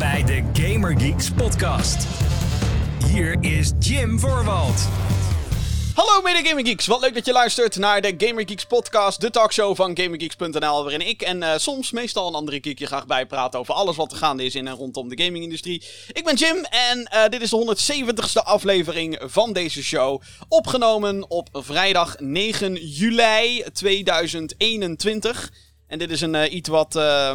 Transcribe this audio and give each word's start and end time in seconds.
bij 0.00 0.24
de 0.24 0.42
Gamer 0.52 1.00
Geeks 1.00 1.30
podcast. 1.30 2.06
Hier 3.06 3.36
is 3.40 3.72
Jim 3.78 4.18
Voorwald. 4.18 4.88
Hallo 5.94 6.22
mede 6.22 6.48
Gamer 6.48 6.66
Geeks, 6.66 6.86
wat 6.86 7.00
leuk 7.00 7.14
dat 7.14 7.26
je 7.26 7.32
luistert 7.32 7.76
naar 7.76 8.00
de 8.00 8.14
Gamer 8.18 8.48
Geeks 8.48 8.64
podcast, 8.64 9.20
de 9.20 9.30
talkshow 9.30 9.76
van 9.76 9.96
GamerGeeks.nl, 9.96 10.82
waarin 10.82 11.08
ik 11.08 11.22
en 11.22 11.36
uh, 11.36 11.56
soms 11.56 11.90
meestal 11.90 12.28
een 12.28 12.34
andere 12.34 12.58
geek 12.62 12.78
je 12.78 12.86
graag 12.86 13.06
bijpraten 13.06 13.60
over 13.60 13.74
alles 13.74 13.96
wat 13.96 14.12
er 14.12 14.18
gaande 14.18 14.44
is 14.44 14.54
in 14.54 14.66
en 14.66 14.74
rondom 14.74 15.08
de 15.08 15.22
gamingindustrie. 15.22 15.84
Ik 16.12 16.24
ben 16.24 16.34
Jim 16.34 16.64
en 16.64 17.10
uh, 17.14 17.28
dit 17.28 17.42
is 17.42 17.50
de 17.50 17.76
170ste 18.14 18.44
aflevering 18.44 19.18
van 19.22 19.52
deze 19.52 19.82
show, 19.82 20.22
opgenomen 20.48 21.30
op 21.30 21.48
vrijdag 21.52 22.18
9 22.18 22.74
juli 22.74 23.64
2021. 23.72 25.52
En 25.86 25.98
dit 25.98 26.10
is 26.10 26.20
een 26.20 26.34
uh, 26.34 26.52
iets 26.52 26.68
wat... 26.68 26.96
Uh, 26.96 27.32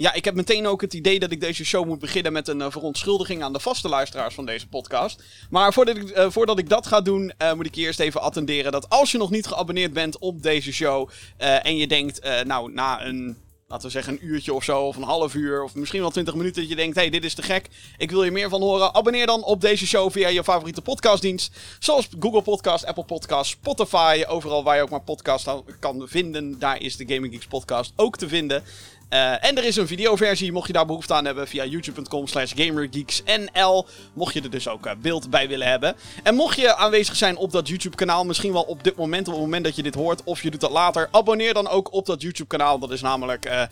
ja, 0.00 0.12
ik 0.12 0.24
heb 0.24 0.34
meteen 0.34 0.66
ook 0.66 0.80
het 0.80 0.94
idee 0.94 1.18
dat 1.18 1.30
ik 1.30 1.40
deze 1.40 1.64
show 1.64 1.86
moet 1.86 1.98
beginnen 1.98 2.32
met 2.32 2.48
een 2.48 2.58
uh, 2.58 2.70
verontschuldiging 2.70 3.42
aan 3.42 3.52
de 3.52 3.60
vaste 3.60 3.88
luisteraars 3.88 4.34
van 4.34 4.46
deze 4.46 4.68
podcast. 4.68 5.22
Maar 5.50 5.72
voordat 5.72 5.96
ik, 5.96 6.18
uh, 6.18 6.30
voordat 6.30 6.58
ik 6.58 6.68
dat 6.68 6.86
ga 6.86 7.00
doen, 7.00 7.32
uh, 7.42 7.52
moet 7.52 7.66
ik 7.66 7.74
je 7.74 7.80
eerst 7.80 8.00
even 8.00 8.20
attenderen 8.20 8.72
dat 8.72 8.88
als 8.88 9.12
je 9.12 9.18
nog 9.18 9.30
niet 9.30 9.46
geabonneerd 9.46 9.92
bent 9.92 10.18
op 10.18 10.42
deze 10.42 10.72
show 10.72 11.08
en 11.36 11.76
je 11.76 11.86
denkt, 11.86 12.44
nou, 12.44 12.72
na 12.72 13.04
een 13.04 13.36
laten 13.68 13.86
we 13.86 13.92
zeggen 13.92 14.12
een 14.12 14.26
uurtje 14.26 14.54
of 14.54 14.64
zo, 14.64 14.80
of 14.80 14.96
een 14.96 15.02
half 15.02 15.34
uur, 15.34 15.62
of 15.62 15.74
misschien 15.74 16.00
wel 16.00 16.10
20 16.10 16.34
minuten, 16.34 16.60
dat 16.60 16.70
je 16.70 16.76
denkt, 16.76 16.96
hey, 16.96 17.10
dit 17.10 17.24
is 17.24 17.34
te 17.34 17.42
gek, 17.42 17.68
ik 17.96 18.10
wil 18.10 18.24
je 18.24 18.30
meer 18.30 18.48
van 18.48 18.60
horen. 18.60 18.94
Abonneer 18.94 19.26
dan 19.26 19.44
op 19.44 19.60
deze 19.60 19.86
show 19.86 20.10
via 20.10 20.28
je 20.28 20.44
favoriete 20.44 20.82
podcastdienst, 20.82 21.56
zoals 21.78 22.08
Google 22.20 22.42
Podcast, 22.42 22.84
Apple 22.84 23.04
Podcast, 23.04 23.50
Spotify, 23.50 24.24
overal 24.28 24.64
waar 24.64 24.76
je 24.76 24.82
ook 24.82 24.90
maar 24.90 25.02
podcast 25.02 25.48
kan 25.78 26.08
vinden, 26.08 26.58
daar 26.58 26.80
is 26.80 26.96
de 26.96 27.14
Gaming 27.14 27.32
Geeks 27.32 27.46
podcast 27.46 27.92
ook 27.96 28.16
te 28.16 28.28
vinden. 28.28 28.62
Uh, 29.10 29.44
en 29.44 29.56
er 29.56 29.64
is 29.64 29.76
een 29.76 29.86
videoversie, 29.86 30.52
mocht 30.52 30.66
je 30.66 30.72
daar 30.72 30.86
behoefte 30.86 31.14
aan 31.14 31.24
hebben, 31.24 31.48
via 31.48 31.64
youtube.com 31.64 32.26
slash 32.26 32.52
gamergeeksnl. 32.56 33.86
Mocht 34.12 34.34
je 34.34 34.42
er 34.42 34.50
dus 34.50 34.68
ook 34.68 34.86
uh, 34.86 34.92
beeld 35.02 35.30
bij 35.30 35.48
willen 35.48 35.66
hebben. 35.66 35.96
En 36.22 36.34
mocht 36.34 36.56
je 36.56 36.76
aanwezig 36.76 37.16
zijn 37.16 37.36
op 37.36 37.52
dat 37.52 37.68
YouTube 37.68 37.96
kanaal, 37.96 38.24
misschien 38.24 38.52
wel 38.52 38.62
op 38.62 38.84
dit 38.84 38.96
moment, 38.96 39.26
op 39.28 39.34
het 39.34 39.42
moment 39.42 39.64
dat 39.64 39.76
je 39.76 39.82
dit 39.82 39.94
hoort, 39.94 40.24
of 40.24 40.42
je 40.42 40.50
doet 40.50 40.60
dat 40.60 40.70
later, 40.70 41.08
abonneer 41.10 41.54
dan 41.54 41.68
ook 41.68 41.92
op 41.92 42.06
dat 42.06 42.22
YouTube 42.22 42.48
kanaal. 42.48 42.78
Dat 42.78 42.90
is 42.90 43.00
namelijk 43.00 43.46
uh, 43.46 43.62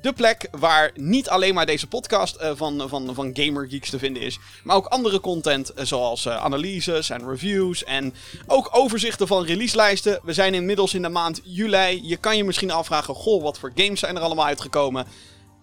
de 0.00 0.12
plek 0.12 0.48
waar 0.50 0.90
niet 0.94 1.28
alleen 1.28 1.54
maar 1.54 1.66
deze 1.66 1.86
podcast 1.86 2.36
uh, 2.40 2.50
van, 2.54 2.88
van, 2.88 3.14
van 3.14 3.30
Gamer 3.32 3.68
Geeks 3.68 3.90
te 3.90 3.98
vinden 3.98 4.22
is, 4.22 4.38
maar 4.62 4.76
ook 4.76 4.86
andere 4.86 5.20
content 5.20 5.72
uh, 5.78 5.84
zoals 5.84 6.26
uh, 6.26 6.36
analyses 6.36 7.10
en 7.10 7.28
reviews 7.28 7.84
en 7.84 8.14
ook 8.46 8.68
overzichten 8.72 9.26
van 9.26 9.44
releaselijsten. 9.44 10.20
We 10.22 10.32
zijn 10.32 10.54
inmiddels 10.54 10.94
in 10.94 11.02
de 11.02 11.08
maand 11.08 11.40
juli. 11.44 12.00
Je 12.02 12.16
kan 12.16 12.36
je 12.36 12.44
misschien 12.44 12.70
afvragen, 12.70 13.14
goh, 13.14 13.42
wat 13.42 13.58
voor 13.58 13.72
games 13.74 14.00
zijn 14.00 14.16
er 14.16 14.22
allemaal 14.22 14.46
uitgekomen? 14.46 15.06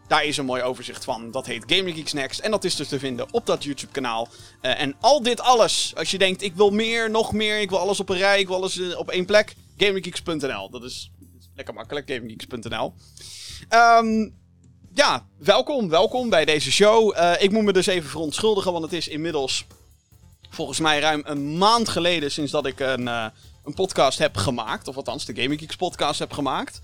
Daar 0.08 0.26
is 0.26 0.38
een 0.38 0.46
mooi 0.46 0.62
overzicht 0.62 1.04
van. 1.04 1.32
Dat 1.32 1.46
heet 1.46 1.64
Gamer 1.68 1.94
Geeks 1.94 2.14
Next. 2.14 2.40
En 2.40 2.52
dat 2.52 2.64
is 2.64 2.76
dus 2.76 2.88
te 2.88 3.00
vinden 3.00 3.34
op 3.34 3.46
dat 3.46 3.64
YouTube 3.64 3.92
kanaal. 3.92 4.28
en 4.62 4.96
al 5.00 5.24
dit 5.24 5.42
alles, 5.42 5.94
als 5.96 6.12
je 6.12 6.18
denkt, 6.18 6.42
ik 6.42 6.56
wil 6.56 6.70
meer, 6.70 7.10
nog 7.10 7.34
meer, 7.34 7.60
ik 7.60 7.70
wil 7.70 7.80
alles 7.80 8.00
op 8.00 8.10
een 8.10 8.18
rij, 8.18 8.40
ik 8.40 8.48
wil 8.48 8.56
alles 8.56 8.96
op 8.96 9.10
één 9.10 9.26
plek. 9.26 9.56
GamerGeeks.nl. 9.78 10.70
Dat 10.70 10.84
is 10.84 11.12
lekker 11.56 11.74
makkelijk, 11.74 12.10
GamerGeeks.nl. 12.10 12.94
Um, 13.70 14.34
ja, 14.94 15.26
welkom, 15.38 15.90
welkom 15.90 16.30
bij 16.30 16.46
deze 16.46 16.72
show. 16.72 17.16
Uh, 17.16 17.34
ik 17.40 17.52
moet 17.52 17.64
me 17.64 17.74
dus 17.74 17.86
even 17.86 18.10
verontschuldigen, 18.10 18.72
want 18.72 18.84
het 18.84 18.94
is 18.94 19.08
inmiddels 19.08 19.66
volgens 20.50 20.80
mij 20.80 21.00
ruim 21.00 21.22
een 21.26 21.58
maand 21.58 21.90
geleden 21.90 22.32
sinds 22.32 22.52
dat 22.52 22.66
ik 22.66 22.80
een, 22.80 23.02
uh, 23.02 23.26
een 23.66 23.74
podcast 23.74 24.20
heb 24.20 24.38
gemaakt. 24.38 24.88
Of 24.88 24.96
althans, 24.96 25.26
de 25.26 25.42
Gaming 25.42 25.60
Geeks 25.60 25.76
podcast 25.76 26.20
heb 26.20 26.32
gemaakt. 26.34 26.80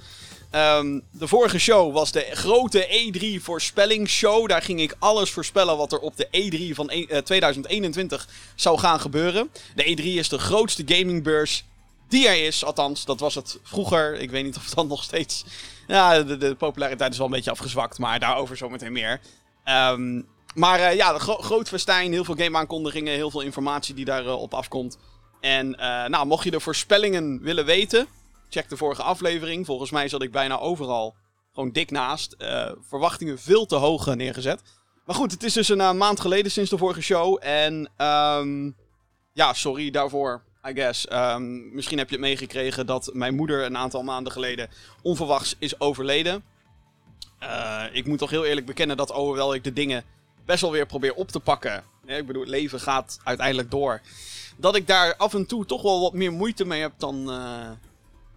Um, 0.52 1.04
de 1.12 1.28
vorige 1.28 1.60
show 1.60 1.94
was 1.94 2.12
de 2.12 2.28
grote 2.32 2.88
E3 2.88 3.44
voorspellingsshow. 3.44 4.48
Daar 4.48 4.62
ging 4.62 4.82
ik 4.82 4.96
alles 5.00 5.30
voorspellen 5.30 5.78
wat 5.78 5.92
er 5.92 6.00
op 6.00 6.18
de 6.18 6.28
E3 6.28 6.76
van 6.76 6.90
e 6.90 7.06
uh, 7.10 7.18
2021 7.18 8.28
zou 8.56 8.80
gaan 8.80 9.00
gebeuren. 9.00 9.50
De 9.76 9.84
E3 9.84 10.04
is 10.04 10.30
de 10.30 10.40
grootste 10.40 10.84
gamingbeurs 10.86 11.64
die 12.08 12.28
er 12.28 12.46
is. 12.46 12.66
Althans, 12.66 13.06
dat 13.06 13.20
was 13.20 13.36
het 13.36 13.60
vroeger. 13.64 14.20
Ik 14.20 14.32
weet 14.32 14.44
niet 14.44 14.58
of 14.58 14.66
het 14.66 14.76
dan 14.76 14.88
nog 14.88 15.04
steeds 15.04 15.46
ja, 15.88 16.24
de, 16.24 16.56
populariteit 16.56 17.12
is 17.12 17.18
wel 17.18 17.28
een 17.28 17.34
beetje 17.34 17.52
afgezwakt, 17.52 17.98
maar 17.98 18.20
daarover 18.20 18.58
zometeen 18.58 18.92
meer. 18.92 19.22
Um, 19.66 20.28
maar 20.56 20.80
uh, 20.80 20.96
ja, 20.96 21.18
gro 21.18 21.36
groot 21.36 21.68
festijn, 21.68 22.12
heel 22.12 22.24
veel 22.24 22.36
game-aankondigingen, 22.36 23.14
heel 23.14 23.32
veel 23.32 23.42
informatie 23.42 23.96
die 23.96 24.06
daarop 24.06 24.38
uh, 24.38 24.42
op 24.42 24.54
afkomt. 24.54 24.98
En 25.40 25.68
uh, 25.68 26.06
nou, 26.06 26.26
mocht 26.26 26.44
je 26.44 26.52
de 26.52 26.60
voorspellingen 26.60 27.42
willen 27.42 27.66
weten, 27.66 28.08
check 28.50 28.70
de 28.70 28.78
vorige 28.78 29.04
aflevering. 29.04 29.66
Volgens 29.66 29.92
mij 29.92 30.08
zat 30.08 30.22
ik 30.22 30.32
bijna 30.32 30.60
overal 30.60 31.16
gewoon 31.54 31.72
dik 31.72 31.92
naast. 31.92 32.36
verwachtingen 32.88 33.40
veel 33.40 33.66
te 33.66 33.76
hoog 33.76 34.16
neergezet. 34.16 34.62
Maar 35.06 35.16
goed, 35.16 35.32
het 35.32 35.44
is 35.44 35.54
dus 35.54 35.70
een 35.70 35.98
maand 35.98 36.20
geleden 36.20 36.52
sinds 36.52 36.70
de 36.70 36.78
vorige 36.78 37.02
show. 37.02 37.38
En 37.40 37.92
um, 37.98 38.76
ja, 39.34 39.54
sorry 39.54 39.90
daarvoor. 39.90 40.44
I 40.68 40.74
guess. 40.74 41.12
Um, 41.12 41.74
misschien 41.74 41.98
heb 41.98 42.10
je 42.10 42.16
het 42.16 42.24
meegekregen 42.24 42.86
dat 42.86 43.10
mijn 43.14 43.36
moeder 43.36 43.66
een 43.66 43.78
aantal 43.78 44.04
maanden 44.04 44.32
geleden 44.32 44.70
onverwachts 45.02 45.56
is 45.60 45.80
overleden. 45.80 46.44
Uh, 47.44 47.84
ik 47.92 48.06
moet 48.06 48.18
toch 48.18 48.30
heel 48.30 48.46
eerlijk 48.46 48.66
bekennen 48.66 48.98
dat 48.98 49.10
hoewel 49.10 49.54
ik 49.54 49.64
de 49.64 49.74
dingen 49.74 50.04
best 50.46 50.62
wel 50.62 50.72
weer 50.72 50.86
probeer 50.86 51.14
op 51.14 51.32
te 51.32 51.40
pakken. 51.40 51.84
ik 52.06 52.28
bedoel, 52.28 52.42
het 52.42 52.52
leven 52.52 52.80
gaat 52.80 53.20
uiteindelijk 53.24 53.72
door. 53.72 54.02
Dat 54.58 54.76
ik 54.76 54.88
daar 54.88 55.16
af 55.16 55.34
en 55.34 55.46
toe 55.46 55.66
toch 55.66 55.82
wel 55.82 56.02
wat 56.02 56.14
meer 56.14 56.32
moeite 56.32 56.66
mee 56.66 56.82
heb 56.82 56.94
dan, 56.98 57.30
uh, 57.30 57.70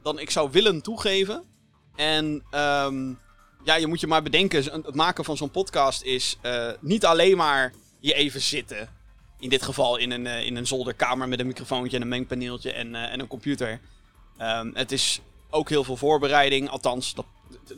dan 0.03 0.19
ik 0.19 0.31
zou 0.31 0.51
willen 0.51 0.81
toegeven. 0.81 1.45
En 1.97 2.45
um, 2.55 3.19
ja, 3.65 3.75
je 3.75 3.87
moet 3.87 4.01
je 4.01 4.07
maar 4.07 4.23
bedenken, 4.23 4.65
het 4.65 4.95
maken 4.95 5.25
van 5.25 5.37
zo'n 5.37 5.51
podcast 5.51 6.03
is 6.03 6.39
uh, 6.43 6.71
niet 6.81 7.05
alleen 7.05 7.37
maar 7.37 7.73
je 7.99 8.15
even 8.15 8.41
zitten 8.41 9.00
in 9.41 9.49
dit 9.49 9.63
geval 9.63 9.97
in 9.97 10.11
een, 10.11 10.25
uh, 10.25 10.47
in 10.47 10.57
een 10.57 10.67
zolderkamer 10.67 11.29
met 11.29 11.41
een 11.41 11.47
microfoontje 11.47 11.97
en 11.97 12.03
een 12.03 12.09
mengpaneeltje 12.09 12.73
en, 12.73 12.89
uh, 12.89 13.13
en 13.13 13.21
een 13.21 13.27
computer. 13.27 13.81
Um, 14.41 14.71
het 14.75 14.93
is 14.93 15.21
ook 15.51 15.69
heel 15.69 15.85
veel 15.85 15.97
voorbereiding. 15.97 16.69
Althans, 16.69 17.15
dat, 17.15 17.25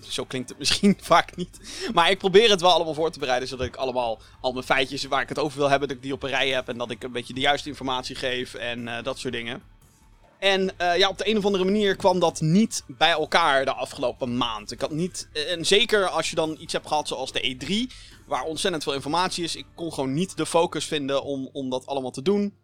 zo 0.09 0.25
klinkt 0.25 0.49
het 0.49 0.59
misschien 0.63 0.97
vaak 1.01 1.37
niet. 1.37 1.61
Maar 1.95 2.11
ik 2.11 2.19
probeer 2.19 2.51
het 2.51 2.61
wel 2.61 2.73
allemaal 2.73 2.95
voor 2.95 3.11
te 3.11 3.19
bereiden. 3.19 3.49
Zodat 3.49 3.67
ik 3.67 3.77
allemaal 3.77 4.19
al 4.41 4.53
mijn 4.53 4.65
feitjes 4.65 5.05
waar 5.05 5.23
ik 5.23 5.29
het 5.29 5.39
over 5.39 5.59
wil 5.59 5.69
hebben, 5.69 5.89
dat 5.89 5.97
ik 5.97 6.03
die 6.03 6.13
op 6.13 6.23
een 6.23 6.29
rij 6.29 6.49
heb. 6.49 6.69
En 6.69 6.79
dat 6.79 6.91
ik 6.91 7.03
een 7.03 7.13
beetje 7.13 7.35
de 7.35 7.41
juiste 7.41 7.69
informatie 7.69 8.17
geef 8.17 8.55
en 8.55 8.81
uh, 8.81 9.03
dat 9.03 9.19
soort 9.19 9.35
dingen. 9.35 9.63
En 10.39 10.71
ja, 10.97 11.09
op 11.09 11.19
de 11.19 11.29
een 11.29 11.37
of 11.37 11.45
andere 11.45 11.65
manier 11.65 11.97
kwam 11.97 12.19
dat 12.19 12.41
niet 12.41 12.85
bij 12.87 13.11
elkaar 13.11 13.65
de 13.65 13.73
afgelopen 13.73 14.37
maand. 14.37 14.73
Ik 14.73 14.81
had 14.81 14.91
niet. 14.91 15.29
En 15.33 15.67
zeker 15.67 16.09
als 16.09 16.31
je 16.31 16.37
dan 16.37 16.57
iets 16.61 16.73
hebt 16.73 16.87
gehad 16.87 17.09
zoals 17.09 17.33
de 17.33 17.57
E3 17.57 17.95
waar 18.33 18.45
ontzettend 18.45 18.83
veel 18.83 18.93
informatie 18.93 19.45
is. 19.45 19.57
Ik 19.57 19.67
kon 19.75 19.93
gewoon 19.93 20.13
niet 20.13 20.37
de 20.37 20.47
focus 20.47 20.85
vinden 20.85 21.23
om, 21.23 21.49
om 21.53 21.71
dat 21.71 21.87
allemaal 21.87 22.11
te 22.11 22.23
doen. 22.23 22.57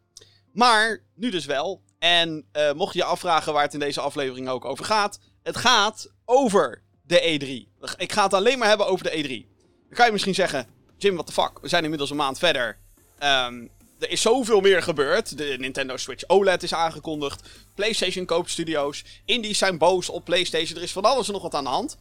Maar 0.52 1.04
nu 1.14 1.30
dus 1.30 1.46
wel. 1.46 1.82
En 1.98 2.46
uh, 2.52 2.72
mocht 2.72 2.92
je 2.92 2.98
je 2.98 3.04
afvragen 3.04 3.52
waar 3.52 3.62
het 3.62 3.72
in 3.72 3.80
deze 3.80 4.00
aflevering 4.00 4.48
ook 4.48 4.64
over 4.64 4.84
gaat. 4.84 5.20
Het 5.42 5.56
gaat 5.56 6.12
over 6.24 6.82
de 7.02 7.20
E3. 7.20 7.86
Ik 7.96 8.12
ga 8.12 8.22
het 8.22 8.34
alleen 8.34 8.58
maar 8.58 8.68
hebben 8.68 8.86
over 8.86 9.04
de 9.04 9.10
E3. 9.10 9.56
Dan 9.86 9.96
kan 9.96 10.06
je 10.06 10.12
misschien 10.12 10.34
zeggen, 10.34 10.66
Jim, 10.98 11.14
what 11.14 11.26
the 11.26 11.32
fuck? 11.32 11.58
We 11.60 11.68
zijn 11.68 11.82
inmiddels 11.82 12.10
een 12.10 12.16
maand 12.16 12.38
verder. 12.38 12.78
Um, 13.22 13.70
er 13.98 14.10
is 14.10 14.20
zoveel 14.20 14.60
meer 14.60 14.82
gebeurd. 14.82 15.38
De 15.38 15.56
Nintendo 15.58 15.96
Switch 15.96 16.28
OLED 16.28 16.62
is 16.62 16.74
aangekondigd. 16.74 17.48
PlayStation 17.74 18.24
koopt 18.24 18.50
studio's. 18.50 19.04
Indies 19.24 19.58
zijn 19.58 19.78
boos 19.78 20.08
op 20.08 20.24
PlayStation. 20.24 20.76
Er 20.76 20.82
is 20.82 20.92
van 20.92 21.04
alles 21.04 21.28
nog 21.28 21.42
wat 21.42 21.54
aan 21.54 21.64
de 21.64 21.70
hand. 21.70 21.98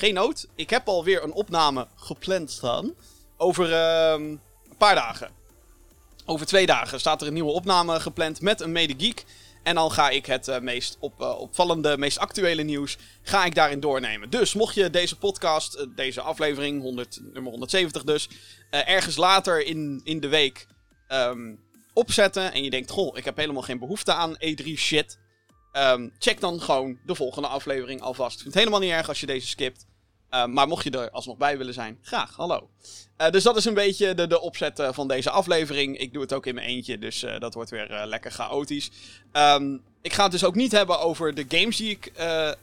Geen 0.00 0.14
nood. 0.14 0.46
Ik 0.54 0.70
heb 0.70 0.88
alweer 0.88 1.22
een 1.22 1.32
opname 1.32 1.86
gepland 1.96 2.50
staan. 2.50 2.94
Over 3.36 3.70
uh, 3.70 4.26
een 4.26 4.40
paar 4.78 4.94
dagen. 4.94 5.30
Over 6.26 6.46
twee 6.46 6.66
dagen 6.66 7.00
staat 7.00 7.20
er 7.20 7.26
een 7.26 7.32
nieuwe 7.32 7.52
opname 7.52 8.00
gepland 8.00 8.40
met 8.40 8.60
een 8.60 8.72
mede-geek. 8.72 9.24
En 9.62 9.74
dan 9.74 9.92
ga 9.92 10.10
ik 10.10 10.26
het 10.26 10.48
uh, 10.48 10.58
meest 10.58 10.96
op, 11.00 11.20
uh, 11.20 11.38
opvallende, 11.38 11.98
meest 11.98 12.18
actuele 12.18 12.62
nieuws 12.62 12.96
ga 13.22 13.44
ik 13.44 13.54
daarin 13.54 13.80
doornemen. 13.80 14.30
Dus 14.30 14.54
mocht 14.54 14.74
je 14.74 14.90
deze 14.90 15.16
podcast, 15.16 15.76
uh, 15.76 15.86
deze 15.96 16.20
aflevering, 16.20 16.82
100, 16.82 17.20
nummer 17.32 17.50
170 17.50 18.04
dus, 18.04 18.28
ergens 18.70 19.16
later 19.16 19.66
in, 19.66 20.00
in 20.04 20.20
de 20.20 20.28
week 20.28 20.66
um, 21.08 21.60
opzetten 21.92 22.52
en 22.52 22.64
je 22.64 22.70
denkt, 22.70 22.90
goh, 22.90 23.16
ik 23.16 23.24
heb 23.24 23.36
helemaal 23.36 23.62
geen 23.62 23.78
behoefte 23.78 24.12
aan 24.12 24.36
E3 24.36 24.64
shit. 24.74 25.18
Um, 25.72 26.12
check 26.18 26.40
dan 26.40 26.60
gewoon 26.60 26.98
de 27.06 27.14
volgende 27.14 27.48
aflevering 27.48 28.00
alvast. 28.00 28.36
Ik 28.36 28.42
vind 28.42 28.54
het 28.54 28.62
helemaal 28.62 28.80
niet 28.80 28.96
erg 28.96 29.08
als 29.08 29.20
je 29.20 29.26
deze 29.26 29.46
skipt. 29.46 29.88
Uh, 30.30 30.46
maar 30.46 30.68
mocht 30.68 30.84
je 30.84 30.90
er 30.90 31.10
alsnog 31.10 31.36
bij 31.36 31.58
willen 31.58 31.74
zijn, 31.74 31.98
graag, 32.02 32.36
hallo. 32.36 32.68
Uh, 33.18 33.30
dus 33.30 33.42
dat 33.42 33.56
is 33.56 33.64
een 33.64 33.74
beetje 33.74 34.14
de, 34.14 34.26
de 34.26 34.40
opzet 34.40 34.78
uh, 34.78 34.88
van 34.92 35.08
deze 35.08 35.30
aflevering. 35.30 35.98
Ik 35.98 36.12
doe 36.12 36.22
het 36.22 36.32
ook 36.32 36.46
in 36.46 36.54
mijn 36.54 36.66
eentje, 36.66 36.98
dus 36.98 37.26
dat 37.38 37.54
wordt 37.54 37.70
weer 37.70 38.04
lekker 38.06 38.30
chaotisch. 38.30 38.90
Um, 39.32 39.82
ik 40.02 40.12
ga 40.12 40.22
het 40.22 40.32
dus 40.32 40.44
ook 40.44 40.54
niet 40.54 40.72
hebben 40.72 41.00
over 41.00 41.34
de 41.34 41.44
games 41.48 41.76
die 41.76 41.90
ik 41.90 42.12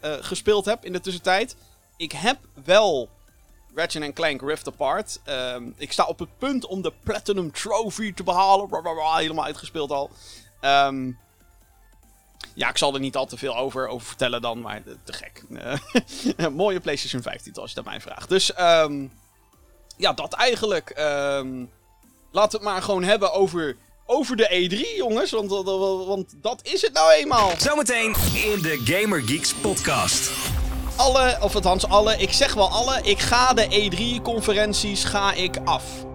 gespeeld 0.02 0.66
heb 0.66 0.86
in 0.86 0.94
de 0.94 1.00
tussentijd. 1.00 1.56
Ik 1.98 2.12
heb 2.12 2.38
wel 2.66 3.10
Ratchet 3.76 4.14
Clank 4.14 4.42
Rift 4.42 4.68
Apart. 4.68 5.20
Um, 5.26 5.74
ik 5.78 5.92
sta 5.92 6.06
op 6.06 6.20
het 6.20 6.38
punt 6.38 6.66
om 6.66 6.82
de 6.82 6.94
Platinum 7.04 7.52
Trophy 7.52 8.14
te 8.14 8.24
behalen. 8.24 8.70
Helemaal 9.16 9.46
uitgespeeld 9.46 9.92
al. 9.92 10.10
Um, 10.62 11.18
ja, 12.58 12.70
ik 12.70 12.78
zal 12.78 12.94
er 12.94 13.00
niet 13.00 13.16
al 13.16 13.26
te 13.26 13.38
veel 13.38 13.58
over, 13.58 13.88
over 13.88 14.08
vertellen 14.08 14.42
dan, 14.42 14.62
maar 14.62 14.84
te 15.04 15.14
gek. 15.14 15.44
mooie 16.52 16.80
PlayStation 16.80 17.22
5 17.22 17.42
titel 17.42 17.62
als 17.62 17.70
je 17.70 17.76
dat 17.76 17.86
mij 17.86 18.02
vraagt. 18.02 18.30
Dus, 18.30 18.60
um, 18.60 19.12
ja, 19.98 20.14
dat 20.14 20.34
eigenlijk. 20.34 20.90
Ehm, 20.90 21.66
laten 22.32 22.60
we 22.60 22.66
het 22.66 22.74
maar 22.74 22.82
gewoon 22.82 23.04
hebben 23.04 23.34
over, 23.34 23.78
over 24.06 24.36
de 24.36 24.70
E3, 24.70 24.98
jongens. 24.98 25.32
Want, 25.32 25.50
want 26.08 26.34
dat 26.42 26.60
is 26.64 26.82
het 26.82 26.94
nou 26.94 27.12
eenmaal. 27.12 27.52
Zometeen 27.58 28.16
in 28.34 28.62
de 28.62 28.82
Gamer 28.84 29.22
Geeks 29.22 29.54
podcast. 29.54 30.32
Alle, 30.96 31.38
of 31.42 31.56
althans 31.56 31.88
alle, 31.88 32.18
ik 32.18 32.32
zeg 32.32 32.54
wel 32.54 32.70
alle, 32.70 33.02
ik 33.02 33.20
ga 33.20 33.54
de 33.54 33.66
E3-conferenties 33.66 35.04
ga 35.04 35.34
ik 35.34 35.58
af. 35.64 36.07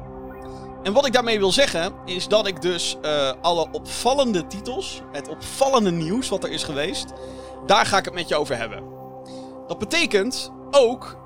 En 0.82 0.92
wat 0.92 1.06
ik 1.06 1.12
daarmee 1.12 1.38
wil 1.38 1.52
zeggen, 1.52 1.92
is 2.04 2.28
dat 2.28 2.46
ik 2.46 2.62
dus 2.62 2.96
uh, 3.04 3.32
alle 3.40 3.66
opvallende 3.72 4.46
titels, 4.46 5.02
het 5.12 5.28
opvallende 5.28 5.90
nieuws 5.90 6.28
wat 6.28 6.44
er 6.44 6.50
is 6.50 6.64
geweest, 6.64 7.12
daar 7.66 7.86
ga 7.86 7.98
ik 7.98 8.04
het 8.04 8.14
met 8.14 8.28
je 8.28 8.36
over 8.36 8.56
hebben. 8.56 8.82
Dat 9.66 9.78
betekent 9.78 10.52
ook 10.70 11.16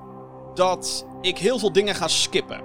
dat 0.53 1.05
ik 1.21 1.37
heel 1.37 1.59
veel 1.59 1.71
dingen 1.71 1.95
ga 1.95 2.07
skippen. 2.07 2.61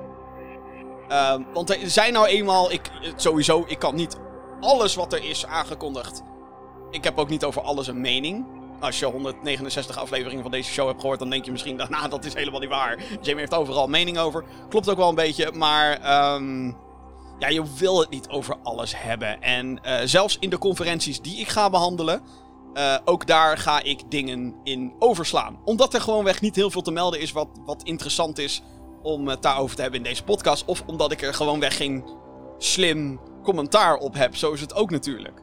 Uh, 1.09 1.35
want 1.53 1.71
er 1.71 1.91
zijn 1.91 2.13
nou 2.13 2.27
eenmaal, 2.27 2.73
ik, 2.73 2.91
sowieso, 3.17 3.65
ik 3.67 3.79
kan 3.79 3.95
niet 3.95 4.17
alles 4.61 4.95
wat 4.95 5.13
er 5.13 5.25
is 5.25 5.47
aangekondigd. 5.47 6.23
Ik 6.91 7.05
heb 7.05 7.19
ook 7.19 7.29
niet 7.29 7.45
over 7.45 7.63
alles 7.63 7.87
een 7.87 8.01
mening. 8.01 8.47
Als 8.83 8.99
je 8.99 9.07
169 9.07 9.99
afleveringen 9.99 10.43
van 10.43 10.51
deze 10.51 10.71
show 10.71 10.87
hebt 10.87 11.01
gehoord, 11.01 11.19
dan 11.19 11.31
denk 11.31 11.45
je 11.45 11.51
misschien, 11.51 11.77
nou, 11.77 12.09
dat 12.09 12.25
is 12.25 12.35
helemaal 12.35 12.61
niet 12.61 12.69
waar. 12.69 13.03
Jamie 13.21 13.41
heeft 13.41 13.55
overal 13.55 13.89
mening 13.89 14.19
over. 14.19 14.45
Klopt 14.69 14.91
ook 14.91 14.97
wel 14.97 15.09
een 15.09 15.15
beetje, 15.15 15.53
maar 15.53 15.91
um, 16.35 16.77
ja, 17.39 17.49
je 17.49 17.63
wil 17.79 18.01
het 18.01 18.11
niet 18.11 18.29
over 18.29 18.57
alles 18.63 18.93
hebben. 18.97 19.41
En 19.41 19.81
uh, 19.87 19.99
zelfs 20.05 20.37
in 20.41 20.51
de 20.51 20.59
conferenties 20.59 21.21
die 21.21 21.39
ik 21.39 21.49
ga 21.49 21.71
behandelen, 21.71 22.23
uh, 22.75 22.97
ook 23.05 23.27
daar 23.27 23.59
ga 23.59 23.83
ik 23.83 24.11
dingen 24.11 24.55
in 24.65 24.93
overslaan. 24.99 25.61
Omdat 25.65 25.95
er 25.95 26.01
gewoonweg 26.01 26.41
niet 26.41 26.57
heel 26.57 26.71
veel 26.71 26.83
te 26.83 26.91
melden 26.91 27.21
is 27.21 27.33
wat, 27.33 27.49
wat 27.65 27.83
interessant 27.83 28.39
is 28.39 28.63
om 29.03 29.29
het 29.29 29.43
daarover 29.43 29.77
te 29.77 29.83
hebben 29.83 30.01
in 30.01 30.07
deze 30.07 30.25
podcast. 30.25 30.65
Of 30.65 30.83
omdat 30.87 31.13
ik 31.13 31.23
er 31.23 31.35
gewoonweg 31.35 31.77
geen 31.77 32.05
slim 32.59 33.21
commentaar 33.43 33.97
op 33.97 34.15
heb. 34.15 34.37
Zo 34.37 34.53
is 34.53 34.61
het 34.61 34.75
ook 34.75 34.91
natuurlijk. 34.91 35.42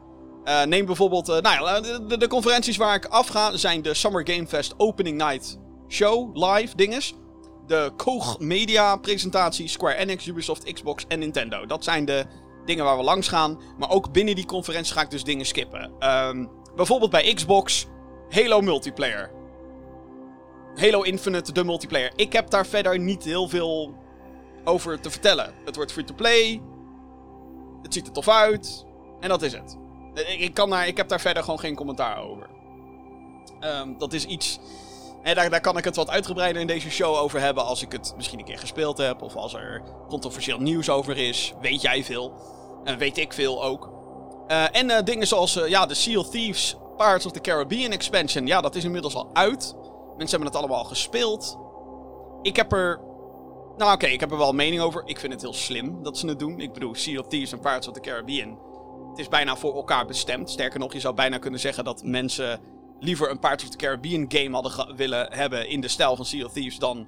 Uh, 0.49 0.63
neem 0.63 0.85
bijvoorbeeld, 0.85 1.29
uh, 1.29 1.37
nou 1.37 1.65
ja, 1.65 1.81
de, 1.81 2.17
de, 2.17 2.27
conferenties 2.27 2.77
waar 2.77 2.95
ik 2.95 3.05
afga 3.05 3.57
zijn 3.57 3.81
de 3.81 3.93
Summer 3.93 4.29
Game 4.29 4.47
Fest 4.47 4.73
Opening 4.77 5.17
Night 5.17 5.59
Show, 5.87 6.37
live 6.37 6.75
dinges. 6.75 7.13
De 7.67 7.91
Koch 7.95 8.39
Media 8.39 8.95
presentatie, 8.95 9.67
Square 9.67 9.95
Enix, 9.95 10.25
Ubisoft, 10.25 10.73
Xbox 10.73 11.05
en 11.07 11.19
Nintendo. 11.19 11.65
Dat 11.65 11.83
zijn 11.83 12.05
de 12.05 12.25
dingen 12.65 12.85
waar 12.85 12.97
we 12.97 13.03
langs 13.03 13.27
gaan. 13.27 13.59
Maar 13.77 13.89
ook 13.89 14.11
binnen 14.11 14.35
die 14.35 14.45
conferentie 14.45 14.93
ga 14.93 15.01
ik 15.01 15.09
dus 15.09 15.23
dingen 15.23 15.45
skippen. 15.45 15.91
Um, 15.99 16.49
bijvoorbeeld 16.75 17.11
bij 17.11 17.33
Xbox, 17.33 17.85
Halo 18.29 18.61
Multiplayer. 18.61 19.31
Halo 20.75 21.01
Infinite, 21.01 21.51
de 21.51 21.63
multiplayer. 21.63 22.11
Ik 22.15 22.33
heb 22.33 22.49
daar 22.49 22.65
verder 22.65 22.99
niet 22.99 23.23
heel 23.23 23.47
veel 23.47 23.95
over 24.63 24.99
te 24.99 25.09
vertellen. 25.09 25.53
Het 25.65 25.75
wordt 25.75 25.91
free-to-play. 25.91 26.61
Het 27.81 27.93
ziet 27.93 28.07
er 28.07 28.13
tof 28.13 28.29
uit. 28.29 28.85
En 29.19 29.29
dat 29.29 29.41
is 29.41 29.53
het. 29.53 29.77
Ik, 30.27 30.53
kan 30.53 30.73
ik 30.73 30.97
heb 30.97 31.07
daar 31.07 31.21
verder 31.21 31.43
gewoon 31.43 31.59
geen 31.59 31.75
commentaar 31.75 32.23
over. 32.23 32.49
Um, 33.61 33.97
dat 33.97 34.13
is 34.13 34.25
iets. 34.25 34.59
En 35.23 35.35
daar, 35.35 35.49
daar 35.49 35.61
kan 35.61 35.77
ik 35.77 35.83
het 35.83 35.95
wat 35.95 36.09
uitgebreider 36.09 36.61
in 36.61 36.67
deze 36.67 36.89
show 36.89 37.15
over 37.15 37.39
hebben. 37.39 37.65
Als 37.65 37.81
ik 37.81 37.91
het 37.91 38.13
misschien 38.15 38.39
een 38.39 38.45
keer 38.45 38.59
gespeeld 38.59 38.97
heb. 38.97 39.21
Of 39.21 39.35
als 39.35 39.53
er 39.53 39.83
controversieel 40.07 40.59
nieuws 40.59 40.89
over 40.89 41.17
is. 41.17 41.53
Weet 41.61 41.81
jij 41.81 42.03
veel. 42.03 42.33
En 42.83 42.97
weet 42.97 43.17
ik 43.17 43.33
veel 43.33 43.63
ook. 43.63 43.89
Uh, 44.47 44.75
en 44.75 44.89
uh, 44.89 44.97
dingen 45.03 45.27
zoals 45.27 45.57
uh, 45.57 45.67
ja, 45.67 45.85
de 45.85 45.93
Seal 45.93 46.29
Thieves 46.29 46.77
Pirates 46.97 47.25
of 47.25 47.31
the 47.31 47.41
Caribbean 47.41 47.91
expansion. 47.91 48.47
Ja, 48.47 48.61
dat 48.61 48.75
is 48.75 48.83
inmiddels 48.83 49.15
al 49.15 49.29
uit. 49.33 49.75
Mensen 50.17 50.29
hebben 50.29 50.47
het 50.47 50.55
allemaal 50.55 50.77
al 50.77 50.89
gespeeld. 50.89 51.57
Ik 52.41 52.55
heb 52.55 52.71
er. 52.71 52.99
Nou, 53.77 53.93
oké, 53.93 54.05
ik 54.05 54.19
heb 54.19 54.31
er 54.31 54.37
wel 54.37 54.53
mening 54.53 54.81
over. 54.81 55.01
Ik 55.05 55.19
vind 55.19 55.33
het 55.33 55.41
heel 55.41 55.53
slim 55.53 56.03
dat 56.03 56.17
ze 56.17 56.27
het 56.27 56.39
doen. 56.39 56.59
Ik 56.59 56.73
bedoel, 56.73 56.95
Sea 56.95 57.19
of 57.19 57.27
Thieves 57.27 57.51
en 57.51 57.59
Pirates 57.59 57.87
of 57.87 57.93
the 57.93 57.99
Caribbean. 57.99 58.57
Het 59.09 59.19
is 59.19 59.27
bijna 59.27 59.55
voor 59.55 59.75
elkaar 59.75 60.05
bestemd. 60.05 60.49
Sterker 60.49 60.79
nog, 60.79 60.93
je 60.93 60.99
zou 60.99 61.15
bijna 61.15 61.37
kunnen 61.37 61.59
zeggen 61.59 61.83
dat 61.83 62.03
mensen 62.03 62.61
liever 62.99 63.29
een 63.29 63.39
Pirates 63.39 63.65
of 63.65 63.71
the 63.71 63.77
Caribbean 63.77 64.25
game 64.27 64.49
hadden 64.49 64.95
willen 64.95 65.33
hebben 65.33 65.67
in 65.67 65.81
de 65.81 65.87
stijl 65.87 66.15
van 66.15 66.25
Sea 66.25 66.45
of 66.45 66.51
Thieves 66.51 66.77
dan 66.77 67.07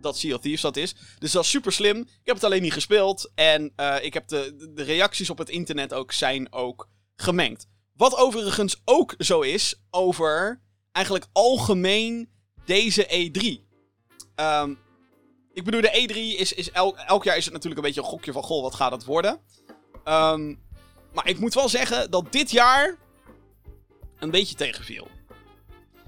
dat 0.00 0.18
Sea 0.18 0.34
of 0.34 0.40
Thieves 0.40 0.60
dat 0.60 0.76
is. 0.76 0.94
Dus 1.18 1.32
dat 1.32 1.44
is 1.44 1.50
super 1.50 1.72
slim. 1.72 2.00
Ik 2.00 2.20
heb 2.22 2.34
het 2.34 2.44
alleen 2.44 2.62
niet 2.62 2.72
gespeeld. 2.72 3.30
En 3.34 3.72
uh, 3.76 3.96
ik 4.00 4.14
heb 4.14 4.28
de, 4.28 4.72
reacties 4.74 5.30
op 5.30 5.38
het 5.38 5.48
internet 5.48 5.94
ook 5.94 6.12
zijn 6.12 6.52
ook 6.52 6.88
gemengd. 7.16 7.66
Wat 7.96 8.16
overigens 8.16 8.80
ook 8.84 9.14
zo 9.18 9.40
is 9.40 9.82
over 9.90 10.62
eigenlijk 10.92 11.26
algemeen 11.32 12.30
deze 12.64 13.06
E3. 13.06 13.70
Um, 14.36 14.78
ik 15.52 15.64
bedoel, 15.64 15.80
de 15.80 16.08
E3 16.08 16.40
is, 16.40 16.52
is 16.52 16.70
elk, 16.70 17.24
jaar 17.24 17.36
is 17.36 17.44
het 17.44 17.52
natuurlijk 17.52 17.80
een 17.80 17.86
beetje 17.86 18.00
een 18.00 18.06
gokje 18.06 18.32
van, 18.32 18.42
goh, 18.42 18.62
wat 18.62 18.74
gaat 18.74 18.92
het 18.92 19.04
worden? 19.04 19.40
Um, 20.04 20.60
maar 21.14 21.28
ik 21.28 21.38
moet 21.38 21.54
wel 21.54 21.68
zeggen 21.68 22.10
dat 22.10 22.32
dit 22.32 22.50
jaar 22.50 22.98
een 24.18 24.30
beetje 24.30 24.54
tegenviel. 24.54 25.08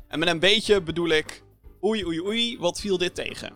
En 0.09 0.19
met 0.19 0.29
een 0.29 0.39
beetje 0.39 0.81
bedoel 0.81 1.09
ik, 1.09 1.43
oei, 1.83 2.05
oei, 2.05 2.21
oei, 2.21 2.59
wat 2.59 2.81
viel 2.81 2.99
dit 2.99 3.15
tegen? 3.15 3.53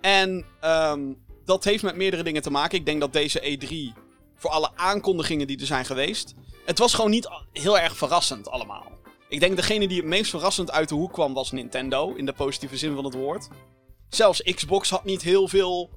En 0.00 0.44
um, 0.64 1.24
dat 1.44 1.64
heeft 1.64 1.82
met 1.82 1.96
meerdere 1.96 2.22
dingen 2.22 2.42
te 2.42 2.50
maken. 2.50 2.78
Ik 2.78 2.86
denk 2.86 3.00
dat 3.00 3.12
deze 3.12 3.58
E3, 3.58 3.98
voor 4.36 4.50
alle 4.50 4.70
aankondigingen 4.74 5.46
die 5.46 5.60
er 5.60 5.66
zijn 5.66 5.84
geweest, 5.84 6.34
het 6.64 6.78
was 6.78 6.94
gewoon 6.94 7.10
niet 7.10 7.28
heel 7.52 7.78
erg 7.78 7.96
verrassend 7.96 8.48
allemaal. 8.48 8.92
Ik 9.28 9.40
denk 9.40 9.56
degene 9.56 9.88
die 9.88 9.96
het 9.96 10.06
meest 10.06 10.30
verrassend 10.30 10.70
uit 10.70 10.88
de 10.88 10.94
hoek 10.94 11.12
kwam 11.12 11.34
was 11.34 11.50
Nintendo, 11.52 12.14
in 12.14 12.26
de 12.26 12.32
positieve 12.32 12.76
zin 12.76 12.94
van 12.94 13.04
het 13.04 13.14
woord. 13.14 13.48
Zelfs 14.08 14.42
Xbox 14.42 14.90
had 14.90 15.04
niet 15.04 15.22
heel 15.22 15.48
veel. 15.48 15.90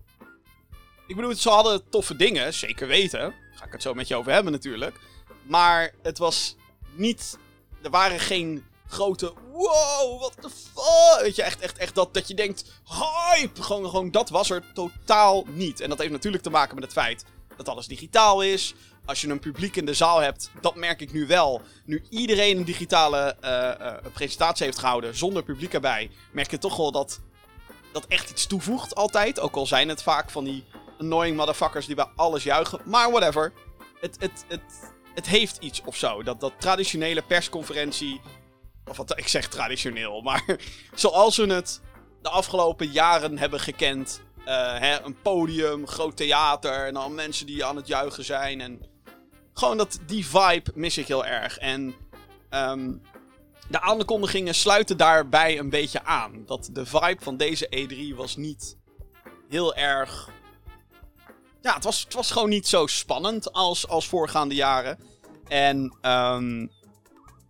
Ik 1.08 1.16
bedoel, 1.16 1.36
ze 1.36 1.50
hadden 1.50 1.90
toffe 1.90 2.16
dingen, 2.16 2.54
zeker 2.54 2.88
weten. 2.88 3.34
Ga 3.56 3.66
ik 3.66 3.72
het 3.72 3.82
zo 3.82 3.94
met 3.94 4.08
je 4.08 4.16
over 4.16 4.32
hebben 4.32 4.52
natuurlijk. 4.52 5.00
Maar 5.44 5.94
het 6.02 6.18
was 6.18 6.56
niet. 6.92 7.38
Er 7.82 7.90
waren 7.90 8.20
geen 8.20 8.66
grote. 8.88 9.34
Wow, 9.52 10.20
what 10.20 10.34
the 10.42 10.50
fuck. 10.50 11.22
Weet 11.22 11.36
je, 11.36 11.44
echt, 11.44 11.60
echt, 11.60 11.78
echt 11.78 11.96
dat, 11.96 12.14
dat 12.14 12.28
je 12.28 12.34
denkt. 12.34 12.82
Hype! 12.86 13.64
Gewoon, 13.64 13.90
gewoon, 13.90 14.12
dat 14.12 14.30
was 14.30 14.50
er 14.50 14.64
totaal 14.74 15.46
niet. 15.48 15.80
En 15.80 15.90
dat 15.90 15.98
heeft 15.98 16.12
natuurlijk 16.12 16.44
te 16.44 16.50
maken 16.50 16.76
met 16.76 16.84
het 16.84 16.94
feit 16.94 17.26
dat 17.58 17.70
alles 17.70 17.88
digitaal 17.88 18.42
is 18.42 18.76
als 19.06 19.22
je 19.22 19.30
een 19.30 19.40
publiek 19.40 19.76
in 19.76 19.86
de 19.86 19.94
zaal 19.94 20.20
hebt, 20.20 20.52
dat 20.62 20.76
merk 20.76 21.02
ik 21.02 21.14
nu 21.14 21.28
wel. 21.28 21.62
Nu 21.86 22.04
iedereen 22.10 22.58
een 22.58 22.66
digitale 22.66 23.36
uh, 23.44 23.52
uh, 23.52 23.94
presentatie 24.14 24.66
heeft 24.66 24.80
gehouden 24.80 25.16
zonder 25.16 25.44
publiek 25.44 25.74
erbij, 25.74 26.12
merk 26.32 26.52
je 26.52 26.58
toch 26.58 26.78
wel 26.78 26.92
dat 26.92 27.20
dat 27.92 28.06
echt 28.08 28.30
iets 28.30 28.48
toevoegt 28.48 28.96
altijd. 28.96 29.40
Ook 29.40 29.56
al 29.56 29.66
zijn 29.66 29.90
het 29.90 30.04
vaak 30.04 30.30
van 30.30 30.44
die 30.44 30.64
annoying 31.00 31.38
motherfuckers 31.38 31.86
die 31.86 31.96
bij 31.96 32.10
alles 32.16 32.44
juichen. 32.44 32.80
Maar 32.86 33.12
whatever. 33.12 33.54
Het, 34.00 34.18
het, 34.20 34.46
het, 34.48 34.94
het 35.14 35.28
heeft 35.28 35.58
iets 35.58 35.82
of 35.86 35.96
zo. 35.96 36.24
Dat, 36.24 36.40
dat 36.40 36.54
traditionele 36.58 37.22
persconferentie. 37.22 38.22
Of 38.86 38.98
wat 38.98 39.18
ik 39.18 39.28
zeg 39.28 39.48
traditioneel, 39.48 40.22
maar 40.22 40.58
zoals 40.96 41.38
we 41.38 41.54
het 41.54 41.82
de 42.22 42.30
afgelopen 42.30 42.88
jaren 42.88 43.38
hebben 43.38 43.60
gekend. 43.60 44.22
Uh, 44.40 44.46
hè, 44.78 45.02
een 45.02 45.22
podium, 45.22 45.88
groot 45.88 46.18
theater 46.18 46.86
en 46.86 46.94
dan 46.94 47.16
mensen 47.16 47.46
die 47.46 47.66
aan 47.66 47.76
het 47.76 47.88
juichen 47.88 48.26
zijn. 48.26 48.62
En 48.62 48.82
gewoon 49.54 49.78
dat, 49.78 50.00
die 50.06 50.28
vibe 50.28 50.72
mis 50.74 50.98
ik 50.98 51.08
heel 51.08 51.26
erg. 51.26 51.58
En 51.58 51.96
um, 52.50 53.02
de 53.68 53.82
aankondigingen 53.82 54.56
sluiten 54.56 54.98
daarbij 54.98 55.60
een 55.60 55.70
beetje 55.70 56.04
aan. 56.04 56.44
Dat 56.46 56.70
de 56.72 56.86
vibe 56.86 57.22
van 57.22 57.38
deze 57.38 57.88
E3 57.88 58.16
was 58.16 58.36
niet 58.36 58.78
heel 59.50 59.76
erg. 59.76 60.30
Ja, 61.66 61.74
het 61.74 61.84
was, 61.84 62.04
het 62.04 62.14
was 62.14 62.32
gewoon 62.32 62.50
niet 62.50 62.68
zo 62.68 62.88
spannend 62.88 63.54
als, 63.54 63.88
als 63.88 64.08
voorgaande 64.08 64.56
jaren. 64.56 65.00
En 65.48 65.98
um, 66.02 66.72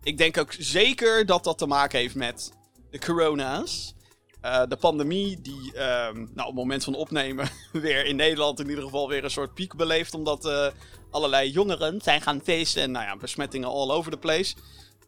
ik 0.02 0.18
denk 0.18 0.38
ook 0.38 0.54
zeker 0.58 1.26
dat 1.26 1.44
dat 1.44 1.58
te 1.58 1.66
maken 1.66 1.98
heeft 1.98 2.14
met 2.14 2.52
de 2.90 2.98
corona's. 2.98 3.94
Uh, 4.42 4.62
de 4.68 4.76
pandemie 4.76 5.40
die 5.40 5.66
um, 5.66 6.14
nou, 6.14 6.30
op 6.34 6.46
het 6.46 6.54
moment 6.54 6.84
van 6.84 6.94
opnemen 6.94 7.48
weer 7.72 8.06
in 8.06 8.16
Nederland 8.16 8.60
in 8.60 8.68
ieder 8.68 8.84
geval 8.84 9.08
weer 9.08 9.24
een 9.24 9.30
soort 9.30 9.54
piek 9.54 9.74
beleeft. 9.74 10.14
Omdat 10.14 10.46
uh, 10.46 10.66
allerlei 11.10 11.50
jongeren 11.50 12.00
zijn 12.00 12.20
gaan 12.20 12.40
feesten 12.44 12.82
en 12.82 12.90
nou 12.90 13.04
ja, 13.04 13.16
besmettingen 13.16 13.68
all 13.68 13.90
over 13.90 14.10
the 14.10 14.18
place. 14.18 14.54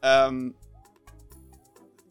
Um, 0.01 0.57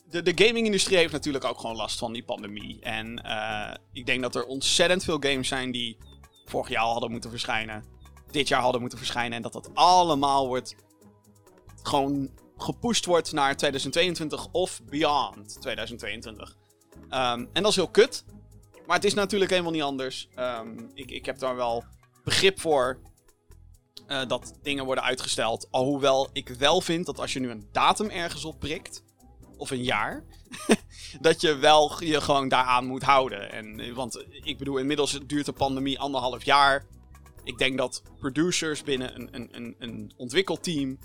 de, 0.09 0.21
de 0.21 0.45
gaming-industrie 0.45 0.97
heeft 0.97 1.13
natuurlijk 1.13 1.45
ook 1.45 1.59
gewoon 1.59 1.75
last 1.75 1.99
van 1.99 2.13
die 2.13 2.23
pandemie. 2.23 2.79
En 2.81 3.21
uh, 3.25 3.73
ik 3.93 4.05
denk 4.05 4.21
dat 4.21 4.35
er 4.35 4.45
ontzettend 4.45 5.03
veel 5.03 5.17
games 5.19 5.47
zijn 5.47 5.71
die 5.71 5.97
vorig 6.49 6.69
jaar 6.69 6.83
hadden 6.83 7.11
moeten 7.11 7.29
verschijnen. 7.29 7.83
Dit 8.31 8.47
jaar 8.47 8.61
hadden 8.61 8.81
moeten 8.81 8.97
verschijnen. 8.97 9.35
En 9.35 9.41
dat 9.41 9.53
dat 9.53 9.69
allemaal 9.73 10.47
wordt. 10.47 10.75
gewoon 11.83 12.29
gepusht 12.57 13.05
wordt 13.05 13.31
naar 13.31 13.57
2022 13.57 14.47
of 14.51 14.81
beyond 14.83 15.61
2022. 15.61 16.55
Um, 17.03 17.09
en 17.09 17.49
dat 17.53 17.67
is 17.67 17.75
heel 17.75 17.89
kut. 17.89 18.25
Maar 18.85 18.95
het 18.95 19.05
is 19.05 19.13
natuurlijk 19.13 19.51
helemaal 19.51 19.71
niet 19.71 19.81
anders. 19.81 20.27
Um, 20.35 20.91
ik, 20.93 21.11
ik 21.11 21.25
heb 21.25 21.39
daar 21.39 21.55
wel 21.55 21.83
begrip 22.23 22.59
voor. 22.59 22.99
Uh, 24.07 24.25
dat 24.27 24.53
dingen 24.61 24.85
worden 24.85 25.03
uitgesteld. 25.03 25.67
Alhoewel 25.71 26.29
ik 26.33 26.49
wel 26.49 26.81
vind 26.81 27.05
dat 27.05 27.19
als 27.19 27.33
je 27.33 27.39
nu 27.39 27.49
een 27.49 27.67
datum 27.71 28.09
ergens 28.09 28.45
op 28.45 28.59
prikt 28.59 29.03
of 29.57 29.71
een 29.71 29.83
jaar, 29.83 30.23
dat 31.21 31.41
je 31.41 31.55
wel 31.55 32.03
je 32.03 32.21
gewoon 32.21 32.47
daaraan 32.47 32.85
moet 32.85 33.03
houden. 33.03 33.51
En, 33.51 33.93
want 33.93 34.25
ik 34.29 34.57
bedoel, 34.57 34.77
inmiddels 34.77 35.19
duurt 35.25 35.45
de 35.45 35.53
pandemie 35.53 35.99
anderhalf 35.99 36.43
jaar. 36.43 36.85
Ik 37.43 37.57
denk 37.57 37.77
dat 37.77 38.01
producers 38.19 38.83
binnen 38.83 39.15
een, 39.15 39.29
een, 39.31 39.49
een, 39.51 39.75
een 39.79 40.13
ontwikkelteam 40.17 40.99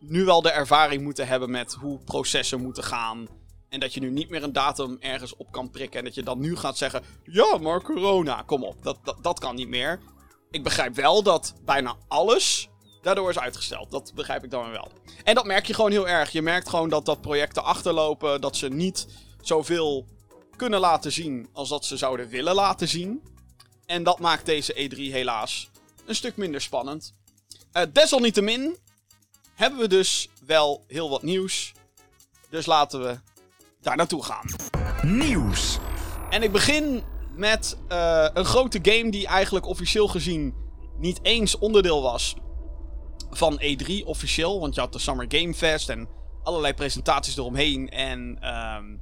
nu 0.00 0.24
wel 0.24 0.42
de 0.42 0.50
ervaring 0.50 1.02
moeten 1.02 1.26
hebben 1.26 1.50
met 1.50 1.72
hoe 1.72 1.98
processen 2.04 2.62
moeten 2.62 2.84
gaan. 2.84 3.28
En 3.68 3.80
dat 3.80 3.94
je 3.94 4.00
nu 4.00 4.10
niet 4.10 4.30
meer 4.30 4.42
een 4.42 4.52
datum 4.52 4.96
ergens 5.00 5.36
op 5.36 5.52
kan 5.52 5.70
prikken. 5.70 5.98
En 5.98 6.04
dat 6.04 6.14
je 6.14 6.22
dan 6.22 6.40
nu 6.40 6.56
gaat 6.56 6.78
zeggen: 6.78 7.02
Ja, 7.22 7.58
maar 7.58 7.82
corona, 7.82 8.42
kom 8.42 8.64
op. 8.64 8.82
Dat, 8.82 9.16
dat 9.20 9.38
kan 9.38 9.54
niet 9.54 9.68
meer. 9.68 10.00
Ik 10.50 10.62
begrijp 10.62 10.94
wel 10.94 11.22
dat 11.22 11.54
bijna 11.64 11.96
alles 12.08 12.69
daardoor 13.02 13.30
is 13.30 13.38
uitgesteld. 13.38 13.90
Dat 13.90 14.12
begrijp 14.14 14.44
ik 14.44 14.50
dan 14.50 14.70
wel. 14.70 14.88
En 15.24 15.34
dat 15.34 15.44
merk 15.44 15.66
je 15.66 15.74
gewoon 15.74 15.90
heel 15.90 16.08
erg. 16.08 16.30
Je 16.30 16.42
merkt 16.42 16.68
gewoon 16.68 16.88
dat 16.88 17.04
dat 17.04 17.20
projecten 17.20 17.64
achterlopen. 17.64 18.40
Dat 18.40 18.56
ze 18.56 18.68
niet 18.68 19.06
zoveel 19.40 20.06
kunnen 20.56 20.80
laten 20.80 21.12
zien 21.12 21.48
als 21.52 21.68
dat 21.68 21.84
ze 21.84 21.96
zouden 21.96 22.28
willen 22.28 22.54
laten 22.54 22.88
zien. 22.88 23.22
En 23.86 24.02
dat 24.02 24.18
maakt 24.18 24.46
deze 24.46 24.90
E3 24.90 24.96
helaas 24.96 25.70
een 26.06 26.14
stuk 26.14 26.36
minder 26.36 26.60
spannend. 26.60 27.14
Uh, 27.72 27.82
desalniettemin 27.92 28.76
hebben 29.54 29.80
we 29.80 29.88
dus 29.88 30.28
wel 30.46 30.84
heel 30.86 31.10
wat 31.10 31.22
nieuws. 31.22 31.72
Dus 32.48 32.66
laten 32.66 33.02
we 33.02 33.18
daar 33.80 33.96
naartoe 33.96 34.24
gaan. 34.24 34.46
Nieuws. 35.02 35.78
En 36.30 36.42
ik 36.42 36.52
begin 36.52 37.02
met 37.34 37.76
uh, 37.88 38.26
een 38.34 38.44
grote 38.44 38.78
game 38.82 39.10
die 39.10 39.26
eigenlijk 39.26 39.66
officieel 39.66 40.08
gezien 40.08 40.54
niet 40.98 41.18
eens 41.22 41.58
onderdeel 41.58 42.02
was 42.02 42.34
van 43.30 43.60
E3 43.62 44.04
officieel. 44.04 44.60
Want 44.60 44.74
je 44.74 44.80
had 44.80 44.92
de 44.92 44.98
Summer 44.98 45.26
Game 45.28 45.54
Fest 45.54 45.88
en 45.88 46.08
allerlei 46.42 46.74
presentaties 46.74 47.36
eromheen. 47.36 47.88
En 47.88 48.38
um, 48.76 49.00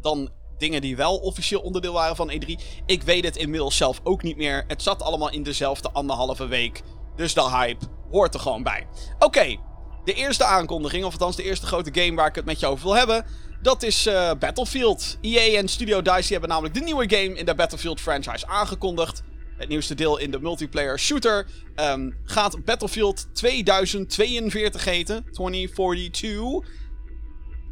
dan 0.00 0.30
dingen 0.58 0.80
die 0.80 0.96
wel 0.96 1.16
officieel 1.16 1.60
onderdeel 1.60 1.92
waren 1.92 2.16
van 2.16 2.32
E3. 2.32 2.62
Ik 2.86 3.02
weet 3.02 3.24
het 3.24 3.36
inmiddels 3.36 3.76
zelf 3.76 4.00
ook 4.02 4.22
niet 4.22 4.36
meer. 4.36 4.64
Het 4.66 4.82
zat 4.82 5.02
allemaal 5.02 5.30
in 5.30 5.42
dezelfde 5.42 5.90
anderhalve 5.90 6.46
week. 6.46 6.82
Dus 7.16 7.34
de 7.34 7.50
hype 7.50 7.84
hoort 8.10 8.34
er 8.34 8.40
gewoon 8.40 8.62
bij. 8.62 8.86
Oké, 9.18 9.56
de 10.04 10.14
eerste 10.14 10.44
aankondiging, 10.44 11.04
of 11.04 11.12
althans 11.12 11.36
de 11.36 11.42
eerste 11.42 11.66
grote 11.66 12.00
game 12.00 12.16
waar 12.16 12.28
ik 12.28 12.34
het 12.34 12.44
met 12.44 12.60
je 12.60 12.66
over 12.66 12.84
wil 12.84 12.96
hebben. 12.96 13.24
Dat 13.62 13.82
is 13.82 14.06
uh, 14.06 14.30
Battlefield. 14.38 15.18
EA 15.20 15.58
en 15.58 15.68
Studio 15.68 16.02
DICE 16.02 16.32
hebben 16.32 16.48
namelijk 16.48 16.74
de 16.74 16.80
nieuwe 16.80 17.16
game 17.16 17.38
in 17.38 17.46
de 17.46 17.54
Battlefield 17.54 18.00
franchise 18.00 18.46
aangekondigd. 18.46 19.22
Het 19.58 19.68
nieuwste 19.68 19.94
deel 19.94 20.18
in 20.18 20.30
de 20.30 20.40
multiplayer 20.40 20.98
shooter 20.98 21.46
um, 21.76 22.16
gaat 22.24 22.64
Battlefield 22.64 23.26
2042 23.34 24.84
heten. 24.84 25.24
2042. 25.32 26.76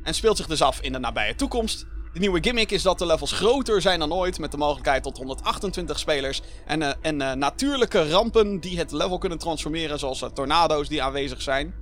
En 0.02 0.14
speelt 0.14 0.36
zich 0.36 0.46
dus 0.46 0.62
af 0.62 0.80
in 0.80 0.92
de 0.92 0.98
nabije 0.98 1.34
toekomst. 1.34 1.86
De 2.12 2.18
nieuwe 2.18 2.38
gimmick 2.42 2.70
is 2.70 2.82
dat 2.82 2.98
de 2.98 3.06
levels 3.06 3.32
groter 3.32 3.80
zijn 3.80 3.98
dan 3.98 4.12
ooit, 4.12 4.38
met 4.38 4.50
de 4.50 4.56
mogelijkheid 4.56 5.02
tot 5.02 5.16
128 5.16 5.98
spelers. 5.98 6.42
En, 6.66 6.80
uh, 6.80 6.90
en 7.00 7.20
uh, 7.20 7.32
natuurlijke 7.32 8.08
rampen 8.08 8.60
die 8.60 8.78
het 8.78 8.92
level 8.92 9.18
kunnen 9.18 9.38
transformeren, 9.38 9.98
zoals 9.98 10.22
uh, 10.22 10.28
tornado's 10.28 10.88
die 10.88 11.02
aanwezig 11.02 11.42
zijn. 11.42 11.74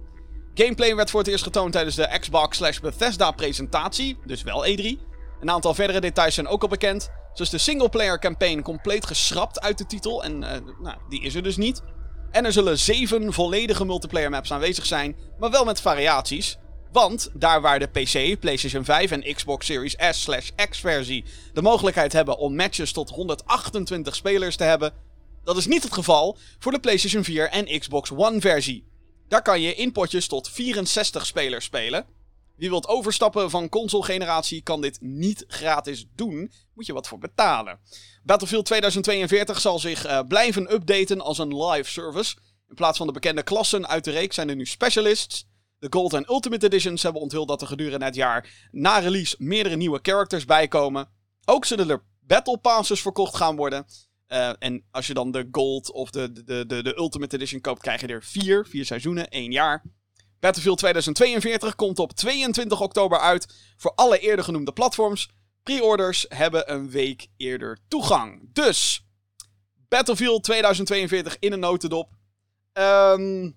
Gameplay 0.54 0.96
werd 0.96 1.10
voor 1.10 1.20
het 1.20 1.28
eerst 1.28 1.44
getoond 1.44 1.72
tijdens 1.72 1.96
de 1.96 2.16
Xbox 2.20 2.56
slash 2.56 2.78
Bethesda 2.78 3.30
presentatie, 3.30 4.18
dus 4.24 4.42
wel 4.42 4.66
E3. 4.66 4.84
Een 5.40 5.50
aantal 5.50 5.74
verdere 5.74 6.00
details 6.00 6.34
zijn 6.34 6.46
ook 6.46 6.62
al 6.62 6.68
bekend. 6.68 7.10
Zo 7.34 7.42
is 7.42 7.50
de 7.50 7.58
singleplayer 7.58 8.18
campaign 8.18 8.62
compleet 8.62 9.06
geschrapt 9.06 9.60
uit 9.60 9.78
de 9.78 9.86
titel. 9.86 10.24
En 10.24 10.38
nou, 10.38 10.96
die 11.08 11.22
is 11.22 11.34
er 11.34 11.42
dus 11.42 11.56
niet. 11.56 11.82
En 12.30 12.44
er 12.44 12.52
zullen 12.52 12.78
zeven 12.78 13.32
volledige 13.32 13.84
multiplayer 13.84 14.30
maps 14.30 14.52
aanwezig 14.52 14.86
zijn, 14.86 15.16
maar 15.38 15.50
wel 15.50 15.64
met 15.64 15.80
variaties. 15.80 16.58
Want 16.92 17.30
daar 17.32 17.60
waar 17.60 17.78
de 17.78 17.86
PC, 17.86 18.40
PlayStation 18.40 18.84
5 18.84 19.10
en 19.10 19.34
Xbox 19.34 19.66
Series 19.66 19.96
S 20.10 20.22
slash 20.22 20.50
X 20.70 20.80
versie 20.80 21.24
de 21.52 21.62
mogelijkheid 21.62 22.12
hebben 22.12 22.38
om 22.38 22.56
matches 22.56 22.92
tot 22.92 23.10
128 23.10 24.14
spelers 24.14 24.56
te 24.56 24.64
hebben, 24.64 24.92
dat 25.44 25.56
is 25.56 25.66
niet 25.66 25.82
het 25.82 25.92
geval 25.92 26.36
voor 26.58 26.72
de 26.72 26.80
PlayStation 26.80 27.24
4 27.24 27.48
en 27.48 27.78
Xbox 27.78 28.10
One 28.10 28.40
versie. 28.40 28.84
Daar 29.28 29.42
kan 29.42 29.60
je 29.60 29.74
in 29.74 29.92
potjes 29.92 30.26
tot 30.26 30.48
64 30.50 31.26
spelers 31.26 31.64
spelen. 31.64 32.06
Wie 32.56 32.68
wilt 32.68 32.88
overstappen 32.88 33.50
van 33.50 33.68
console-generatie 33.68 34.62
kan 34.62 34.80
dit 34.80 34.98
niet 35.00 35.44
gratis 35.48 36.06
doen. 36.14 36.52
Moet 36.74 36.86
je 36.86 36.92
wat 36.92 37.08
voor 37.08 37.18
betalen. 37.18 37.80
Battlefield 38.22 38.66
2042 38.66 39.60
zal 39.60 39.78
zich 39.78 40.06
uh, 40.06 40.20
blijven 40.28 40.72
updaten 40.72 41.20
als 41.20 41.38
een 41.38 41.64
live 41.64 41.90
service. 41.90 42.36
In 42.68 42.74
plaats 42.74 42.98
van 42.98 43.06
de 43.06 43.12
bekende 43.12 43.42
klassen 43.42 43.88
uit 43.88 44.04
de 44.04 44.10
reeks 44.10 44.34
zijn 44.34 44.48
er 44.48 44.56
nu 44.56 44.66
specialists. 44.66 45.46
De 45.78 45.86
Gold 45.90 46.12
en 46.12 46.30
Ultimate 46.30 46.66
Editions 46.66 47.02
hebben 47.02 47.22
onthuld 47.22 47.48
dat 47.48 47.60
er 47.60 47.66
gedurende 47.66 48.04
het 48.04 48.14
jaar 48.14 48.68
na 48.70 48.98
release 48.98 49.36
meerdere 49.38 49.76
nieuwe 49.76 49.98
characters 50.02 50.44
bijkomen. 50.44 51.08
Ook 51.44 51.64
zullen 51.64 51.90
er 51.90 52.04
Battle 52.20 52.58
Passes 52.58 53.00
verkocht 53.02 53.36
gaan 53.36 53.56
worden. 53.56 53.86
Uh, 54.28 54.50
en 54.58 54.84
als 54.90 55.06
je 55.06 55.14
dan 55.14 55.30
de 55.30 55.48
Gold 55.50 55.92
of 55.92 56.10
de, 56.10 56.32
de, 56.32 56.66
de, 56.66 56.82
de 56.82 56.96
Ultimate 56.96 57.36
Edition 57.36 57.60
koopt, 57.60 57.80
krijg 57.80 58.00
je 58.00 58.06
er 58.06 58.22
vier. 58.22 58.66
Vier 58.66 58.84
seizoenen, 58.84 59.28
één 59.28 59.52
jaar. 59.52 59.84
Battlefield 60.40 60.78
2042 60.78 61.74
komt 61.74 61.98
op 61.98 62.12
22 62.12 62.80
oktober 62.80 63.18
uit 63.18 63.74
voor 63.76 63.92
alle 63.94 64.18
eerder 64.18 64.44
genoemde 64.44 64.72
platforms. 64.72 65.28
Pre-orders 65.64 66.26
hebben 66.28 66.72
een 66.72 66.90
week 66.90 67.26
eerder 67.36 67.78
toegang. 67.88 68.52
Dus, 68.52 69.06
Battlefield 69.88 70.44
2042 70.44 71.36
in 71.38 71.52
een 71.52 71.60
notendop. 71.60 72.12
Um, 72.72 73.56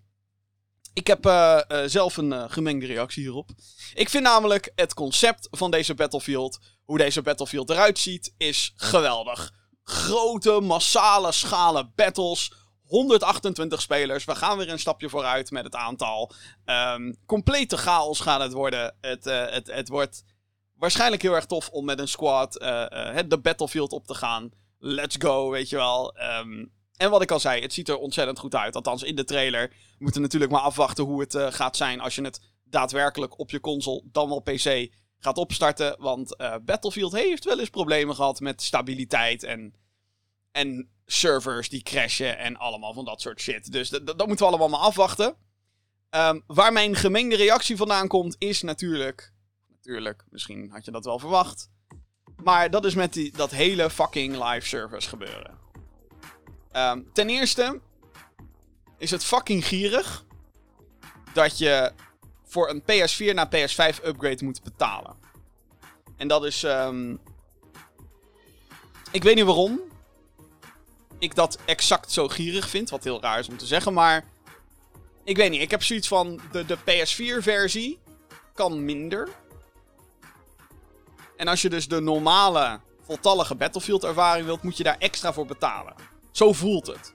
ik 0.93 1.07
heb 1.07 1.25
uh, 1.25 1.59
uh, 1.67 1.83
zelf 1.85 2.17
een 2.17 2.31
uh, 2.31 2.43
gemengde 2.47 2.85
reactie 2.85 3.23
hierop. 3.23 3.49
Ik 3.93 4.09
vind 4.09 4.23
namelijk 4.23 4.71
het 4.75 4.93
concept 4.93 5.47
van 5.51 5.71
deze 5.71 5.93
Battlefield, 5.93 6.59
hoe 6.83 6.97
deze 6.97 7.21
Battlefield 7.21 7.69
eruit 7.69 7.99
ziet, 7.99 8.33
is 8.37 8.73
geweldig. 8.75 9.53
Grote, 9.83 10.59
massale 10.59 11.31
schalen 11.31 11.91
battles. 11.95 12.53
128 12.83 13.81
spelers. 13.81 14.25
We 14.25 14.35
gaan 14.35 14.57
weer 14.57 14.69
een 14.69 14.79
stapje 14.79 15.09
vooruit 15.09 15.51
met 15.51 15.63
het 15.63 15.75
aantal. 15.75 16.31
Um, 16.65 17.17
complete 17.25 17.77
chaos 17.77 18.19
gaat 18.19 18.41
het 18.41 18.53
worden. 18.53 18.95
Het, 19.01 19.23
het, 19.25 19.67
het 19.71 19.87
wordt 19.87 20.23
waarschijnlijk 20.77 21.21
heel 21.21 21.33
erg 21.33 21.45
tof 21.45 21.69
om 21.69 21.85
met 21.85 21.99
een 21.99 22.07
squad 22.07 22.53
de 22.53 23.39
Battlefield 23.41 23.91
op 23.91 24.07
te 24.07 24.13
gaan. 24.13 24.51
Let's 24.79 25.15
go, 25.19 25.49
weet 25.49 25.69
je 25.69 25.75
wel. 25.75 26.15
Um, 26.39 26.71
en 26.97 27.09
wat 27.09 27.21
ik 27.21 27.31
al 27.31 27.39
zei, 27.39 27.61
het 27.61 27.73
ziet 27.73 27.89
er 27.89 27.97
ontzettend 27.97 28.39
goed 28.39 28.55
uit. 28.55 28.75
Althans, 28.75 29.03
in 29.03 29.15
de 29.15 29.23
trailer. 29.23 29.67
We 29.69 29.95
moeten 29.97 30.21
natuurlijk 30.21 30.51
maar 30.51 30.61
afwachten 30.61 31.03
hoe 31.03 31.19
het 31.19 31.33
uh, 31.33 31.51
gaat 31.51 31.77
zijn 31.77 31.99
als 31.99 32.15
je 32.15 32.21
het 32.21 32.41
daadwerkelijk 32.63 33.39
op 33.39 33.49
je 33.49 33.59
console, 33.59 34.01
dan 34.11 34.29
wel 34.29 34.39
PC, 34.39 34.91
gaat 35.19 35.37
opstarten. 35.37 35.95
Want 35.99 36.37
Battlefield 36.65 37.11
heeft 37.11 37.43
wel 37.43 37.59
eens 37.59 37.69
problemen 37.69 38.15
gehad 38.15 38.39
met 38.39 38.61
stabiliteit 38.61 39.43
en, 39.43 39.73
en 40.51 40.89
servers 41.05 41.69
die 41.69 41.83
crashen 41.83 42.37
en 42.37 42.57
allemaal 42.57 42.93
van 42.93 43.05
dat 43.05 43.21
soort 43.21 43.41
shit. 43.41 43.71
Dus 43.71 43.89
dat 43.89 44.27
moeten 44.27 44.37
we 44.37 44.45
allemaal 44.45 44.69
maar 44.69 44.79
afwachten. 44.79 45.35
Um, 46.09 46.43
waar 46.47 46.73
mijn 46.73 46.95
gemengde 46.95 47.35
reactie 47.35 47.77
vandaan 47.77 48.07
komt, 48.07 48.35
is 48.39 48.61
natuurlijk. 48.61 49.33
Natuurlijk, 49.87 50.23
misschien 50.29 50.69
had 50.71 50.85
je 50.85 50.91
dat 50.91 51.05
wel 51.05 51.19
verwacht. 51.19 51.69
Maar 52.43 52.69
dat 52.69 52.85
is 52.85 52.95
met 52.95 53.13
die, 53.13 53.31
dat 53.31 53.51
hele 53.51 53.89
fucking 53.89 54.43
live 54.43 54.67
service 54.67 55.09
gebeuren. 55.09 55.57
Um, 56.73 57.09
ten 57.13 57.29
eerste 57.29 57.81
is 58.97 59.11
het 59.11 59.23
fucking 59.23 59.65
gierig 59.65 60.25
dat 61.33 61.57
je 61.57 61.91
voor 62.43 62.69
een 62.69 62.81
PS4 62.81 63.33
naar 63.33 63.47
PS5 63.47 64.03
upgrade 64.05 64.43
moet 64.43 64.63
betalen. 64.63 65.15
En 66.17 66.27
dat 66.27 66.45
is. 66.45 66.63
Um, 66.63 67.19
ik 69.11 69.23
weet 69.23 69.35
niet 69.35 69.45
waarom 69.45 69.79
ik 71.19 71.35
dat 71.35 71.59
exact 71.65 72.11
zo 72.11 72.27
gierig 72.27 72.69
vind, 72.69 72.89
wat 72.89 73.03
heel 73.03 73.21
raar 73.21 73.39
is 73.39 73.49
om 73.49 73.57
te 73.57 73.65
zeggen, 73.65 73.93
maar 73.93 74.25
ik 75.23 75.37
weet 75.37 75.49
niet. 75.49 75.61
Ik 75.61 75.71
heb 75.71 75.83
zoiets 75.83 76.07
van 76.07 76.41
de, 76.51 76.65
de 76.65 76.77
PS4-versie 76.77 77.99
kan 78.53 78.85
minder. 78.85 79.29
En 81.37 81.47
als 81.47 81.61
je 81.61 81.69
dus 81.69 81.87
de 81.87 82.01
normale 82.01 82.79
voltallige 83.05 83.55
Battlefield-ervaring 83.55 84.45
wilt, 84.45 84.63
moet 84.63 84.77
je 84.77 84.83
daar 84.83 84.97
extra 84.99 85.33
voor 85.33 85.45
betalen. 85.45 85.93
Zo 86.31 86.53
voelt 86.53 86.87
het. 86.87 87.13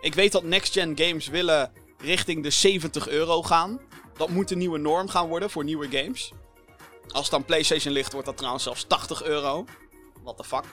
Ik 0.00 0.14
weet 0.14 0.32
dat 0.32 0.42
next-gen 0.42 0.98
games 0.98 1.28
willen 1.28 1.72
richting 1.98 2.42
de 2.42 2.50
70 2.50 3.08
euro 3.08 3.42
gaan. 3.42 3.80
Dat 4.16 4.28
moet 4.28 4.48
de 4.48 4.56
nieuwe 4.56 4.78
norm 4.78 5.08
gaan 5.08 5.28
worden 5.28 5.50
voor 5.50 5.64
nieuwe 5.64 5.88
games. 5.90 6.32
Als 7.08 7.22
het 7.22 7.30
dan 7.30 7.44
PlayStation 7.44 7.92
ligt, 7.92 8.12
wordt 8.12 8.26
dat 8.26 8.36
trouwens 8.36 8.64
zelfs 8.64 8.84
80 8.84 9.22
euro. 9.22 9.64
What 10.22 10.36
the 10.36 10.44
fuck. 10.44 10.64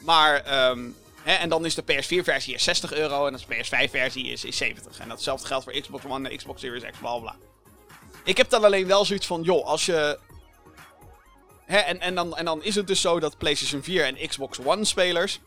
Maar, 0.00 0.68
um, 0.70 0.96
hè, 1.22 1.34
en 1.34 1.48
dan 1.48 1.64
is 1.64 1.74
de 1.74 1.82
PS4-versie 1.82 2.58
60 2.58 2.92
euro 2.92 3.26
en 3.26 3.32
de 3.32 3.54
PS5-versie 3.54 4.26
is, 4.26 4.44
is 4.44 4.56
70. 4.56 4.98
En 4.98 5.08
datzelfde 5.08 5.46
geldt 5.46 5.64
voor 5.64 5.80
Xbox 5.80 6.04
One 6.04 6.28
en 6.28 6.36
Xbox 6.36 6.60
Series 6.60 6.82
X, 6.90 6.98
bla 6.98 7.18
bla. 7.18 7.36
Ik 8.24 8.36
heb 8.36 8.50
dan 8.50 8.64
alleen 8.64 8.86
wel 8.86 9.04
zoiets 9.04 9.26
van, 9.26 9.42
joh, 9.42 9.66
als 9.66 9.86
je. 9.86 10.18
Hè, 11.66 11.76
en, 11.76 12.00
en, 12.00 12.14
dan, 12.14 12.36
en 12.36 12.44
dan 12.44 12.62
is 12.62 12.74
het 12.74 12.86
dus 12.86 13.00
zo 13.00 13.20
dat 13.20 13.38
PlayStation 13.38 13.82
4 13.82 14.04
en 14.04 14.28
Xbox 14.28 14.58
One 14.64 14.84
spelers 14.84 15.40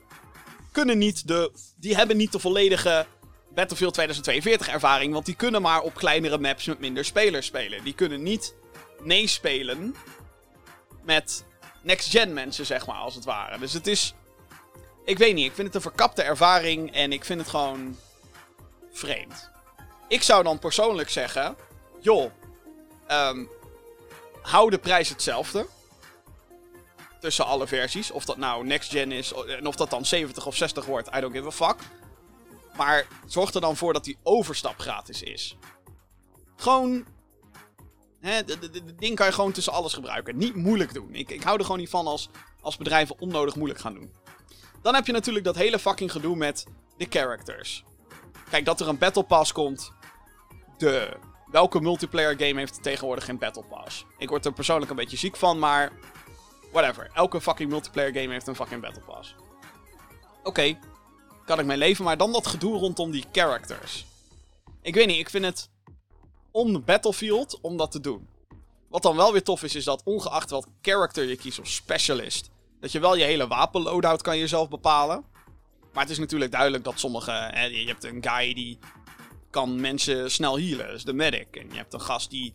kunnen 0.72 0.98
niet 0.98 1.28
de. 1.28 1.52
Die 1.76 1.96
hebben 1.96 2.18
niet 2.18 2.32
de 2.32 2.40
volledige 2.40 3.06
Battlefield 3.54 3.94
2042 3.94 4.68
ervaring. 4.68 5.14
Want 5.14 5.26
die 5.26 5.36
kunnen 5.36 5.62
maar 5.62 5.82
op 5.82 5.94
kleinere 5.94 6.38
maps 6.38 6.66
met 6.66 6.80
minder 6.80 7.06
spelers 7.06 7.46
spelen. 7.46 7.84
Die 7.84 7.94
kunnen 7.94 8.24
niet 8.24 8.56
meespelen 9.00 9.96
met 11.04 11.46
next-gen 11.82 12.34
mensen, 12.34 12.66
zeg 12.66 12.88
maar, 12.88 12.96
als 12.96 13.16
het 13.16 13.26
ware. 13.26 13.60
Dus 13.60 13.74
het 13.74 13.88
is. 13.88 14.14
Ik 15.06 15.18
weet 15.18 15.36
niet, 15.36 15.46
ik 15.46 15.54
vind 15.54 15.68
het 15.68 15.76
een 15.76 15.82
verkapte 15.82 16.22
ervaring 16.24 16.94
en 16.94 17.12
ik 17.12 17.26
vind 17.26 17.40
het 17.40 17.50
gewoon 17.50 17.98
vreemd. 18.92 19.50
Ik 20.08 20.24
zou 20.24 20.44
dan 20.44 20.60
persoonlijk 20.60 21.10
zeggen: 21.10 21.56
joh, 22.00 22.32
ehm, 23.08 23.46
hou 24.42 24.70
de 24.70 24.78
prijs 24.78 25.10
hetzelfde. 25.10 25.68
Tussen 27.20 27.46
alle 27.46 27.68
versies. 27.68 28.12
Of 28.12 28.26
dat 28.26 28.38
nou 28.38 28.66
next 28.66 28.92
gen 28.92 29.12
is 29.12 29.34
en 29.34 29.68
of 29.68 29.76
dat 29.76 29.90
dan 29.90 30.06
70 30.06 30.46
of 30.46 30.56
60 30.56 30.86
wordt, 30.86 31.16
I 31.16 31.20
don't 31.20 31.36
give 31.36 31.48
a 31.48 31.52
fuck. 31.52 31.76
Maar 32.76 33.08
zorg 33.26 33.54
er 33.54 33.62
dan 33.62 33.76
voor 33.76 33.94
dat 33.94 34.04
die 34.04 34.18
overstap 34.24 34.80
gratis 34.80 35.22
is. 35.22 35.58
Gewoon. 36.56 37.06
De 38.22 38.96
ding 38.96 39.16
kan 39.16 39.26
je 39.26 39.32
gewoon 39.32 39.52
tussen 39.52 39.74
alles 39.74 39.94
gebruiken. 39.94 40.38
Niet 40.38 40.56
moeilijk 40.56 40.94
doen. 40.94 41.16
Ik, 41.16 41.30
ik 41.30 41.44
hou 41.44 41.58
er 41.58 41.64
gewoon 41.64 41.80
niet 41.80 41.90
van 41.90 42.08
als, 42.08 42.30
als 42.62 42.78
bedrijven 42.78 43.20
onnodig 43.20 43.56
moeilijk 43.56 43.80
gaan 43.80 43.94
doen. 43.94 44.14
Dan 44.82 44.94
heb 44.96 45.06
je 45.06 45.12
natuurlijk 45.12 45.46
dat 45.46 45.56
hele 45.56 45.80
fucking 45.80 46.12
gedoe 46.12 46.36
met 46.36 46.66
de 46.98 47.06
characters. 47.10 47.84
Kijk, 48.50 48.66
dat 48.66 48.80
er 48.80 48.88
een 48.88 48.98
Battle 48.98 49.24
Pass 49.24 49.52
komt. 49.52 49.92
De. 50.78 51.18
Welke 51.52 51.82
multiplayer 51.82 52.40
game 52.40 52.60
heeft 52.60 52.84
tegenwoordig 52.84 53.26
geen 53.26 53.38
Battle 53.38 53.64
Pass? 53.64 54.06
Ik 54.18 54.30
word 54.30 54.46
er 54.46 54.54
persoonlijk 54.54 54.90
een 54.92 54.98
beetje 54.98 55.18
ziek 55.18 55.36
van, 55.36 55.60
maar. 55.60 55.92
Whatever. 56.72 57.10
Elke 57.14 57.42
fucking 57.42 57.70
multiplayer 57.70 58.14
game 58.14 58.32
heeft 58.32 58.48
een 58.48 58.56
fucking 58.56 58.82
Battle 58.82 59.02
Pass. 59.02 59.36
Oké, 60.44 60.78
kan 61.46 61.60
ik 61.60 61.66
mijn 61.66 61.80
leven, 61.80 62.04
maar 62.06 62.18
dan 62.18 62.32
dat 62.32 62.48
gedoe 62.48 62.78
rondom 62.78 63.12
die 63.12 63.26
characters. 63.32 64.06
Ik 64.82 64.94
weet 64.94 65.08
niet, 65.08 65.20
ik 65.20 65.30
vind 65.30 65.46
het 65.46 65.70
on 66.52 66.84
Battlefield 66.86 67.60
om 67.62 67.78
dat 67.78 67.92
te 67.92 68.00
doen. 68.00 68.28
Wat 68.90 69.02
dan 69.02 69.16
wel 69.16 69.32
weer 69.32 69.44
tof 69.44 69.64
is, 69.64 69.76
is 69.76 69.84
dat 69.84 70.04
ongeacht 70.04 70.50
wat 70.50 70.68
character 70.82 71.26
je 71.26 71.36
kiest 71.36 71.60
of 71.60 71.68
specialist, 71.68 72.50
dat 72.80 72.92
je 72.92 73.00
wel 73.00 73.16
je 73.16 73.24
hele 73.24 73.48
wapenloadout 73.48 74.22
kan 74.22 74.38
jezelf 74.38 74.70
bepalen. 74.70 75.26
Maar 75.94 76.04
het 76.04 76.12
is 76.12 76.20
natuurlijk 76.20 76.52
duidelijk 76.52 76.84
dat 76.84 77.00
sommige. 77.00 77.32
Hè, 77.32 77.64
je 77.64 77.88
hebt 77.88 78.04
een 78.04 78.24
guy 78.24 78.54
die 78.54 78.80
kan 79.50 79.82
mensen 79.82 80.32
snel 80.32 80.58
healen, 80.58 80.88
dat 80.88 80.96
is 80.96 81.04
de 81.04 81.14
medic. 81.14 81.56
En 81.56 81.70
je 81.70 81.76
hebt 81.76 81.94
een 81.94 82.02
gast 82.02 82.30
die 82.30 82.54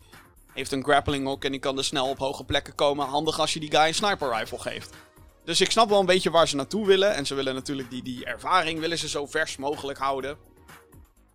heeft 0.55 0.71
een 0.71 0.83
grappling 0.83 1.25
hook 1.25 1.43
en 1.43 1.51
die 1.51 1.59
kan 1.59 1.77
er 1.77 1.83
snel 1.83 2.09
op 2.09 2.17
hoge 2.17 2.43
plekken 2.43 2.75
komen. 2.75 3.05
Handig 3.05 3.39
als 3.39 3.53
je 3.53 3.59
die 3.59 3.71
guy 3.71 3.87
een 3.87 3.93
sniper 3.93 4.37
rifle 4.37 4.59
geeft. 4.59 4.89
Dus 5.43 5.61
ik 5.61 5.71
snap 5.71 5.89
wel 5.89 5.99
een 5.99 6.05
beetje 6.05 6.29
waar 6.29 6.47
ze 6.47 6.55
naartoe 6.55 6.85
willen. 6.85 7.13
En 7.13 7.25
ze 7.25 7.35
willen 7.35 7.53
natuurlijk 7.53 7.89
die, 7.89 8.03
die 8.03 8.25
ervaring 8.25 8.79
willen 8.79 8.97
ze 8.97 9.09
zo 9.09 9.25
vers 9.25 9.57
mogelijk 9.57 9.99
houden. 9.99 10.37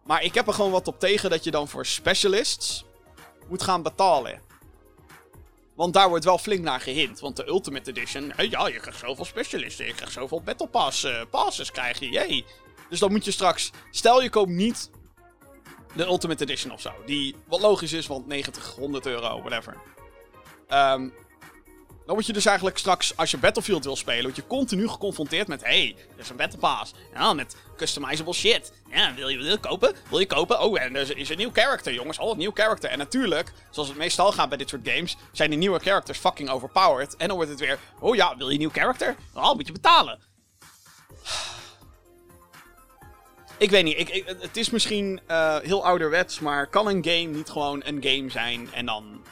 Maar 0.05 0.23
ik 0.23 0.35
heb 0.35 0.47
er 0.47 0.55
gewoon 0.55 0.71
wat 0.71 0.89
op 0.89 1.00
tegen 1.00 1.31
dat 1.31 1.45
je 1.45 1.50
dan 1.50 1.69
voor 1.69 1.87
specialists 1.87 2.85
moet 3.49 3.62
gaan 3.62 3.83
betalen. 3.83 4.41
Want 5.75 5.95
daar 5.95 6.09
wordt 6.09 6.25
wel 6.25 6.39
flink 6.39 6.62
naar 6.62 6.81
gehint. 6.81 7.21
Want 7.21 7.37
de 7.37 7.47
Ultimate 7.47 7.91
Edition, 7.91 8.33
ja, 8.37 8.67
je 8.67 8.81
krijgt 8.81 8.99
zoveel 8.99 9.25
specialisten. 9.25 9.87
Je 9.87 9.95
krijgt 9.95 10.12
zoveel 10.12 10.43
Battle 10.43 10.69
Pass, 10.69 11.05
uh, 11.05 11.23
passes 11.31 11.71
krijg 11.71 11.99
je. 11.99 12.45
Dus 12.89 12.99
dan 12.99 13.11
moet 13.11 13.25
je 13.25 13.31
straks, 13.31 13.71
stel 13.91 14.23
je 14.23 14.31
koopt 14.31 14.50
niet 14.50 14.91
de 15.92 16.06
Ultimate 16.06 16.42
Edition 16.44 16.73
of 16.73 16.80
zo. 16.80 16.92
Die 17.06 17.37
wat 17.47 17.61
logisch 17.61 17.92
is, 17.92 18.06
want 18.06 18.26
90, 18.26 18.75
100 18.75 19.06
euro, 19.06 19.40
whatever. 19.40 19.76
Um, 20.68 21.12
dan 22.11 22.18
word 22.18 22.26
je 22.28 22.35
dus 22.35 22.47
eigenlijk 22.47 22.78
straks, 22.78 23.16
als 23.16 23.30
je 23.30 23.38
Battlefield 23.38 23.85
wil 23.85 23.97
spelen, 23.97 24.23
word 24.23 24.37
je 24.37 24.47
continu 24.47 24.88
geconfronteerd 24.88 25.49
met: 25.49 25.64
hey, 25.64 25.97
er 26.14 26.20
is 26.20 26.30
een 26.30 26.37
Battle 26.37 26.59
Pass. 26.59 26.92
Ja, 27.14 27.32
met 27.32 27.56
customizable 27.76 28.32
shit. 28.32 28.73
Ja, 28.90 29.14
wil 29.14 29.28
je, 29.28 29.37
wil 29.37 29.47
je 29.47 29.59
kopen? 29.59 29.94
Wil 30.09 30.18
je 30.18 30.26
kopen? 30.26 30.61
Oh, 30.61 30.80
en 30.80 30.97
er 30.97 31.16
is 31.16 31.28
een 31.28 31.37
nieuw 31.37 31.50
character, 31.52 31.92
jongens. 31.92 32.18
Oh, 32.18 32.30
een 32.30 32.38
nieuw 32.38 32.50
character. 32.54 32.90
En 32.90 32.99
natuurlijk, 32.99 33.52
zoals 33.70 33.88
het 33.88 33.99
meestal 33.99 34.32
gaat 34.32 34.49
bij 34.49 34.59
dit 34.59 34.68
soort 34.68 34.88
games, 34.88 35.16
zijn 35.32 35.50
die 35.50 35.59
nieuwe 35.59 35.78
characters 35.78 36.18
fucking 36.18 36.50
overpowered. 36.50 37.16
En 37.16 37.26
dan 37.26 37.37
wordt 37.37 37.50
het 37.50 37.61
weer: 37.61 37.78
oh 38.00 38.14
ja, 38.14 38.37
wil 38.37 38.47
je 38.47 38.52
een 38.52 38.59
nieuw 38.59 38.70
character? 38.70 39.16
Oh, 39.35 39.54
moet 39.54 39.66
je 39.66 39.73
betalen. 39.73 40.18
Ik 43.61 43.71
weet 43.71 43.85
niet, 43.85 43.99
ik, 43.99 44.25
het 44.40 44.57
is 44.57 44.71
misschien 44.71 45.21
uh, 45.31 45.59
heel 45.59 45.85
ouderwets, 45.85 46.40
maar 46.40 46.66
kan 46.66 46.87
een 46.87 47.05
game 47.05 47.37
niet 47.37 47.49
gewoon 47.49 47.83
een 47.85 48.03
game 48.03 48.31
zijn 48.31 48.73
en 48.73 48.87
dan 48.87 49.25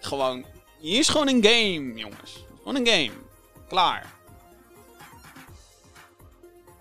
gewoon 0.00 0.44
hier 0.82 0.98
is 0.98 1.08
gewoon 1.08 1.28
een 1.28 1.44
game, 1.44 1.94
jongens. 1.94 2.44
Gewoon 2.58 2.76
een 2.76 2.86
game. 2.86 3.10
Klaar. 3.68 4.06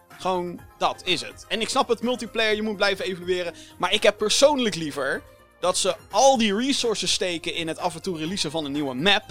Gewoon, 0.10 0.60
dat 0.78 1.02
is 1.06 1.22
het. 1.22 1.46
En 1.48 1.62
ik 1.62 1.70
snap 1.70 1.88
het, 1.88 2.02
multiplayer, 2.02 2.56
je 2.56 2.62
moet 2.62 2.76
blijven 2.76 3.06
evolueren. 3.06 3.54
Maar 3.78 3.94
ik 3.94 4.04
heb 4.04 4.18
persoonlijk 4.18 4.76
liever 4.76 5.22
dat 5.60 5.78
ze 5.78 5.96
al 6.12 6.38
die 6.38 6.56
resources 6.56 7.14
steken 7.14 7.54
in 7.54 7.68
het 7.68 7.78
af 7.78 7.96
en 7.96 8.02
toe 8.02 8.18
releasen 8.18 8.52
van 8.52 8.66
een 8.66 8.72
nieuwe 8.72 8.94
map. 8.94 9.24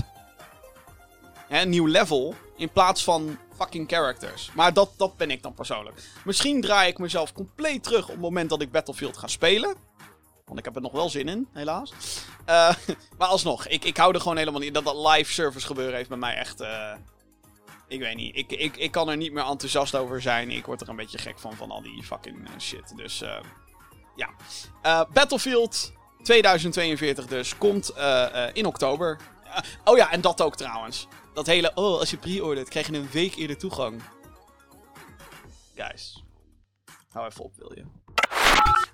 Een 1.51 1.69
nieuw 1.69 1.87
level. 1.87 2.35
In 2.57 2.69
plaats 2.69 3.05
van 3.05 3.39
fucking 3.57 3.89
characters. 3.89 4.51
Maar 4.55 4.73
dat, 4.73 4.91
dat 4.97 5.17
ben 5.17 5.31
ik 5.31 5.43
dan 5.43 5.55
persoonlijk. 5.55 6.03
Misschien 6.25 6.61
draai 6.61 6.89
ik 6.89 6.99
mezelf 6.99 7.33
compleet 7.33 7.83
terug 7.83 8.03
op 8.03 8.11
het 8.11 8.21
moment 8.21 8.51
dat 8.51 8.63
ik 8.63 8.71
Battlefield 8.71 9.17
ga 9.17 9.27
spelen. 9.27 9.75
Want 10.45 10.59
ik 10.59 10.65
heb 10.65 10.75
er 10.77 10.83
nog 10.83 10.93
wel 10.93 11.09
zin 11.09 11.29
in, 11.29 11.49
helaas. 11.53 11.93
Uh, 12.49 12.75
maar 13.19 13.29
alsnog, 13.29 13.67
ik, 13.67 13.85
ik 13.85 13.97
hou 13.97 14.15
er 14.15 14.21
gewoon 14.21 14.37
helemaal 14.37 14.61
niet. 14.61 14.75
Dat 14.75 14.85
dat 14.85 15.15
live 15.15 15.33
service 15.33 15.67
gebeuren 15.67 15.95
heeft 15.95 16.09
bij 16.09 16.19
mij 16.19 16.35
echt. 16.35 16.61
Uh, 16.61 16.93
ik 17.89 18.01
weet 18.01 18.17
niet. 18.17 18.37
Ik, 18.37 18.53
ik, 18.53 18.77
ik 18.77 18.91
kan 18.91 19.09
er 19.09 19.17
niet 19.17 19.33
meer 19.33 19.45
enthousiast 19.45 19.95
over 19.95 20.23
zijn. 20.23 20.51
Ik 20.51 20.67
word 20.67 20.81
er 20.81 20.89
een 20.89 20.97
beetje 20.97 21.19
gek 21.19 21.39
van, 21.39 21.57
van 21.57 21.71
al 21.71 21.83
die 21.83 22.03
fucking 22.03 22.49
uh, 22.49 22.59
shit. 22.59 22.97
Dus 22.97 23.23
ja. 24.17 24.31
Battlefield 25.13 25.93
2042 26.23 27.27
dus. 27.27 27.59
Komt 27.59 27.93
in 28.53 28.67
oktober. 28.67 29.19
oh 29.85 29.97
ja, 29.97 30.11
en 30.11 30.21
dat 30.21 30.43
ook 30.43 30.57
trouwens. 30.57 31.09
Dat 31.35 31.47
hele, 31.47 31.73
oh, 31.75 31.99
als 31.99 32.11
je 32.11 32.17
pre-ordert, 32.17 32.69
krijg 32.69 32.87
je 32.87 32.93
een 32.93 33.11
week 33.11 33.35
eerder 33.35 33.59
toegang. 33.59 34.03
Guys. 35.75 36.23
Hou 37.11 37.27
even 37.27 37.45
op, 37.45 37.57
wil 37.57 37.73
je. 37.75 37.85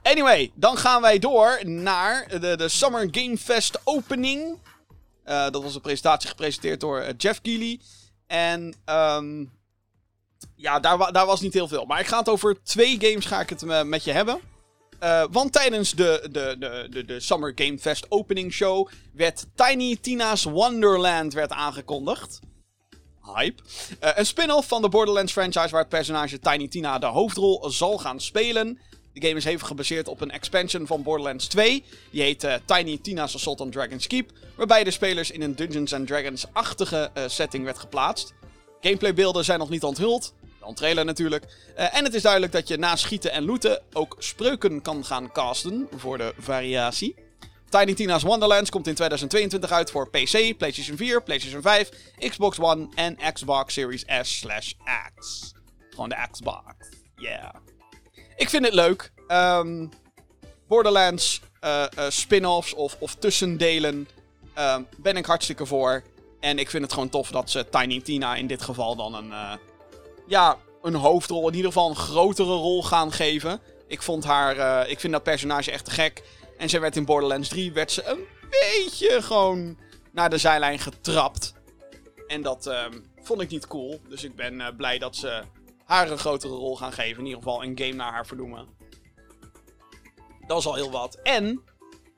Anyway, 0.03 0.53
dan 0.55 0.77
gaan 0.77 1.03
wij 1.03 1.19
door 1.19 1.61
naar 1.65 2.41
de, 2.41 2.57
de 2.57 2.69
Summer 2.69 3.09
Game 3.11 3.39
Fest 3.39 3.81
opening. 3.85 4.59
Uh, 5.25 5.51
dat 5.51 5.63
was 5.63 5.75
een 5.75 5.81
presentatie 5.81 6.29
gepresenteerd 6.29 6.81
door 6.81 7.01
uh, 7.01 7.09
Jeff 7.17 7.41
Keighley. 7.41 7.81
En 8.27 8.75
um, 8.85 9.53
ja, 10.55 10.81
daar, 10.81 11.13
daar, 11.13 11.27
was 11.27 11.41
niet 11.41 11.53
heel 11.53 11.69
veel. 11.69 11.85
Maar 11.85 12.01
ik 12.01 12.07
ga 12.07 12.19
het 12.19 12.29
over 12.29 12.63
twee 12.63 12.97
games 13.01 13.25
ga 13.25 13.41
ik 13.41 13.49
het 13.49 13.63
uh, 13.63 13.83
met 13.83 14.05
je 14.05 14.13
hebben. 14.13 14.41
Want 15.31 15.53
tijdens 15.53 15.91
de, 15.91 16.29
de, 16.31 16.57
de, 16.59 16.87
de, 16.91 17.05
de 17.05 17.21
Summer 17.21 17.53
Game 17.55 17.79
Fest 17.79 18.07
opening 18.09 18.53
show 18.53 18.89
werd 19.13 19.47
Tiny 19.55 19.97
Tina's 20.01 20.45
Wonderland 20.45 21.33
werd 21.33 21.51
aangekondigd. 21.51 22.39
Hype. 23.35 23.63
een 24.01 24.27
spin-off 24.27 24.69
van 24.69 24.83
de 24.83 24.89
Borderlands 24.89 25.33
franchise 25.33 25.69
waar 25.69 25.81
het 25.81 25.89
personage 25.89 26.39
Tiny 26.39 26.69
Tina 26.69 26.99
de 26.99 27.07
hoofdrol 27.07 27.71
zal 27.71 27.99
gaan 27.99 28.21
spelen. 28.21 28.79
De 29.13 29.27
game 29.27 29.37
is 29.39 29.45
hevig 29.45 29.67
gebaseerd 29.67 30.09
op 30.09 30.21
een 30.21 30.31
expansion 30.31 30.87
van 30.87 31.03
Borderlands 31.03 31.47
2. 31.47 31.85
Die 32.11 32.23
heet 32.23 32.45
uh, 32.45 32.55
Tiny 32.65 32.99
Tina's 32.99 33.35
Assault 33.35 33.61
on 33.61 33.71
Dragon's 33.71 34.07
Keep. 34.07 34.31
Waarbij 34.57 34.85
de 34.85 34.91
spelers 34.91 35.31
in 35.31 35.43
een 35.43 35.57
Dungeons 35.57 35.95
Dragons-achtige 36.05 37.11
setting 37.27 37.65
werd 37.65 37.79
geplaatst. 37.79 38.35
Gameplaybeelden 38.81 39.45
zijn 39.45 39.59
nog 39.59 39.69
niet 39.69 39.85
onthuld. 39.85 40.35
Dan 40.67 40.75
trailer 40.75 41.05
natuurlijk. 41.05 41.45
Uh, 41.79 41.97
en 41.97 42.05
het 42.05 42.15
is 42.15 42.23
duidelijk 42.23 42.53
dat 42.53 42.69
je 42.69 42.77
na 42.77 42.97
schieten 42.97 43.33
en 43.33 43.45
looten 43.45 43.83
ook 43.93 44.17
spreuken 44.19 44.83
kan 44.83 45.05
gaan 45.05 45.33
casten 45.33 45.89
voor 45.97 46.19
de 46.19 46.35
variatie. 46.39 47.15
Tiny 47.69 47.95
Tina's 47.95 48.23
Wonderlands 48.23 48.71
komt 48.71 48.87
in 48.87 48.95
2022 48.95 49.71
uit 49.71 49.91
voor 49.91 50.11
PC, 50.11 50.57
PlayStation 50.57 50.97
4, 50.97 51.23
PlayStation 51.23 51.63
5, 51.63 51.91
Xbox 52.19 52.59
One 52.59 52.89
en 52.95 53.17
Xbox 53.33 53.75
Series 53.75 54.05
S/X. 54.23 55.53
Gewoon 55.91 56.09
de 56.09 56.27
Xbox. 56.31 56.65
Yeah. 57.17 57.55
Ik 58.37 58.49
vind 58.49 58.65
het 58.65 58.75
leuk. 58.75 59.13
Um, 59.29 59.91
Borderlands 60.69 61.41
uh, 61.65 61.85
uh, 61.99 62.05
spin-offs 62.09 62.75
of, 62.75 62.97
of 62.99 63.15
tussendelen 63.15 64.09
um, 64.59 64.87
ben 64.97 65.17
ik 65.17 65.27
hartstikke 65.27 65.67
voor. 65.67 66.03
En 66.41 66.59
ik 66.59 66.71
vind 66.71 66.83
het 66.83 66.93
gewoon 66.93 67.09
tof 67.09 67.31
dat 67.31 67.51
ze 67.51 67.69
Tiny 67.71 68.01
Tina 68.01 68.35
in 68.35 68.47
dit 68.47 68.63
geval 68.63 68.97
dan 68.97 69.15
een, 69.15 69.59
ja, 70.27 70.59
een 70.83 70.95
hoofdrol, 70.95 71.49
in 71.49 71.55
ieder 71.55 71.73
geval 71.73 71.89
een 71.89 71.97
grotere 71.97 72.55
rol 72.55 72.83
gaan 72.83 73.13
geven. 73.13 73.61
Ik 73.87 74.03
vond 74.03 74.25
haar, 74.25 74.89
ik 74.89 75.01
vind 75.01 75.13
dat 75.13 75.23
personage 75.23 75.71
echt 75.71 75.85
te 75.85 75.91
gek. 75.91 76.23
En 76.59 76.69
ze 76.69 76.79
werd 76.79 76.97
in 76.97 77.05
Borderlands 77.05 77.49
3 77.49 77.73
werd 77.73 77.93
ze 77.93 78.05
een 78.05 78.27
beetje 78.51 79.23
gewoon 79.23 79.79
naar 80.13 80.31
de 80.31 80.39
zijlijn 80.39 80.79
getrapt. 80.79 81.55
En 82.27 82.43
dat 82.43 82.67
um, 82.67 83.05
vond 83.23 83.41
ik 83.41 83.51
niet 83.51 83.67
cool. 83.67 84.01
Dus 84.09 84.25
ik 84.25 84.37
ben 84.37 84.75
blij 84.77 84.99
dat 84.99 85.17
ze 85.17 85.43
haar 85.85 86.11
een 86.11 86.19
grotere 86.19 86.55
rol 86.55 86.77
gaan 86.77 86.93
geven. 86.93 87.19
In 87.19 87.27
ieder 87.27 87.43
geval 87.43 87.63
een 87.63 87.79
game 87.79 87.93
naar 87.93 88.13
haar 88.13 88.27
vernoemen. 88.27 88.67
Dat 90.47 90.59
is 90.59 90.67
al 90.67 90.75
heel 90.75 90.91
wat. 90.91 91.19
En 91.23 91.63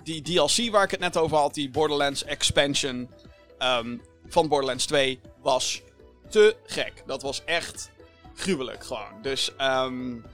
die 0.03 0.23
DLC 0.23 0.71
waar 0.71 0.85
ik 0.85 0.91
het 0.91 1.01
net 1.01 1.17
over 1.17 1.37
had, 1.37 1.55
die 1.55 1.71
Borderlands 1.71 2.25
expansion 2.25 3.11
um, 3.59 4.03
van 4.27 4.49
Borderlands 4.49 4.87
2, 4.87 5.21
was 5.43 5.83
te 6.29 6.57
gek. 6.65 7.03
Dat 7.07 7.23
was 7.23 7.45
echt 7.45 7.91
gruwelijk 8.39 8.85
gewoon. 8.85 9.23
Dus 9.23 9.53
um, 9.61 10.25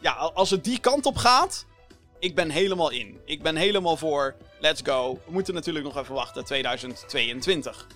ja, 0.00 0.12
als 0.12 0.50
het 0.50 0.64
die 0.64 0.80
kant 0.80 1.06
op 1.06 1.16
gaat, 1.16 1.64
ik 2.18 2.34
ben 2.34 2.50
helemaal 2.50 2.90
in. 2.90 3.20
Ik 3.24 3.42
ben 3.42 3.56
helemaal 3.56 3.96
voor 3.96 4.34
Let's 4.60 4.80
go. 4.84 5.20
We 5.26 5.32
moeten 5.32 5.54
natuurlijk 5.54 5.84
nog 5.84 5.96
even 5.96 6.14
wachten, 6.14 6.44
2022. 6.44 7.86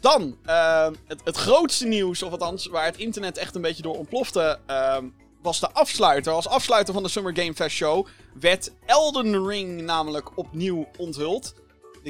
Dan, 0.00 0.38
uh, 0.46 0.88
het, 1.06 1.20
het, 1.24 1.36
grootste 1.36 1.86
nieuws, 1.86 2.22
of 2.22 2.32
althans 2.32 2.66
waar 2.66 2.84
het 2.84 2.96
internet 2.96 3.36
echt 3.36 3.54
een 3.54 3.62
beetje 3.62 3.82
door 3.82 3.96
ontplofte, 3.96 4.58
uh, 4.70 4.96
was 5.42 5.60
de 5.60 5.70
afsluiter. 5.72 6.32
Als 6.32 6.48
afsluiter 6.48 6.94
van 6.94 7.02
de 7.02 7.08
Summer 7.08 7.36
Game 7.36 7.54
Fest 7.54 7.76
Show 7.76 8.06
werd 8.40 8.72
Elden 8.86 9.46
Ring 9.46 9.80
namelijk 9.80 10.38
opnieuw 10.38 10.88
onthuld. 10.96 11.54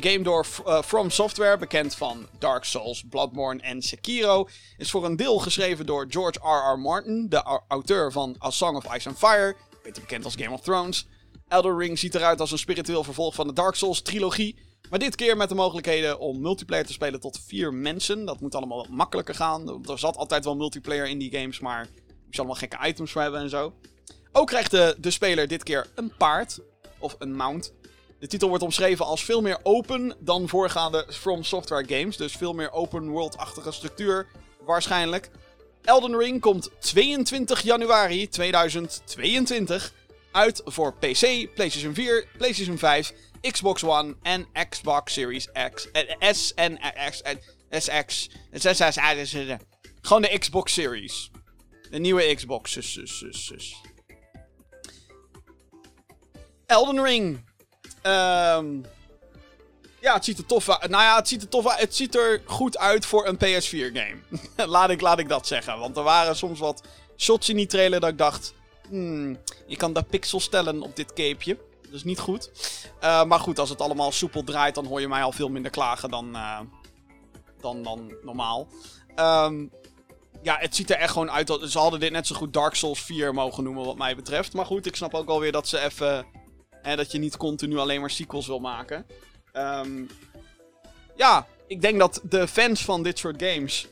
De 0.01 0.11
game 0.11 0.25
door 0.25 0.47
uh, 0.67 0.83
From 0.83 1.11
Software, 1.11 1.59
bekend 1.59 1.95
van 1.95 2.29
Dark 2.39 2.65
Souls, 2.65 3.05
Bloodborne 3.11 3.63
en 3.63 3.83
Sekiro, 3.83 4.49
is 4.77 4.91
voor 4.91 5.05
een 5.05 5.17
deel 5.17 5.39
geschreven 5.39 5.87
door 5.87 6.07
George 6.09 6.39
R.R. 6.39 6.79
Martin, 6.79 7.29
de 7.29 7.61
auteur 7.69 8.13
van 8.13 8.37
A 8.45 8.51
Song 8.51 8.77
of 8.77 8.95
Ice 8.95 9.09
and 9.09 9.19
Fire, 9.19 9.57
beter 9.83 10.03
bekend 10.03 10.25
als 10.25 10.35
Game 10.37 10.55
of 10.55 10.61
Thrones. 10.61 11.07
Elden 11.49 11.79
Ring 11.79 11.99
ziet 11.99 12.15
eruit 12.15 12.41
als 12.41 12.51
een 12.51 12.59
spiritueel 12.59 13.05
vervolg 13.05 13.35
van 13.35 13.47
de 13.47 13.53
Dark 13.53 13.75
Souls 13.75 14.03
trilogie, 14.03 14.59
maar 14.91 14.99
dit 14.99 15.15
keer 15.15 15.37
met 15.37 15.49
de 15.49 15.55
mogelijkheden 15.55 16.19
om 16.19 16.41
multiplayer 16.41 16.87
te 16.87 16.93
spelen 16.93 17.21
tot 17.21 17.41
vier 17.47 17.75
mensen. 17.75 18.25
Dat 18.25 18.41
moet 18.41 18.55
allemaal 18.55 18.79
wat 18.79 18.89
makkelijker 18.89 19.35
gaan. 19.35 19.85
Er 19.89 19.99
zat 19.99 20.17
altijd 20.17 20.45
wel 20.45 20.57
multiplayer 20.57 21.07
in 21.07 21.19
die 21.19 21.39
games, 21.39 21.61
maar 21.61 21.83
je 22.07 22.23
moest 22.25 22.39
allemaal 22.39 22.57
gekke 22.57 22.87
items 22.87 23.13
voor 23.13 23.23
hebben 23.23 23.41
en 23.41 23.51
zo. 23.51 23.75
Ook 24.33 24.47
krijgt 24.47 24.71
de, 24.71 24.97
de 24.99 25.11
speler 25.11 25.49
dit 25.49 25.63
keer 25.63 25.87
een 25.95 26.13
paard, 26.17 26.59
of 26.99 27.17
een 27.19 27.37
mount. 27.37 27.73
De 28.19 28.27
titel 28.27 28.49
wordt 28.49 28.65
omschreven 28.65 29.05
als 29.05 29.25
veel 29.25 29.41
meer 29.41 29.59
open 29.63 30.17
dan 30.19 30.49
voorgaande 30.49 31.07
From 31.11 31.45
Software 31.45 31.85
games. 31.87 32.17
Dus 32.17 32.33
veel 32.33 32.53
meer 32.53 32.73
open 32.73 33.09
world-achtige 33.09 33.73
structuur, 33.73 34.27
waarschijnlijk. 34.65 35.31
Elden 35.83 36.19
Ring 36.19 36.41
komt 36.41 36.71
22 36.79 37.61
januari 37.63 38.29
2022 38.29 39.93
uit 40.33 40.63
voor 40.65 40.95
PC, 40.95 41.55
PlayStation 41.55 41.95
4, 41.95 42.27
PlayStation 42.37 42.79
5, 42.79 43.13
Xbox 43.41 43.85
One 43.85 44.17
en 44.23 44.47
Xbox 44.69 45.13
Series 45.13 45.49
X. 45.75 45.89
S 46.21 46.55
en 46.55 46.79
X. 47.11 47.23
SX. 47.71 48.29
Gewoon 50.01 50.23
de 50.23 50.39
Xbox 50.39 50.73
Series. 50.73 51.31
De 51.91 51.99
nieuwe 51.99 52.35
Xbox. 52.35 52.79
Elden 56.67 57.05
Ring. 57.05 57.48
Um, 58.09 58.85
ja, 60.01 60.15
het 60.15 60.25
ziet 60.25 60.39
er 60.39 60.47
tof 60.47 60.69
uit. 60.69 60.91
Nou 60.91 61.03
ja, 61.03 61.17
het 61.17 61.29
ziet 61.29 61.43
er 61.43 61.49
tof 61.49 61.67
uit. 61.67 61.81
Het 61.81 61.95
ziet 61.95 62.15
er 62.15 62.43
goed 62.45 62.79
uit 62.79 63.07
voor 63.07 63.27
een 63.27 63.37
PS4-game. 63.37 64.17
laat, 64.75 64.91
ik, 64.91 65.01
laat 65.01 65.19
ik 65.19 65.29
dat 65.29 65.47
zeggen. 65.47 65.79
Want 65.79 65.97
er 65.97 66.03
waren 66.03 66.37
soms 66.37 66.59
wat 66.59 66.83
shots 67.17 67.49
in 67.49 67.57
die 67.57 67.67
trailer 67.67 68.01
dat 68.01 68.11
ik 68.11 68.19
dacht... 68.19 68.55
Hmm, 68.89 69.39
je 69.67 69.77
kan 69.77 69.93
daar 69.93 70.05
pixels 70.05 70.45
stellen 70.45 70.83
op 70.83 70.97
dit 70.97 71.13
capeje. 71.13 71.59
Dat 71.83 71.93
is 71.93 72.05
niet 72.05 72.19
goed. 72.19 72.51
Uh, 73.03 73.25
maar 73.25 73.41
goed, 73.41 73.59
als 73.59 73.69
het 73.69 73.81
allemaal 73.81 74.13
soepel 74.13 74.45
draait, 74.45 74.75
dan 74.75 74.87
hoor 74.87 75.01
je 75.01 75.09
mij 75.09 75.23
al 75.23 75.33
veel 75.33 75.49
minder 75.49 75.71
klagen 75.71 76.11
dan, 76.11 76.29
uh, 76.37 76.61
dan, 77.61 77.83
dan 77.83 78.15
normaal. 78.23 78.69
Um, 79.17 79.71
ja, 80.43 80.57
het 80.59 80.77
ziet 80.77 80.91
er 80.91 80.97
echt 80.97 81.13
gewoon 81.13 81.31
uit. 81.31 81.59
Ze 81.63 81.79
hadden 81.79 82.01
dit 82.01 82.13
net 82.13 82.27
zo 82.27 82.37
goed 82.37 82.53
Dark 82.53 82.75
Souls 82.75 83.01
4 83.01 83.35
mogen 83.35 83.65
noemen, 83.65 83.85
wat 83.85 83.97
mij 83.97 84.17
betreft. 84.17 84.53
Maar 84.53 84.67
goed, 84.67 84.87
ik 84.87 84.97
snap 84.97 85.15
ook 85.15 85.29
alweer 85.29 85.53
dat 85.53 85.69
ze 85.69 85.79
even 85.79 86.27
en 86.89 86.97
dat 86.97 87.13
je 87.13 87.19
niet 87.19 87.37
continu 87.37 87.79
alleen 87.79 88.01
maar 88.01 88.11
sequels 88.11 88.47
wil 88.47 88.61
maken. 88.61 89.07
Um, 89.53 90.09
ja, 91.17 91.47
ik 91.67 91.81
denk 91.81 91.99
dat 91.99 92.21
de 92.23 92.49
fans 92.49 92.85
van 92.85 93.03
dit 93.03 93.19
soort 93.19 93.43
games 93.43 93.87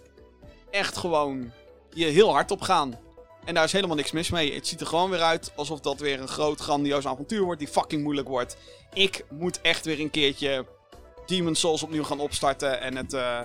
echt 0.71 0.97
gewoon 0.97 1.53
je 1.93 2.05
heel 2.05 2.33
hard 2.33 2.51
op 2.51 2.61
gaan. 2.61 2.99
En 3.45 3.55
daar 3.55 3.65
is 3.65 3.73
helemaal 3.73 3.97
niks 3.97 4.11
mis 4.11 4.31
mee. 4.31 4.55
Het 4.55 4.67
ziet 4.67 4.81
er 4.81 4.87
gewoon 4.87 5.11
weer 5.11 5.21
uit 5.21 5.53
alsof 5.57 5.81
dat 5.81 6.01
weer 6.01 6.21
een 6.21 6.29
groot, 6.29 6.61
grandioos 6.61 7.07
avontuur 7.07 7.43
wordt 7.43 7.59
die 7.59 7.69
fucking 7.69 8.03
moeilijk 8.03 8.29
wordt. 8.29 8.57
Ik 8.93 9.25
moet 9.31 9.61
echt 9.61 9.85
weer 9.85 10.01
een 10.01 10.11
keertje 10.11 10.67
Demon's 11.27 11.61
Souls 11.61 11.83
opnieuw 11.83 12.05
gaan 12.05 12.21
opstarten 12.21 12.81
en 12.81 12.97
het 12.97 13.13
uh, 13.13 13.41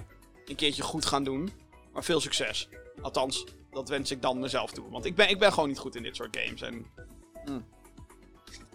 een 0.46 0.56
keertje 0.56 0.84
goed 0.84 1.06
gaan 1.06 1.24
doen. 1.24 1.52
Maar 1.94 2.04
veel 2.04 2.20
succes. 2.20 2.70
Althans, 3.02 3.46
dat 3.72 3.90
wens 3.90 4.12
ik 4.12 4.22
dan 4.22 4.40
mezelf 4.40 4.72
toe. 4.72 4.90
Want 4.90 5.06
ik 5.06 5.16
ben, 5.16 5.30
ik 5.30 5.40
ben 5.40 5.54
gewoon 5.54 5.70
niet 5.70 5.80
goed 5.80 5.96
in 5.96 6.04
dit 6.04 6.16
soort 6.16 6.38
games. 6.42 6.62
En, 6.62 6.86
mm 7.46 7.80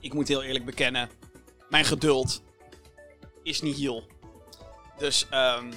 ik 0.01 0.13
moet 0.13 0.29
heel 0.29 0.43
eerlijk 0.43 0.65
bekennen, 0.65 1.11
mijn 1.69 1.85
geduld 1.85 2.43
is 3.43 3.61
niet 3.61 3.77
heel. 3.77 4.07
Dus 4.99 5.27
um, 5.33 5.71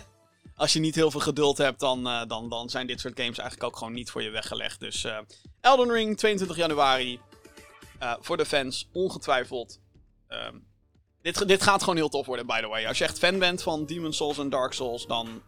als 0.56 0.72
je 0.72 0.80
niet 0.80 0.94
heel 0.94 1.10
veel 1.10 1.20
geduld 1.20 1.58
hebt, 1.58 1.80
dan, 1.80 2.06
uh, 2.06 2.22
dan, 2.26 2.48
dan 2.48 2.70
zijn 2.70 2.86
dit 2.86 3.00
soort 3.00 3.20
games 3.20 3.38
eigenlijk 3.38 3.70
ook 3.70 3.78
gewoon 3.78 3.92
niet 3.92 4.10
voor 4.10 4.22
je 4.22 4.30
weggelegd. 4.30 4.80
Dus 4.80 5.04
uh, 5.04 5.18
Elden 5.60 5.92
Ring, 5.92 6.16
22 6.16 6.56
januari. 6.56 7.20
Uh, 8.02 8.14
voor 8.20 8.36
de 8.36 8.46
fans, 8.46 8.88
ongetwijfeld. 8.92 9.80
Um, 10.28 10.66
dit, 11.22 11.48
dit 11.48 11.62
gaat 11.62 11.80
gewoon 11.80 11.96
heel 11.96 12.08
tof 12.08 12.26
worden, 12.26 12.46
by 12.46 12.60
the 12.60 12.66
way. 12.66 12.86
Als 12.86 12.98
je 12.98 13.04
echt 13.04 13.18
fan 13.18 13.38
bent 13.38 13.62
van 13.62 13.86
Demon 13.86 14.12
Souls 14.12 14.38
en 14.38 14.48
Dark 14.48 14.72
Souls, 14.72 15.06
dan 15.06 15.42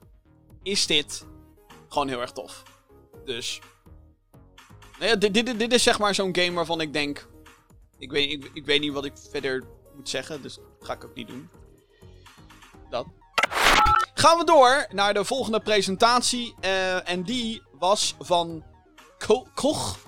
is 0.63 0.87
dit 0.87 1.27
gewoon 1.89 2.09
heel 2.09 2.21
erg 2.21 2.33
tof. 2.33 2.63
Dus. 3.25 3.61
Nou 4.99 5.11
ja, 5.11 5.17
dit, 5.17 5.35
dit, 5.35 5.59
dit 5.59 5.73
is 5.73 5.83
zeg 5.83 5.99
maar 5.99 6.15
zo'n 6.15 6.37
game 6.37 6.53
waarvan 6.53 6.81
ik 6.81 6.93
denk. 6.93 7.29
Ik 8.01 8.11
weet, 8.11 8.49
ik, 8.53 8.65
weet 8.65 8.81
niet 8.81 8.93
wat 8.93 9.05
ik 9.05 9.13
verder 9.31 9.65
moet 9.97 10.09
zeggen, 10.09 10.43
dus 10.43 10.55
dat 10.55 10.65
ga 10.81 10.93
ik 10.93 11.05
ook 11.05 11.15
niet 11.15 11.29
doen. 11.29 11.49
Dat. 12.91 13.07
Gaan 14.15 14.39
we 14.39 14.45
door 14.45 14.87
naar 14.93 15.15
de 15.15 15.25
volgende 15.25 15.61
presentatie. 15.61 16.55
Uh, 16.65 17.09
en 17.09 17.23
die 17.23 17.63
was 17.73 18.15
van 18.19 18.65
Ko 19.19 19.47
Koch, 19.55 19.99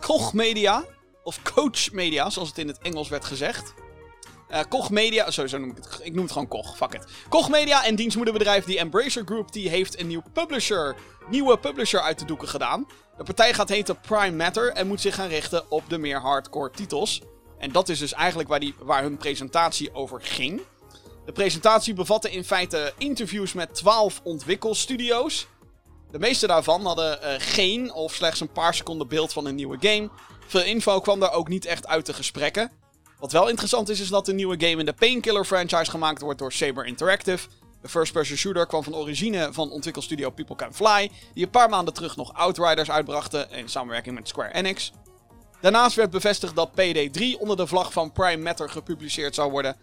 Koch 0.00 0.32
Media. 0.32 0.84
Of 1.24 1.42
Coach 1.54 1.92
Media, 1.92 2.30
zoals 2.30 2.48
het 2.48 2.58
in 2.58 2.68
het 2.68 2.78
Engels 2.78 3.08
werd 3.08 3.24
gezegd. 3.24 3.74
Uh, 4.50 4.60
Koch 4.68 4.90
Media, 4.90 5.30
sowieso 5.30 5.58
noem 5.58 5.70
ik 5.70 5.76
het. 5.76 6.00
Ik 6.02 6.12
noem 6.12 6.22
het 6.22 6.32
gewoon 6.32 6.48
Koch, 6.48 6.76
fuck 6.76 6.92
it. 6.92 7.06
Koch 7.28 7.48
Media 7.48 7.84
en 7.84 7.94
dienstmoederbedrijf 7.94 8.64
die 8.64 8.78
Embracer 8.78 9.22
Group, 9.24 9.52
die 9.52 9.68
heeft 9.68 10.00
een 10.00 10.06
nieuw 10.06 10.22
publisher, 10.32 10.96
nieuwe 11.28 11.58
publisher 11.58 12.00
uit 12.00 12.18
de 12.18 12.24
doeken 12.24 12.48
gedaan. 12.48 12.86
De 13.16 13.22
partij 13.24 13.54
gaat 13.54 13.68
heten 13.68 14.00
Prime 14.00 14.36
Matter 14.36 14.72
en 14.72 14.86
moet 14.86 15.00
zich 15.00 15.14
gaan 15.14 15.28
richten 15.28 15.70
op 15.70 15.88
de 15.88 15.98
meer 15.98 16.20
hardcore 16.20 16.70
titels. 16.70 17.20
En 17.62 17.72
dat 17.72 17.88
is 17.88 17.98
dus 17.98 18.12
eigenlijk 18.12 18.48
waar, 18.48 18.60
die, 18.60 18.74
waar 18.78 19.02
hun 19.02 19.16
presentatie 19.16 19.94
over 19.94 20.20
ging. 20.22 20.60
De 21.24 21.32
presentatie 21.32 21.94
bevatte 21.94 22.30
in 22.30 22.44
feite 22.44 22.92
interviews 22.98 23.52
met 23.52 23.74
12 23.74 24.20
ontwikkelstudio's. 24.22 25.46
De 26.10 26.18
meeste 26.18 26.46
daarvan 26.46 26.86
hadden 26.86 27.18
uh, 27.22 27.34
geen 27.38 27.92
of 27.92 28.14
slechts 28.14 28.40
een 28.40 28.52
paar 28.52 28.74
seconden 28.74 29.08
beeld 29.08 29.32
van 29.32 29.46
een 29.46 29.54
nieuwe 29.54 29.76
game. 29.80 30.10
Veel 30.46 30.62
info 30.62 31.00
kwam 31.00 31.20
daar 31.20 31.32
ook 31.32 31.48
niet 31.48 31.64
echt 31.64 31.86
uit 31.86 32.06
de 32.06 32.12
gesprekken. 32.12 32.70
Wat 33.18 33.32
wel 33.32 33.48
interessant 33.48 33.88
is, 33.88 34.00
is 34.00 34.08
dat 34.08 34.26
de 34.26 34.34
nieuwe 34.34 34.56
game 34.58 34.80
in 34.80 34.86
de 34.86 34.92
Painkiller 34.92 35.44
franchise 35.44 35.90
gemaakt 35.90 36.20
wordt 36.20 36.38
door 36.38 36.52
Saber 36.52 36.86
Interactive. 36.86 37.48
De 37.82 37.88
first-person 37.88 38.36
shooter 38.36 38.66
kwam 38.66 38.82
van 38.82 38.94
origine 38.94 39.48
van 39.52 39.70
ontwikkelstudio 39.70 40.30
People 40.30 40.56
Can 40.56 40.74
Fly, 40.74 41.10
die 41.34 41.44
een 41.44 41.50
paar 41.50 41.68
maanden 41.68 41.94
terug 41.94 42.16
nog 42.16 42.34
Outriders 42.34 42.90
uitbrachten 42.90 43.50
in 43.50 43.68
samenwerking 43.68 44.14
met 44.14 44.28
Square 44.28 44.54
Enix. 44.54 44.92
Daarnaast 45.62 45.96
werd 45.96 46.10
bevestigd 46.10 46.56
dat 46.56 46.70
PD3 46.70 47.38
onder 47.38 47.56
de 47.56 47.66
vlag 47.66 47.92
van 47.92 48.12
Prime 48.12 48.42
Matter 48.42 48.70
gepubliceerd 48.70 49.34
zou 49.34 49.50
worden. 49.50 49.76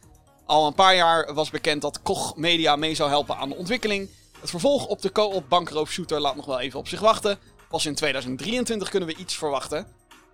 Al 0.46 0.68
een 0.68 0.74
paar 0.74 0.96
jaar 0.96 1.34
was 1.34 1.50
bekend 1.50 1.82
dat 1.82 2.02
Koch 2.02 2.36
Media 2.36 2.76
mee 2.76 2.96
zou 2.96 3.10
helpen 3.10 3.38
aan 3.38 3.50
de 3.50 3.56
ontwikkeling. 3.56 4.10
Het 4.40 4.50
vervolg 4.50 4.86
op 4.86 5.02
de 5.02 5.12
co-op 5.12 5.50
bankroofshooter 5.50 6.20
laat 6.20 6.36
nog 6.36 6.46
wel 6.46 6.60
even 6.60 6.80
op 6.80 6.88
zich 6.88 7.00
wachten. 7.00 7.40
Pas 7.70 7.86
in 7.86 7.96
2023 7.96 8.90
kunnen 8.90 9.10
we 9.10 9.16
iets 9.16 9.38
verwachten. 9.38 9.88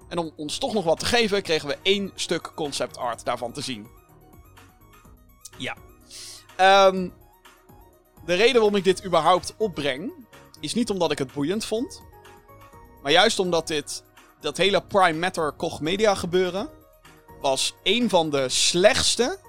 En 0.10 0.17
om 0.17 0.31
ons 0.36 0.58
toch 0.58 0.73
nog 0.73 0.84
wat 0.84 0.99
te 0.99 1.05
geven, 1.05 1.41
kregen 1.41 1.67
we 1.67 1.77
één 1.81 2.12
stuk 2.15 2.51
concept 2.55 2.97
art 2.97 3.25
daarvan 3.25 3.51
te 3.51 3.62
zien. 3.62 3.88
Ja. 5.58 5.75
Um, 6.88 7.13
de 8.25 8.34
reden 8.34 8.53
waarom 8.53 8.75
ik 8.75 8.84
dit 8.84 9.05
überhaupt 9.05 9.53
opbreng, 9.58 10.12
is 10.60 10.73
niet 10.73 10.89
omdat 10.89 11.12
ik 11.12 11.17
het 11.17 11.34
boeiend 11.34 11.65
vond. 11.65 12.01
Maar 13.01 13.12
juist 13.12 13.39
omdat 13.39 13.67
dit 13.67 14.03
dat 14.45 14.58
hele 14.58 14.81
Prime 14.81 15.19
Matter 15.19 15.51
Koch 15.51 15.81
Media 15.81 16.15
gebeuren 16.15 16.69
was 17.41 17.75
een 17.84 18.10
van 18.10 18.29
de 18.29 18.49
slechtste, 18.49 19.39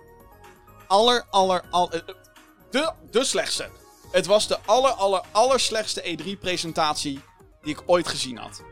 aller, 0.87 1.27
aller, 1.31 1.65
aller 1.71 2.05
eh, 2.07 2.15
de, 2.71 2.93
de 3.11 3.25
slechtste. 3.25 3.69
Het 4.11 4.27
was 4.27 4.47
de 4.47 4.59
aller, 4.65 4.91
aller, 4.91 5.23
aller 5.33 5.61
slechtste 5.61 6.03
E3-presentatie 6.03 7.21
die 7.63 7.75
ik 7.75 7.83
ooit 7.87 8.09
gezien 8.09 8.37
had. 8.37 8.63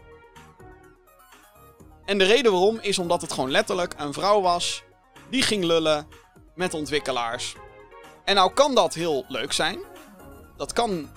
En 2.05 2.19
de 2.19 2.25
reden 2.25 2.53
waarom 2.53 2.79
is 2.79 2.99
omdat 2.99 3.21
het 3.21 3.33
gewoon 3.33 3.51
letterlijk 3.51 3.95
een 3.97 4.13
vrouw 4.13 4.41
was 4.41 4.83
die 5.31 5.43
ging 5.43 5.65
lullen 5.65 6.09
met 6.55 6.75
ontwikkelaars. 6.75 7.55
En 8.25 8.35
nou 8.35 8.53
kan 8.53 8.75
dat 8.75 8.95
heel 8.95 9.25
leuk 9.29 9.53
zijn. 9.53 9.79
Dat 10.57 10.73
kan 10.73 11.11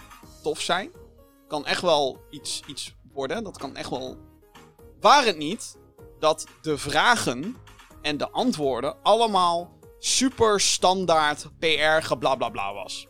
tof 0.43 0.62
zijn. 0.62 0.91
Kan 1.48 1.65
echt 1.65 1.82
wel 1.82 2.20
iets, 2.30 2.62
iets 2.65 2.96
worden. 3.13 3.43
Dat 3.43 3.58
kan 3.58 3.76
echt 3.76 3.89
wel 3.89 4.27
Waar 5.00 5.26
het 5.26 5.38
niet 5.38 5.78
dat 6.20 6.48
de 6.62 6.78
vragen 6.78 7.56
en 8.02 8.18
de 8.18 8.30
antwoorden 8.30 9.04
allemaal 9.04 9.78
super 10.00 10.60
standaard 10.60 11.48
PR 11.60 12.06
geblablabla 12.06 12.74
was. 12.74 13.08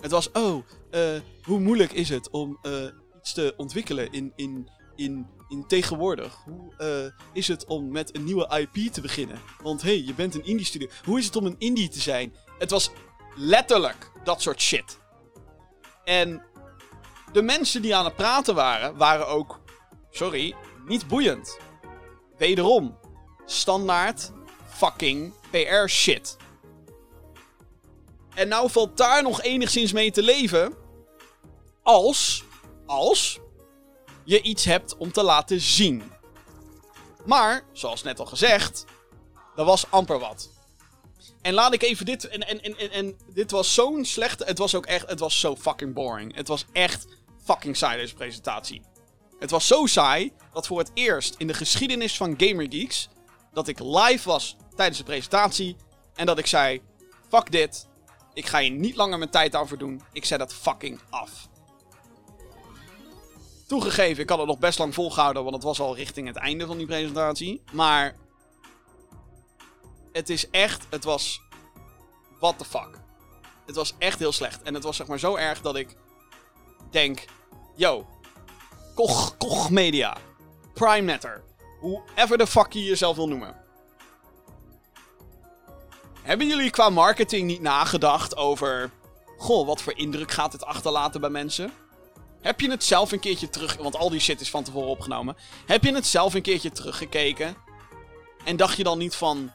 Het 0.00 0.10
was, 0.10 0.30
oh, 0.32 0.64
uh, 0.90 1.20
hoe 1.42 1.60
moeilijk 1.60 1.92
is 1.92 2.08
het 2.08 2.30
om 2.30 2.58
uh, 2.62 2.72
iets 3.18 3.32
te 3.32 3.54
ontwikkelen 3.56 4.12
in, 4.12 4.32
in, 4.36 4.70
in, 4.96 5.26
in 5.48 5.66
tegenwoordig? 5.66 6.34
Hoe 6.44 6.74
eh, 6.76 7.24
is 7.32 7.48
het 7.48 7.64
om 7.64 7.92
met 7.92 8.16
een 8.16 8.24
nieuwe 8.24 8.68
IP 8.72 8.92
te 8.92 9.00
beginnen? 9.00 9.38
Want 9.62 9.82
hé, 9.82 9.88
hey, 9.88 10.02
je 10.06 10.14
bent 10.14 10.34
een 10.34 10.44
indie 10.44 10.66
studio. 10.66 10.88
Hoe 11.04 11.18
is 11.18 11.26
het 11.26 11.36
om 11.36 11.46
een 11.46 11.58
indie 11.58 11.88
te 11.88 12.00
zijn? 12.00 12.34
Het 12.58 12.70
was 12.70 12.90
letterlijk 13.36 14.12
dat 14.24 14.42
soort 14.42 14.60
shit. 14.60 14.98
En 16.04 16.42
de 17.32 17.42
mensen 17.42 17.82
die 17.82 17.96
aan 17.96 18.04
het 18.04 18.16
praten 18.16 18.54
waren, 18.54 18.96
waren 18.96 19.28
ook, 19.28 19.60
sorry, 20.10 20.54
niet 20.90 21.08
boeiend. 21.08 21.58
Wederom, 22.36 22.98
standaard 23.46 24.32
fucking 24.68 25.32
PR 25.50 25.88
shit. 25.88 26.36
En 28.34 28.48
nou 28.48 28.70
valt 28.70 28.96
daar 28.96 29.22
nog 29.22 29.42
enigszins 29.42 29.92
mee 29.92 30.10
te 30.10 30.22
leven. 30.22 30.74
Als, 31.82 32.44
als 32.86 33.40
je 34.24 34.42
iets 34.42 34.64
hebt 34.64 34.96
om 34.96 35.12
te 35.12 35.22
laten 35.22 35.60
zien. 35.60 36.12
Maar, 37.24 37.64
zoals 37.72 38.02
net 38.02 38.18
al 38.20 38.26
gezegd, 38.26 38.84
er 39.56 39.64
was 39.64 39.90
amper 39.90 40.18
wat. 40.18 40.50
En 41.42 41.54
laat 41.54 41.72
ik 41.72 41.82
even 41.82 42.06
dit. 42.06 42.28
En, 42.28 42.46
en, 42.46 42.62
en, 42.78 42.90
en, 42.90 43.16
dit 43.32 43.50
was 43.50 43.74
zo'n 43.74 44.04
slechte. 44.04 44.44
Het 44.44 44.58
was 44.58 44.74
ook 44.74 44.86
echt. 44.86 45.08
Het 45.08 45.18
was 45.18 45.40
zo 45.40 45.56
fucking 45.56 45.94
boring. 45.94 46.34
Het 46.36 46.48
was 46.48 46.64
echt 46.72 47.06
fucking 47.44 47.76
saai, 47.76 48.00
deze 48.00 48.14
presentatie. 48.14 48.82
Het 49.40 49.50
was 49.50 49.66
zo 49.66 49.86
saai 49.86 50.32
dat 50.52 50.66
voor 50.66 50.78
het 50.78 50.90
eerst 50.94 51.34
in 51.38 51.46
de 51.46 51.54
geschiedenis 51.54 52.16
van 52.16 52.34
Gamer 52.36 52.66
Geeks. 52.68 53.08
dat 53.52 53.68
ik 53.68 53.78
live 53.78 54.28
was 54.28 54.56
tijdens 54.76 54.98
de 54.98 55.04
presentatie. 55.04 55.76
En 56.14 56.26
dat 56.26 56.38
ik 56.38 56.46
zei: 56.46 56.82
Fuck 57.28 57.50
dit. 57.50 57.88
Ik 58.32 58.46
ga 58.46 58.58
hier 58.58 58.70
niet 58.70 58.96
langer 58.96 59.18
mijn 59.18 59.30
tijd 59.30 59.54
aan 59.54 59.68
verdoen. 59.68 60.02
Ik 60.12 60.24
zet 60.24 60.40
het 60.40 60.54
fucking 60.54 61.00
af. 61.10 61.48
Toegegeven, 63.66 64.22
ik 64.22 64.28
had 64.28 64.38
het 64.38 64.46
nog 64.46 64.58
best 64.58 64.78
lang 64.78 64.94
volgehouden, 64.94 65.42
want 65.42 65.54
het 65.54 65.64
was 65.64 65.80
al 65.80 65.96
richting 65.96 66.26
het 66.26 66.36
einde 66.36 66.66
van 66.66 66.76
die 66.76 66.86
presentatie. 66.86 67.62
Maar 67.72 68.16
het 70.12 70.28
is 70.28 70.50
echt, 70.50 70.86
het 70.90 71.04
was, 71.04 71.40
what 72.38 72.58
the 72.58 72.64
fuck. 72.64 72.98
Het 73.66 73.74
was 73.74 73.94
echt 73.98 74.18
heel 74.18 74.32
slecht. 74.32 74.62
En 74.62 74.74
het 74.74 74.82
was 74.82 74.96
zeg 74.96 75.06
maar 75.06 75.18
zo 75.18 75.36
erg 75.36 75.60
dat 75.60 75.76
ik 75.76 75.96
denk, 76.90 77.24
yo, 77.76 78.06
Koch, 78.94 79.36
Koch 79.36 79.70
Media, 79.70 80.16
Prime 80.74 81.02
Matter, 81.02 81.42
whoever 81.80 82.38
the 82.38 82.46
fuck 82.46 82.72
je 82.72 82.84
jezelf 82.84 83.16
wil 83.16 83.28
noemen. 83.28 83.56
Hebben 86.22 86.46
jullie 86.46 86.70
qua 86.70 86.90
marketing 86.90 87.46
niet 87.46 87.60
nagedacht 87.60 88.36
over, 88.36 88.90
goh, 89.38 89.66
wat 89.66 89.82
voor 89.82 89.96
indruk 89.96 90.30
gaat 90.30 90.52
dit 90.52 90.64
achterlaten 90.64 91.20
bij 91.20 91.30
mensen? 91.30 91.72
Heb 92.40 92.60
je 92.60 92.70
het 92.70 92.84
zelf 92.84 93.12
een 93.12 93.20
keertje 93.20 93.48
terug... 93.48 93.76
Want 93.76 93.96
al 93.96 94.10
die 94.10 94.20
shit 94.20 94.40
is 94.40 94.50
van 94.50 94.64
tevoren 94.64 94.88
opgenomen. 94.88 95.36
Heb 95.66 95.84
je 95.84 95.94
het 95.94 96.06
zelf 96.06 96.34
een 96.34 96.42
keertje 96.42 96.70
teruggekeken? 96.70 97.56
En 98.44 98.56
dacht 98.56 98.76
je 98.76 98.82
dan 98.82 98.98
niet 98.98 99.14
van... 99.14 99.52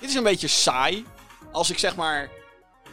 Dit 0.00 0.08
is 0.08 0.14
een 0.14 0.22
beetje 0.22 0.48
saai. 0.48 1.04
Als 1.52 1.70
ik 1.70 1.78
zeg 1.78 1.96
maar 1.96 2.30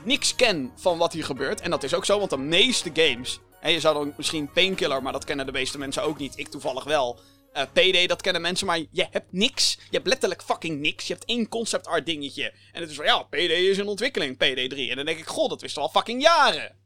niks 0.03 0.35
ken 0.35 0.71
van 0.75 0.97
wat 0.97 1.13
hier 1.13 1.25
gebeurt. 1.25 1.61
En 1.61 1.69
dat 1.69 1.83
is 1.83 1.93
ook 1.93 2.05
zo, 2.05 2.17
want 2.17 2.29
de 2.29 2.37
meeste 2.37 2.89
games... 2.93 3.39
Hè, 3.63 3.69
je 3.69 3.79
zou 3.79 3.93
dan 3.93 4.13
misschien 4.17 4.51
Painkiller, 4.51 5.03
maar 5.03 5.11
dat 5.11 5.23
kennen 5.23 5.45
de 5.45 5.51
meeste 5.51 5.77
mensen 5.77 6.03
ook 6.03 6.17
niet. 6.17 6.37
Ik 6.37 6.47
toevallig 6.47 6.83
wel. 6.83 7.19
Eh, 7.53 7.63
PD, 7.73 8.07
dat 8.07 8.21
kennen 8.21 8.41
mensen, 8.41 8.67
maar 8.67 8.79
je 8.91 9.07
hebt 9.11 9.31
niks. 9.31 9.73
Je 9.73 9.95
hebt 9.95 10.07
letterlijk 10.07 10.43
fucking 10.43 10.79
niks. 10.79 11.07
Je 11.07 11.13
hebt 11.13 11.25
één 11.25 11.47
concept 11.47 11.87
art 11.87 12.05
dingetje. 12.05 12.53
En 12.71 12.81
het 12.81 12.89
is 12.89 12.95
van, 12.95 13.05
ja, 13.05 13.23
PD 13.23 13.33
is 13.33 13.77
in 13.77 13.87
ontwikkeling, 13.87 14.35
PD3. 14.35 14.89
En 14.89 14.95
dan 14.95 15.05
denk 15.05 15.19
ik, 15.19 15.27
god, 15.27 15.49
dat 15.49 15.61
wisten 15.61 15.81
we 15.81 15.87
al 15.87 15.93
fucking 15.93 16.21
jaren. 16.21 16.79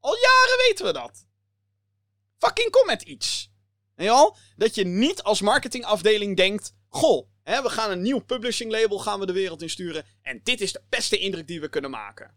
Al 0.00 0.14
jaren 0.14 0.66
weten 0.68 0.84
we 0.86 0.92
dat. 0.92 1.26
Fucking 2.38 2.70
kom 2.70 2.86
met 2.86 3.02
iets. 3.02 3.50
Je 3.96 4.10
al? 4.10 4.36
Dat 4.56 4.74
je 4.74 4.84
niet 4.84 5.22
als 5.22 5.40
marketingafdeling 5.40 6.36
denkt, 6.36 6.74
goh, 6.88 7.28
hè, 7.42 7.62
we 7.62 7.70
gaan 7.70 7.90
een 7.90 8.02
nieuw 8.02 8.24
publishing 8.24 8.70
label 8.70 8.98
gaan 8.98 9.20
we 9.20 9.26
de 9.26 9.32
wereld 9.32 9.62
insturen. 9.62 10.04
En 10.22 10.40
dit 10.42 10.60
is 10.60 10.72
de 10.72 10.82
beste 10.88 11.18
indruk 11.18 11.46
die 11.46 11.60
we 11.60 11.68
kunnen 11.68 11.90
maken. 11.90 12.34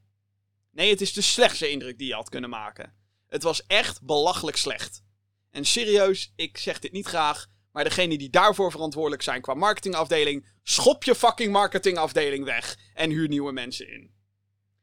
Nee, 0.72 0.90
het 0.90 1.02
is 1.02 1.14
de 1.14 1.22
slechtste 1.22 1.70
indruk 1.70 1.98
die 1.98 2.08
je 2.08 2.14
had 2.14 2.30
kunnen 2.30 2.50
maken. 2.50 3.01
Het 3.32 3.44
was 3.44 3.66
echt 3.68 4.02
belachelijk 4.02 4.58
slecht. 4.58 5.04
En 5.52 5.66
serieus, 5.66 6.34
ik 6.36 6.58
zeg 6.58 6.80
dit 6.80 6.92
niet 6.92 7.06
graag, 7.06 7.48
maar 7.72 7.84
degene 7.84 8.18
die 8.18 8.30
daarvoor 8.30 8.72
verantwoordelijk 8.72 9.22
zijn 9.22 9.42
qua 9.42 9.54
marketingafdeling, 9.54 10.48
schop 10.64 11.04
je 11.04 11.16
fucking 11.16 11.52
marketingafdeling 11.52 12.46
weg 12.46 12.78
en 12.94 13.10
huur 13.10 13.28
nieuwe 13.28 13.52
mensen 13.52 13.94
in. 13.94 14.12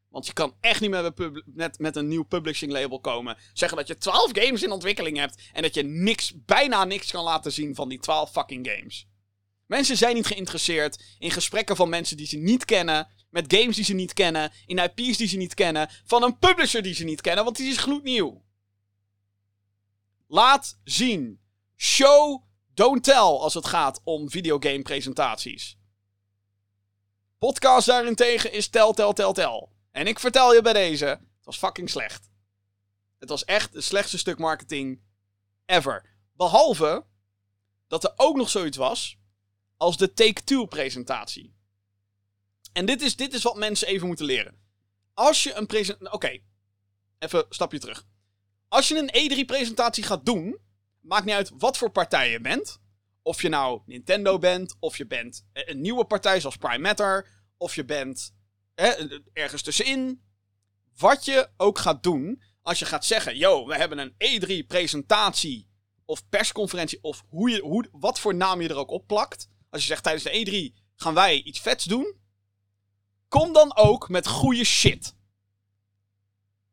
Want 0.08 0.26
je 0.26 0.32
kan 0.32 0.56
echt 0.60 0.80
niet 0.80 0.90
met, 0.90 1.12
met, 1.44 1.78
met 1.78 1.96
een 1.96 2.08
nieuw 2.08 2.22
publishing 2.22 2.72
label 2.72 3.00
komen. 3.00 3.36
Zeggen 3.52 3.78
dat 3.78 3.86
je 3.86 3.98
12 3.98 4.30
games 4.32 4.62
in 4.62 4.70
ontwikkeling 4.70 5.16
hebt. 5.16 5.50
En 5.52 5.62
dat 5.62 5.74
je 5.74 5.82
niks, 5.82 6.32
bijna 6.44 6.84
niks 6.84 7.10
kan 7.10 7.24
laten 7.24 7.52
zien 7.52 7.74
van 7.74 7.88
die 7.88 7.98
12 7.98 8.30
fucking 8.30 8.68
games. 8.70 9.06
Mensen 9.68 9.96
zijn 9.96 10.14
niet 10.14 10.26
geïnteresseerd 10.26 11.04
in 11.18 11.30
gesprekken 11.30 11.76
van 11.76 11.88
mensen 11.88 12.16
die 12.16 12.26
ze 12.26 12.36
niet 12.36 12.64
kennen. 12.64 13.08
Met 13.30 13.54
games 13.54 13.76
die 13.76 13.84
ze 13.84 13.94
niet 13.94 14.12
kennen. 14.12 14.52
In 14.66 14.78
IP's 14.78 15.16
die 15.16 15.28
ze 15.28 15.36
niet 15.36 15.54
kennen. 15.54 15.88
Van 16.04 16.22
een 16.22 16.38
publisher 16.38 16.82
die 16.82 16.94
ze 16.94 17.04
niet 17.04 17.20
kennen, 17.20 17.44
want 17.44 17.56
die 17.56 17.70
is 17.70 17.76
gloednieuw. 17.76 18.44
Laat 20.26 20.78
zien. 20.84 21.40
Show, 21.76 22.42
don't 22.74 23.04
tell 23.04 23.14
als 23.14 23.54
het 23.54 23.66
gaat 23.66 24.00
om 24.04 24.30
videogame 24.30 24.82
presentaties. 24.82 25.78
Podcast 27.38 27.86
daarentegen 27.86 28.52
is 28.52 28.68
tel, 28.68 28.92
tel, 28.92 29.12
tel, 29.12 29.32
tel. 29.32 29.72
En 29.90 30.06
ik 30.06 30.18
vertel 30.18 30.54
je 30.54 30.62
bij 30.62 30.72
deze, 30.72 31.06
het 31.06 31.44
was 31.44 31.58
fucking 31.58 31.90
slecht. 31.90 32.30
Het 33.18 33.28
was 33.28 33.44
echt 33.44 33.74
het 33.74 33.84
slechtste 33.84 34.18
stuk 34.18 34.38
marketing 34.38 35.00
ever. 35.66 36.16
Behalve 36.32 37.04
dat 37.86 38.04
er 38.04 38.12
ook 38.16 38.36
nog 38.36 38.50
zoiets 38.50 38.76
was 38.76 39.17
als 39.78 39.96
de 39.96 40.12
Take-Two 40.12 40.64
presentatie. 40.64 41.56
En 42.72 42.86
dit 42.86 43.02
is, 43.02 43.16
dit 43.16 43.34
is 43.34 43.42
wat 43.42 43.56
mensen 43.56 43.88
even 43.88 44.06
moeten 44.06 44.26
leren. 44.26 44.58
Als 45.14 45.42
je 45.42 45.54
een 45.54 45.66
presentatie... 45.66 46.12
Oké, 46.12 46.40
even 47.18 47.38
een 47.38 47.44
stapje 47.48 47.78
terug. 47.78 48.06
Als 48.68 48.88
je 48.88 49.10
een 49.10 49.44
E3-presentatie 49.44 50.04
gaat 50.04 50.26
doen, 50.26 50.58
maakt 51.00 51.24
niet 51.24 51.34
uit 51.34 51.50
wat 51.58 51.76
voor 51.76 51.90
partij 51.90 52.30
je 52.30 52.40
bent. 52.40 52.80
Of 53.22 53.42
je 53.42 53.48
nou 53.48 53.82
Nintendo 53.86 54.38
bent, 54.38 54.76
of 54.80 54.96
je 54.96 55.06
bent 55.06 55.46
een 55.52 55.80
nieuwe 55.80 56.04
partij 56.04 56.40
zoals 56.40 56.56
Prime 56.56 56.78
Matter, 56.78 57.28
of 57.56 57.74
je 57.74 57.84
bent 57.84 58.34
hè, 58.74 59.20
ergens 59.32 59.62
tussenin. 59.62 60.22
Wat 60.96 61.24
je 61.24 61.50
ook 61.56 61.78
gaat 61.78 62.02
doen, 62.02 62.42
als 62.62 62.78
je 62.78 62.84
gaat 62.84 63.04
zeggen: 63.04 63.36
yo, 63.36 63.66
we 63.66 63.76
hebben 63.76 63.98
een 63.98 64.12
E3-presentatie 64.12 65.68
of 66.04 66.28
persconferentie, 66.28 66.98
of 67.02 67.24
hoe 67.28 67.50
je, 67.50 67.60
hoe, 67.60 67.88
wat 67.92 68.20
voor 68.20 68.34
naam 68.34 68.60
je 68.60 68.68
er 68.68 68.76
ook 68.76 68.90
op 68.90 69.06
plakt. 69.06 69.48
Als 69.70 69.80
je 69.80 69.88
zegt 69.88 70.02
tijdens 70.02 70.24
de 70.24 70.72
E3 70.72 70.82
gaan 70.94 71.14
wij 71.14 71.42
iets 71.42 71.60
vets 71.60 71.84
doen. 71.84 72.16
Kom 73.28 73.52
dan 73.52 73.76
ook 73.76 74.08
met 74.08 74.26
goede 74.26 74.64
shit. 74.64 75.14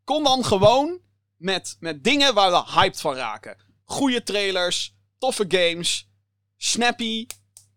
Kom 0.04 0.24
dan 0.24 0.46
gewoon 0.46 1.00
met, 1.36 1.78
met 1.80 2.04
dingen 2.04 2.34
waar 2.34 2.52
we 2.52 2.72
hyped 2.72 3.02
van 3.02 3.16
raken. 3.16 3.58
Goede 3.84 4.24
trailers, 4.24 4.96
toffe 5.18 5.46
games, 5.48 6.10
snappy, 6.58 7.28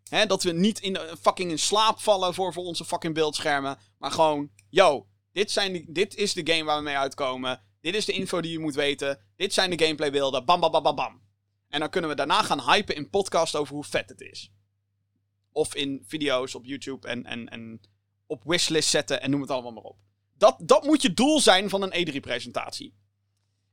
Hè, 0.08 0.26
dat 0.26 0.42
we 0.42 0.52
niet 0.52 0.80
in, 0.80 0.98
fucking 1.20 1.50
in 1.50 1.58
slaap 1.58 2.00
vallen 2.00 2.34
voor, 2.34 2.52
voor 2.52 2.64
onze 2.64 2.84
fucking 2.84 3.14
beeldschermen. 3.14 3.78
Maar 3.98 4.10
gewoon, 4.10 4.50
yo, 4.70 5.06
dit, 5.32 5.50
zijn 5.50 5.86
dit 5.88 6.14
is 6.14 6.32
de 6.32 6.52
game 6.52 6.64
waar 6.64 6.76
we 6.76 6.82
mee 6.82 6.96
uitkomen. 6.96 7.62
Dit 7.80 7.94
is 7.94 8.04
de 8.04 8.12
info 8.12 8.40
die 8.40 8.52
je 8.52 8.58
moet 8.58 8.74
weten. 8.74 9.20
Dit 9.36 9.52
zijn 9.52 9.70
de 9.70 9.84
gameplaybeelden. 9.84 10.44
Bam, 10.44 10.60
bam, 10.60 10.70
bam, 10.70 10.82
bam, 10.82 10.96
bam. 10.96 11.22
En 11.68 11.80
dan 11.80 11.90
kunnen 11.90 12.10
we 12.10 12.16
daarna 12.16 12.42
gaan 12.42 12.60
hypen 12.60 12.94
in 12.94 13.10
podcast 13.10 13.56
over 13.56 13.74
hoe 13.74 13.84
vet 13.84 14.08
het 14.08 14.20
is. 14.20 14.52
Of 15.58 15.74
in 15.74 16.04
video's 16.06 16.54
op 16.54 16.64
YouTube 16.64 17.08
en, 17.08 17.24
en, 17.24 17.48
en 17.48 17.80
op 18.26 18.42
wishlist 18.44 18.88
zetten 18.88 19.22
en 19.22 19.30
noem 19.30 19.40
het 19.40 19.50
allemaal 19.50 19.72
maar 19.72 19.82
op. 19.82 19.98
Dat, 20.36 20.56
dat 20.58 20.84
moet 20.84 21.02
je 21.02 21.14
doel 21.14 21.40
zijn 21.40 21.68
van 21.68 21.82
een 21.82 22.08
E3-presentatie. 22.08 22.94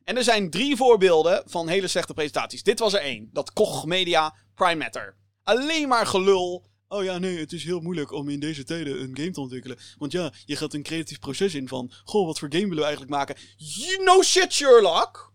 En 0.03 0.17
er 0.17 0.23
zijn 0.23 0.49
drie 0.49 0.75
voorbeelden 0.75 1.43
van 1.45 1.67
hele 1.67 1.87
slechte 1.87 2.13
presentaties. 2.13 2.63
Dit 2.63 2.79
was 2.79 2.93
er 2.93 2.99
één. 2.99 3.29
Dat 3.33 3.53
Koch 3.53 3.85
Media 3.85 4.35
Prime 4.55 4.75
Matter 4.75 5.15
alleen 5.45 5.87
maar 5.87 6.05
gelul. 6.05 6.65
Oh 6.87 7.03
ja, 7.03 7.17
nee, 7.17 7.39
het 7.39 7.53
is 7.53 7.63
heel 7.63 7.79
moeilijk 7.79 8.11
om 8.11 8.29
in 8.29 8.39
deze 8.39 8.63
tijden 8.63 9.01
een 9.01 9.17
game 9.17 9.31
te 9.31 9.41
ontwikkelen. 9.41 9.77
Want 9.97 10.11
ja, 10.11 10.33
je 10.45 10.55
gaat 10.55 10.73
een 10.73 10.83
creatief 10.83 11.19
proces 11.19 11.55
in 11.55 11.67
van... 11.67 11.91
Goh, 12.03 12.25
wat 12.25 12.39
voor 12.39 12.51
game 12.51 12.63
willen 12.63 12.77
we 12.77 12.83
eigenlijk 12.83 13.11
maken? 13.11 13.35
You 13.57 13.97
know 13.97 14.23
shit, 14.23 14.53
Sherlock! 14.53 15.33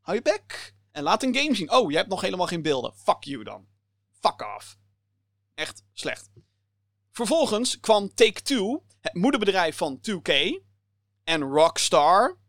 Hou 0.00 0.16
je 0.16 0.22
bek. 0.22 0.74
En 0.90 1.02
laat 1.02 1.22
een 1.22 1.36
game 1.36 1.54
zien. 1.54 1.72
Oh, 1.72 1.90
je 1.90 1.96
hebt 1.96 2.08
nog 2.08 2.20
helemaal 2.20 2.46
geen 2.46 2.62
beelden. 2.62 2.92
Fuck 2.96 3.24
you 3.24 3.44
dan. 3.44 3.66
Fuck 4.20 4.54
off. 4.56 4.76
Echt 5.54 5.82
slecht. 5.92 6.30
Vervolgens 7.10 7.80
kwam 7.80 8.14
Take-Two, 8.14 8.82
het 9.00 9.14
moederbedrijf 9.14 9.76
van 9.76 10.00
2K... 10.10 10.32
en 11.24 11.42
Rockstar... 11.42 12.40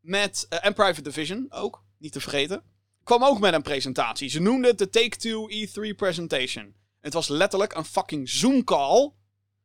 Met, 0.00 0.46
uh, 0.50 0.64
en 0.64 0.74
Private 0.74 1.02
Division 1.02 1.46
ook, 1.52 1.84
niet 1.98 2.12
te 2.12 2.20
vergeten 2.20 2.64
kwam 3.08 3.24
ook 3.24 3.38
met 3.38 3.54
een 3.54 3.62
presentatie. 3.62 4.28
Ze 4.28 4.40
noemden 4.40 4.70
het 4.70 4.78
de 4.78 4.88
Take-Two 4.88 5.48
E3 5.50 5.94
presentation. 5.96 6.74
Het 7.00 7.12
was 7.12 7.28
letterlijk 7.28 7.74
een 7.74 7.84
fucking 7.84 8.28
Zoom-call 8.28 9.12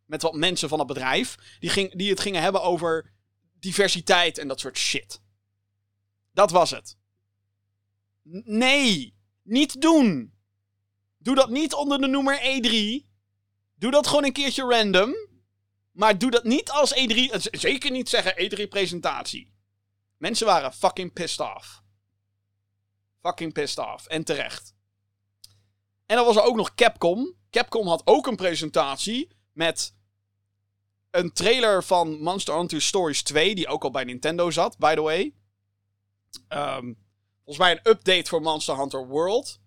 met 0.05 0.21
wat 0.21 0.33
mensen 0.33 0.69
van 0.69 0.79
het 0.79 0.87
bedrijf 0.87 1.37
die, 1.59 1.69
ging, 1.69 1.95
die 1.95 2.09
het 2.09 2.19
gingen 2.19 2.41
hebben 2.41 2.61
over 2.61 3.13
diversiteit 3.59 4.37
en 4.37 4.47
dat 4.47 4.59
soort 4.59 4.77
shit. 4.77 5.21
Dat 6.33 6.51
was 6.51 6.69
het. 6.69 6.97
nee. 8.43 9.13
Niet 9.41 9.81
doen. 9.81 10.32
Doe 11.23 11.35
dat 11.35 11.49
niet 11.49 11.73
onder 11.73 12.01
de 12.01 12.07
noemer 12.07 12.39
E3. 12.39 13.05
Doe 13.75 13.91
dat 13.91 14.07
gewoon 14.07 14.23
een 14.23 14.33
keertje 14.33 14.63
random. 14.63 15.15
Maar 15.91 16.17
doe 16.17 16.31
dat 16.31 16.43
niet 16.43 16.71
als 16.71 16.93
E3. 16.93 17.35
Zeker 17.51 17.91
niet 17.91 18.09
zeggen 18.09 18.33
E3-presentatie. 18.33 19.53
Mensen 20.17 20.45
waren 20.45 20.73
fucking 20.73 21.13
pissed 21.13 21.39
off. 21.55 21.81
Fucking 23.21 23.53
pissed 23.53 23.85
off. 23.85 24.07
En 24.07 24.23
terecht. 24.23 24.75
En 26.05 26.15
dan 26.15 26.25
was 26.25 26.35
er 26.35 26.43
ook 26.43 26.55
nog 26.55 26.75
Capcom. 26.75 27.35
Capcom 27.49 27.87
had 27.87 28.01
ook 28.05 28.27
een 28.27 28.35
presentatie 28.35 29.29
met 29.51 29.95
een 31.11 31.33
trailer 31.33 31.83
van 31.83 32.21
Monster 32.21 32.55
Hunter 32.55 32.81
Stories 32.81 33.23
2, 33.23 33.55
die 33.55 33.67
ook 33.67 33.83
al 33.83 33.91
bij 33.91 34.03
Nintendo 34.03 34.51
zat, 34.51 34.77
by 34.77 34.95
the 34.95 35.01
way. 35.01 35.33
Um, 36.49 36.97
volgens 37.35 37.57
mij 37.57 37.71
een 37.71 37.91
update 37.91 38.29
voor 38.29 38.41
Monster 38.41 38.77
Hunter 38.77 39.07
World. 39.07 39.61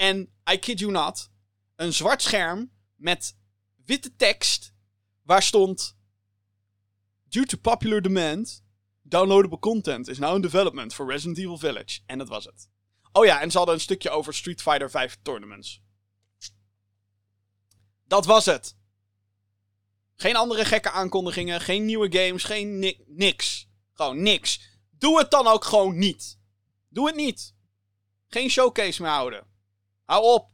En, 0.00 0.32
I 0.52 0.58
kid 0.58 0.78
you 0.78 0.92
not, 0.92 1.30
een 1.76 1.92
zwart 1.92 2.22
scherm 2.22 2.72
met 2.94 3.36
witte 3.84 4.16
tekst 4.16 4.74
waar 5.22 5.42
stond... 5.42 5.98
Due 7.28 7.46
to 7.46 7.58
popular 7.58 8.02
demand, 8.02 8.64
downloadable 9.02 9.58
content 9.58 10.08
is 10.08 10.18
now 10.18 10.34
in 10.34 10.40
development 10.40 10.94
for 10.94 11.06
Resident 11.06 11.38
Evil 11.38 11.58
Village. 11.58 12.00
En 12.06 12.18
dat 12.18 12.28
was 12.28 12.44
het. 12.44 12.70
Oh 13.12 13.24
ja, 13.24 13.40
en 13.40 13.50
ze 13.50 13.56
hadden 13.56 13.74
een 13.74 13.80
stukje 13.80 14.10
over 14.10 14.34
Street 14.34 14.62
Fighter 14.62 14.90
5 14.90 15.18
tournaments. 15.22 15.82
Dat 18.04 18.26
was 18.26 18.46
het. 18.46 18.76
Geen 20.14 20.36
andere 20.36 20.64
gekke 20.64 20.90
aankondigingen, 20.90 21.60
geen 21.60 21.84
nieuwe 21.84 22.18
games, 22.18 22.44
geen 22.44 22.78
ni 22.78 23.04
niks. 23.06 23.68
Gewoon 23.92 24.22
niks. 24.22 24.60
Doe 24.90 25.18
het 25.18 25.30
dan 25.30 25.46
ook 25.46 25.64
gewoon 25.64 25.98
niet. 25.98 26.38
Doe 26.88 27.06
het 27.06 27.16
niet. 27.16 27.54
Geen 28.26 28.50
showcase 28.50 29.02
meer 29.02 29.10
houden. 29.10 29.49
Hou 30.10 30.24
op. 30.24 30.50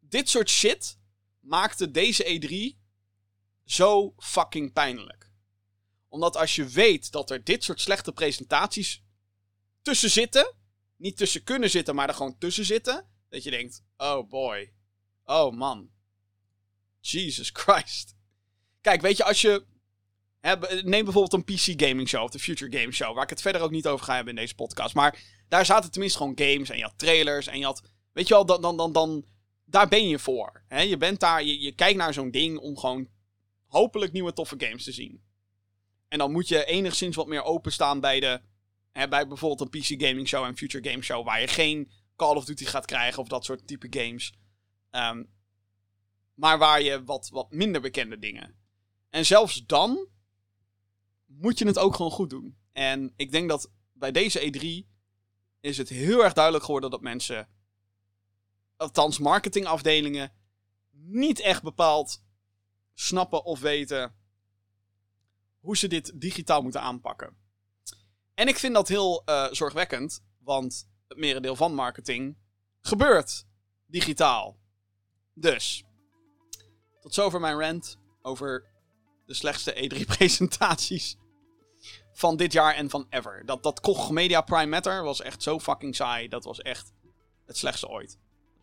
Dit 0.00 0.28
soort 0.28 0.50
shit 0.50 0.98
maakte 1.40 1.90
deze 1.90 2.24
E3 2.24 2.78
zo 3.64 4.14
fucking 4.16 4.72
pijnlijk. 4.72 5.30
Omdat 6.08 6.36
als 6.36 6.54
je 6.54 6.64
weet 6.64 7.12
dat 7.12 7.30
er 7.30 7.44
dit 7.44 7.64
soort 7.64 7.80
slechte 7.80 8.12
presentaties 8.12 9.02
tussen 9.82 10.10
zitten. 10.10 10.54
Niet 10.96 11.16
tussen 11.16 11.44
kunnen 11.44 11.70
zitten, 11.70 11.94
maar 11.94 12.08
er 12.08 12.14
gewoon 12.14 12.38
tussen 12.38 12.64
zitten. 12.64 13.06
Dat 13.28 13.42
je 13.42 13.50
denkt: 13.50 13.82
oh 13.96 14.28
boy. 14.28 14.72
Oh 15.24 15.52
man. 15.52 15.90
Jesus 17.00 17.50
Christ. 17.52 18.16
Kijk, 18.80 19.00
weet 19.00 19.16
je, 19.16 19.24
als 19.24 19.40
je. 19.40 19.66
Hè, 20.40 20.56
neem 20.82 21.04
bijvoorbeeld 21.04 21.32
een 21.32 21.54
PC 21.54 21.82
Gaming 21.82 22.08
Show 22.08 22.22
of 22.22 22.30
de 22.30 22.38
Future 22.38 22.78
Game 22.78 22.92
Show. 22.92 23.14
Waar 23.14 23.24
ik 23.24 23.30
het 23.30 23.40
verder 23.40 23.60
ook 23.62 23.70
niet 23.70 23.86
over 23.86 24.04
ga 24.04 24.14
hebben 24.14 24.34
in 24.34 24.40
deze 24.40 24.54
podcast. 24.54 24.94
Maar 24.94 25.22
daar 25.48 25.66
zaten 25.66 25.90
tenminste 25.90 26.18
gewoon 26.18 26.38
games. 26.38 26.70
En 26.70 26.76
je 26.76 26.82
had 26.82 26.98
trailers. 26.98 27.46
En 27.46 27.58
je 27.58 27.64
had. 27.64 27.96
Weet 28.18 28.28
je 28.28 28.34
wel, 28.34 28.46
dan. 28.46 28.60
dan, 28.60 28.76
dan, 28.76 28.92
dan 28.92 29.24
daar 29.64 29.88
ben 29.88 30.08
je 30.08 30.18
voor. 30.18 30.62
Hè? 30.68 30.80
Je 30.80 30.96
bent 30.96 31.20
daar. 31.20 31.44
Je, 31.44 31.72
kijkt 31.72 31.98
naar 31.98 32.12
zo'n 32.12 32.30
ding 32.30 32.58
om 32.58 32.76
gewoon. 32.76 33.08
Hopelijk 33.66 34.12
nieuwe 34.12 34.32
toffe 34.32 34.54
games 34.58 34.84
te 34.84 34.92
zien. 34.92 35.22
En 36.08 36.18
dan 36.18 36.32
moet 36.32 36.48
je 36.48 36.64
enigszins 36.64 37.16
wat 37.16 37.26
meer 37.26 37.42
openstaan 37.42 38.00
bij 38.00 38.20
de. 38.20 38.40
Hè, 38.92 39.08
bij 39.08 39.26
bijvoorbeeld 39.26 39.74
een 39.74 39.80
PC 39.80 40.02
Gaming 40.02 40.28
Show 40.28 40.44
en 40.44 40.56
Future 40.56 40.90
Game 40.90 41.02
Show. 41.02 41.24
Waar 41.24 41.40
je 41.40 41.48
geen 41.48 41.90
Call 42.16 42.36
of 42.36 42.44
Duty 42.44 42.64
gaat 42.64 42.84
krijgen 42.84 43.22
of 43.22 43.28
dat 43.28 43.44
soort 43.44 43.66
type 43.66 43.86
games. 43.90 44.32
Um, 44.90 45.30
maar 46.34 46.58
waar 46.58 46.82
je 46.82 47.04
wat, 47.04 47.28
wat 47.32 47.52
minder 47.52 47.80
bekende 47.80 48.18
dingen. 48.18 48.54
En 49.10 49.26
zelfs 49.26 49.66
dan 49.66 50.08
moet 51.26 51.58
je 51.58 51.66
het 51.66 51.78
ook 51.78 51.94
gewoon 51.94 52.10
goed 52.10 52.30
doen. 52.30 52.56
En 52.72 53.12
ik 53.16 53.32
denk 53.32 53.48
dat 53.48 53.70
bij 53.92 54.12
deze 54.12 54.40
E3 54.40 54.90
is 55.60 55.78
het 55.78 55.88
heel 55.88 56.24
erg 56.24 56.32
duidelijk 56.32 56.64
geworden 56.64 56.90
dat 56.90 57.00
mensen, 57.00 57.48
althans 58.78 59.18
marketingafdelingen, 59.18 60.32
niet 60.90 61.40
echt 61.40 61.62
bepaald 61.62 62.22
snappen 62.94 63.44
of 63.44 63.60
weten 63.60 64.14
hoe 65.60 65.76
ze 65.76 65.88
dit 65.88 66.20
digitaal 66.20 66.62
moeten 66.62 66.80
aanpakken. 66.80 67.36
En 68.34 68.48
ik 68.48 68.58
vind 68.58 68.74
dat 68.74 68.88
heel 68.88 69.22
uh, 69.26 69.46
zorgwekkend, 69.50 70.24
want 70.38 70.88
het 71.08 71.18
merendeel 71.18 71.56
van 71.56 71.74
marketing 71.74 72.36
gebeurt 72.80 73.46
digitaal. 73.86 74.58
Dus, 75.34 75.84
tot 77.00 77.14
zover 77.14 77.40
mijn 77.40 77.60
rant 77.60 77.98
over 78.22 78.66
de 79.26 79.34
slechtste 79.34 79.74
E3-presentaties 79.74 81.16
van 82.12 82.36
dit 82.36 82.52
jaar 82.52 82.74
en 82.74 82.90
van 82.90 83.06
ever. 83.10 83.42
Dat, 83.46 83.62
dat 83.62 83.80
Koch 83.80 84.10
Media 84.10 84.40
Prime 84.40 84.66
Matter 84.66 85.02
was 85.02 85.20
echt 85.20 85.42
zo 85.42 85.58
fucking 85.60 85.96
saai. 85.96 86.28
Dat 86.28 86.44
was 86.44 86.60
echt 86.60 86.92
het 87.46 87.56
slechtste 87.56 87.88
ooit. 87.88 88.18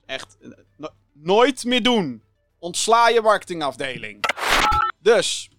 Echt, 0.06 0.38
eh, 0.41 0.88
nooit 1.13 1.63
meer 1.63 1.84
doen. 1.84 2.24
Ontsla 2.60 3.10
je 3.10 3.22
marketingafdeling. 3.22 4.24
Dus, 5.00 5.50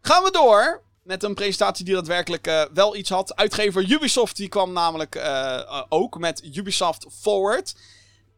gaan 0.00 0.22
we 0.22 0.30
door 0.30 0.82
met 1.02 1.22
een 1.22 1.34
presentatie 1.34 1.84
die 1.84 1.94
daadwerkelijk 1.94 2.46
uh, 2.46 2.64
wel 2.74 2.96
iets 2.96 3.10
had. 3.10 3.36
Uitgever 3.36 3.90
Ubisoft 3.90 4.36
die 4.36 4.48
kwam 4.48 4.72
namelijk 4.72 5.14
uh, 5.14 5.82
ook 5.88 6.18
met 6.18 6.56
Ubisoft 6.56 7.06
Forward. 7.20 7.76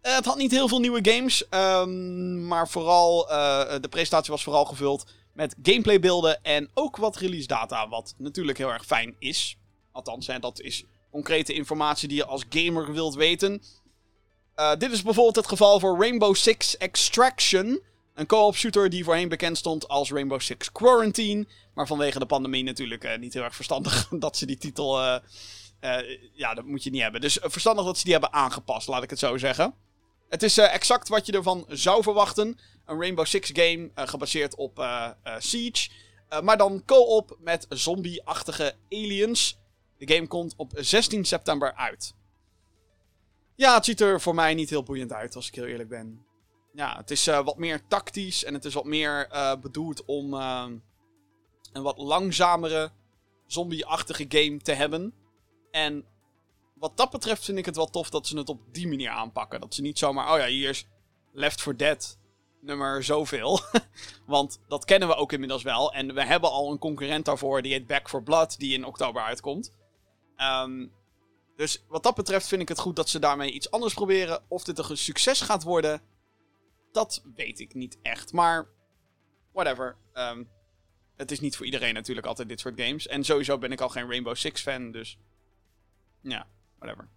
Het 0.01 0.25
had 0.25 0.37
niet 0.37 0.51
heel 0.51 0.69
veel 0.69 0.81
nieuwe 0.81 1.11
games, 1.11 1.45
um, 1.51 2.47
maar 2.47 2.69
vooral 2.69 3.27
de 3.81 3.89
presentatie 3.91 4.31
was 4.31 4.43
vooral 4.43 4.65
gevuld 4.65 5.05
met 5.39 5.55
gameplaybeelden 5.63 6.43
en 6.43 6.71
ook 6.75 6.97
wat 6.97 7.17
release 7.17 7.47
data, 7.47 7.89
wat 7.89 8.15
natuurlijk 8.17 8.59
heel 8.59 8.73
erg 8.73 8.85
fijn 8.87 9.17
is. 9.19 9.57
Althans, 9.93 10.27
hè, 10.27 10.39
dat 10.39 10.61
is 10.61 10.85
concrete 11.11 11.53
informatie 11.53 12.09
die 12.09 12.17
je 12.17 12.25
als 12.25 12.45
gamer 12.49 12.93
wilt 12.93 13.15
weten. 13.15 13.63
Uh, 14.59 14.75
dit 14.77 14.93
is 14.93 15.03
bijvoorbeeld 15.03 15.37
het 15.37 15.49
geval 15.49 15.81
voor 15.81 15.99
Rainbow 15.99 16.35
Six 16.35 16.77
Extraction. 16.77 17.81
Een 18.15 18.27
co-op 18.27 18.57
shooter 18.57 18.91
die 18.91 19.05
voorheen 19.05 19.29
bekend 19.29 19.59
stond 19.59 19.89
als 19.89 20.11
Rainbow 20.11 20.41
Six 20.41 20.73
Quarantine. 20.73 21.47
Maar 21.75 21.87
vanwege 21.87 22.19
de 22.19 22.27
pandemie 22.27 22.65
natuurlijk 22.65 23.05
uh, 23.05 23.19
niet 23.19 23.35
heel 23.35 23.43
erg 23.43 23.55
verstandig 23.55 24.09
dat 24.19 24.37
ze 24.37 24.47
die 24.47 24.59
titel. 24.59 25.03
Uh, 25.03 25.19
ja, 26.33 26.55
dat 26.55 26.65
moet 26.65 26.83
je 26.83 26.91
niet 26.91 27.03
hebben. 27.03 27.21
Dus 27.21 27.39
verstandig 27.43 27.85
dat 27.85 27.97
ze 27.99 28.05
die 28.05 28.13
hebben 28.13 28.33
aangepast, 28.33 28.89
laat 28.89 29.03
ik 29.03 29.11
het 29.11 29.19
zo 29.19 29.37
zeggen. 29.37 29.75
Het 30.29 30.43
is 30.43 30.59
exact 30.59 31.09
wat 31.09 31.27
je 31.27 31.33
ervan 31.33 31.65
zou 31.69 32.03
verwachten. 32.03 32.59
Een 32.87 33.01
Rainbow 33.01 33.27
Six 33.27 33.51
game 33.53 33.91
gebaseerd 33.95 34.55
op 34.57 34.87
Siege. 35.39 35.91
maar 36.43 36.57
dan 36.57 36.83
co-op 36.85 37.37
met 37.41 37.67
zombie-achtige 37.69 38.75
aliens. 38.91 39.59
De 39.99 40.15
game 40.15 40.27
komt 40.27 40.55
op 40.57 40.73
16 40.75 41.25
september 41.25 41.75
uit. 41.75 42.15
Ja, 43.59 43.75
het 43.75 43.85
ziet 43.85 44.01
er 44.01 44.21
voor 44.21 44.35
mij 44.35 44.55
niet 44.55 44.71
heel 44.71 44.83
boeiend 44.83 45.13
uit, 45.13 45.37
als 45.37 45.49
ik 45.49 45.55
heel 45.55 45.67
eerlijk 45.67 45.89
ben. 45.89 46.27
Ja, 46.73 46.97
het 46.97 47.11
is 47.11 47.27
wat 47.27 47.59
meer 47.59 47.87
tactisch 47.87 48.45
en 48.45 48.55
het 48.55 48.65
is 48.65 48.75
wat 48.75 48.85
meer 48.85 49.29
bedoeld 49.61 50.05
om 50.05 50.33
een 50.33 50.83
wat 51.83 51.99
langzamere 51.99 52.91
zombie-achtige 53.47 54.27
game 54.29 54.59
te 54.59 54.73
hebben. 54.73 55.15
En 55.71 56.05
wat 56.75 56.97
dat 56.97 57.11
betreft 57.11 57.45
vind 57.45 57.59
ik 57.59 57.65
het 57.65 57.77
wel 57.77 57.91
tof 57.91 58.11
dat 58.11 58.27
ze 58.27 58.39
het 58.39 58.49
op 58.49 58.61
die 58.73 58.89
manier 58.89 59.11
aanpakken. 59.11 59.61
Dat 59.61 59.75
ze 59.75 59.83
niet 59.83 59.99
zomaar, 59.99 60.33
oh 60.33 60.39
ja, 60.39 60.47
hier 60.47 60.69
is 60.69 60.87
Left 61.33 61.63
4 61.63 61.77
Dead 61.77 62.19
nummer 62.61 63.05
zoveel. 63.05 63.61
Want 64.27 64.61
dat 64.69 64.85
kennen 64.85 65.09
we 65.09 65.15
ook 65.15 65.33
inmiddels 65.33 65.63
wel. 65.63 65.93
En 65.93 66.15
we 66.15 66.25
hebben 66.25 66.51
al 66.51 66.71
een 66.71 66.79
concurrent 66.79 67.25
daarvoor, 67.25 67.63
die 67.63 67.73
heet 67.73 67.87
Back 67.87 68.09
for 68.09 68.23
Blood, 68.23 68.59
die 68.59 68.75
in 68.75 68.85
oktober 68.85 69.23
uitkomt. 69.23 69.73
Um, 70.37 70.93
dus 71.59 71.85
wat 71.89 72.03
dat 72.03 72.15
betreft 72.15 72.47
vind 72.47 72.63
ik 72.63 72.69
het 72.69 72.79
goed 72.79 72.97
dat 72.97 73.09
ze 73.09 73.19
daarmee 73.19 73.51
iets 73.51 73.71
anders 73.71 73.95
proberen. 73.95 74.43
Of 74.49 74.65
dit 74.65 74.79
een 74.79 74.97
succes 74.97 75.41
gaat 75.41 75.63
worden, 75.63 76.01
dat 76.93 77.23
weet 77.35 77.61
ik 77.61 77.75
niet 77.75 77.99
echt. 78.03 78.33
Maar, 78.33 78.69
whatever. 79.53 79.97
Um, 80.15 80.49
het 81.17 81.31
is 81.31 81.41
niet 81.41 81.57
voor 81.57 81.67
iedereen 81.67 81.95
natuurlijk 81.95 82.27
altijd 82.27 82.49
dit 82.49 82.61
soort 82.61 82.81
games. 82.81 83.07
En 83.07 83.25
sowieso 83.25 83.59
ben 83.59 83.73
ik 83.73 83.81
al 83.81 83.89
geen 83.89 84.09
Rainbow 84.09 84.37
Six 84.37 84.61
fan, 84.61 84.91
dus... 84.91 85.19
Ja, 86.23 86.47
whatever. 86.79 87.09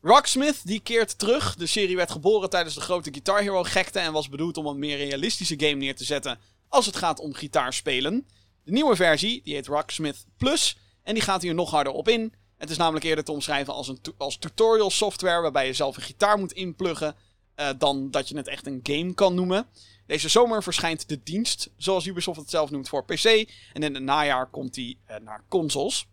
Rocksmith 0.00 0.66
die 0.66 0.80
keert 0.80 1.18
terug. 1.18 1.54
De 1.56 1.66
serie 1.66 1.96
werd 1.96 2.10
geboren 2.10 2.50
tijdens 2.50 2.74
de 2.74 2.80
grote 2.80 3.10
Guitar 3.12 3.40
Hero 3.40 3.62
gekte 3.62 3.98
en 3.98 4.12
was 4.12 4.28
bedoeld 4.28 4.56
om 4.56 4.66
een 4.66 4.78
meer 4.78 4.96
realistische 4.96 5.60
game 5.60 5.74
neer 5.74 5.96
te 5.96 6.04
zetten 6.04 6.38
als 6.68 6.86
het 6.86 6.96
gaat 6.96 7.18
om 7.18 7.34
gitaarspelen. 7.34 8.26
De 8.64 8.72
nieuwe 8.72 8.96
versie, 8.96 9.42
die 9.42 9.54
heet 9.54 9.66
Rocksmith 9.66 10.26
Plus 10.36 10.76
en 11.02 11.14
die 11.14 11.22
gaat 11.22 11.42
hier 11.42 11.54
nog 11.54 11.70
harder 11.70 11.92
op 11.92 12.08
in. 12.08 12.34
Het 12.60 12.70
is 12.70 12.76
namelijk 12.76 13.04
eerder 13.04 13.24
te 13.24 13.32
omschrijven 13.32 13.74
als, 13.74 13.88
een 13.88 14.00
als 14.16 14.36
tutorial 14.36 14.90
software 14.90 15.40
waarbij 15.40 15.66
je 15.66 15.72
zelf 15.72 15.96
een 15.96 16.02
gitaar 16.02 16.38
moet 16.38 16.52
inpluggen 16.52 17.16
uh, 17.56 17.68
dan 17.78 18.10
dat 18.10 18.28
je 18.28 18.36
het 18.36 18.48
echt 18.48 18.66
een 18.66 18.80
game 18.82 19.14
kan 19.14 19.34
noemen. 19.34 19.66
Deze 20.06 20.28
zomer 20.28 20.62
verschijnt 20.62 21.08
de 21.08 21.22
dienst, 21.22 21.70
zoals 21.76 22.06
Ubisoft 22.06 22.40
het 22.40 22.50
zelf 22.50 22.70
noemt, 22.70 22.88
voor 22.88 23.04
PC. 23.04 23.24
En 23.72 23.82
in 23.82 23.94
het 23.94 24.02
najaar 24.02 24.50
komt 24.50 24.74
die 24.74 25.00
uh, 25.10 25.16
naar 25.16 25.44
consoles. 25.48 26.06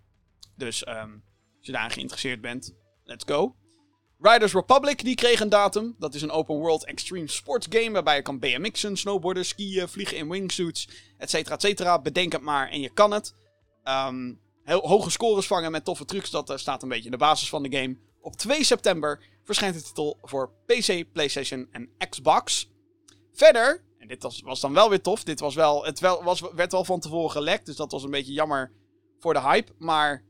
Dus 0.56 0.88
um, 0.88 1.24
als 1.58 1.66
je 1.66 1.72
daarin 1.72 1.91
geïnteresseerd 1.91 2.41
bent, 2.41 2.74
let's 3.04 3.24
go. 3.28 3.56
Riders 4.20 4.54
Republic 4.54 5.04
die 5.04 5.16
kreeg 5.16 5.39
een 5.39 5.50
datum. 5.50 5.95
Dat 6.00 6.14
is 6.14 6.22
een 6.22 6.32
open 6.32 6.56
world 6.56 6.86
extreme 6.86 7.30
sports 7.30 7.68
game 7.70 7.91
waarbij 7.91 8.16
je 8.16 8.22
kan 8.22 8.39
BMX'en, 8.39 8.98
snowboarden, 8.98 9.45
skiën, 9.45 9.88
vliegen 9.88 10.18
in 10.18 10.30
wingsuits, 10.30 10.89
etcetera, 11.18 11.56
etcetera. 11.56 12.02
Bedenk 12.02 12.32
het 12.32 12.41
maar 12.41 12.70
en 12.70 12.80
je 12.80 12.89
kan 12.89 13.12
het. 13.12 13.34
Um, 13.84 14.45
hoge 14.76 15.09
scores 15.09 15.47
vangen 15.47 15.72
met 15.72 15.86
toffe 15.86 16.05
trucs, 16.05 16.30
dat 16.30 16.49
uh, 16.49 16.57
staat 16.57 16.84
een 16.84 16.89
beetje 16.89 17.05
in 17.05 17.11
de 17.11 17.18
basis 17.18 17.49
van 17.49 17.63
de 17.63 17.78
game. 17.78 17.97
Op 18.22 18.36
2 18.36 18.63
september 18.63 19.24
verschijnt 19.43 19.76
de 19.76 19.82
titel 19.82 20.18
voor 20.22 20.51
PC, 20.65 21.11
PlayStation 21.11 21.68
en 21.72 21.89
Xbox. 22.09 22.70
Verder, 23.34 23.84
en 23.97 24.07
dit 24.07 24.24
was, 24.24 24.41
was 24.41 24.59
dan 24.59 24.74
wel 24.74 24.89
weer 24.89 25.01
tof, 25.01 25.24
dit 25.24 25.39
was 25.39 25.55
wel, 25.55 25.86
het 25.86 25.99
wel, 25.99 26.24
was, 26.24 26.41
werd 26.55 26.72
wel 26.72 26.86
van 26.86 26.99
tevoren 26.99 27.32
gelekt, 27.32 27.65
dus 27.65 27.76
dat 27.76 27.91
was 27.91 28.03
een 28.03 28.11
beetje 28.11 28.34
jammer 28.34 28.72
voor 29.20 29.34
de 29.34 29.41
hype. 29.41 29.72
Maar, 29.78 30.24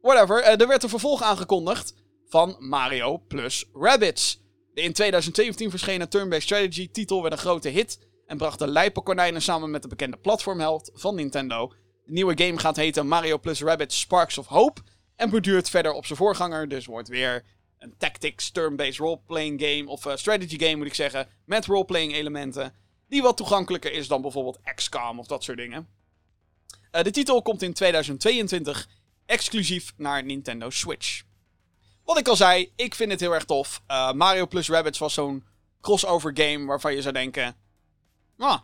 whatever, 0.00 0.42
er 0.42 0.68
werd 0.68 0.82
een 0.82 0.88
vervolg 0.88 1.22
aangekondigd 1.22 1.94
van 2.26 2.56
Mario 2.58 3.18
plus 3.18 3.64
Rabbids. 3.72 4.40
De 4.74 4.80
in 4.80 4.92
2017 4.92 5.70
verschenen 5.70 6.08
turn-based 6.08 6.42
strategy 6.42 6.90
titel 6.90 7.22
werd 7.22 7.34
een 7.34 7.40
grote 7.40 7.68
hit 7.68 7.98
en 8.26 8.36
bracht 8.36 8.58
de 8.58 8.66
lijpenkonijnen 8.66 9.42
samen 9.42 9.70
met 9.70 9.82
de 9.82 9.88
bekende 9.88 10.16
platformheld 10.16 10.90
van 10.94 11.14
Nintendo. 11.14 11.72
De 12.04 12.12
nieuwe 12.12 12.44
game 12.44 12.58
gaat 12.58 12.76
heten 12.76 13.08
Mario 13.08 13.38
plus 13.38 13.62
Rabbids 13.62 14.00
Sparks 14.00 14.38
of 14.38 14.46
Hope 14.46 14.80
en 15.16 15.30
borduurt 15.30 15.70
verder 15.70 15.92
op 15.92 16.06
zijn 16.06 16.18
voorganger, 16.18 16.68
dus 16.68 16.86
wordt 16.86 17.08
weer 17.08 17.44
een 17.78 17.94
tactics 17.98 18.50
turn-based 18.50 18.96
role-playing 18.96 19.60
game, 19.60 19.88
of 19.88 20.04
uh, 20.04 20.16
strategy 20.16 20.58
game 20.58 20.76
moet 20.76 20.86
ik 20.86 20.94
zeggen, 20.94 21.28
met 21.44 21.66
role-playing 21.66 22.12
elementen, 22.12 22.74
die 23.08 23.22
wat 23.22 23.36
toegankelijker 23.36 23.92
is 23.92 24.08
dan 24.08 24.22
bijvoorbeeld 24.22 24.60
XCOM 24.74 25.18
of 25.18 25.26
dat 25.26 25.44
soort 25.44 25.58
dingen. 25.58 25.88
Uh, 26.92 27.02
de 27.02 27.10
titel 27.10 27.42
komt 27.42 27.62
in 27.62 27.72
2022 27.72 28.88
exclusief 29.26 29.92
naar 29.96 30.24
Nintendo 30.24 30.70
Switch. 30.70 31.22
Wat 32.04 32.18
ik 32.18 32.28
al 32.28 32.36
zei, 32.36 32.72
ik 32.76 32.94
vind 32.94 33.10
het 33.10 33.20
heel 33.20 33.34
erg 33.34 33.44
tof. 33.44 33.82
Uh, 33.88 34.12
Mario 34.12 34.46
plus 34.46 34.68
Rabbids 34.68 34.98
was 34.98 35.14
zo'n 35.14 35.44
crossover 35.80 36.30
game 36.34 36.66
waarvan 36.66 36.94
je 36.94 37.02
zou 37.02 37.14
denken... 37.14 37.56
Ah, 38.38 38.60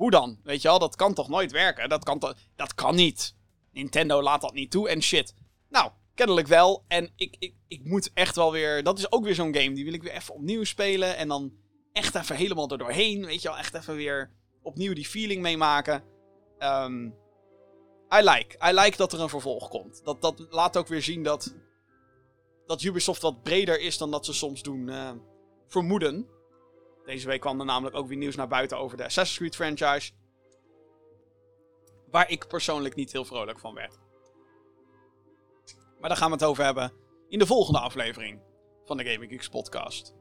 hoe 0.00 0.10
dan? 0.10 0.38
Weet 0.42 0.62
je 0.62 0.68
wel, 0.68 0.78
dat 0.78 0.96
kan 0.96 1.14
toch 1.14 1.28
nooit 1.28 1.52
werken? 1.52 1.88
Dat 1.88 2.04
kan, 2.04 2.34
dat 2.56 2.74
kan 2.74 2.94
niet. 2.94 3.36
Nintendo 3.72 4.22
laat 4.22 4.40
dat 4.40 4.52
niet 4.52 4.70
toe 4.70 4.88
en 4.88 5.02
shit. 5.02 5.34
Nou, 5.68 5.90
kennelijk 6.14 6.46
wel. 6.46 6.84
En 6.88 7.12
ik, 7.16 7.36
ik, 7.38 7.54
ik 7.68 7.84
moet 7.84 8.10
echt 8.14 8.36
wel 8.36 8.52
weer... 8.52 8.82
Dat 8.82 8.98
is 8.98 9.12
ook 9.12 9.24
weer 9.24 9.34
zo'n 9.34 9.54
game. 9.54 9.72
Die 9.72 9.84
wil 9.84 9.92
ik 9.92 10.02
weer 10.02 10.12
even 10.12 10.34
opnieuw 10.34 10.64
spelen. 10.64 11.16
En 11.16 11.28
dan 11.28 11.52
echt 11.92 12.14
even 12.14 12.36
helemaal 12.36 12.68
er 12.68 12.78
doorheen. 12.78 13.26
Weet 13.26 13.42
je 13.42 13.48
wel, 13.48 13.58
echt 13.58 13.74
even 13.74 13.96
weer 13.96 14.30
opnieuw 14.62 14.94
die 14.94 15.06
feeling 15.06 15.42
meemaken. 15.42 16.02
Um, 16.58 17.14
I 18.14 18.22
like. 18.22 18.68
I 18.68 18.72
like 18.72 18.96
dat 18.96 19.12
er 19.12 19.20
een 19.20 19.28
vervolg 19.28 19.68
komt. 19.68 20.04
Dat, 20.04 20.22
dat 20.22 20.46
laat 20.50 20.76
ook 20.76 20.88
weer 20.88 21.02
zien 21.02 21.22
dat 21.22 21.54
dat 22.66 22.82
Ubisoft 22.82 23.22
wat 23.22 23.42
breder 23.42 23.80
is 23.80 23.98
dan 23.98 24.10
dat 24.10 24.24
ze 24.24 24.32
soms 24.32 24.62
doen 24.62 24.88
uh, 24.88 25.10
vermoeden. 25.66 26.28
Deze 27.10 27.26
week 27.26 27.40
kwam 27.40 27.60
er 27.60 27.66
namelijk 27.66 27.96
ook 27.96 28.08
weer 28.08 28.16
nieuws 28.16 28.36
naar 28.36 28.48
buiten 28.48 28.78
over 28.78 28.96
de 28.96 29.04
Assassin's 29.04 29.38
Creed 29.38 29.56
franchise. 29.56 30.12
Waar 32.10 32.30
ik 32.30 32.48
persoonlijk 32.48 32.94
niet 32.94 33.12
heel 33.12 33.24
vrolijk 33.24 33.58
van 33.58 33.74
werd. 33.74 33.98
Maar 36.00 36.08
daar 36.08 36.18
gaan 36.18 36.28
we 36.28 36.34
het 36.34 36.44
over 36.44 36.64
hebben 36.64 36.92
in 37.28 37.38
de 37.38 37.46
volgende 37.46 37.80
aflevering 37.80 38.40
van 38.84 38.96
de 38.96 39.04
Gaming 39.04 39.30
Geeks 39.30 39.48
podcast. 39.48 40.14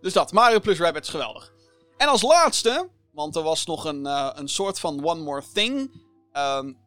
Dus 0.00 0.12
dat, 0.12 0.32
Mario 0.32 0.60
plus 0.60 0.78
Rabbids, 0.78 1.08
geweldig. 1.08 1.52
En 1.96 2.08
als 2.08 2.22
laatste, 2.22 2.90
want 3.12 3.36
er 3.36 3.42
was 3.42 3.66
nog 3.66 3.84
een, 3.84 4.04
uh, 4.04 4.30
een 4.34 4.48
soort 4.48 4.80
van 4.80 5.04
One 5.04 5.22
More 5.22 5.42
Thing. 5.52 6.02
Um, 6.32 6.78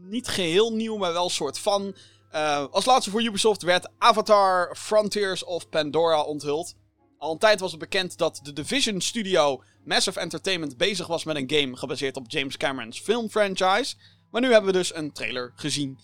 niet 0.00 0.28
geheel 0.28 0.72
nieuw, 0.72 0.96
maar 0.96 1.12
wel 1.12 1.24
een 1.24 1.30
soort 1.30 1.58
van. 1.58 1.96
Uh, 2.32 2.66
als 2.70 2.84
laatste 2.84 3.10
voor 3.10 3.22
Ubisoft 3.22 3.62
werd 3.62 3.88
Avatar 3.98 4.76
Frontiers 4.76 5.44
of 5.44 5.68
Pandora 5.68 6.22
onthuld. 6.22 6.74
Al 7.18 7.32
een 7.32 7.38
tijd 7.38 7.60
was 7.60 7.70
het 7.70 7.80
bekend 7.80 8.18
dat 8.18 8.40
de 8.42 8.52
Division 8.52 9.00
Studio 9.00 9.62
Massive 9.84 10.20
Entertainment 10.20 10.76
bezig 10.76 11.06
was 11.06 11.24
met 11.24 11.36
een 11.36 11.50
game 11.50 11.76
gebaseerd 11.76 12.16
op 12.16 12.30
James 12.30 12.56
Cameron's 12.56 13.00
filmfranchise. 13.00 13.96
Maar 14.30 14.40
nu 14.40 14.52
hebben 14.52 14.72
we 14.72 14.78
dus 14.78 14.94
een 14.94 15.12
trailer 15.12 15.52
gezien. 15.54 15.98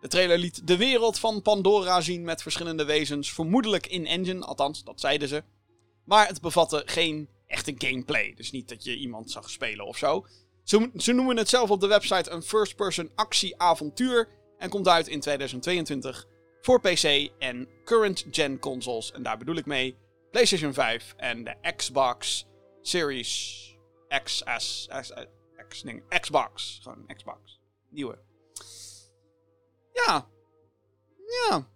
De 0.00 0.08
trailer 0.08 0.38
liet 0.38 0.66
de 0.66 0.76
wereld 0.76 1.18
van 1.18 1.42
Pandora 1.42 2.00
zien 2.00 2.24
met 2.24 2.42
verschillende 2.42 2.84
wezens, 2.84 3.32
vermoedelijk 3.32 3.86
in 3.86 4.06
engine, 4.06 4.44
althans 4.44 4.84
dat 4.84 5.00
zeiden 5.00 5.28
ze. 5.28 5.42
Maar 6.04 6.26
het 6.26 6.40
bevatte 6.40 6.82
geen 6.84 7.28
echte 7.46 7.74
gameplay, 7.78 8.34
dus 8.36 8.50
niet 8.50 8.68
dat 8.68 8.84
je 8.84 8.96
iemand 8.96 9.30
zag 9.30 9.50
spelen 9.50 9.86
of 9.86 9.96
zo. 9.96 10.26
Ze, 10.64 10.90
ze 10.96 11.12
noemen 11.12 11.36
het 11.36 11.48
zelf 11.48 11.70
op 11.70 11.80
de 11.80 11.86
website 11.86 12.30
een 12.30 12.42
first-person 12.42 13.10
actie-avontuur 13.14 14.28
en 14.58 14.68
komt 14.68 14.88
uit 14.88 15.08
in 15.08 15.20
2022 15.20 16.26
voor 16.60 16.80
PC 16.80 17.30
en 17.38 17.68
current-gen 17.84 18.58
consoles. 18.58 19.12
En 19.12 19.22
daar 19.22 19.38
bedoel 19.38 19.56
ik 19.56 19.66
mee 19.66 19.96
PlayStation 20.30 20.72
5 20.72 21.14
en 21.16 21.44
de 21.44 21.72
Xbox 21.76 22.46
Series. 22.82 23.64
X, 24.22 24.42
X, 25.68 25.82
nee, 25.82 26.02
Xbox. 26.20 26.78
Gewoon 26.82 27.06
Xbox. 27.16 27.60
Nieuwe. 27.88 28.18
Ja. 29.92 30.28
Ja. 31.26 31.66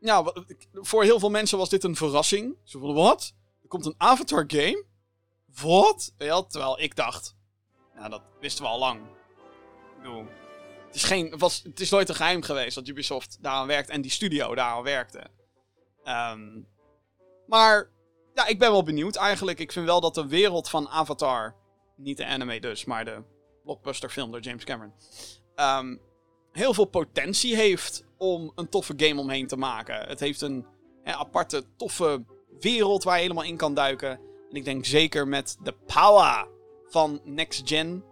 Ja, 0.00 0.32
voor 0.72 1.02
heel 1.02 1.18
veel 1.18 1.30
mensen 1.30 1.58
was 1.58 1.68
dit 1.68 1.84
een 1.84 1.96
verrassing. 1.96 2.56
Ze 2.64 2.78
vonden, 2.78 2.96
wat? 2.96 3.34
Er 3.62 3.68
komt 3.68 3.86
een 3.86 3.94
Avatar 3.96 4.44
game? 4.46 4.84
Wat? 5.60 6.14
Ja, 6.18 6.42
terwijl 6.42 6.80
ik 6.80 6.96
dacht, 6.96 7.36
nou 7.94 8.10
dat 8.10 8.22
wisten 8.40 8.64
we 8.64 8.70
al 8.70 8.78
lang. 8.78 9.00
Het 10.86 10.94
is, 10.94 11.04
geen, 11.04 11.38
was, 11.38 11.62
het 11.62 11.80
is 11.80 11.90
nooit 11.90 12.08
een 12.08 12.14
geheim 12.14 12.42
geweest 12.42 12.74
dat 12.74 12.88
Ubisoft 12.88 13.38
daaraan 13.40 13.66
werkt 13.66 13.88
en 13.88 14.00
die 14.00 14.10
studio 14.10 14.54
daaraan 14.54 14.82
werkte. 14.82 15.30
Um, 16.04 16.68
maar 17.46 17.90
ja, 18.34 18.46
ik 18.46 18.58
ben 18.58 18.70
wel 18.70 18.82
benieuwd 18.82 19.16
eigenlijk. 19.16 19.58
Ik 19.58 19.72
vind 19.72 19.86
wel 19.86 20.00
dat 20.00 20.14
de 20.14 20.26
wereld 20.26 20.68
van 20.68 20.88
Avatar, 20.88 21.54
niet 21.96 22.16
de 22.16 22.26
anime 22.26 22.60
dus, 22.60 22.84
maar 22.84 23.04
de 23.04 23.22
blockbuster 23.64 24.10
film 24.10 24.30
door 24.30 24.40
James 24.40 24.64
Cameron, 24.64 24.92
um, 25.56 26.00
heel 26.52 26.74
veel 26.74 26.84
potentie 26.84 27.56
heeft 27.56 28.04
om 28.18 28.52
een 28.54 28.68
toffe 28.68 28.94
game 28.96 29.20
omheen 29.20 29.46
te 29.46 29.56
maken. 29.56 30.08
Het 30.08 30.20
heeft 30.20 30.40
een 30.40 30.66
aparte, 31.04 31.64
toffe 31.76 32.24
wereld 32.60 33.04
waar 33.04 33.16
je 33.16 33.22
helemaal 33.22 33.44
in 33.44 33.56
kan 33.56 33.74
duiken. 33.74 34.10
En 34.50 34.56
ik 34.56 34.64
denk 34.64 34.84
zeker 34.84 35.28
met 35.28 35.56
de 35.62 35.72
power 35.72 36.48
van 36.86 37.20
Next 37.24 37.68
Gen, 37.68 38.04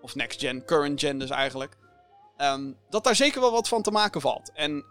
of 0.00 0.14
Next 0.14 0.40
Gen, 0.40 0.64
Current 0.64 1.00
Gen 1.00 1.18
dus 1.18 1.30
eigenlijk, 1.30 1.76
um, 2.38 2.78
dat 2.88 3.04
daar 3.04 3.16
zeker 3.16 3.40
wel 3.40 3.52
wat 3.52 3.68
van 3.68 3.82
te 3.82 3.90
maken 3.90 4.20
valt. 4.20 4.52
En 4.52 4.84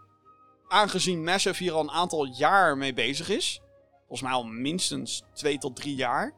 aangezien 0.74 1.24
Massive 1.24 1.62
hier 1.62 1.72
al 1.72 1.80
een 1.80 1.90
aantal 1.90 2.24
jaar 2.24 2.76
mee 2.76 2.94
bezig 2.94 3.28
is, 3.28 3.60
volgens 3.98 4.22
mij 4.22 4.32
al 4.32 4.44
minstens 4.44 5.22
twee 5.32 5.58
tot 5.58 5.76
drie 5.76 5.94
jaar. 5.94 6.34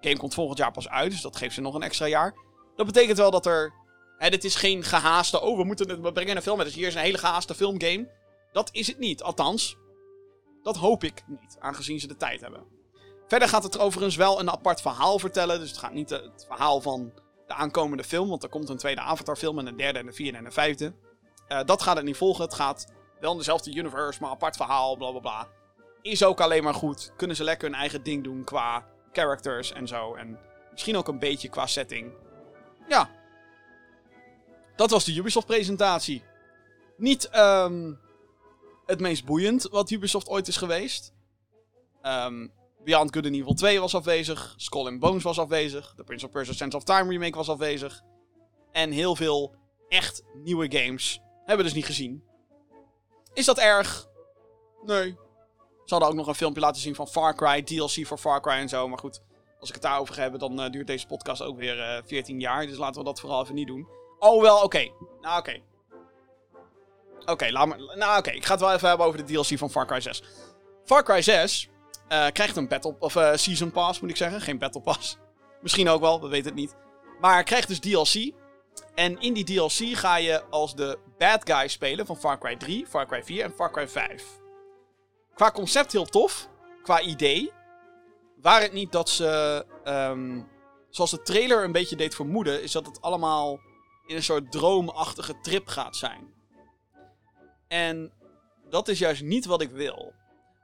game 0.00 0.16
komt 0.16 0.34
volgend 0.34 0.58
jaar 0.58 0.72
pas 0.72 0.88
uit, 0.88 1.10
dus 1.10 1.20
dat 1.20 1.36
geeft 1.36 1.54
ze 1.54 1.60
nog 1.60 1.74
een 1.74 1.82
extra 1.82 2.06
jaar. 2.06 2.34
Dat 2.76 2.86
betekent 2.86 3.18
wel 3.18 3.30
dat 3.30 3.46
er. 3.46 3.72
Hè, 4.18 4.30
dit 4.30 4.44
is 4.44 4.54
geen 4.54 4.82
gehaaste. 4.82 5.40
Oh, 5.40 5.56
we 5.56 5.64
moeten 5.64 5.88
het 5.88 6.00
we 6.00 6.12
brengen 6.12 6.36
een 6.36 6.42
film 6.42 6.56
met. 6.56 6.66
Dus 6.66 6.74
hier 6.74 6.86
is 6.86 6.94
een 6.94 7.00
hele 7.00 7.18
gehaaste 7.18 7.54
filmgame. 7.54 8.08
Dat 8.52 8.68
is 8.72 8.86
het 8.86 8.98
niet. 8.98 9.22
Althans, 9.22 9.76
dat 10.62 10.76
hoop 10.76 11.04
ik 11.04 11.22
niet, 11.26 11.56
aangezien 11.58 12.00
ze 12.00 12.06
de 12.06 12.16
tijd 12.16 12.40
hebben. 12.40 12.64
Verder 13.26 13.48
gaat 13.48 13.62
het 13.62 13.78
overigens 13.78 14.16
wel 14.16 14.40
een 14.40 14.50
apart 14.50 14.80
verhaal 14.80 15.18
vertellen. 15.18 15.60
Dus 15.60 15.70
het 15.70 15.78
gaat 15.78 15.92
niet 15.92 16.10
het 16.10 16.44
verhaal 16.48 16.80
van 16.80 17.12
de 17.46 17.54
aankomende 17.54 18.04
film. 18.04 18.28
Want 18.28 18.42
er 18.42 18.48
komt 18.48 18.68
een 18.68 18.76
tweede 18.76 19.00
Avatar-film 19.00 19.58
en 19.58 19.66
een 19.66 19.76
derde 19.76 19.98
en 19.98 20.06
een 20.06 20.14
vierde 20.14 20.38
en 20.38 20.44
een 20.44 20.52
vijfde. 20.52 20.94
Uh, 21.48 21.60
dat 21.64 21.82
gaat 21.82 21.96
het 21.96 22.04
niet 22.04 22.16
volgen. 22.16 22.44
Het 22.44 22.54
gaat 22.54 22.86
wel 23.20 23.32
in 23.32 23.38
dezelfde 23.38 23.74
universe, 23.74 24.20
maar 24.20 24.30
apart 24.30 24.56
verhaal, 24.56 24.96
bla 24.96 25.10
bla 25.10 25.20
bla. 25.20 25.48
Is 26.02 26.24
ook 26.24 26.40
alleen 26.40 26.62
maar 26.62 26.74
goed. 26.74 27.12
Kunnen 27.16 27.36
ze 27.36 27.44
lekker 27.44 27.68
hun 27.68 27.78
eigen 27.78 28.02
ding 28.02 28.24
doen 28.24 28.44
qua 28.44 28.86
characters 29.12 29.72
en 29.72 29.88
zo. 29.88 30.14
En 30.14 30.38
misschien 30.70 30.96
ook 30.96 31.08
een 31.08 31.18
beetje 31.18 31.48
qua 31.48 31.66
setting. 31.66 32.12
Ja. 32.88 33.10
Dat 34.76 34.90
was 34.90 35.04
de 35.04 35.14
Ubisoft-presentatie. 35.14 36.24
Niet 36.96 37.30
um, 37.36 38.00
het 38.86 39.00
meest 39.00 39.24
boeiend 39.24 39.62
wat 39.62 39.90
Ubisoft 39.90 40.28
ooit 40.28 40.48
is 40.48 40.56
geweest. 40.56 41.12
Um, 42.02 42.52
Beyond 42.84 43.14
Good 43.14 43.26
and 43.26 43.34
Evil 43.34 43.54
2 43.54 43.80
was 43.80 43.94
afwezig. 43.94 44.54
Skull 44.56 44.86
and 44.86 45.00
Bones 45.00 45.22
was 45.22 45.38
afwezig. 45.38 45.92
The 45.96 46.04
Prince 46.04 46.24
of 46.24 46.30
Persia 46.30 46.54
Sense 46.54 46.76
of 46.76 46.84
Time 46.84 47.08
remake 47.08 47.36
was 47.36 47.48
afwezig. 47.48 48.02
En 48.72 48.90
heel 48.90 49.16
veel 49.16 49.54
echt 49.88 50.22
nieuwe 50.34 50.78
games 50.78 51.20
hebben 51.36 51.56
we 51.56 51.62
dus 51.62 51.74
niet 51.74 51.84
gezien. 51.86 52.29
Is 53.34 53.44
dat 53.44 53.58
erg? 53.58 54.08
Nee. 54.84 55.16
Ze 55.84 55.96
hadden 55.96 56.08
ook 56.08 56.14
nog 56.14 56.26
een 56.26 56.34
filmpje 56.34 56.60
laten 56.60 56.80
zien 56.80 56.94
van 56.94 57.08
Far 57.08 57.34
Cry, 57.34 57.62
DLC 57.62 58.06
voor 58.06 58.18
Far 58.18 58.40
Cry 58.40 58.52
en 58.52 58.68
zo. 58.68 58.88
Maar 58.88 58.98
goed, 58.98 59.20
als 59.60 59.68
ik 59.68 59.74
het 59.74 59.84
daarover 59.84 60.14
ga 60.14 60.20
hebben, 60.20 60.40
dan 60.40 60.64
uh, 60.64 60.70
duurt 60.70 60.86
deze 60.86 61.06
podcast 61.06 61.42
ook 61.42 61.58
weer 61.58 61.76
uh, 61.76 61.96
eh, 61.96 62.04
14 62.06 62.40
jaar. 62.40 62.66
Dus 62.66 62.76
laten 62.76 63.00
we 63.00 63.06
dat 63.06 63.20
vooral 63.20 63.42
even 63.42 63.54
niet 63.54 63.66
doen. 63.66 63.88
Oh, 64.18 64.42
wel, 64.42 64.62
oké. 64.62 64.90
Nou, 65.20 65.38
oké. 65.38 65.60
Oké, 67.24 67.50
laat 67.50 67.66
maar. 67.66 67.78
Nou, 67.96 68.18
oké. 68.18 68.30
Ik 68.30 68.44
ga 68.44 68.52
het 68.52 68.60
wel 68.60 68.72
even 68.72 68.88
hebben 68.88 69.06
over 69.06 69.26
de 69.26 69.32
DLC 69.32 69.58
van 69.58 69.70
Far 69.70 69.86
Cry 69.86 70.00
6. 70.00 70.22
Far 70.84 71.02
Cry 71.02 71.22
6 71.22 71.68
uh, 72.08 72.26
krijgt 72.32 72.56
een 72.56 72.68
battle, 72.68 72.96
of 72.98 73.12
Season 73.34 73.70
Pass, 73.70 74.00
moet 74.00 74.10
ik 74.10 74.16
zeggen. 74.16 74.40
Geen 74.40 74.58
Battle 74.58 74.80
Pass. 74.80 75.18
Misschien 75.60 75.88
ook 75.88 76.00
wel, 76.00 76.20
we 76.20 76.28
weten 76.28 76.46
het 76.46 76.54
niet. 76.54 76.76
Maar 77.20 77.44
krijgt 77.44 77.68
dus 77.68 77.78
DLC. 77.78 78.32
En 78.94 79.20
in 79.20 79.32
die 79.32 79.44
DLC 79.44 79.96
ga 79.96 80.16
je 80.16 80.44
als 80.44 80.74
de 80.74 80.98
bad 81.18 81.50
guy 81.50 81.68
spelen 81.68 82.06
van 82.06 82.16
Far 82.16 82.38
Cry 82.38 82.56
3, 82.56 82.86
Far 82.86 83.06
Cry 83.06 83.22
4 83.22 83.44
en 83.44 83.52
Far 83.52 83.70
Cry 83.70 83.88
5. 83.88 84.24
Qua 85.34 85.50
concept 85.50 85.92
heel 85.92 86.04
tof. 86.04 86.48
Qua 86.82 87.00
idee. 87.00 87.52
Waar 88.36 88.60
het 88.60 88.72
niet 88.72 88.92
dat 88.92 89.08
ze, 89.08 89.64
um, 89.84 90.48
zoals 90.88 91.10
de 91.10 91.22
trailer 91.22 91.64
een 91.64 91.72
beetje 91.72 91.96
deed 91.96 92.14
vermoeden, 92.14 92.62
is 92.62 92.72
dat 92.72 92.86
het 92.86 93.00
allemaal 93.00 93.60
in 94.06 94.16
een 94.16 94.22
soort 94.22 94.52
droomachtige 94.52 95.40
trip 95.40 95.68
gaat 95.68 95.96
zijn. 95.96 96.34
En 97.68 98.12
dat 98.68 98.88
is 98.88 98.98
juist 98.98 99.22
niet 99.22 99.44
wat 99.44 99.60
ik 99.60 99.70
wil. 99.70 100.12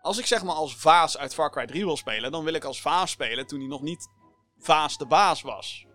Als 0.00 0.18
ik 0.18 0.26
zeg 0.26 0.44
maar 0.44 0.54
als 0.54 0.76
Vaas 0.76 1.18
uit 1.18 1.34
Far 1.34 1.50
Cry 1.50 1.66
3 1.66 1.84
wil 1.84 1.96
spelen, 1.96 2.32
dan 2.32 2.44
wil 2.44 2.54
ik 2.54 2.64
als 2.64 2.80
Vaas 2.80 3.10
spelen 3.10 3.46
toen 3.46 3.58
hij 3.58 3.68
nog 3.68 3.82
niet 3.82 4.08
Vaas 4.58 4.98
de 4.98 5.06
baas 5.06 5.42
was. 5.42 5.85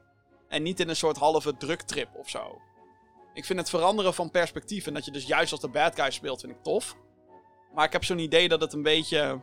En 0.52 0.64
niet 0.64 0.80
in 0.80 0.90
een 0.90 0.96
soort 0.96 1.18
halve 1.18 1.58
druktrip 1.58 2.10
of 2.16 2.30
zo. 2.30 2.62
Ik 3.34 3.46
vind 3.46 3.60
het 3.60 3.70
veranderen 3.70 4.14
van 4.14 4.32
perspectief 4.32 4.88
en 4.88 4.94
dat 4.94 5.06
je 5.06 5.12
dus 5.12 5.26
juist 5.26 5.52
als 5.52 5.62
de 5.62 5.70
bad 5.70 5.96
guy 5.96 6.12
speelt, 6.12 6.40
vind 6.40 6.52
ik 6.52 6.64
tof. 6.64 6.96
Maar 7.74 7.86
ik 7.86 7.92
heb 7.92 8.04
zo'n 8.04 8.20
idee 8.20 8.50
dat 8.50 8.62
het 8.62 8.74
een 8.74 8.82
beetje 8.82 9.42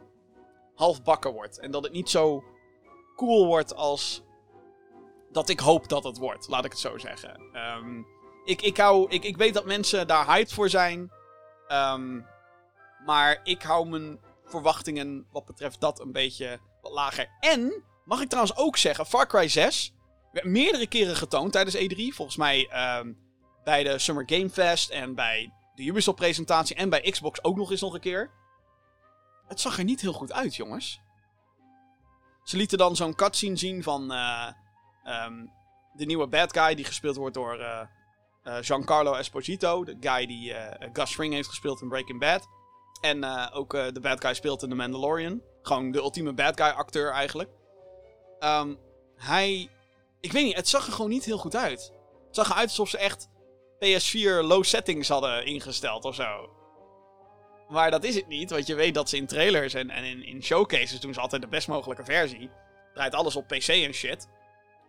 halfbakken 0.74 1.32
wordt. 1.32 1.58
En 1.58 1.70
dat 1.70 1.84
het 1.84 1.92
niet 1.92 2.10
zo 2.10 2.44
cool 3.16 3.46
wordt 3.46 3.74
als 3.74 4.22
dat 5.32 5.48
ik 5.48 5.60
hoop 5.60 5.88
dat 5.88 6.04
het 6.04 6.18
wordt, 6.18 6.48
laat 6.48 6.64
ik 6.64 6.70
het 6.70 6.80
zo 6.80 6.98
zeggen. 6.98 7.40
Ehm, 7.52 8.02
ik, 8.44 8.62
ik, 8.62 8.76
hou, 8.76 9.10
ik, 9.10 9.24
ik 9.24 9.36
weet 9.36 9.54
dat 9.54 9.64
mensen 9.64 10.06
daar 10.06 10.26
hyped 10.26 10.52
voor 10.52 10.68
zijn. 10.68 11.10
Ehm, 11.68 12.20
maar 13.04 13.40
ik 13.42 13.62
hou 13.62 13.88
mijn 13.88 14.20
verwachtingen 14.44 15.26
wat 15.30 15.44
betreft 15.44 15.80
dat 15.80 16.00
een 16.00 16.12
beetje 16.12 16.58
wat 16.82 16.92
lager. 16.92 17.28
En, 17.40 17.84
mag 18.04 18.20
ik 18.20 18.28
trouwens 18.28 18.56
ook 18.56 18.76
zeggen, 18.76 19.06
Far 19.06 19.26
Cry 19.26 19.48
6 19.48 19.92
meerdere 20.32 20.86
keren 20.86 21.16
getoond 21.16 21.52
tijdens 21.52 21.76
E3. 21.76 22.14
Volgens 22.14 22.36
mij 22.36 22.68
ehm, 22.68 23.12
bij 23.64 23.82
de 23.82 23.98
Summer 23.98 24.24
Game 24.26 24.50
Fest 24.50 24.90
en 24.90 25.14
bij 25.14 25.52
de 25.74 25.84
Ubisoft-presentatie 25.84 26.76
en 26.76 26.90
bij 26.90 27.00
Xbox 27.00 27.44
ook 27.44 27.56
nog 27.56 27.70
eens 27.70 27.80
nog 27.80 27.94
een 27.94 28.00
keer. 28.00 28.30
Het 29.46 29.60
zag 29.60 29.78
er 29.78 29.84
niet 29.84 30.00
heel 30.00 30.12
goed 30.12 30.32
uit, 30.32 30.56
jongens. 30.56 31.00
Ze 32.42 32.56
lieten 32.56 32.78
dan 32.78 32.96
zo'n 32.96 33.14
cutscene 33.14 33.56
zien 33.56 33.82
van 33.82 34.12
uh, 34.12 34.48
um, 35.24 35.52
de 35.92 36.04
nieuwe 36.04 36.26
bad 36.26 36.52
guy 36.52 36.74
die 36.74 36.84
gespeeld 36.84 37.16
wordt 37.16 37.34
door 37.34 37.58
uh, 37.58 37.80
uh, 38.44 38.56
Giancarlo 38.60 39.14
Esposito. 39.14 39.84
De 39.84 39.96
guy 40.00 40.26
die 40.26 40.54
Gus 40.92 41.14
Fring 41.14 41.34
heeft 41.34 41.48
gespeeld 41.48 41.80
in 41.80 41.88
Breaking 41.88 42.20
Bad. 42.20 42.48
En 43.00 43.24
ook 43.52 43.70
de 43.70 44.00
bad 44.00 44.20
guy 44.20 44.34
speelt 44.34 44.62
in 44.62 44.68
The 44.68 44.74
Mandalorian. 44.74 45.42
Gewoon 45.62 45.90
de 45.90 45.98
ultieme 45.98 46.32
bad 46.32 46.60
guy 46.60 46.70
acteur 46.70 47.12
eigenlijk. 47.12 47.50
Um, 48.40 48.78
hij... 49.16 49.70
Ik 50.20 50.32
weet 50.32 50.44
niet, 50.44 50.56
het 50.56 50.68
zag 50.68 50.86
er 50.86 50.92
gewoon 50.92 51.10
niet 51.10 51.24
heel 51.24 51.38
goed 51.38 51.56
uit. 51.56 51.92
Het 52.26 52.36
zag 52.36 52.50
eruit 52.50 52.68
alsof 52.68 52.88
ze 52.88 52.98
echt 52.98 53.28
PS4 53.84 54.46
low 54.46 54.64
settings 54.64 55.08
hadden 55.08 55.46
ingesteld 55.46 56.04
of 56.04 56.14
zo. 56.14 56.50
Maar 57.68 57.90
dat 57.90 58.04
is 58.04 58.14
het 58.14 58.28
niet, 58.28 58.50
want 58.50 58.66
je 58.66 58.74
weet 58.74 58.94
dat 58.94 59.08
ze 59.08 59.16
in 59.16 59.26
trailers 59.26 59.74
en, 59.74 59.90
en 59.90 60.04
in, 60.04 60.24
in 60.24 60.42
showcases 60.42 61.00
doen 61.00 61.14
ze 61.14 61.20
altijd 61.20 61.42
de 61.42 61.48
best 61.48 61.68
mogelijke 61.68 62.04
versie. 62.04 62.50
Draait 62.94 63.14
alles 63.14 63.36
op 63.36 63.46
PC 63.46 63.68
en 63.68 63.92
shit. 63.92 64.28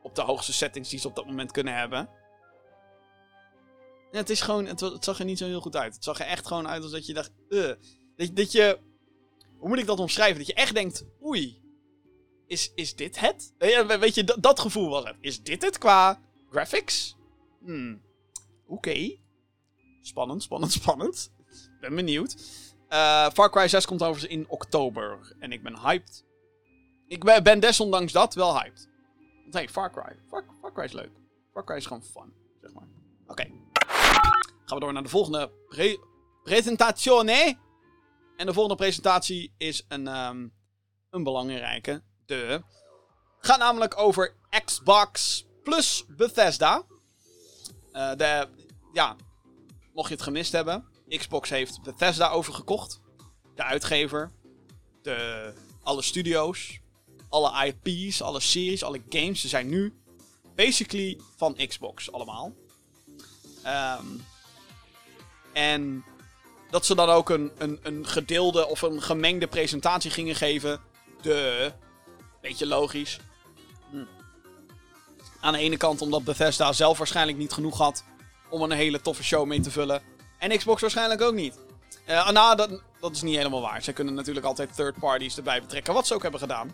Op 0.04 0.16
de 0.16 0.22
hoogste 0.22 0.54
settings 0.54 0.90
die 0.90 1.00
ze 1.00 1.08
op 1.08 1.16
dat 1.16 1.26
moment 1.26 1.52
kunnen 1.52 1.76
hebben. 1.76 2.10
Het 4.12 4.30
is 4.30 4.42
gewoon, 4.42 4.66
het, 4.66 4.80
het, 4.80 5.04
zag 5.04 5.20
er 5.20 5.26
niet 5.26 5.38
zo 5.38 5.46
heel 5.46 5.62
goed 5.62 5.76
uit. 5.76 5.94
Het 5.94 6.04
zag 6.04 6.20
er 6.20 6.26
echt 6.26 6.48
gewoon 6.48 6.68
uit 6.68 6.84
als 6.84 6.92
dat 6.92 7.06
je 7.06 7.14
dacht, 7.14 7.32
dat, 7.50 7.78
dat 8.34 8.52
je, 8.52 8.80
hoe 9.58 9.70
moet 9.70 9.80
ik 9.80 9.86
dat 9.86 10.00
omschrijven? 10.00 10.38
Dat 10.38 10.48
je 10.48 10.54
echt 10.54 10.74
denkt, 10.74 11.06
oei, 11.24 11.62
is, 12.50 12.72
is 12.76 12.96
dit 12.96 13.20
het? 13.20 13.54
Weet 14.00 14.16
je, 14.16 14.24
dat, 14.40 14.60
gevoel 14.60 14.90
was 14.90 15.04
het. 15.04 15.16
Is 15.20 15.44
dit 15.44 15.62
het 15.62 15.78
qua 15.78 16.20
graphics? 16.50 17.16
Hmm, 17.60 18.02
oké. 18.68 19.18
Spannend, 20.02 20.44
spannend, 20.44 20.72
spannend. 20.82 21.32
Ben 21.80 21.96
benieuwd. 21.96 22.36
Uh, 22.90 23.30
Far 23.30 23.50
Cry 23.50 23.68
6 23.68 23.86
komt 23.86 24.02
overigens 24.02 24.32
in 24.32 24.50
oktober. 24.50 25.36
En 25.40 25.52
ik 25.52 25.64
ben 25.64 25.80
hyped. 25.80 26.26
Ik 27.08 27.24
ben, 27.24 27.44
ben 27.44 27.60
desondanks 27.60 28.12
dat 28.12 28.34
wel 28.34 28.60
hyped. 28.60 28.90
Want 29.42 29.54
hey, 29.54 29.70
Far 29.70 29.92
Cry. 29.92 30.20
Far, 30.28 30.46
Far, 30.62 30.74
Cry 30.74 30.84
is 30.84 30.92
leuk. 30.92 31.12
Far 31.54 31.64
Cry 31.64 31.76
is 31.76 31.86
gewoon 31.86 32.04
fun, 32.04 32.34
zeg 32.62 32.74
maar. 32.74 32.88
Oké. 33.28 33.48
Gaan 34.66 34.78
we 34.78 34.80
door 34.80 34.94
naar 34.94 35.04
de 35.04 35.10
volgende 35.10 35.52
pre 35.68 36.00
presentazione. 36.44 37.58
En 38.38 38.46
de 38.46 38.54
volgende 38.54 38.78
presentatie 38.78 39.54
is 39.58 39.86
een, 39.88 40.08
um, 40.08 40.54
een 41.10 41.24
belangrijke. 41.24 42.04
De. 42.30 42.62
Gaat 43.40 43.60
namelijk 43.60 43.98
over 43.98 44.34
Xbox 44.66 45.46
plus 45.64 46.06
Bethesda. 46.08 46.84
Uh, 47.94 48.16
de, 48.16 48.48
ja, 48.94 49.16
mocht 49.94 50.08
je 50.08 50.14
het 50.14 50.24
gemist 50.24 50.52
hebben. 50.52 50.86
Xbox 51.08 51.50
heeft 51.50 51.82
Bethesda 51.82 52.30
overgekocht. 52.30 53.00
De 53.56 53.64
uitgever. 53.64 54.32
De, 55.02 55.54
alle 55.84 56.02
studio's. 56.02 56.80
Alle 57.30 57.66
IP's, 57.66 58.22
alle 58.22 58.40
series, 58.40 58.84
alle 58.84 59.02
games. 59.10 59.42
Ze 59.42 59.48
zijn 59.48 59.70
nu 59.70 59.94
basically 60.56 61.20
van 61.38 61.56
Xbox 61.68 62.12
allemaal. 62.12 62.54
Um, 63.66 64.26
en 65.54 66.06
dat 66.70 66.86
ze 66.86 66.96
dan 66.96 67.10
ook 67.10 67.30
een, 67.30 67.52
een, 67.58 67.80
een 67.84 68.08
gedeelde 68.08 68.68
of 68.68 68.82
een 68.82 69.02
gemengde 69.02 69.48
presentatie 69.48 70.12
gingen 70.12 70.36
geven. 70.36 70.82
De. 71.22 71.72
Beetje 72.42 72.66
logisch. 72.66 73.20
Hm. 73.92 74.04
Aan 75.40 75.54
de 75.54 75.60
ene 75.60 75.78
kant 75.78 76.02
omdat 76.02 76.24
Bethesda 76.24 76.74
zelf 76.74 76.98
waarschijnlijk 76.98 77.38
niet 77.38 77.52
genoeg 77.52 77.78
had 77.78 78.04
om 78.50 78.62
een 78.62 78.72
hele 78.72 79.02
toffe 79.02 79.24
show 79.24 79.46
mee 79.46 79.60
te 79.60 79.72
vullen. 79.72 80.02
En 80.38 80.58
Xbox 80.58 80.82
waarschijnlijk 80.82 81.22
ook 81.22 81.34
niet. 81.34 81.60
Uh, 82.08 82.30
nou, 82.30 82.56
dat, 82.56 82.82
dat 83.00 83.16
is 83.16 83.22
niet 83.22 83.36
helemaal 83.36 83.62
waar. 83.62 83.84
Ze 83.84 83.94
kunnen 83.94 84.14
natuurlijk 84.14 84.46
altijd 84.46 84.76
third 84.76 85.00
parties 85.00 85.38
erbij 85.38 85.62
betrekken, 85.62 85.94
wat 85.94 86.08
ze 86.08 86.14
ook 86.14 86.22
hebben 86.22 86.40
gedaan. 86.40 86.68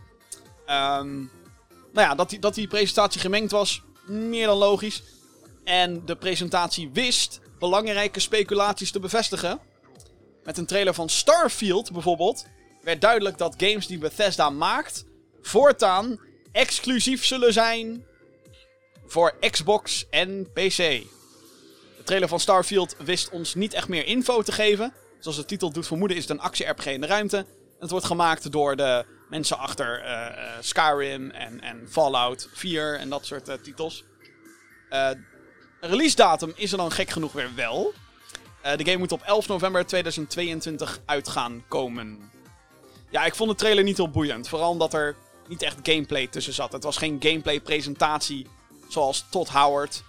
Um, 1.04 1.32
nou 1.94 2.08
ja, 2.08 2.16
dat 2.16 2.30
die, 2.30 2.40
dat 2.40 2.54
die 2.56 2.68
presentatie 2.68 3.22
gemengd 3.22 3.52
was, 3.52 3.82
meer 4.06 4.48
dan 4.48 4.58
logisch. 4.58 5.04
En 5.64 6.06
de 6.06 6.16
presentatie 6.16 6.90
wist 6.94 7.40
belangrijke 7.60 8.20
speculaties 8.20 8.92
te 8.92 9.00
bevestigen. 9.00 9.60
Met 10.44 10.58
een 10.58 10.66
trailer 10.66 10.94
van 10.94 11.10
Starfield 11.10 11.92
bijvoorbeeld, 11.92 12.46
werd 12.82 13.02
duidelijk 13.02 13.38
dat 13.38 13.54
games 13.58 13.88
die 13.88 13.98
Bethesda 13.98 14.50
maakt, 14.50 15.06
voortaan 15.46 16.20
exclusief 16.52 17.26
zullen 17.26 17.54
zijn 17.54 18.06
voor 19.06 19.36
Xbox 19.52 20.06
en 20.10 20.52
PC. 20.54 20.78
De 20.78 22.04
trailer 22.04 22.30
van 22.30 22.40
Starfield 22.40 22.96
wist 22.98 23.30
ons 23.30 23.56
niet 23.56 23.74
echt 23.74 23.88
meer 23.88 24.06
info 24.06 24.42
te 24.42 24.52
geven. 24.52 24.94
Zoals 25.20 25.38
de 25.38 25.46
titel 25.46 25.72
doet 25.72 25.88
vermoeden 25.88 26.18
is 26.18 26.24
het 26.24 26.32
een 26.32 26.44
actie-RPG 26.44 26.86
in 26.86 27.02
de 27.02 27.08
ruimte. 27.08 27.46
Het 27.80 27.90
wordt 27.90 28.06
gemaakt 28.06 28.52
door 28.52 28.76
de 28.76 29.06
mensen 29.30 29.58
achter 29.58 30.04
uh, 30.04 30.28
Skyrim 30.60 31.32
en, 31.32 31.62
en, 31.62 31.88
Fallout 31.90 32.50
4 32.54 33.00
en 33.00 33.10
dat 33.10 33.26
soort 33.26 33.50
uh, 33.50 33.56
titels. 33.56 34.04
release 35.80 36.16
datum 36.16 36.54
is 36.56 36.72
er 36.72 36.78
dan 36.78 36.92
gek 36.92 37.10
genoeg 37.10 37.32
weer 37.32 37.52
wel. 37.56 37.94
de 38.62 38.86
game 38.86 38.98
moet 38.98 39.12
op 39.12 39.22
11 39.22 39.48
november 39.48 39.86
2022 39.86 41.00
uitgaan 41.06 41.64
komen. 41.68 42.32
Ja, 43.10 43.26
ik 43.26 43.36
vond 43.36 43.50
de 43.50 43.56
trailer 43.56 43.84
niet 43.84 43.98
heel 43.98 44.10
boeiend. 44.10 44.50
Vooral 44.50 44.70
omdat 44.70 44.94
er 44.94 45.16
niet 45.48 45.62
echt 45.62 45.78
gameplay 45.84 46.28
tussen 46.28 46.54
zat. 46.54 46.72
Het 46.72 46.84
was 46.84 46.98
geen 46.98 47.18
gameplay 47.20 47.60
presentatie 47.60 48.48
zoals 48.88 49.26
Todd 49.30 49.50
Howard, 49.50 50.04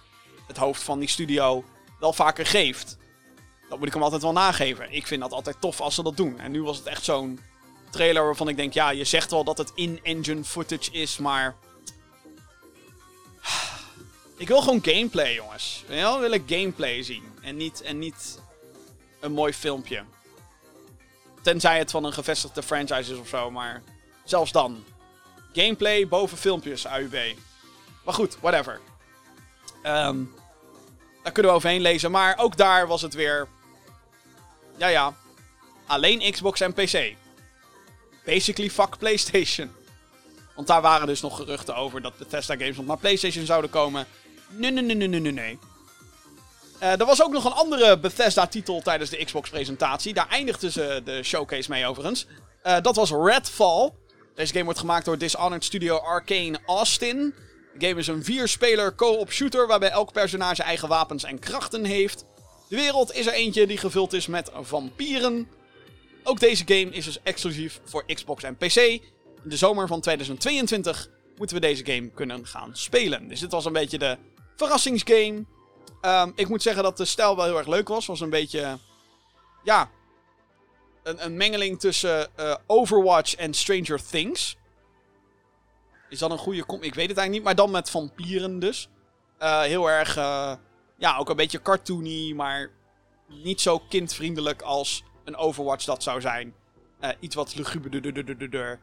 het 0.47 0.57
hoofd 0.57 0.83
van 0.83 0.99
die 0.99 1.09
studio, 1.09 1.63
wel 1.99 2.13
vaker 2.13 2.45
geeft. 2.45 2.97
Dat 3.69 3.77
moet 3.77 3.87
ik 3.87 3.93
hem 3.93 4.03
altijd 4.03 4.21
wel 4.21 4.31
nageven. 4.31 4.91
Ik 4.91 5.07
vind 5.07 5.21
dat 5.21 5.31
altijd 5.31 5.61
tof 5.61 5.81
als 5.81 5.95
ze 5.95 6.03
dat 6.03 6.17
doen. 6.17 6.39
En 6.39 6.51
nu 6.51 6.63
was 6.63 6.77
het 6.77 6.85
echt 6.85 7.03
zo'n 7.03 7.39
trailer 7.89 8.25
waarvan 8.25 8.47
ik 8.47 8.55
denk, 8.55 8.73
ja, 8.73 8.89
je 8.89 9.03
zegt 9.03 9.31
wel 9.31 9.43
dat 9.43 9.57
het 9.57 9.71
in-engine 9.75 10.43
footage 10.43 10.91
is, 10.91 11.17
maar... 11.17 11.55
Ik 14.37 14.47
wil 14.47 14.61
gewoon 14.61 14.83
gameplay, 14.83 15.33
jongens. 15.33 15.83
Ik 15.87 16.19
wil 16.19 16.31
ik 16.31 16.43
gameplay 16.45 17.03
zien. 17.03 17.23
En 17.41 17.57
niet, 17.57 17.81
en 17.81 17.99
niet 17.99 18.39
een 19.19 19.31
mooi 19.31 19.53
filmpje. 19.53 20.03
Tenzij 21.41 21.77
het 21.77 21.91
van 21.91 22.03
een 22.03 22.13
gevestigde 22.13 22.63
franchise 22.63 23.13
is 23.13 23.19
of 23.19 23.27
zo, 23.27 23.51
maar 23.51 23.83
zelfs 24.23 24.51
dan. 24.51 24.83
Gameplay 25.61 26.07
boven 26.07 26.37
filmpjes, 26.37 26.85
AUB. 26.85 27.15
Maar 28.03 28.13
goed, 28.13 28.37
whatever. 28.41 28.79
Um, 29.83 30.33
daar 31.23 31.31
kunnen 31.31 31.51
we 31.51 31.57
overheen 31.57 31.81
lezen. 31.81 32.11
Maar 32.11 32.37
ook 32.37 32.57
daar 32.57 32.87
was 32.87 33.01
het 33.01 33.13
weer. 33.13 33.47
Ja, 34.77 34.87
ja. 34.87 35.13
Alleen 35.85 36.31
Xbox 36.31 36.61
en 36.61 36.73
PC. 36.73 37.15
Basically 38.25 38.69
fuck 38.69 38.97
PlayStation. 38.97 39.71
Want 40.55 40.67
daar 40.67 40.81
waren 40.81 41.07
dus 41.07 41.21
nog 41.21 41.35
geruchten 41.35 41.75
over 41.75 42.01
dat 42.01 42.17
Bethesda 42.17 42.55
games 42.55 42.77
naar 42.77 42.97
PlayStation 42.97 43.45
zouden 43.45 43.69
komen. 43.69 44.07
Nee, 44.49 44.71
nee, 44.71 44.83
nee, 44.83 45.07
nee, 45.07 45.19
nee, 45.19 45.31
nee. 45.31 45.59
Uh, 46.81 46.99
er 46.99 47.05
was 47.05 47.23
ook 47.23 47.31
nog 47.31 47.45
een 47.45 47.51
andere 47.51 47.99
Bethesda-titel 47.99 48.81
tijdens 48.81 49.09
de 49.09 49.25
Xbox-presentatie. 49.25 50.13
Daar 50.13 50.29
eindigden 50.29 50.71
ze 50.71 51.01
de 51.03 51.23
showcase 51.23 51.69
mee 51.69 51.85
overigens. 51.85 52.27
Uh, 52.65 52.77
dat 52.81 52.95
was 52.95 53.11
Redfall. 53.11 53.91
Deze 54.37 54.51
game 54.51 54.63
wordt 54.65 54.79
gemaakt 54.79 55.05
door 55.05 55.17
Dishonored 55.17 55.63
Studio 55.63 55.97
Arcane 55.97 56.59
Austin. 56.65 57.33
De 57.77 57.87
game 57.87 57.99
is 57.99 58.07
een 58.07 58.23
vier-speler 58.23 58.95
co-op 58.95 59.31
shooter 59.31 59.67
waarbij 59.67 59.89
elk 59.89 60.11
personage 60.11 60.63
eigen 60.63 60.87
wapens 60.87 61.23
en 61.23 61.39
krachten 61.39 61.85
heeft. 61.85 62.25
De 62.69 62.75
wereld 62.75 63.13
is 63.13 63.25
er 63.27 63.33
eentje 63.33 63.67
die 63.67 63.77
gevuld 63.77 64.13
is 64.13 64.27
met 64.27 64.51
vampieren. 64.61 65.47
Ook 66.23 66.39
deze 66.39 66.63
game 66.65 66.89
is 66.89 67.05
dus 67.05 67.21
exclusief 67.23 67.79
voor 67.83 68.05
Xbox 68.05 68.43
en 68.43 68.57
PC. 68.57 68.75
In 68.75 69.01
de 69.43 69.57
zomer 69.57 69.87
van 69.87 70.01
2022 70.01 71.09
moeten 71.37 71.55
we 71.55 71.61
deze 71.61 71.85
game 71.85 72.09
kunnen 72.09 72.47
gaan 72.47 72.75
spelen. 72.75 73.27
Dus 73.27 73.39
dit 73.39 73.51
was 73.51 73.65
een 73.65 73.73
beetje 73.73 73.97
de 73.97 74.17
verrassingsgame. 74.55 75.45
Um, 76.01 76.33
ik 76.35 76.47
moet 76.47 76.61
zeggen 76.61 76.83
dat 76.83 76.97
de 76.97 77.05
stijl 77.05 77.35
wel 77.35 77.45
heel 77.45 77.57
erg 77.57 77.67
leuk 77.67 77.87
was. 77.87 78.05
Was 78.05 78.21
een 78.21 78.29
beetje. 78.29 78.77
Ja. 79.63 79.89
Een, 81.07 81.25
een 81.25 81.37
mengeling 81.37 81.79
tussen 81.79 82.35
eh, 82.35 82.55
Overwatch 82.65 83.35
en 83.35 83.53
Stranger 83.53 84.05
Things. 84.09 84.57
Is 86.09 86.19
dat 86.19 86.31
een 86.31 86.37
goede 86.37 86.63
kom? 86.63 86.81
Ik 86.81 86.95
weet 86.95 87.09
het 87.09 87.17
eigenlijk 87.17 87.31
niet, 87.31 87.43
maar 87.43 87.55
dan 87.55 87.71
met 87.71 87.89
vampieren 87.89 88.59
dus. 88.59 88.89
Eh, 89.37 89.61
heel 89.61 89.89
erg, 89.89 90.17
uh, 90.17 90.53
ja, 90.97 91.17
ook 91.17 91.29
een 91.29 91.35
beetje 91.35 91.61
cartoony, 91.61 92.33
maar 92.33 92.71
niet 93.27 93.61
zo 93.61 93.79
kindvriendelijk 93.79 94.61
als 94.61 95.03
een 95.23 95.35
Overwatch 95.35 95.85
dat 95.85 96.03
zou 96.03 96.21
zijn. 96.21 96.53
Iets 97.19 97.35
wat 97.35 97.55
luguber, 97.55 98.79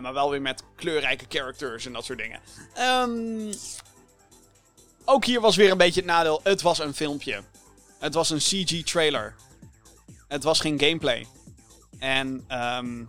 maar 0.00 0.12
wel 0.12 0.30
weer 0.30 0.42
met 0.42 0.62
kleurrijke 0.76 1.24
characters 1.28 1.86
en 1.86 1.92
dat 1.92 2.04
soort 2.04 2.18
dingen. 2.18 2.40
Um, 2.78 3.52
ook 5.04 5.24
hier 5.24 5.40
was 5.40 5.56
weer 5.56 5.70
een 5.70 5.78
beetje 5.78 6.00
het 6.00 6.10
nadeel. 6.10 6.40
Het 6.42 6.62
was 6.62 6.78
een 6.78 6.94
filmpje. 6.94 7.42
Het 7.98 8.14
was 8.14 8.30
een 8.30 8.38
CG-trailer. 8.38 9.34
Het 10.28 10.42
was 10.42 10.60
geen 10.60 10.80
gameplay. 10.80 11.26
En 11.98 12.44
um, 12.50 13.08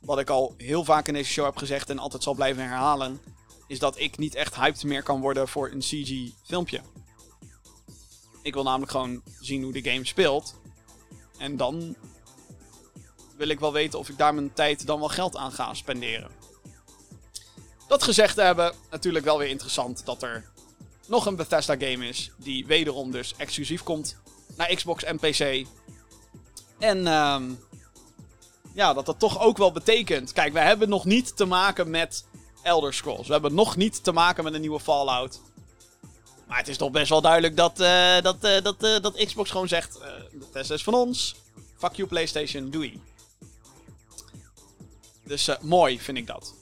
wat 0.00 0.18
ik 0.18 0.30
al 0.30 0.54
heel 0.56 0.84
vaak 0.84 1.08
in 1.08 1.14
deze 1.14 1.30
show 1.30 1.44
heb 1.44 1.56
gezegd 1.56 1.90
en 1.90 1.98
altijd 1.98 2.22
zal 2.22 2.34
blijven 2.34 2.62
herhalen, 2.62 3.20
is 3.66 3.78
dat 3.78 3.98
ik 3.98 4.18
niet 4.18 4.34
echt 4.34 4.56
hyped 4.56 4.84
meer 4.84 5.02
kan 5.02 5.20
worden 5.20 5.48
voor 5.48 5.70
een 5.70 5.80
CG-filmpje. 5.80 6.80
Ik 8.42 8.54
wil 8.54 8.62
namelijk 8.62 8.90
gewoon 8.90 9.22
zien 9.40 9.62
hoe 9.62 9.72
de 9.72 9.90
game 9.90 10.06
speelt. 10.06 10.54
En 11.38 11.56
dan 11.56 11.96
wil 13.36 13.48
ik 13.48 13.60
wel 13.60 13.72
weten 13.72 13.98
of 13.98 14.08
ik 14.08 14.18
daar 14.18 14.34
mijn 14.34 14.52
tijd 14.52 14.86
dan 14.86 14.98
wel 14.98 15.08
geld 15.08 15.36
aan 15.36 15.52
ga 15.52 15.74
spenderen. 15.74 16.30
Dat 17.88 18.02
gezegd 18.02 18.36
hebben, 18.36 18.74
natuurlijk 18.90 19.24
wel 19.24 19.38
weer 19.38 19.48
interessant 19.48 20.04
dat 20.04 20.22
er 20.22 20.50
nog 21.06 21.26
een 21.26 21.36
Bethesda 21.36 21.76
game 21.78 22.08
is. 22.08 22.30
Die 22.36 22.66
wederom 22.66 23.10
dus 23.10 23.34
exclusief 23.36 23.82
komt 23.82 24.16
naar 24.56 24.74
Xbox 24.74 25.04
en 25.04 25.18
PC. 25.18 25.66
En 26.78 27.06
um, 27.06 27.58
ja, 28.76 28.92
dat 28.92 29.06
dat 29.06 29.18
toch 29.18 29.40
ook 29.40 29.56
wel 29.56 29.72
betekent. 29.72 30.32
Kijk, 30.32 30.52
we 30.52 30.58
hebben 30.58 30.88
nog 30.88 31.04
niet 31.04 31.36
te 31.36 31.44
maken 31.44 31.90
met 31.90 32.24
Elder 32.62 32.94
Scrolls. 32.94 33.26
We 33.26 33.32
hebben 33.32 33.54
nog 33.54 33.76
niet 33.76 34.04
te 34.04 34.12
maken 34.12 34.44
met 34.44 34.54
een 34.54 34.60
nieuwe 34.60 34.80
Fallout. 34.80 35.40
Maar 36.46 36.58
het 36.58 36.68
is 36.68 36.76
toch 36.76 36.90
best 36.90 37.08
wel 37.08 37.20
duidelijk 37.20 37.56
dat, 37.56 37.80
uh, 37.80 38.20
dat, 38.20 38.44
uh, 38.44 38.62
dat, 38.62 38.84
uh, 38.84 39.00
dat 39.00 39.24
Xbox 39.24 39.50
gewoon 39.50 39.68
zegt: 39.68 39.98
Bethesda 40.32 40.74
is 40.74 40.82
van 40.82 40.94
ons. 40.94 41.34
Fuck 41.76 41.92
you, 41.92 42.08
PlayStation, 42.08 42.70
doei. 42.70 43.00
Dus 45.24 45.48
mooi 45.60 46.00
vind 46.00 46.18
ik 46.18 46.26
dat. 46.26 46.54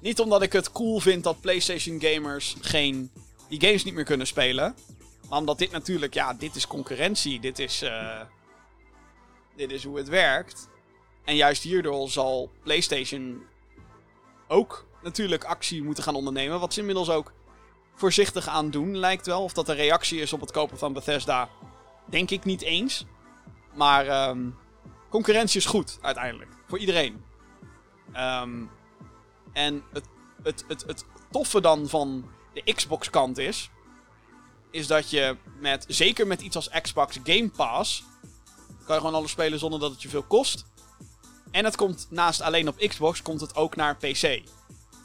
Niet 0.00 0.20
omdat 0.20 0.42
ik 0.42 0.52
het 0.52 0.72
cool 0.72 1.00
vind 1.00 1.24
dat 1.24 1.40
PlayStation 1.40 2.00
gamers 2.00 2.56
geen 2.60 3.10
die 3.48 3.60
games 3.60 3.84
niet 3.84 3.94
meer 3.94 4.04
kunnen 4.04 4.26
spelen. 4.26 4.74
Maar 5.28 5.38
omdat 5.38 5.58
dit 5.58 5.70
natuurlijk, 5.70 6.14
ja, 6.14 6.34
dit 6.34 6.56
is 6.56 6.66
concurrentie. 6.66 7.40
Dit 7.40 7.58
is, 7.58 7.84
dit 9.56 9.70
is 9.70 9.84
hoe 9.84 9.96
het 9.96 10.08
werkt. 10.08 10.70
En 11.24 11.36
juist 11.36 11.62
hierdoor 11.62 12.10
zal 12.10 12.50
PlayStation 12.62 13.42
ook 14.48 14.86
natuurlijk 15.02 15.44
actie 15.44 15.82
moeten 15.82 16.04
gaan 16.04 16.14
ondernemen. 16.14 16.60
Wat 16.60 16.72
ze 16.72 16.80
inmiddels 16.80 17.10
ook 17.10 17.32
voorzichtig 17.94 18.48
aan 18.48 18.70
doen, 18.70 18.96
lijkt 18.96 19.26
wel. 19.26 19.42
Of 19.42 19.52
dat 19.52 19.68
een 19.68 19.74
reactie 19.74 20.20
is 20.20 20.32
op 20.32 20.40
het 20.40 20.50
kopen 20.50 20.78
van 20.78 20.92
Bethesda, 20.92 21.48
denk 22.06 22.30
ik 22.30 22.44
niet 22.44 22.62
eens. 22.62 23.06
Maar 23.74 24.28
um, 24.28 24.58
concurrentie 25.08 25.60
is 25.60 25.66
goed, 25.66 25.98
uiteindelijk. 26.00 26.50
Voor 26.66 26.78
iedereen. 26.78 27.24
Um, 28.16 28.70
en 29.52 29.84
het, 29.92 30.04
het, 30.42 30.64
het, 30.86 31.04
toffe 31.30 31.60
dan 31.60 31.88
van 31.88 32.30
de 32.52 32.72
Xbox 32.74 33.10
kant 33.10 33.38
is, 33.38 33.70
is 34.70 34.86
dat 34.86 35.10
je 35.10 35.36
met, 35.58 35.84
zeker 35.88 36.26
met 36.26 36.40
iets 36.40 36.56
als 36.56 36.70
Xbox 36.82 37.18
Game 37.24 37.50
Pass, 37.50 38.04
kan 38.84 38.94
je 38.94 39.00
gewoon 39.00 39.14
alles 39.14 39.30
spelen 39.30 39.58
zonder 39.58 39.80
dat 39.80 39.90
het 39.90 40.02
je 40.02 40.08
veel 40.08 40.22
kost. 40.22 40.66
En 41.52 41.64
het 41.64 41.76
komt 41.76 42.06
naast 42.10 42.40
alleen 42.40 42.68
op 42.68 42.78
Xbox, 42.78 43.22
komt 43.22 43.40
het 43.40 43.56
ook 43.56 43.76
naar 43.76 43.96
PC. 43.96 44.42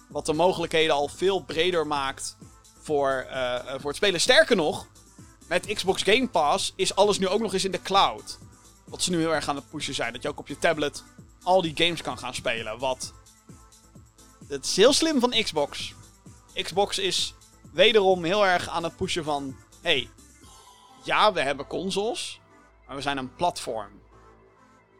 Wat 0.07 0.25
de 0.25 0.33
mogelijkheden 0.33 0.95
al 0.95 1.07
veel 1.07 1.39
breder 1.39 1.87
maakt 1.87 2.37
voor, 2.81 3.27
uh, 3.29 3.59
voor 3.77 3.87
het 3.87 3.95
spelen. 3.95 4.21
Sterker 4.21 4.55
nog, 4.55 4.87
met 5.47 5.73
Xbox 5.73 6.03
Game 6.03 6.27
Pass 6.27 6.73
is 6.75 6.95
alles 6.95 7.19
nu 7.19 7.27
ook 7.27 7.39
nog 7.39 7.53
eens 7.53 7.65
in 7.65 7.71
de 7.71 7.81
cloud. 7.81 8.37
Wat 8.85 9.03
ze 9.03 9.09
nu 9.09 9.19
heel 9.19 9.33
erg 9.33 9.47
aan 9.47 9.55
het 9.55 9.69
pushen 9.69 9.93
zijn. 9.93 10.13
Dat 10.13 10.21
je 10.21 10.29
ook 10.29 10.39
op 10.39 10.47
je 10.47 10.57
tablet 10.57 11.03
al 11.43 11.61
die 11.61 11.75
games 11.75 12.01
kan 12.01 12.17
gaan 12.17 12.33
spelen. 12.33 12.79
Wat. 12.79 13.13
Het 14.47 14.65
is 14.65 14.75
heel 14.75 14.93
slim 14.93 15.19
van 15.19 15.43
Xbox. 15.43 15.93
Xbox 16.53 16.97
is 16.97 17.33
wederom 17.71 18.23
heel 18.23 18.45
erg 18.45 18.69
aan 18.69 18.83
het 18.83 18.95
pushen 18.95 19.23
van... 19.23 19.55
hey, 19.81 20.09
ja, 21.03 21.33
we 21.33 21.41
hebben 21.41 21.67
consoles, 21.67 22.39
maar 22.87 22.95
we 22.95 23.01
zijn 23.01 23.17
een 23.17 23.35
platform. 23.35 23.96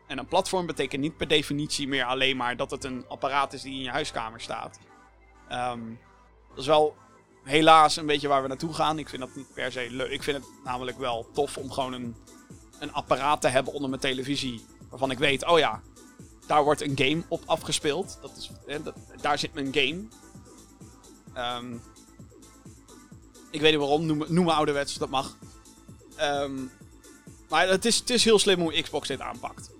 En 0.07 0.17
een 0.17 0.27
platform 0.27 0.65
betekent 0.65 1.01
niet 1.01 1.17
per 1.17 1.27
definitie 1.27 1.87
meer 1.87 2.05
alleen 2.05 2.37
maar 2.37 2.57
dat 2.57 2.71
het 2.71 2.83
een 2.83 3.05
apparaat 3.07 3.53
is 3.53 3.61
die 3.61 3.73
in 3.73 3.81
je 3.81 3.89
huiskamer 3.89 4.41
staat. 4.41 4.79
Um, 5.51 5.99
dat 6.49 6.57
is 6.57 6.65
wel 6.65 6.95
helaas 7.43 7.95
een 7.95 8.05
beetje 8.05 8.27
waar 8.27 8.41
we 8.41 8.47
naartoe 8.47 8.73
gaan. 8.73 8.99
Ik 8.99 9.09
vind 9.09 9.21
dat 9.21 9.35
niet 9.35 9.53
per 9.53 9.71
se 9.71 9.87
leuk. 9.89 10.11
Ik 10.11 10.23
vind 10.23 10.37
het 10.37 10.47
namelijk 10.63 10.97
wel 10.97 11.29
tof 11.33 11.57
om 11.57 11.71
gewoon 11.71 11.93
een, 11.93 12.15
een 12.79 12.93
apparaat 12.93 13.41
te 13.41 13.47
hebben 13.47 13.73
onder 13.73 13.89
mijn 13.89 14.01
televisie. 14.01 14.65
Waarvan 14.89 15.11
ik 15.11 15.17
weet, 15.17 15.45
oh 15.45 15.59
ja, 15.59 15.81
daar 16.47 16.63
wordt 16.63 16.81
een 16.81 16.97
game 16.97 17.23
op 17.27 17.43
afgespeeld. 17.45 18.17
Dat 18.21 18.37
is, 18.37 18.51
dat, 18.83 18.95
daar 19.21 19.39
zit 19.39 19.53
mijn 19.53 19.73
game. 19.73 20.07
Um, 21.59 21.81
ik 23.51 23.61
weet 23.61 23.71
niet 23.71 23.79
waarom, 23.79 24.05
noem, 24.05 24.25
noem 24.27 24.45
me 24.45 24.53
ouderwets, 24.53 24.93
dat 24.93 25.09
mag. 25.09 25.37
Um, 26.21 26.71
maar 27.49 27.67
het 27.67 27.85
is, 27.85 27.97
het 27.97 28.09
is 28.09 28.23
heel 28.23 28.39
slim 28.39 28.59
hoe 28.59 28.81
Xbox 28.81 29.07
dit 29.07 29.19
aanpakt. 29.21 29.75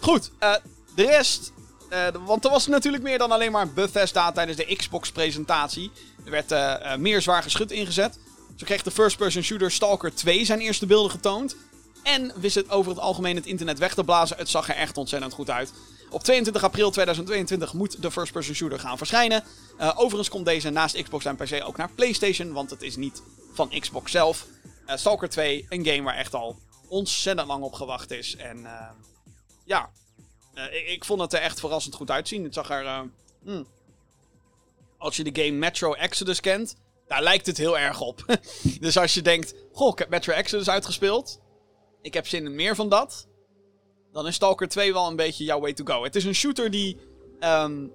Goed, 0.00 0.30
uh, 0.40 0.54
de 0.94 1.04
rest. 1.06 1.52
Uh, 1.90 2.06
want 2.24 2.44
er 2.44 2.50
was 2.50 2.66
natuurlijk 2.66 3.02
meer 3.02 3.18
dan 3.18 3.32
alleen 3.32 3.52
maar 3.52 3.72
Bethesda 3.72 4.32
tijdens 4.32 4.56
de 4.56 4.76
Xbox-presentatie. 4.76 5.90
Er 6.24 6.30
werd 6.30 6.52
uh, 6.52 6.96
meer 6.96 7.22
zwaar 7.22 7.42
geschut 7.42 7.70
ingezet. 7.70 8.18
Zo 8.56 8.64
kreeg 8.64 8.82
de 8.82 8.90
first-person 8.90 9.42
shooter 9.42 9.70
Stalker 9.70 10.14
2 10.14 10.44
zijn 10.44 10.60
eerste 10.60 10.86
beelden 10.86 11.10
getoond. 11.10 11.56
En 12.02 12.32
wist 12.36 12.54
het 12.54 12.70
over 12.70 12.90
het 12.90 13.00
algemeen 13.00 13.36
het 13.36 13.46
internet 13.46 13.78
weg 13.78 13.94
te 13.94 14.04
blazen. 14.04 14.36
Het 14.36 14.48
zag 14.48 14.68
er 14.68 14.74
echt 14.74 14.96
ontzettend 14.96 15.32
goed 15.32 15.50
uit. 15.50 15.72
Op 16.10 16.22
22 16.22 16.64
april 16.64 16.90
2022 16.90 17.72
moet 17.72 18.02
de 18.02 18.10
first-person 18.10 18.54
shooter 18.54 18.80
gaan 18.80 18.98
verschijnen. 18.98 19.44
Overigens 19.78 20.28
komt 20.28 20.44
deze 20.44 20.70
naast 20.70 21.02
Xbox 21.02 21.24
en 21.24 21.36
PC 21.36 21.62
ook 21.64 21.76
naar 21.76 21.90
PlayStation, 21.94 22.52
want 22.52 22.70
het 22.70 22.82
is 22.82 22.96
niet 22.96 23.22
van 23.52 23.72
Xbox 23.80 24.10
zelf. 24.10 24.46
Stalker 24.86 25.28
2, 25.28 25.66
een 25.68 25.86
game 25.86 26.02
waar 26.02 26.16
echt 26.16 26.34
al 26.34 26.58
ontzettend 26.88 27.48
lang 27.48 27.62
op 27.62 27.72
gewacht 27.72 28.10
is. 28.10 28.36
En 28.36 28.66
ja, 29.66 29.90
ik, 30.70 30.86
ik, 30.88 31.04
vond 31.04 31.20
het 31.20 31.32
er 31.32 31.40
echt 31.40 31.60
verrassend 31.60 31.94
goed 31.94 32.10
uitzien. 32.10 32.44
Het 32.44 32.54
zag 32.54 32.70
er. 32.70 33.10
Hmm. 33.42 33.66
Als 34.98 35.16
je 35.16 35.24
de 35.24 35.42
game 35.42 35.56
Metro 35.56 35.92
Exodus 35.92 36.40
kent, 36.40 36.76
daar 37.06 37.22
lijkt 37.22 37.46
het 37.46 37.56
heel 37.56 37.78
erg 37.78 38.00
op. 38.00 38.38
dus 38.80 38.98
als 38.98 39.14
je 39.14 39.22
denkt: 39.22 39.54
Goh, 39.72 39.92
ik 39.92 39.98
heb 39.98 40.08
Metro 40.08 40.32
Exodus 40.32 40.68
uitgespeeld. 40.68 41.40
Ik 42.02 42.14
heb 42.14 42.26
zin 42.26 42.44
in 42.44 42.54
meer 42.54 42.74
van 42.74 42.88
dat 42.88 43.26
dan 44.16 44.26
is 44.26 44.34
Stalker 44.34 44.68
2 44.68 44.92
wel 44.92 45.06
een 45.06 45.16
beetje 45.16 45.44
jouw 45.44 45.60
way 45.60 45.72
to 45.72 45.84
go. 45.84 46.04
Het 46.04 46.16
is 46.16 46.24
een 46.24 46.34
shooter 46.34 46.70
die 46.70 46.96
um, 47.40 47.92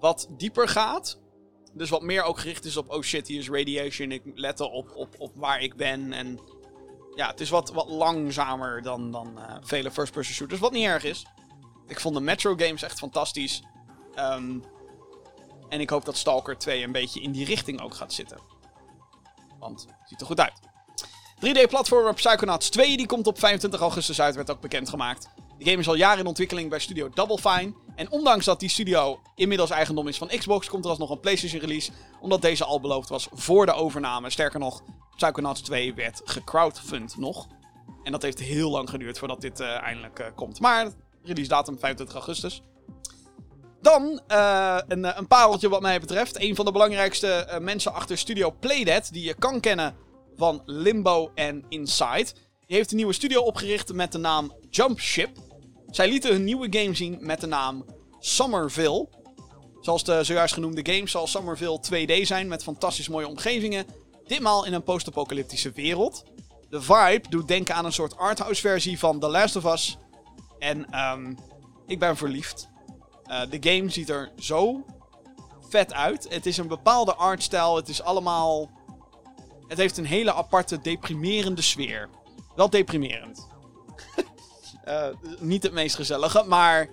wat 0.00 0.28
dieper 0.30 0.68
gaat. 0.68 1.18
Dus 1.72 1.90
wat 1.90 2.02
meer 2.02 2.22
ook 2.22 2.38
gericht 2.38 2.64
is 2.64 2.76
op, 2.76 2.90
oh 2.90 3.02
shit, 3.02 3.28
hier 3.28 3.38
is 3.38 3.48
radiation. 3.48 4.12
Ik 4.12 4.22
let 4.34 4.60
op, 4.60 4.96
op, 4.96 5.14
op 5.18 5.32
waar 5.34 5.62
ik 5.62 5.76
ben. 5.76 6.12
En 6.12 6.38
ja, 7.14 7.26
het 7.26 7.40
is 7.40 7.50
wat, 7.50 7.72
wat 7.72 7.88
langzamer 7.88 8.82
dan, 8.82 9.10
dan 9.10 9.38
uh, 9.38 9.56
vele 9.60 9.90
first-person 9.90 10.34
shooters. 10.34 10.60
Wat 10.60 10.72
niet 10.72 10.84
erg 10.84 11.04
is. 11.04 11.26
Ik 11.86 12.00
vond 12.00 12.14
de 12.14 12.20
Metro 12.20 12.54
games 12.56 12.82
echt 12.82 12.98
fantastisch. 12.98 13.62
Um, 14.18 14.64
en 15.68 15.80
ik 15.80 15.90
hoop 15.90 16.04
dat 16.04 16.16
Stalker 16.16 16.58
2 16.58 16.82
een 16.82 16.92
beetje 16.92 17.20
in 17.20 17.32
die 17.32 17.44
richting 17.44 17.80
ook 17.80 17.94
gaat 17.94 18.12
zitten. 18.12 18.38
Want 19.58 19.80
het 19.80 20.08
ziet 20.08 20.20
er 20.20 20.26
goed 20.26 20.40
uit. 20.40 20.60
3D-platformer 21.36 22.14
Psychonauts 22.14 22.68
2 22.68 22.96
die 22.96 23.06
komt 23.06 23.26
op 23.26 23.38
25 23.38 23.80
augustus 23.80 24.20
uit, 24.20 24.34
werd 24.34 24.50
ook 24.50 24.60
bekendgemaakt. 24.60 25.28
De 25.58 25.64
game 25.64 25.78
is 25.78 25.88
al 25.88 25.94
jaren 25.94 26.18
in 26.18 26.26
ontwikkeling 26.26 26.70
bij 26.70 26.78
studio 26.78 27.08
Double 27.08 27.38
Fine. 27.38 27.74
En 27.94 28.10
ondanks 28.10 28.44
dat 28.44 28.60
die 28.60 28.68
studio 28.68 29.20
inmiddels 29.34 29.70
eigendom 29.70 30.08
is 30.08 30.18
van 30.18 30.28
Xbox, 30.28 30.68
komt 30.68 30.84
er 30.84 30.90
alsnog 30.90 31.10
een 31.10 31.20
PlayStation 31.20 31.60
release. 31.60 31.90
Omdat 32.20 32.42
deze 32.42 32.64
al 32.64 32.80
beloofd 32.80 33.08
was 33.08 33.28
voor 33.32 33.66
de 33.66 33.72
overname. 33.72 34.30
Sterker 34.30 34.58
nog, 34.58 34.82
Psychonauts 35.16 35.60
2 35.60 35.94
werd 35.94 36.20
gecrowdfund 36.24 37.16
nog. 37.16 37.46
En 38.02 38.12
dat 38.12 38.22
heeft 38.22 38.38
heel 38.38 38.70
lang 38.70 38.90
geduurd 38.90 39.18
voordat 39.18 39.40
dit 39.40 39.60
uh, 39.60 39.82
eindelijk 39.82 40.18
uh, 40.18 40.26
komt. 40.34 40.60
Maar 40.60 40.92
release 41.22 41.48
datum 41.48 41.78
25 41.78 42.14
augustus. 42.16 42.62
Dan 43.80 44.20
uh, 44.28 44.78
een, 44.88 45.18
een 45.18 45.26
pareltje 45.26 45.68
wat 45.68 45.80
mij 45.80 46.00
betreft. 46.00 46.40
Een 46.40 46.54
van 46.54 46.64
de 46.64 46.72
belangrijkste 46.72 47.58
mensen 47.60 47.92
achter 47.92 48.18
studio 48.18 48.54
Playdead, 48.60 49.12
die 49.12 49.24
je 49.24 49.34
kan 49.34 49.60
kennen 49.60 49.96
van 50.36 50.62
Limbo 50.64 51.30
en 51.34 51.64
Inside. 51.68 52.32
Die 52.66 52.76
heeft 52.76 52.90
een 52.90 52.96
nieuwe 52.96 53.12
studio 53.12 53.40
opgericht 53.40 53.92
met 53.92 54.12
de 54.12 54.18
naam 54.18 54.52
Jumpship. 54.70 55.38
Zij 55.94 56.08
lieten 56.08 56.32
hun 56.32 56.44
nieuwe 56.44 56.66
game 56.70 56.94
zien 56.94 57.18
met 57.20 57.40
de 57.40 57.46
naam 57.46 57.84
Summerville. 58.18 59.08
Zoals 59.80 60.04
de 60.04 60.24
zojuist 60.24 60.54
genoemde 60.54 60.92
game 60.92 61.08
zal 61.08 61.26
Summerville 61.26 61.80
2D 61.80 62.22
zijn 62.22 62.48
met 62.48 62.62
fantastisch 62.62 63.08
mooie 63.08 63.28
omgevingen. 63.28 63.86
Ditmaal 64.26 64.64
in 64.64 64.72
een 64.72 64.82
post-apocalyptische 64.82 65.72
wereld. 65.72 66.24
De 66.70 66.82
vibe 66.82 67.28
doet 67.28 67.48
denken 67.48 67.74
aan 67.74 67.84
een 67.84 67.92
soort 67.92 68.16
arthouse 68.16 68.60
versie 68.60 68.98
van 68.98 69.20
The 69.20 69.28
Last 69.28 69.56
of 69.56 69.64
Us. 69.72 69.96
En 70.58 70.90
ehm, 70.90 71.34
ik 71.86 71.98
ben 71.98 72.16
verliefd. 72.16 72.68
Uh, 73.26 73.40
de 73.50 73.70
game 73.70 73.90
ziet 73.90 74.08
er 74.08 74.32
zo 74.38 74.84
vet 75.68 75.92
uit. 75.92 76.26
Het 76.28 76.46
is 76.46 76.56
een 76.56 76.68
bepaalde 76.68 77.14
artstijl. 77.14 77.76
Het 77.76 77.88
is 77.88 78.02
allemaal. 78.02 78.70
Het 79.68 79.78
heeft 79.78 79.96
een 79.96 80.06
hele 80.06 80.32
aparte, 80.32 80.80
deprimerende 80.80 81.62
sfeer. 81.62 82.08
Wel 82.56 82.70
deprimerend. 82.70 83.52
Uh, 84.88 85.06
niet 85.38 85.62
het 85.62 85.72
meest 85.72 85.94
gezellige, 85.94 86.42
maar 86.42 86.88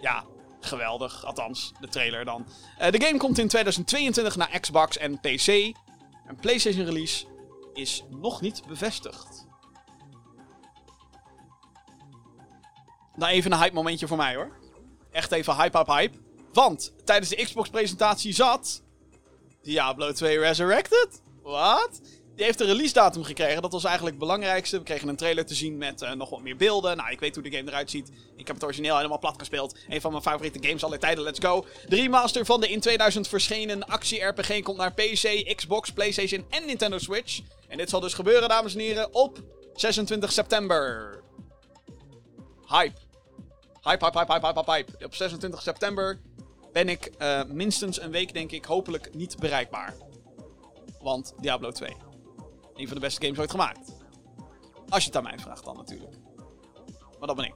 ja, 0.00 0.24
geweldig. 0.60 1.24
Althans, 1.24 1.72
de 1.80 1.88
trailer 1.88 2.24
dan. 2.24 2.46
Uh, 2.80 2.90
de 2.90 3.00
game 3.00 3.18
komt 3.18 3.38
in 3.38 3.48
2022 3.48 4.36
naar 4.36 4.60
Xbox 4.60 4.96
en 4.96 5.20
PC. 5.20 5.46
Een 6.26 6.36
PlayStation 6.40 6.84
release 6.84 7.26
is 7.72 8.04
nog 8.10 8.40
niet 8.40 8.62
bevestigd. 8.66 9.46
Nou, 13.16 13.32
even 13.32 13.52
een 13.52 13.58
hype 13.58 13.74
momentje 13.74 14.06
voor 14.06 14.16
mij 14.16 14.34
hoor. 14.34 14.58
Echt 15.10 15.32
even 15.32 15.56
hype, 15.56 15.78
hype, 15.78 15.92
hype. 15.92 16.18
Want 16.52 16.92
tijdens 17.04 17.30
de 17.30 17.44
Xbox-presentatie 17.44 18.32
zat. 18.32 18.82
Diablo 19.62 20.12
2 20.12 20.38
Resurrected? 20.38 21.22
Wat? 21.42 22.00
Die 22.36 22.44
heeft 22.44 22.60
een 22.60 22.66
release 22.66 22.92
datum 22.92 23.24
gekregen. 23.24 23.62
Dat 23.62 23.72
was 23.72 23.84
eigenlijk 23.84 24.16
het 24.16 24.24
belangrijkste. 24.24 24.78
We 24.78 24.84
kregen 24.84 25.08
een 25.08 25.16
trailer 25.16 25.46
te 25.46 25.54
zien 25.54 25.76
met 25.76 26.02
uh, 26.02 26.12
nog 26.12 26.30
wat 26.30 26.40
meer 26.40 26.56
beelden. 26.56 26.96
Nou, 26.96 27.10
ik 27.10 27.20
weet 27.20 27.34
hoe 27.34 27.44
de 27.44 27.56
game 27.56 27.70
eruit 27.70 27.90
ziet. 27.90 28.10
Ik 28.36 28.46
heb 28.46 28.56
het 28.56 28.64
origineel 28.64 28.96
helemaal 28.96 29.18
plat 29.18 29.34
gespeeld. 29.38 29.78
Een 29.88 30.00
van 30.00 30.10
mijn 30.10 30.22
favoriete 30.22 30.68
games 30.68 30.84
aller 30.84 30.98
tijden. 30.98 31.24
Let's 31.24 31.38
go. 31.38 31.66
De 31.88 31.96
remaster 31.96 32.44
van 32.44 32.60
de 32.60 32.68
in 32.68 32.80
2000 32.80 33.28
verschenen 33.28 33.86
actie-RPG 33.86 34.60
komt 34.62 34.76
naar 34.76 34.92
PC, 34.92 35.54
Xbox, 35.56 35.92
PlayStation 35.92 36.46
en 36.50 36.66
Nintendo 36.66 36.98
Switch. 36.98 37.40
En 37.68 37.78
dit 37.78 37.90
zal 37.90 38.00
dus 38.00 38.14
gebeuren, 38.14 38.48
dames 38.48 38.74
en 38.74 38.80
heren, 38.80 39.14
op 39.14 39.42
26 39.74 40.32
september. 40.32 41.20
Hype. 42.66 43.00
Hype, 43.82 44.04
hype, 44.04 44.18
hype, 44.18 44.32
hype, 44.32 44.46
hype, 44.46 44.70
hype. 44.72 45.04
Op 45.04 45.14
26 45.14 45.62
september 45.62 46.20
ben 46.72 46.88
ik 46.88 47.10
uh, 47.18 47.42
minstens 47.44 48.00
een 48.00 48.10
week, 48.10 48.32
denk 48.32 48.52
ik, 48.52 48.64
hopelijk 48.64 49.14
niet 49.14 49.38
bereikbaar. 49.38 49.94
Want 51.00 51.34
Diablo 51.40 51.70
2. 51.70 51.96
Een 52.74 52.86
van 52.86 52.94
de 52.94 53.00
beste 53.00 53.24
games 53.24 53.38
ooit 53.38 53.50
gemaakt. 53.50 53.92
Als 54.88 55.02
je 55.02 55.08
het 55.08 55.16
aan 55.16 55.22
mij 55.22 55.38
vraagt 55.38 55.64
dan 55.64 55.76
natuurlijk. 55.76 56.16
Maar 57.18 57.28
dat 57.28 57.36
ben 57.36 57.44
ik. 57.44 57.54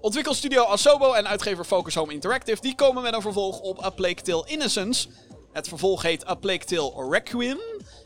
Ontwikkelstudio 0.00 0.64
Asobo 0.64 1.12
en 1.12 1.28
uitgever 1.28 1.64
Focus 1.64 1.94
Home 1.94 2.12
Interactive 2.12 2.60
die 2.60 2.74
komen 2.74 3.02
met 3.02 3.14
een 3.14 3.20
vervolg 3.20 3.60
op 3.60 3.84
A 3.84 3.90
Plague 3.90 4.22
Tale 4.22 4.46
Innocence. 4.46 5.08
Het 5.52 5.68
vervolg 5.68 6.02
heet 6.02 6.28
A 6.28 6.34
Plague 6.34 6.64
Tale 6.64 7.08
Requiem 7.10 7.58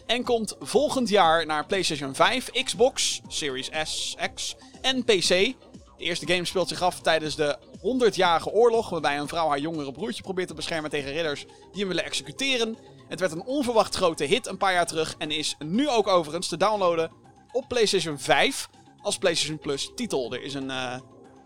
en 0.06 0.24
komt 0.24 0.56
volgend 0.60 1.08
jaar 1.08 1.46
naar 1.46 1.66
PlayStation 1.66 2.14
5, 2.14 2.50
Xbox, 2.64 3.20
Series 3.28 3.70
S, 3.82 4.16
X 4.34 4.56
en 4.80 5.04
PC. 5.04 5.28
De 5.28 5.54
eerste 5.96 6.26
game 6.26 6.44
speelt 6.44 6.68
zich 6.68 6.82
af 6.82 7.00
tijdens 7.00 7.36
de 7.36 7.58
100-jarige 7.76 8.50
oorlog, 8.50 8.88
waarbij 8.88 9.18
een 9.18 9.28
vrouw 9.28 9.48
haar 9.48 9.58
jongere 9.58 9.92
broertje 9.92 10.22
probeert 10.22 10.48
te 10.48 10.54
beschermen 10.54 10.90
tegen 10.90 11.12
ridders 11.12 11.44
die 11.44 11.78
hem 11.78 11.88
willen 11.88 12.04
executeren. 12.04 12.76
Het 13.10 13.20
werd 13.20 13.32
een 13.32 13.44
onverwacht 13.44 13.94
grote 13.94 14.24
hit 14.24 14.46
een 14.46 14.56
paar 14.56 14.72
jaar 14.72 14.86
terug 14.86 15.14
en 15.18 15.30
is 15.30 15.56
nu 15.58 15.88
ook 15.88 16.08
overigens 16.08 16.48
te 16.48 16.56
downloaden 16.56 17.10
op 17.52 17.68
PlayStation 17.68 18.18
5 18.18 18.68
als 19.02 19.18
PlayStation 19.18 19.58
Plus 19.58 19.92
titel. 19.94 20.32
Er 20.32 20.42
is 20.42 20.54
een, 20.54 20.68
uh, 20.68 20.98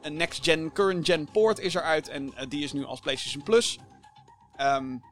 een 0.03 0.17
next-gen, 0.17 0.73
current-gen 0.73 1.29
port 1.33 1.59
is 1.59 1.75
eruit 1.75 2.09
en 2.09 2.27
uh, 2.27 2.41
die 2.49 2.65
is 2.65 2.73
nu 2.73 2.85
als 2.85 3.01
PlayStation 3.01 3.43
Plus. 3.43 3.79
Um, 4.61 5.03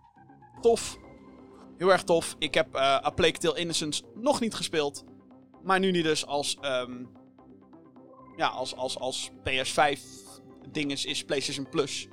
tof. 0.60 0.98
Heel 1.78 1.92
erg 1.92 2.02
tof. 2.02 2.36
Ik 2.38 2.54
heb 2.54 2.74
uh, 2.74 2.82
A 2.82 3.10
Plague 3.10 3.38
Tale 3.38 3.58
Innocence 3.58 4.02
nog 4.14 4.40
niet 4.40 4.54
gespeeld. 4.54 5.04
Maar 5.62 5.78
nu 5.78 5.90
niet 5.90 6.04
dus 6.04 6.26
als, 6.26 6.58
um, 6.62 7.10
ja, 8.36 8.46
als, 8.46 8.76
als, 8.76 8.98
als 8.98 9.30
PS5 9.30 10.00
dinges 10.70 11.04
is 11.04 11.24
PlayStation 11.24 11.68
Plus. 11.68 12.08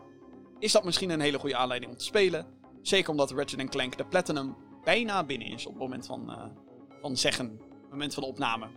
Is 0.60 0.72
dat 0.72 0.84
misschien 0.84 1.10
een 1.10 1.22
hele 1.22 1.40
goede 1.40 1.56
aanleiding 1.56 1.92
om 1.92 1.98
te 1.98 2.06
spelen? 2.06 2.59
Zeker 2.82 3.12
omdat 3.12 3.32
Ratchet 3.32 3.70
Clank 3.70 3.98
de 3.98 4.06
Platinum 4.06 4.56
bijna 4.84 5.24
binnen 5.24 5.48
is 5.48 5.66
op 5.66 5.72
het 5.72 5.82
moment 5.82 6.06
van, 6.06 6.30
uh, 6.30 6.44
van 7.02 7.18
zeggen. 7.18 7.62
Moment 7.90 8.14
van 8.14 8.24
de 8.24 8.30
opname. 8.30 8.68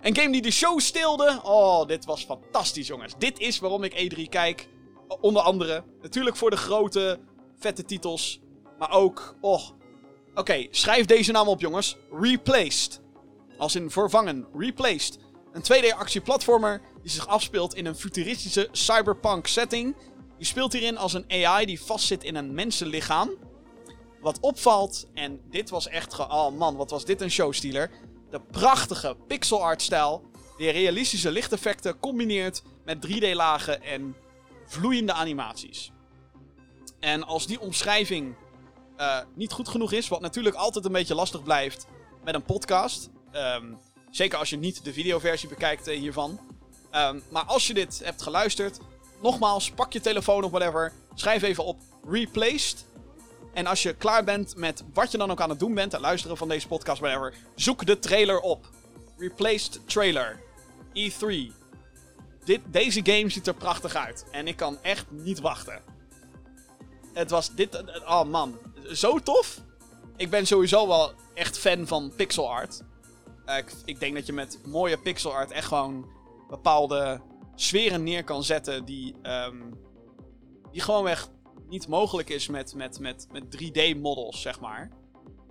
Een 0.00 0.16
game 0.16 0.32
die 0.32 0.42
de 0.42 0.50
show 0.50 0.78
stilde. 0.78 1.40
Oh, 1.42 1.86
dit 1.86 2.04
was 2.04 2.24
fantastisch, 2.24 2.86
jongens. 2.86 3.14
Dit 3.18 3.38
is 3.38 3.58
waarom 3.58 3.84
ik 3.84 4.12
E3 4.14 4.28
kijk. 4.28 4.68
Onder 5.20 5.42
andere. 5.42 5.84
Natuurlijk 6.02 6.36
voor 6.36 6.50
de 6.50 6.56
grote, 6.56 7.20
vette 7.58 7.84
titels. 7.84 8.40
Maar 8.78 8.90
ook. 8.90 9.36
Oh. 9.40 9.68
Oké, 10.34 10.66
schrijf 10.70 11.06
deze 11.06 11.32
naam 11.32 11.48
op, 11.48 11.60
jongens. 11.60 11.96
Replaced. 12.20 13.00
Als 13.58 13.74
in 13.74 13.90
vervangen. 13.90 14.46
Replaced. 14.54 15.18
Een 15.52 15.62
2D-actieplatformer 15.62 16.80
die 17.02 17.10
zich 17.10 17.26
afspeelt 17.26 17.74
in 17.74 17.86
een 17.86 17.94
futuristische 17.94 18.68
cyberpunk 18.72 19.46
setting 19.46 19.96
je 20.40 20.46
speelt 20.46 20.72
hierin 20.72 20.98
als 20.98 21.12
een 21.12 21.46
AI 21.46 21.66
die 21.66 21.80
vastzit 21.80 22.24
in 22.24 22.34
een 22.34 22.54
mensenlichaam. 22.54 23.30
Wat 24.20 24.40
opvalt, 24.40 25.06
en 25.14 25.40
dit 25.50 25.70
was 25.70 25.88
echt. 25.88 26.18
Oh 26.18 26.50
man, 26.56 26.76
wat 26.76 26.90
was 26.90 27.04
dit 27.04 27.20
een 27.20 27.30
showstealer. 27.30 27.90
De 28.30 28.40
prachtige 28.40 29.16
pixel 29.26 29.62
art 29.62 29.82
stijl. 29.82 30.22
Die 30.56 30.70
realistische 30.70 31.30
lichteffecten 31.30 31.98
combineert 31.98 32.62
met 32.84 33.06
3D-lagen 33.06 33.82
en 33.82 34.16
vloeiende 34.66 35.12
animaties. 35.12 35.92
En 37.00 37.24
als 37.24 37.46
die 37.46 37.60
omschrijving 37.60 38.34
uh, 38.98 39.18
niet 39.34 39.52
goed 39.52 39.68
genoeg 39.68 39.92
is, 39.92 40.08
wat 40.08 40.20
natuurlijk 40.20 40.56
altijd 40.56 40.84
een 40.84 40.92
beetje 40.92 41.14
lastig 41.14 41.42
blijft 41.42 41.86
met 42.24 42.34
een 42.34 42.42
podcast. 42.42 43.10
Um, 43.32 43.78
zeker 44.10 44.38
als 44.38 44.50
je 44.50 44.56
niet 44.56 44.84
de 44.84 44.92
videoversie 44.92 45.48
bekijkt 45.48 45.88
uh, 45.88 45.98
hiervan. 45.98 46.40
Um, 46.92 47.22
maar 47.30 47.44
als 47.44 47.66
je 47.66 47.74
dit 47.74 48.00
hebt 48.04 48.22
geluisterd, 48.22 48.78
nogmaals, 49.22 49.70
pak 49.70 49.92
je 49.92 50.00
telefoon 50.00 50.44
of 50.44 50.50
whatever. 50.50 50.92
Schrijf 51.14 51.42
even 51.42 51.64
op 51.64 51.78
replaced. 52.08 52.84
En 53.52 53.66
als 53.66 53.82
je 53.82 53.94
klaar 53.94 54.24
bent 54.24 54.56
met 54.56 54.84
wat 54.94 55.10
je 55.10 55.18
dan 55.18 55.30
ook 55.30 55.40
aan 55.40 55.50
het 55.50 55.58
doen 55.58 55.74
bent, 55.74 55.92
het 55.92 56.00
luisteren 56.00 56.36
van 56.36 56.48
deze 56.48 56.66
podcast, 56.66 57.00
whatever, 57.00 57.34
zoek 57.54 57.86
de 57.86 57.98
trailer 57.98 58.40
op. 58.40 58.68
Replaced 59.18 59.80
trailer. 59.86 60.40
E3. 60.94 61.52
Dit, 62.44 62.60
deze 62.66 63.00
game 63.02 63.28
ziet 63.28 63.46
er 63.46 63.54
prachtig 63.54 63.94
uit. 63.94 64.24
En 64.30 64.46
ik 64.48 64.56
kan 64.56 64.78
echt 64.82 65.06
niet 65.10 65.40
wachten. 65.40 65.82
Het 67.12 67.30
was 67.30 67.54
dit. 67.54 67.82
Oh 68.06 68.24
man, 68.24 68.58
zo 68.92 69.18
tof. 69.18 69.60
Ik 70.16 70.30
ben 70.30 70.46
sowieso 70.46 70.86
wel 70.86 71.12
echt 71.34 71.58
fan 71.58 71.86
van 71.86 72.12
pixel 72.16 72.50
art. 72.50 72.82
Uh, 73.46 73.56
ik, 73.56 73.72
ik, 73.84 74.00
denk 74.00 74.14
dat 74.14 74.26
je 74.26 74.32
met 74.32 74.58
mooie 74.64 74.98
pixel 74.98 75.32
art 75.32 75.50
echt 75.50 75.66
gewoon 75.66 76.06
bepaalde 76.48 77.20
sferen 77.62 78.02
neer 78.02 78.24
kan 78.24 78.44
zetten 78.44 78.84
die, 78.84 79.14
um, 79.22 79.80
die 80.70 80.80
gewoonweg 80.80 81.28
niet 81.68 81.88
mogelijk 81.88 82.28
is 82.28 82.48
met, 82.48 82.74
met, 82.74 82.98
met, 82.98 83.26
met 83.32 83.44
3D-models, 83.44 84.40
zeg 84.40 84.60
maar. 84.60 84.90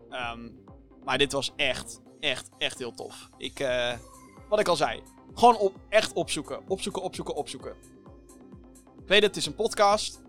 Um, 0.10 0.64
maar 1.04 1.18
dit 1.18 1.32
was 1.32 1.52
echt, 1.56 2.02
echt, 2.20 2.50
echt 2.58 2.78
heel 2.78 2.94
tof. 2.94 3.30
Ik, 3.38 3.60
uh, 3.60 3.94
wat 4.50 4.60
ik 4.60 4.68
al 4.68 4.76
zei, 4.76 5.02
gewoon 5.34 5.58
op, 5.58 5.76
echt 5.90 6.14
opzoeken. 6.14 6.62
Opzoeken, 6.68 7.02
opzoeken, 7.02 7.36
opzoeken. 7.36 7.76
Ik 9.02 9.08
weet 9.08 9.22
het, 9.22 9.36
het 9.36 9.36
is 9.36 9.46
een 9.46 9.56
podcast. 9.56 10.22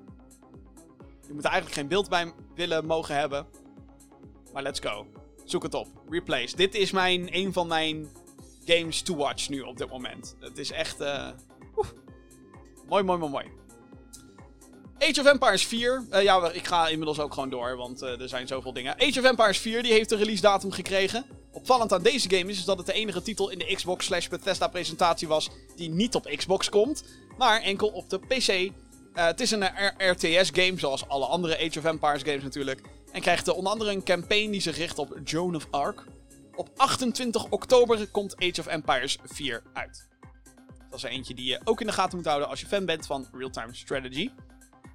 Je 1.27 1.33
moet 1.33 1.45
er 1.45 1.51
eigenlijk 1.51 1.81
geen 1.81 1.89
beeld 1.89 2.09
bij 2.09 2.33
willen 2.55 2.87
mogen 2.87 3.15
hebben. 3.15 3.47
Maar 4.53 4.63
let's 4.63 4.81
go. 4.81 5.07
Zoek 5.45 5.63
het 5.63 5.75
op. 5.75 5.89
Replace. 6.09 6.57
Dit 6.57 6.75
is 6.75 6.91
mijn, 6.91 7.37
een 7.37 7.53
van 7.53 7.67
mijn 7.67 8.09
games 8.65 9.03
to 9.03 9.17
watch 9.17 9.49
nu 9.49 9.61
op 9.61 9.77
dit 9.77 9.89
moment. 9.89 10.37
Het 10.41 10.59
is 10.59 10.71
echt... 10.71 11.01
Uh, 11.01 11.29
Mooi, 12.91 13.03
mooi, 13.03 13.19
mooi, 13.19 13.31
mooi. 13.31 13.47
Age 14.99 15.21
of 15.21 15.27
Empires 15.27 15.67
4. 15.67 16.05
Uh, 16.11 16.23
ja, 16.23 16.51
ik 16.51 16.67
ga 16.67 16.89
inmiddels 16.89 17.21
ook 17.21 17.35
gewoon 17.35 17.51
door, 17.51 17.77
want 17.77 18.03
uh, 18.03 18.21
er 18.21 18.29
zijn 18.29 18.47
zoveel 18.47 18.73
dingen. 18.73 18.95
Age 18.95 19.19
of 19.19 19.25
Empires 19.25 19.59
4 19.59 19.83
die 19.83 19.93
heeft 19.93 20.11
een 20.11 20.19
release 20.19 20.43
datum 20.43 20.71
gekregen. 20.71 21.25
Opvallend 21.53 21.93
aan 21.93 22.03
deze 22.03 22.31
game 22.31 22.51
is, 22.51 22.65
dat 22.65 22.77
het 22.77 22.87
de 22.87 22.93
enige 22.93 23.23
titel 23.23 23.51
in 23.51 23.59
de 23.59 23.75
Xbox 23.75 24.05
slash 24.05 24.29
Bethesda 24.29 24.69
presentatie 24.69 25.29
was 25.29 25.51
die 25.77 25.91
niet 25.91 26.15
op 26.15 26.33
Xbox 26.37 26.69
komt, 26.69 27.05
maar 27.39 27.61
enkel 27.61 27.89
op 27.89 28.11
de 28.11 28.19
PC. 28.19 28.49
Uh, 28.49 28.71
het 29.13 29.41
is 29.41 29.51
een 29.51 29.65
RTS 29.99 30.51
game, 30.53 30.79
zoals 30.79 31.09
alle 31.09 31.27
andere 31.27 31.57
Age 31.57 31.79
of 31.79 31.85
Empires 31.85 32.23
games 32.23 32.43
natuurlijk. 32.43 32.81
En 33.13 33.21
krijgt 33.21 33.49
onder 33.49 33.73
andere 33.73 33.91
een 33.91 34.05
campaign 34.05 34.51
die 34.51 34.61
zich 34.61 34.77
richt 34.77 34.99
op 34.99 35.19
Joan 35.25 35.57
of 35.57 35.67
Arc. 35.71 36.05
Op 36.55 36.69
28 36.77 37.47
oktober 37.51 38.07
komt 38.07 38.37
Age 38.37 38.61
of 38.61 38.67
Empires 38.67 39.19
4 39.25 39.63
uit. 39.73 40.10
Dat 40.91 40.99
is 40.99 41.05
eentje 41.05 41.35
die 41.35 41.49
je 41.49 41.61
ook 41.65 41.81
in 41.81 41.87
de 41.87 41.93
gaten 41.93 42.17
moet 42.17 42.27
houden 42.27 42.49
als 42.49 42.61
je 42.61 42.67
fan 42.67 42.85
bent 42.85 43.07
van 43.07 43.27
real-time 43.33 43.75
strategy. 43.75 44.31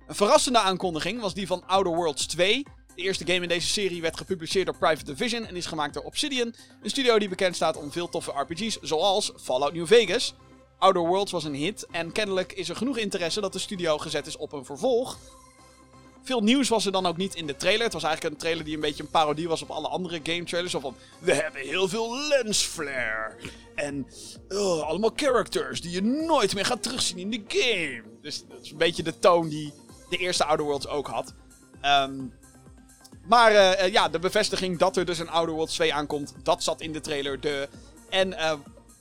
Een 0.08 0.16
verrassende 0.16 0.60
aankondiging 0.60 1.22
was 1.22 1.34
die 1.34 1.48
van 1.48 1.68
Outer 1.68 1.96
Worlds 1.96 2.26
2. 2.26 2.66
De 2.96 3.02
eerste 3.02 3.26
game 3.26 3.42
in 3.42 3.48
deze 3.48 3.68
serie 3.68 4.02
werd 4.02 4.18
gepubliceerd 4.18 4.66
door 4.66 4.78
Private 4.78 5.06
Division 5.06 5.46
en 5.46 5.56
is 5.56 5.66
gemaakt 5.66 5.94
door 5.94 6.04
Obsidian, 6.04 6.54
een 6.82 6.90
studio 6.90 7.20
die 7.20 7.30
bekend 7.30 7.56
staat 7.56 7.78
om 7.78 7.92
veel 7.92 8.10
toffe 8.10 8.32
RPG's 8.32 8.78
zoals 8.82 9.32
Fallout 9.36 9.74
New 9.74 9.88
Vegas. 9.88 10.34
Outer 10.80 11.02
Worlds 11.02 11.32
was 11.32 11.44
een 11.44 11.54
hit 11.54 11.88
en 11.92 12.12
kennelijk 12.12 12.54
is 12.54 12.70
er 12.70 12.76
genoeg 12.76 12.98
interesse 12.98 13.42
dat 13.42 13.54
de 13.54 13.60
studio 13.60 13.98
gezet 13.98 14.28
is 14.28 14.38
op 14.38 14.54
een 14.54 14.66
vervolg. 14.66 15.18
Veel 16.26 16.42
nieuws 16.42 16.70
was 16.70 16.86
er 16.86 16.92
dan 16.92 17.06
ook 17.06 17.18
niet 17.18 17.36
in 17.36 17.48
de 17.48 17.56
trailer. 17.56 17.84
Het 17.84 17.94
was 17.94 18.04
eigenlijk 18.04 18.34
een 18.34 18.40
trailer 18.40 18.64
die 18.64 18.74
een 18.76 18.82
beetje 18.82 19.04
een 19.04 19.10
parodie 19.10 19.48
was 19.48 19.62
op 19.62 19.70
alle 19.70 19.88
andere 19.88 20.20
game 20.24 20.44
trailers. 20.44 20.74
Van, 20.74 20.96
we 21.20 21.34
hebben 21.34 21.62
heel 21.62 21.88
veel 21.88 22.18
lens 22.28 22.64
flare. 22.64 23.36
En 23.76 24.08
oh, 24.50 24.82
allemaal 24.82 25.12
characters 25.16 25.82
die 25.82 25.92
je 25.92 26.02
nooit 26.02 26.56
meer 26.56 26.66
gaat 26.66 26.84
terugzien 26.84 27.18
in 27.18 27.30
de 27.30 27.44
game. 27.48 28.04
Dus 28.22 28.44
dat 28.48 28.62
is 28.62 28.72
een 28.72 28.78
beetje 28.78 29.04
de 29.04 29.20
toon 29.20 29.50
die 29.50 29.74
de 30.10 30.18
eerste 30.18 30.46
Outer 30.46 30.66
Worlds 30.66 30.88
ook 30.88 31.08
had. 31.08 31.34
Ehm, 31.82 32.14
maar 33.28 33.52
eh, 33.52 33.84
eh, 33.86 33.92
ja, 33.92 34.10
de 34.10 34.20
bevestiging 34.20 34.78
dat 34.78 34.98
er 34.98 35.06
dus 35.06 35.20
een 35.20 35.30
Outer 35.30 35.54
Worlds 35.54 35.74
2 35.74 35.94
aankomt, 35.94 36.34
dat 36.44 36.64
zat 36.64 36.82
in 36.82 36.92
de 36.92 37.02
trailer. 37.02 37.40
De... 37.40 37.70
En 38.10 38.28
uh, 38.28 38.54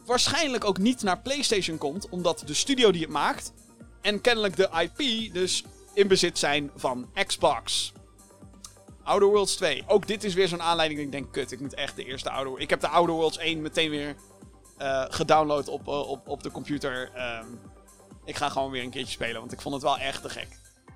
waarschijnlijk 0.04 0.64
ook 0.64 0.78
niet 0.78 1.02
naar 1.02 1.20
PlayStation 1.20 1.78
komt, 1.78 2.08
omdat 2.08 2.42
de 2.46 2.54
studio 2.54 2.92
die 2.92 3.00
het 3.00 3.10
maakt 3.10 3.52
en 4.00 4.20
kennelijk 4.20 4.56
de 4.56 4.68
IP 4.80 5.32
dus 5.34 5.64
in 5.94 6.08
bezit 6.08 6.38
zijn 6.38 6.70
van 6.76 7.10
Xbox. 7.26 7.92
Outer 9.02 9.28
Worlds 9.28 9.56
2. 9.56 9.84
Ook 9.86 10.06
dit 10.06 10.24
is 10.24 10.34
weer 10.34 10.48
zo'n 10.48 10.62
aanleiding 10.62 11.00
dat 11.00 11.08
ik 11.08 11.12
denk, 11.12 11.32
kut, 11.32 11.52
ik 11.52 11.60
moet 11.60 11.74
echt 11.74 11.96
de 11.96 12.04
eerste 12.04 12.30
Outer 12.30 12.60
Ik 12.60 12.70
heb 12.70 12.80
de 12.80 12.88
Outer 12.88 13.14
Worlds 13.14 13.38
1 13.38 13.62
meteen 13.62 13.90
weer 13.90 14.16
uh, 14.78 15.04
gedownload 15.08 15.68
op, 15.68 15.86
op, 15.86 16.28
op 16.28 16.42
de 16.42 16.50
computer. 16.50 17.10
Um, 17.40 17.60
ik 18.24 18.36
ga 18.36 18.48
gewoon 18.48 18.70
weer 18.70 18.82
een 18.82 18.90
keertje 18.90 19.12
spelen, 19.12 19.40
want 19.40 19.52
ik 19.52 19.60
vond 19.60 19.74
het 19.74 19.84
wel 19.84 19.98
echt 19.98 20.22
te 20.22 20.28
gek. 20.28 20.48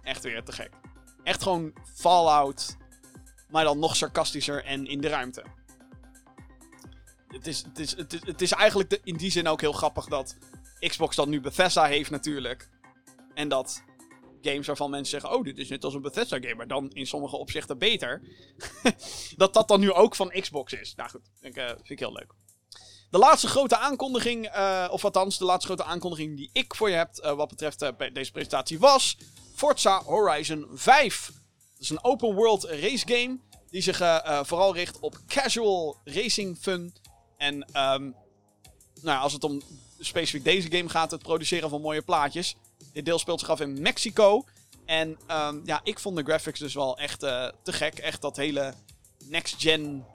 Echt 0.03 0.23
weer 0.23 0.45
te 0.45 0.53
gek. 0.53 0.71
Echt 1.23 1.43
gewoon 1.43 1.73
Fallout, 1.95 2.77
maar 3.49 3.65
dan 3.65 3.79
nog 3.79 3.97
sarcastischer 3.97 4.65
en 4.65 4.87
in 4.87 5.01
de 5.01 5.09
ruimte. 5.09 5.45
Het 7.29 7.47
is, 7.47 7.63
het 7.63 7.79
is, 7.79 7.97
het 7.97 8.13
is, 8.13 8.21
het 8.25 8.43
is 8.43 8.53
eigenlijk 8.53 9.01
in 9.05 9.17
die 9.17 9.31
zin 9.31 9.49
ook 9.49 9.61
heel 9.61 9.73
grappig 9.73 10.07
dat 10.07 10.37
Xbox 10.79 11.17
dan 11.17 11.29
nu 11.29 11.41
Bethesda 11.41 11.85
heeft 11.85 12.11
natuurlijk. 12.11 12.69
En 13.35 13.49
dat 13.49 13.83
games 14.43 14.67
waarvan 14.67 14.91
mensen 14.91 15.21
zeggen: 15.21 15.39
Oh, 15.39 15.45
dit 15.45 15.59
is 15.59 15.69
net 15.69 15.85
als 15.85 15.95
een 15.95 16.03
Bethesda-game, 16.03 16.55
maar 16.55 16.67
dan 16.67 16.91
in 16.91 17.07
sommige 17.07 17.37
opzichten 17.37 17.79
beter. 17.79 18.23
dat 19.37 19.55
dat 19.55 19.69
dan 19.69 19.81
nu 19.81 19.93
ook 19.93 20.15
van 20.15 20.31
Xbox 20.41 20.73
is. 20.73 20.95
Nou 20.95 21.11
goed, 21.11 21.31
denk, 21.41 21.57
uh, 21.57 21.67
vind 21.67 21.91
ik 21.91 21.99
heel 21.99 22.13
leuk. 22.13 22.35
De 23.11 23.19
laatste 23.19 23.49
grote 23.49 23.77
aankondiging, 23.77 24.57
uh, 24.57 24.89
of 24.91 25.05
althans 25.05 25.39
de 25.39 25.45
laatste 25.45 25.67
grote 25.67 25.85
aankondiging 25.85 26.37
die 26.37 26.51
ik 26.53 26.75
voor 26.75 26.91
je 26.91 26.97
heb 26.97 27.11
uh, 27.17 27.33
wat 27.33 27.49
betreft 27.49 27.93
deze 28.13 28.33
presentatie 28.33 28.79
was 28.79 29.17
Forza 29.55 30.03
Horizon 30.03 30.67
5. 30.75 31.27
Dat 31.27 31.81
is 31.81 31.91
een 31.91 32.05
open 32.05 32.35
world 32.35 32.65
race 32.65 33.07
game 33.07 33.39
die 33.71 33.83
zich 33.83 33.97
vooral 34.43 34.75
richt 34.75 34.99
op 34.99 35.19
casual 35.27 35.97
racing 36.05 36.59
fun. 36.59 36.95
En 37.37 37.55
um, 37.55 38.15
nou, 39.03 39.21
als 39.21 39.33
het 39.33 39.45
om 39.45 39.63
specifiek 39.99 40.45
deze 40.45 40.71
game 40.71 40.89
gaat, 40.89 41.11
het 41.11 41.23
produceren 41.23 41.71
van 41.71 41.81
mooie 41.81 42.03
plaatjes. 42.03 42.57
Dit 42.99 43.07
deel 43.07 43.19
speelt 43.19 43.41
zich 43.41 43.51
af 43.51 43.61
in 43.61 43.83
Mexico. 43.83 44.45
En 44.85 45.19
um, 45.31 45.63
ja, 45.65 45.81
ik 45.83 45.99
vond 45.99 46.17
de 46.17 46.23
graphics 46.23 46.59
dus 46.59 46.75
wel 46.75 46.99
echt 46.99 47.21
te 47.21 47.53
gek. 47.63 47.99
Echt 47.99 48.23
dat 48.23 48.37
hele 48.37 48.75
next-gen 49.25 50.07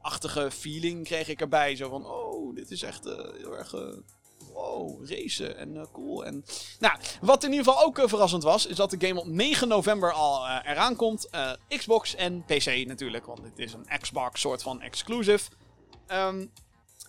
achtige 0.00 0.50
feeling 0.50 1.04
kreeg 1.04 1.28
ik 1.28 1.40
erbij. 1.40 1.76
Zo 1.76 1.88
van, 1.88 2.06
oh, 2.06 2.54
dit 2.54 2.70
is 2.70 2.82
echt 2.82 3.06
uh, 3.06 3.12
heel 3.36 3.56
erg... 3.56 3.74
Uh, 3.74 3.80
wow, 4.52 5.08
racen 5.08 5.56
en 5.56 5.88
cool. 5.92 6.24
En, 6.24 6.44
nou, 6.78 6.98
wat 7.20 7.44
in 7.44 7.50
ieder 7.50 7.64
geval 7.64 7.84
ook 7.84 8.08
verrassend 8.08 8.42
was, 8.42 8.66
is 8.66 8.76
dat 8.76 8.90
de 8.90 9.06
game 9.06 9.20
op 9.20 9.26
9 9.26 9.68
november 9.68 10.12
al 10.12 10.48
eraan 10.48 10.96
komt. 10.96 11.28
Xbox 11.68 12.14
en 12.14 12.44
PC 12.44 12.86
natuurlijk, 12.86 13.26
want 13.26 13.42
dit 13.42 13.58
is 13.58 13.72
een 13.72 13.98
Xbox 14.00 14.40
soort 14.40 14.62
van 14.62 14.80
exclusive. 14.80 15.50
Um, 16.12 16.52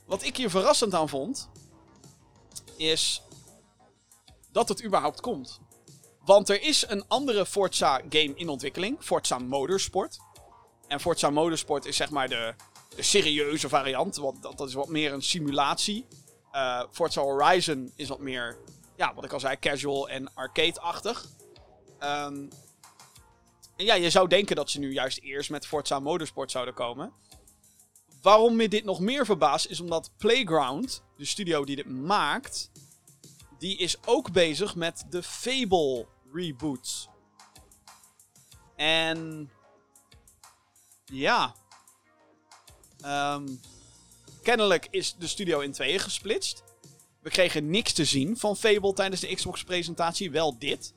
wat 0.06 0.24
ik 0.24 0.38
hier 0.38 0.50
verrassend 0.50 0.94
aan 0.94 1.10
vond, 1.10 1.50
is 2.78 3.22
dat 4.54 4.70
het 4.70 4.84
überhaupt 4.84 5.22
komt. 5.22 5.60
Want 6.26 6.50
er 6.50 6.62
is 6.62 6.86
een 6.88 7.08
andere 7.08 7.46
Forza 7.46 8.02
game 8.10 8.32
in 8.36 8.50
ontwikkeling, 8.50 8.98
Forza 9.00 9.40
Motorsport. 9.40 10.18
En 10.88 11.00
Forza 11.00 11.30
Motorsport 11.30 11.86
is 11.86 11.96
zeg 11.96 12.10
maar 12.10 12.30
de 12.30 12.56
de 12.96 13.02
serieuze 13.02 13.70
variant. 13.70 14.16
Want 14.16 14.42
dat, 14.42 14.58
dat 14.58 14.68
is 14.68 14.74
wat 14.74 14.90
meer 14.90 15.14
een 15.14 15.22
simulatie. 15.22 16.06
Uh, 16.54 16.84
Forza 16.92 17.22
Horizon 17.22 17.92
is 17.96 18.08
wat 18.08 18.20
meer, 18.20 18.58
ja, 18.98 19.14
wat 19.14 19.24
ik 19.24 19.34
al 19.34 19.40
zei, 19.40 19.60
casual 19.60 20.10
en 20.10 20.34
arcade-achtig. 20.34 21.26
Um, 22.00 22.50
en 23.76 23.86
ja, 23.86 23.94
je 23.94 24.10
zou 24.10 24.28
denken 24.28 24.56
dat 24.56 24.70
ze 24.70 24.80
nu 24.80 24.94
juist 24.94 25.20
eerst 25.20 25.50
met 25.50 25.68
Forza 25.68 26.00
Motorsport 26.00 26.52
zouden 26.52 26.74
komen. 26.74 27.14
Waarom 28.22 28.56
me 28.56 28.68
dit 28.68 28.84
nog 28.84 29.00
meer 29.00 29.26
verbaast, 29.26 29.66
is 29.66 29.80
omdat 29.80 30.12
Playground, 30.18 31.04
de 31.18 31.26
studio 31.26 31.66
die 31.66 31.76
dit 31.76 31.90
maakt, 31.90 32.72
die 33.64 33.78
is 33.78 33.98
ook 34.06 34.32
bezig 34.32 34.76
met 34.76 35.06
de 35.10 35.24
Fable 35.24 36.06
reboots. 36.34 37.10
En 38.76 39.50
ja, 41.06 41.56
Um, 43.06 43.60
kennelijk 44.44 44.88
is 44.90 45.16
de 45.16 45.28
studio 45.28 45.60
in 45.60 45.72
tweeën 45.72 46.00
gesplitst. 46.00 46.64
We 47.22 47.30
kregen 47.30 47.70
niks 47.70 47.94
te 47.94 48.06
zien 48.06 48.38
van 48.38 48.58
Fable 48.58 48.94
tijdens 48.94 49.22
de 49.22 49.36
Xbox-presentatie. 49.36 50.32
Wel 50.32 50.58
dit. 50.58 50.94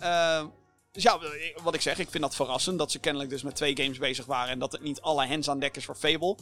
Uh, 0.00 0.46
dus 0.92 1.02
ja, 1.02 1.18
wat 1.62 1.74
ik 1.74 1.80
zeg, 1.80 1.98
ik 1.98 2.10
vind 2.10 2.22
dat 2.22 2.34
verrassend. 2.34 2.78
Dat 2.78 2.90
ze 2.90 2.98
kennelijk 2.98 3.30
dus 3.30 3.42
met 3.42 3.56
twee 3.56 3.76
games 3.76 3.98
bezig 3.98 4.24
waren. 4.26 4.52
En 4.52 4.58
dat 4.58 4.72
het 4.72 4.82
niet 4.82 5.00
alle 5.00 5.26
hands 5.26 5.48
aan 5.48 5.58
dek 5.58 5.76
is 5.76 5.84
voor 5.84 5.96
Fable. 5.96 6.36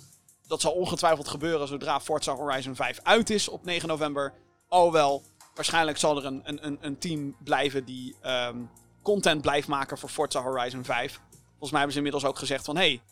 Dat 0.47 0.61
zal 0.61 0.73
ongetwijfeld 0.73 1.29
gebeuren 1.29 1.69
zodra 1.69 2.01
Forza 2.01 2.35
Horizon 2.35 2.75
5 2.75 3.01
uit 3.03 3.31
is 3.31 3.49
op 3.49 3.65
9 3.65 3.89
november. 3.89 4.35
Oh 4.75 4.93
wel, 4.93 5.23
waarschijnlijk 5.55 5.99
zal 5.99 6.17
er 6.17 6.25
een, 6.25 6.43
een, 6.45 6.79
een 6.81 6.99
team 6.99 7.37
blijven 7.45 7.85
die 7.85 8.17
um, 8.23 8.71
content 9.03 9.41
blijft 9.41 9.69
maken 9.69 9.99
voor 9.99 10.09
Forza 10.09 10.43
Horizon 10.43 10.85
5. 10.85 11.21
Volgens 11.49 11.71
mij 11.71 11.79
hebben 11.79 11.91
ze 11.91 11.97
inmiddels 11.97 12.25
ook 12.25 12.39
gezegd 12.39 12.65
van... 12.65 12.77
Hey, 12.77 13.03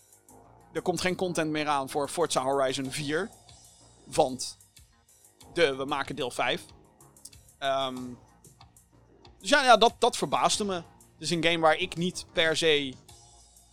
er 0.72 0.82
komt 0.82 1.00
geen 1.00 1.16
content 1.16 1.50
meer 1.50 1.66
aan 1.66 1.88
voor 1.88 2.08
Forza 2.08 2.42
Horizon 2.42 2.90
4. 2.90 3.30
Want 4.04 4.58
de, 5.54 5.76
we 5.76 5.84
maken 5.84 6.16
deel 6.16 6.30
5. 6.30 6.60
Um, 6.60 6.68
ehm, 7.58 7.96
dus 9.40 9.48
ja, 9.48 9.64
ja 9.64 9.76
dat, 9.76 9.94
dat 9.98 10.16
verbaasde 10.16 10.64
me. 10.64 10.74
Het 10.74 10.84
is 11.18 11.30
een 11.30 11.44
game 11.44 11.58
waar 11.58 11.76
ik 11.76 11.96
niet 11.96 12.26
per 12.32 12.56
se 12.56 12.94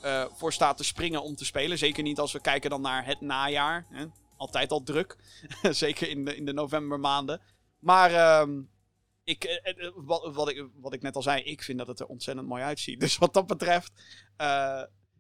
uh, 0.05 0.25
voor 0.33 0.53
sta 0.53 0.73
te 0.73 0.83
springen 0.83 1.23
om 1.23 1.35
te 1.35 1.45
spelen. 1.45 1.77
Zeker 1.77 2.03
niet 2.03 2.19
als 2.19 2.31
we 2.31 2.41
kijken 2.41 2.69
dan 2.69 2.81
naar 2.81 3.05
het 3.05 3.21
najaar. 3.21 3.85
Hè? 3.89 4.05
Altijd 4.37 4.71
al 4.71 4.83
druk. 4.83 5.17
Zeker 5.61 6.09
in 6.09 6.35
in 6.35 6.45
de 6.45 6.53
novembermaanden. 6.53 7.41
Maar 7.79 8.41
um, 8.41 8.69
ik, 9.23 9.61
uh, 9.75 9.89
wat, 9.95 10.35
wat, 10.35 10.49
ik, 10.49 10.67
wat 10.73 10.93
ik 10.93 11.01
net 11.01 11.15
al 11.15 11.21
zei, 11.21 11.41
ik 11.41 11.63
vind 11.63 11.77
dat 11.77 11.87
het 11.87 11.99
er 11.99 12.05
ontzettend 12.05 12.47
mooi 12.47 12.63
uitziet. 12.63 12.99
Dus 13.05 13.17
wat 13.17 13.33
dat 13.33 13.47
betreft, 13.47 13.91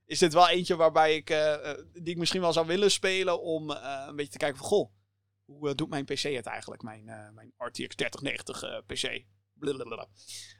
is 0.05 0.19
dit 0.19 0.33
wel 0.33 0.49
eentje 0.49 0.75
waarbij 0.75 1.15
ik, 1.15 1.27
die 1.93 2.13
ik 2.13 2.17
misschien 2.17 2.41
wel 2.41 2.53
zou 2.53 2.67
willen 2.67 2.91
spelen 2.91 3.41
om 3.41 3.69
een 3.69 4.15
beetje 4.15 4.31
te 4.31 4.37
kijken 4.37 4.57
van, 4.57 4.67
goh, 4.67 4.91
hoe 5.45 5.75
doet 5.75 5.89
mijn 5.89 6.05
PC 6.05 6.21
het 6.21 6.45
eigenlijk, 6.45 6.81
mijn, 6.81 7.03
mijn 7.33 7.53
RTX 7.57 7.95
3090 7.95 8.83
PC? 8.85 9.23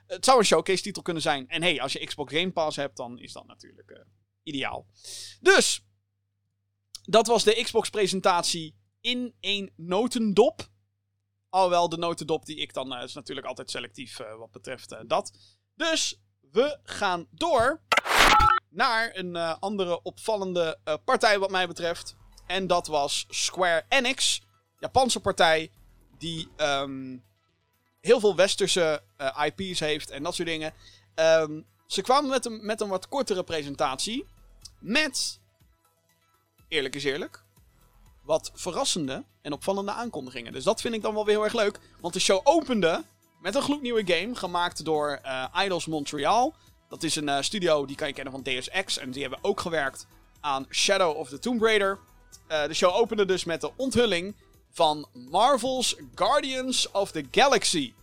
Het 0.07 0.25
zou 0.25 0.39
een 0.39 0.45
showcase 0.45 0.81
titel 0.81 1.01
kunnen 1.01 1.21
zijn. 1.21 1.47
En 1.47 1.61
hey, 1.61 1.81
als 1.81 1.93
je 1.93 2.05
Xbox 2.05 2.33
Game 2.33 2.51
Pass 2.51 2.77
hebt, 2.77 2.97
dan 2.97 3.19
is 3.19 3.33
dat 3.33 3.47
natuurlijk 3.47 4.05
ideaal. 4.43 4.85
Dus, 5.41 5.85
dat 7.03 7.27
was 7.27 7.43
de 7.43 7.61
Xbox 7.63 7.89
presentatie 7.89 8.75
in 9.01 9.35
een 9.39 9.71
notendop. 9.75 10.68
Alhoewel 11.49 11.89
de 11.89 11.97
notendop 11.97 12.45
die 12.45 12.55
ik 12.57 12.73
dan, 12.73 12.95
is 12.97 13.13
natuurlijk 13.13 13.47
altijd 13.47 13.71
selectief 13.71 14.17
wat 14.17 14.51
betreft 14.51 14.95
dat. 15.07 15.31
Dus, 15.75 16.19
we 16.51 16.79
gaan 16.83 17.27
door 17.31 17.81
naar 18.69 19.11
een 19.13 19.35
andere 19.35 20.01
opvallende 20.01 20.79
partij 21.05 21.39
wat 21.39 21.51
mij 21.51 21.67
betreft. 21.67 22.15
En 22.47 22.67
dat 22.67 22.87
was 22.87 23.25
Square 23.29 23.85
Enix, 23.89 24.41
Japanse 24.79 25.19
partij 25.19 25.71
die 26.17 26.47
um, 26.57 27.23
heel 28.01 28.19
veel 28.19 28.35
westerse 28.35 29.03
IP's 29.45 29.79
heeft 29.79 30.09
en 30.09 30.23
dat 30.23 30.35
soort 30.35 30.47
dingen. 30.47 30.73
Um, 31.15 31.65
ze 31.87 32.01
kwamen 32.01 32.29
met 32.29 32.45
een, 32.45 32.65
met 32.65 32.81
een 32.81 32.89
wat 32.89 33.07
kortere 33.07 33.43
presentatie 33.43 34.25
met, 34.79 35.39
eerlijk 36.67 36.95
is 36.95 37.03
eerlijk, 37.03 37.45
wat 38.29 38.51
verrassende 38.53 39.23
en 39.41 39.53
opvallende 39.53 39.91
aankondigingen. 39.91 40.51
Dus 40.53 40.63
dat 40.63 40.81
vind 40.81 40.93
ik 40.93 41.01
dan 41.01 41.13
wel 41.13 41.25
weer 41.25 41.35
heel 41.35 41.43
erg 41.43 41.53
leuk. 41.53 41.79
Want 41.99 42.13
de 42.13 42.19
show 42.19 42.41
opende 42.43 43.03
met 43.41 43.55
een 43.55 43.61
gloednieuwe 43.61 44.03
game 44.05 44.35
gemaakt 44.35 44.85
door 44.85 45.21
Idols 45.63 45.85
Montreal. 45.85 46.53
Dat 46.89 47.03
is 47.03 47.15
een 47.15 47.27
uh, 47.27 47.41
studio 47.41 47.85
die 47.85 47.95
kan 47.95 48.07
je 48.07 48.13
kennen 48.13 48.33
van 48.33 48.43
Deus 48.43 48.69
Ex. 48.69 48.97
En 48.97 49.11
die 49.11 49.21
hebben 49.21 49.39
ook 49.41 49.59
gewerkt 49.59 50.05
aan 50.39 50.65
Shadow 50.69 51.17
of 51.17 51.29
the 51.29 51.39
Tomb 51.39 51.61
Raider. 51.61 51.99
Uh, 52.51 52.63
de 52.63 52.73
show 52.73 52.95
opende 52.95 53.25
dus 53.25 53.43
met 53.43 53.61
de 53.61 53.71
onthulling 53.75 54.35
van 54.71 55.07
Marvel's 55.13 55.95
Guardians 56.15 56.91
of 56.91 57.11
the 57.11 57.25
Galaxy. 57.31 57.93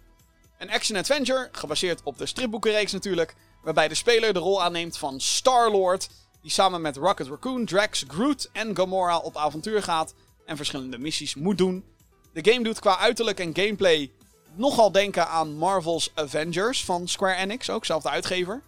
Een 0.59 0.71
action-adventure, 0.71 1.49
gebaseerd 1.53 2.01
op 2.03 2.19
de 2.19 2.27
stripboekenreeks 2.27 2.93
natuurlijk. 2.93 3.35
Waarbij 3.63 3.89
de 3.89 3.95
speler 3.95 4.33
de 4.33 4.39
rol 4.39 4.63
aanneemt 4.63 4.99
van 4.99 5.21
Star-Lord. 5.21 6.09
Die 6.47 6.55
samen 6.55 6.81
met 6.81 6.97
Rocket 6.97 7.27
Raccoon, 7.27 7.65
Drax, 7.65 8.05
Groot 8.09 8.49
en 8.53 8.77
Gamora 8.77 9.19
op 9.19 9.37
avontuur 9.37 9.83
gaat. 9.83 10.15
En 10.45 10.57
verschillende 10.57 10.99
missies 10.99 11.35
moet 11.35 11.59
doen. 11.59 11.85
De 12.33 12.53
game 12.53 12.65
doet 12.65 12.79
qua 12.79 12.99
uiterlijk 12.99 13.41
en 13.41 13.57
gameplay 13.57 14.13
nogal 14.55 14.93
denken 14.93 15.29
aan 15.29 15.57
Marvel's 15.57 16.11
Avengers 16.15 16.85
van 16.85 17.09
Square 17.09 17.35
Enix. 17.35 17.71
Ook, 17.71 17.85
zelfde 17.85 18.11
uitgever. 18.11 18.63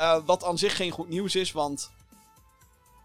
Uh, 0.00 0.16
wat 0.24 0.44
aan 0.44 0.58
zich 0.58 0.76
geen 0.76 0.90
goed 0.90 1.08
nieuws 1.08 1.34
is, 1.34 1.52
want 1.52 1.90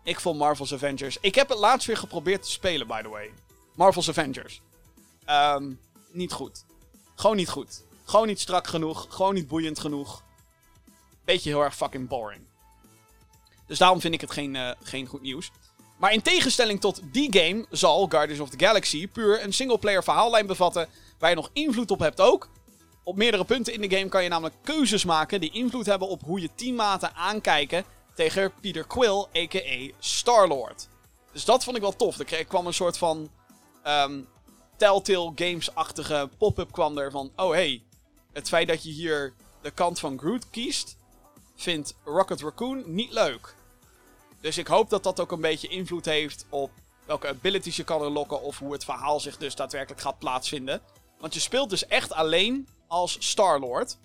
ik 0.04 0.20
vond 0.20 0.38
Marvel's 0.40 0.74
Avengers. 0.74 1.18
Ik 1.22 1.36
heb 1.36 1.50
het 1.50 1.58
laatst 1.58 1.88
weer 1.88 1.98
geprobeerd 1.98 2.44
te 2.44 2.52
spelen, 2.52 2.88
by 2.88 3.02
the 3.02 3.10
way. 3.10 3.32
Marvel's 3.76 4.10
Avengers. 4.10 4.62
Um, 5.30 5.80
niet 6.12 6.32
goed. 6.32 6.66
Gewoon 7.16 7.36
niet 7.36 7.50
goed. 7.50 7.84
Gewoon 8.06 8.28
niet 8.28 8.40
strak 8.40 8.68
genoeg. 8.68 9.06
Gewoon 9.10 9.34
niet 9.34 9.48
boeiend 9.48 9.80
genoeg. 9.80 10.24
Beetje 11.26 11.50
heel 11.50 11.64
erg 11.64 11.76
fucking 11.76 12.08
boring. 12.08 12.49
Dus 13.70 13.78
daarom 13.78 14.02
vind 14.02 14.14
ik 14.14 14.22
het 14.22 14.32
geen, 14.32 14.56
uh, 14.56 14.72
geen 14.84 15.08
goed 15.08 15.22
nieuws. 15.22 15.52
Maar 15.98 16.14
in 16.14 16.22
tegenstelling 16.22 16.82
tot 16.82 17.02
die 17.04 17.38
game 17.40 17.66
zal 17.70 18.08
Guardians 18.08 18.42
of 18.42 18.50
the 18.50 18.66
Galaxy 18.66 19.08
puur 19.08 19.44
een 19.44 19.54
singleplayer 19.54 20.04
verhaallijn 20.04 20.48
bevatten. 20.48 20.88
Waar 21.20 21.30
je 21.30 21.36
nog 21.36 21.50
invloed 21.54 21.92
op 21.92 22.00
hebt 22.00 22.22
ook. 22.22 22.50
Op 23.04 23.16
meerdere 23.16 23.46
punten 23.46 23.74
in 23.74 23.82
de 23.82 23.98
game 23.98 24.10
kan 24.10 24.24
je 24.24 24.30
namelijk 24.30 24.56
keuzes 24.64 25.06
maken 25.06 25.42
die 25.42 25.52
invloed 25.52 25.86
hebben 25.86 26.08
op 26.08 26.22
hoe 26.24 26.42
je 26.42 26.50
teammaten 26.56 27.16
aankijken 27.16 27.84
tegen 28.16 28.52
Peter 28.62 28.88
Quill, 28.88 29.26
a.k.a. 29.38 29.92
Star-Lord. 30.00 30.88
Dus 31.32 31.46
dat 31.46 31.64
vond 31.64 31.76
ik 31.76 31.82
wel 31.82 31.96
tof. 31.96 32.20
Er 32.20 32.46
kwam 32.46 32.68
een 32.68 32.74
soort 32.74 32.98
van 32.98 33.30
um, 33.88 34.28
Telltale 34.78 35.32
Games-achtige 35.36 36.30
pop-up 36.38 36.72
kwam 36.72 36.98
er 36.98 37.12
van... 37.12 37.32
Oh 37.36 37.52
hey, 37.52 37.84
het 38.34 38.48
feit 38.48 38.68
dat 38.68 38.84
je 38.84 38.90
hier 38.90 39.34
de 39.62 39.72
kant 39.72 40.00
van 40.00 40.20
Groot 40.20 40.50
kiest, 40.50 40.98
vindt 41.56 41.96
Rocket 42.04 42.42
Raccoon 42.42 42.84
niet 42.86 43.12
leuk. 43.12 43.58
Dus 44.42 44.58
ik 44.58 44.68
hoop 44.68 44.90
dat 44.90 45.04
dat 45.04 45.20
ook 45.20 45.32
een 45.32 45.42
beetje 45.42 45.68
invloed 45.68 46.06
heeft 46.06 46.46
op 46.50 46.72
welke 47.06 47.28
abilities 47.28 47.76
je 47.76 47.84
kan 47.84 48.04
unlocken 48.04 48.42
of 48.42 48.60
hoe 48.60 48.74
het 48.74 48.84
verhaal 48.84 49.20
zich 49.20 49.38
dus 49.38 49.56
daadwerkelijk 49.56 50.02
gaat 50.02 50.20
plaatsvinden. 50.20 50.82
Want 51.20 51.34
je 51.34 51.40
speelt 51.40 51.70
dus 51.70 51.88
echt 51.88 52.12
alleen 52.14 52.68
als 52.88 53.18
Star-Lord. 53.20 53.98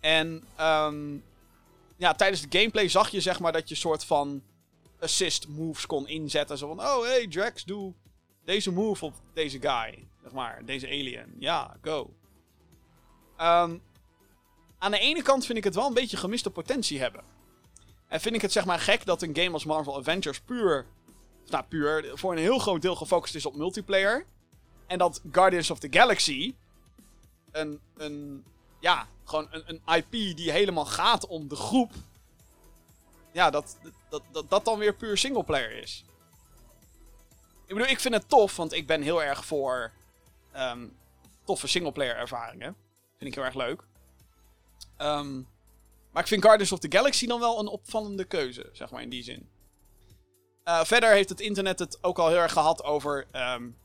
En 0.00 0.44
um, 0.60 1.24
ja, 1.96 2.14
tijdens 2.14 2.40
de 2.40 2.58
gameplay 2.58 2.88
zag 2.88 3.10
je 3.10 3.20
zeg 3.20 3.40
maar 3.40 3.52
dat 3.52 3.68
je 3.68 3.74
soort 3.74 4.04
van 4.04 4.42
assist 5.00 5.48
moves 5.48 5.86
kon 5.86 6.08
inzetten. 6.08 6.58
Zo 6.58 6.74
van, 6.74 6.86
oh 6.86 7.02
hey 7.02 7.26
Drax, 7.28 7.64
doe 7.64 7.94
deze 8.44 8.72
move 8.72 9.04
op 9.04 9.14
deze 9.34 9.60
guy. 9.60 10.08
Zeg 10.22 10.32
maar, 10.32 10.64
deze 10.64 10.86
alien. 10.86 11.36
Ja, 11.38 11.76
go. 11.82 12.14
Um, 13.40 13.82
aan 14.78 14.90
de 14.90 14.98
ene 14.98 15.22
kant 15.22 15.46
vind 15.46 15.58
ik 15.58 15.64
het 15.64 15.74
wel 15.74 15.86
een 15.86 15.94
beetje 15.94 16.16
gemiste 16.16 16.50
potentie 16.50 17.00
hebben. 17.00 17.24
En 18.08 18.20
vind 18.20 18.34
ik 18.34 18.42
het 18.42 18.52
zeg 18.52 18.64
maar 18.64 18.78
gek 18.78 19.04
dat 19.04 19.22
een 19.22 19.36
game 19.36 19.52
als 19.52 19.64
Marvel 19.64 19.96
Avengers 19.96 20.40
puur, 20.40 20.86
nou 21.46 21.64
puur, 21.64 22.10
voor 22.14 22.32
een 22.32 22.38
heel 22.38 22.58
groot 22.58 22.82
deel 22.82 22.96
gefocust 22.96 23.34
is 23.34 23.46
op 23.46 23.56
multiplayer. 23.56 24.24
En 24.86 24.98
dat 24.98 25.20
Guardians 25.32 25.70
of 25.70 25.78
the 25.78 25.88
Galaxy 25.90 26.54
een, 27.50 27.80
een 27.96 28.44
ja, 28.80 29.06
gewoon 29.24 29.48
een, 29.50 29.62
een 29.66 29.96
IP 29.96 30.36
die 30.36 30.50
helemaal 30.50 30.86
gaat 30.86 31.26
om 31.26 31.48
de 31.48 31.56
groep. 31.56 31.92
Ja, 33.32 33.50
dat 33.50 33.76
dat, 34.08 34.22
dat, 34.32 34.50
dat 34.50 34.64
dan 34.64 34.78
weer 34.78 34.94
puur 34.94 35.18
singleplayer 35.18 35.82
is. 35.82 36.04
Ik 37.66 37.74
bedoel, 37.74 37.90
ik 37.90 38.00
vind 38.00 38.14
het 38.14 38.28
tof, 38.28 38.56
want 38.56 38.72
ik 38.72 38.86
ben 38.86 39.02
heel 39.02 39.22
erg 39.22 39.44
voor 39.44 39.92
um, 40.56 40.96
toffe 41.44 41.66
singleplayer 41.66 42.16
ervaringen. 42.16 42.76
Vind 43.16 43.30
ik 43.30 43.34
heel 43.34 43.44
erg 43.44 43.54
leuk. 43.54 43.82
Um, 44.98 45.48
maar 46.18 46.26
ik 46.26 46.32
vind 46.32 46.44
Guardians 46.44 46.72
of 46.72 46.78
the 46.78 46.96
Galaxy 46.96 47.26
dan 47.26 47.40
wel 47.40 47.58
een 47.58 47.66
opvallende 47.66 48.24
keuze, 48.24 48.68
zeg 48.72 48.90
maar 48.90 49.02
in 49.02 49.08
die 49.08 49.22
zin. 49.22 49.48
Uh, 50.64 50.84
verder 50.84 51.10
heeft 51.10 51.28
het 51.28 51.40
internet 51.40 51.78
het 51.78 51.98
ook 52.00 52.18
al 52.18 52.28
heel 52.28 52.36
erg 52.36 52.52
gehad 52.52 52.84
over 52.84 53.26
um, 53.32 53.76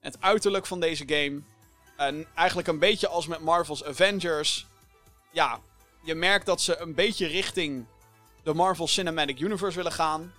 het 0.00 0.20
uiterlijk 0.20 0.66
van 0.66 0.80
deze 0.80 1.04
game. 1.06 1.42
En 1.96 2.26
eigenlijk 2.34 2.68
een 2.68 2.78
beetje 2.78 3.08
als 3.08 3.26
met 3.26 3.40
Marvel's 3.40 3.84
Avengers. 3.84 4.66
Ja, 5.30 5.60
je 6.02 6.14
merkt 6.14 6.46
dat 6.46 6.60
ze 6.60 6.78
een 6.78 6.94
beetje 6.94 7.26
richting 7.26 7.86
de 8.42 8.54
Marvel 8.54 8.88
Cinematic 8.88 9.40
Universe 9.40 9.76
willen 9.76 9.92
gaan. 9.92 10.32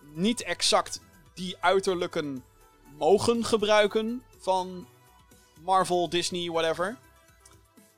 Niet 0.00 0.42
exact 0.42 1.00
die 1.34 1.56
uiterlijken 1.60 2.44
mogen 2.98 3.44
gebruiken 3.44 4.22
van 4.38 4.86
Marvel, 5.60 6.08
Disney, 6.08 6.50
whatever. 6.50 6.96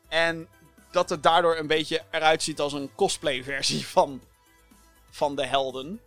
En 0.09 0.49
dat 0.91 1.11
het 1.11 1.23
daardoor 1.23 1.57
een 1.57 1.67
beetje 1.67 2.03
eruit 2.11 2.43
ziet 2.43 2.61
als 2.61 2.73
een 2.73 2.91
cosplay-versie 2.95 3.87
van, 3.87 4.21
van 5.11 5.37
de 5.37 5.47
helden. 5.47 6.01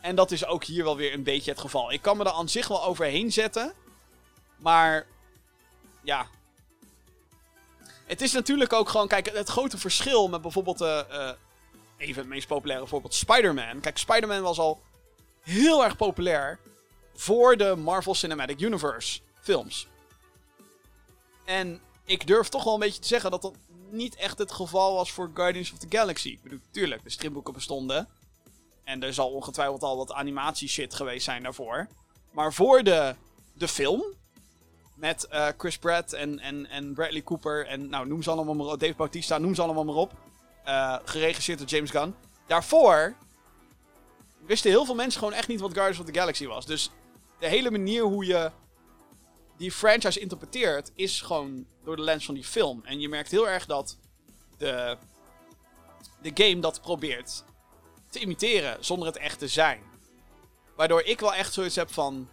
En 0.00 0.14
dat 0.14 0.30
is 0.30 0.46
ook 0.46 0.64
hier 0.64 0.84
wel 0.84 0.96
weer 0.96 1.12
een 1.12 1.22
beetje 1.22 1.50
het 1.50 1.60
geval. 1.60 1.92
Ik 1.92 2.02
kan 2.02 2.16
me 2.16 2.24
er 2.24 2.32
aan 2.32 2.48
zich 2.48 2.68
wel 2.68 2.84
overheen 2.84 3.32
zetten. 3.32 3.72
Maar 4.56 5.06
ja. 6.02 6.26
Het 8.04 8.20
is 8.20 8.32
natuurlijk 8.32 8.72
ook 8.72 8.88
gewoon, 8.88 9.08
kijk, 9.08 9.30
het 9.32 9.48
grote 9.48 9.78
verschil 9.78 10.28
met 10.28 10.42
bijvoorbeeld, 10.42 10.80
uh, 10.80 11.30
even 11.96 12.20
het 12.20 12.30
meest 12.30 12.46
populaire 12.46 12.86
voorbeeld, 12.86 13.14
Spider-Man. 13.14 13.80
Kijk, 13.80 13.98
Spider-Man 13.98 14.42
was 14.42 14.58
al 14.58 14.80
heel 15.40 15.84
erg 15.84 15.96
populair 15.96 16.58
voor 17.14 17.56
de 17.56 17.76
Marvel 17.76 18.14
Cinematic 18.14 18.60
Universe 18.60 19.20
films. 19.40 19.86
En 21.44 21.80
ik 22.04 22.26
durf 22.26 22.48
toch 22.48 22.64
wel 22.64 22.74
een 22.74 22.80
beetje 22.80 23.00
te 23.00 23.08
zeggen 23.08 23.30
dat 23.30 23.42
dat 23.42 23.54
niet 23.92 24.16
echt 24.16 24.38
het 24.38 24.52
geval 24.52 24.94
was 24.94 25.12
voor 25.12 25.30
Guardians 25.34 25.72
of 25.72 25.78
the 25.78 25.86
Galaxy. 25.88 26.28
Ik 26.28 26.42
bedoel, 26.42 26.58
tuurlijk, 26.70 27.04
de 27.04 27.10
stripboeken 27.10 27.52
bestonden. 27.52 28.08
En 28.84 29.02
er 29.02 29.14
zal 29.14 29.30
ongetwijfeld 29.30 29.82
al 29.82 29.96
wat 29.96 30.12
animatieshit 30.12 30.94
geweest 30.94 31.24
zijn 31.24 31.42
daarvoor. 31.42 31.88
Maar 32.30 32.52
voor 32.52 32.82
de, 32.82 33.14
de 33.52 33.68
film, 33.68 34.04
met 34.94 35.28
uh, 35.32 35.48
Chris 35.58 35.78
Pratt 35.78 36.12
en, 36.12 36.38
en, 36.38 36.66
en 36.66 36.94
Bradley 36.94 37.22
Cooper 37.22 37.66
en 37.66 37.88
nou, 37.88 38.06
noem 38.06 38.22
ze 38.22 38.30
allemaal 38.30 38.54
maar 38.54 38.66
op. 38.66 38.80
Dave 38.80 38.94
Bautista, 38.94 39.38
noem 39.38 39.54
ze 39.54 39.62
allemaal 39.62 39.84
maar 39.84 39.94
op. 39.94 40.12
Uh, 40.66 40.96
geregisseerd 41.04 41.58
door 41.58 41.68
James 41.68 41.90
Gunn. 41.90 42.14
Daarvoor 42.46 43.14
wisten 44.46 44.70
heel 44.70 44.84
veel 44.84 44.94
mensen 44.94 45.18
gewoon 45.18 45.34
echt 45.34 45.48
niet 45.48 45.60
wat 45.60 45.72
Guardians 45.72 46.00
of 46.00 46.06
the 46.06 46.18
Galaxy 46.18 46.46
was. 46.46 46.66
Dus 46.66 46.90
de 47.38 47.46
hele 47.46 47.70
manier 47.70 48.02
hoe 48.02 48.26
je 48.26 48.50
die 49.62 49.72
franchise 49.72 50.20
interpreteert 50.20 50.92
is 50.94 51.20
gewoon 51.20 51.66
door 51.84 51.96
de 51.96 52.02
lens 52.02 52.24
van 52.24 52.34
die 52.34 52.44
film. 52.44 52.84
En 52.84 53.00
je 53.00 53.08
merkt 53.08 53.30
heel 53.30 53.48
erg 53.48 53.66
dat 53.66 53.98
de, 54.58 54.96
de 56.22 56.30
game 56.34 56.60
dat 56.60 56.80
probeert 56.80 57.44
te 58.10 58.18
imiteren 58.18 58.84
zonder 58.84 59.06
het 59.08 59.16
echt 59.16 59.38
te 59.38 59.48
zijn. 59.48 59.82
Waardoor 60.76 61.02
ik 61.02 61.20
wel 61.20 61.34
echt 61.34 61.52
zoiets 61.52 61.76
heb 61.76 61.92
van 61.92 62.28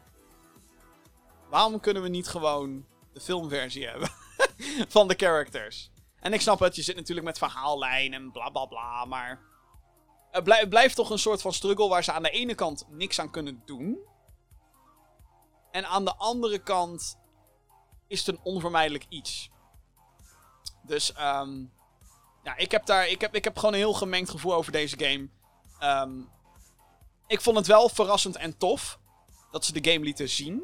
waarom 1.50 1.80
kunnen 1.80 2.04
we 2.04 2.10
niet 2.10 2.28
gewoon 2.28 2.86
de 3.14 3.22
filmversie 3.22 3.88
hebben 3.88 4.12
van 4.96 5.08
de 5.08 5.16
characters? 5.18 5.92
En 6.20 6.34
ik 6.34 6.42
snap 6.42 6.60
het, 6.60 6.76
je 6.76 6.82
zit 6.82 6.96
natuurlijk 6.96 7.28
met 7.28 7.38
verhaallijn 7.38 8.14
en 8.14 8.32
bla 8.32 8.50
bla 8.50 8.66
bla, 8.66 9.06
maar 9.06 9.42
het, 10.32 10.70
blijft 10.70 10.96
toch 10.96 11.10
een 11.10 11.20
soort 11.20 11.42
van 11.42 11.54
struggle 11.54 11.88
waar 11.88 12.04
ze 12.04 12.12
aan 12.12 12.24
de 12.24 12.30
ene 12.30 12.56
kant 12.56 12.86
niks 12.90 13.20
aan 13.20 13.32
kunnen 13.32 13.62
doen. 13.66 14.00
En 15.72 15.86
aan 15.86 16.06
de 16.06 16.16
andere 16.16 16.60
kant 16.60 17.19
is 18.10 18.26
het 18.26 18.28
een 18.28 18.44
onvermijdelijk 18.44 19.06
iets. 19.10 19.50
Dus 20.82 21.14
um, 21.20 21.72
ja, 22.44 22.56
ik 22.58 22.72
heb 22.72 22.86
daar 22.86 23.08
ik 23.08 23.22
heb, 23.22 23.36
ik 23.36 23.44
heb 23.44 23.58
gewoon 23.58 23.74
een 23.74 23.80
heel 23.80 23.94
gemengd 23.94 24.30
gevoel 24.30 24.54
over 24.54 24.72
deze 24.72 25.00
game. 25.00 25.30
Um, 26.04 26.30
ik 27.28 27.42
vond 27.42 27.58
het 27.58 27.68
wel 27.68 27.90
verrassend 27.90 28.36
en 28.36 28.58
tof 28.58 29.00
dat 29.52 29.66
ze 29.66 29.82
de 29.82 29.92
game 29.92 30.06
lieten 30.06 30.30
zien 30.30 30.64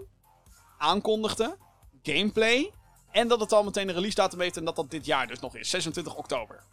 aankondigde, 0.77 1.57
gameplay 2.03 2.71
en 3.11 3.27
dat 3.27 3.39
het 3.39 3.51
al 3.51 3.63
meteen 3.63 3.87
een 3.87 3.95
release 3.95 4.15
datum 4.15 4.39
heeft 4.39 4.57
en 4.57 4.65
dat 4.65 4.75
dat 4.75 4.91
dit 4.91 5.05
jaar 5.05 5.27
dus 5.27 5.39
nog 5.39 5.55
is, 5.55 5.69
26 5.69 6.15
oktober. 6.15 6.63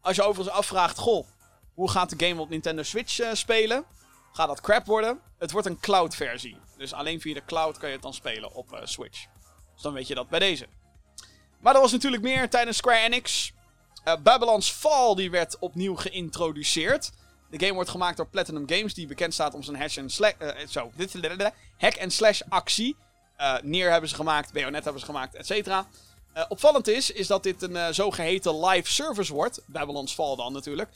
Als 0.00 0.16
je 0.16 0.22
overigens 0.22 0.56
afvraagt, 0.56 0.98
goh, 0.98 1.26
hoe 1.74 1.90
gaat 1.90 2.18
de 2.18 2.26
game 2.26 2.40
op 2.40 2.48
Nintendo 2.48 2.82
Switch 2.82 3.18
uh, 3.20 3.28
spelen? 3.32 3.84
Gaat 4.32 4.48
dat 4.48 4.60
crap 4.60 4.86
worden? 4.86 5.20
Het 5.38 5.50
wordt 5.50 5.66
een 5.66 5.80
cloud 5.80 6.14
versie. 6.14 6.56
Dus 6.76 6.92
alleen 6.92 7.20
via 7.20 7.34
de 7.34 7.44
cloud 7.44 7.78
kan 7.78 7.88
je 7.88 7.94
het 7.94 8.02
dan 8.02 8.14
spelen 8.14 8.54
op 8.54 8.72
uh, 8.72 8.80
Switch. 8.84 9.26
Dus 9.78 9.86
dan 9.86 9.96
weet 9.96 10.08
je 10.08 10.14
dat 10.14 10.28
bij 10.28 10.38
deze. 10.38 10.66
Maar 11.60 11.74
er 11.74 11.80
was 11.80 11.92
natuurlijk 11.92 12.22
meer 12.22 12.50
tijdens 12.50 12.76
Square 12.76 12.98
Enix. 12.98 13.52
Uh, 14.04 14.14
Babylon's 14.22 14.70
Fall 14.70 15.14
die 15.14 15.30
werd 15.30 15.58
opnieuw 15.58 15.96
geïntroduceerd. 15.96 17.10
De 17.50 17.58
game 17.58 17.72
wordt 17.72 17.90
gemaakt 17.90 18.16
door 18.16 18.26
Platinum 18.26 18.68
Games, 18.68 18.94
die 18.94 19.06
bekend 19.06 19.34
staat 19.34 19.54
om 19.54 19.62
zijn 19.62 19.76
hack 19.76 19.90
en 19.90 20.10
slash, 20.10 20.32
zo, 20.68 20.92
hack 21.78 21.98
and 22.00 22.12
slash 22.12 22.40
actie. 22.48 22.96
Uh, 23.40 23.54
Nier 23.62 23.90
hebben 23.90 24.08
ze 24.08 24.14
gemaakt, 24.14 24.52
Bayonet 24.52 24.84
hebben 24.84 25.00
ze 25.00 25.06
gemaakt, 25.06 25.34
et 25.34 25.46
cetera. 25.46 25.86
Uh, 26.36 26.44
opvallend 26.48 26.88
is, 26.88 27.10
is 27.10 27.26
dat 27.26 27.42
dit 27.42 27.62
een 27.62 27.94
zogeheten 27.94 28.66
live 28.66 28.92
service 28.92 29.32
wordt. 29.32 29.60
Babylon's 29.66 30.14
Fall 30.14 30.36
dan 30.36 30.52
natuurlijk. 30.52 30.90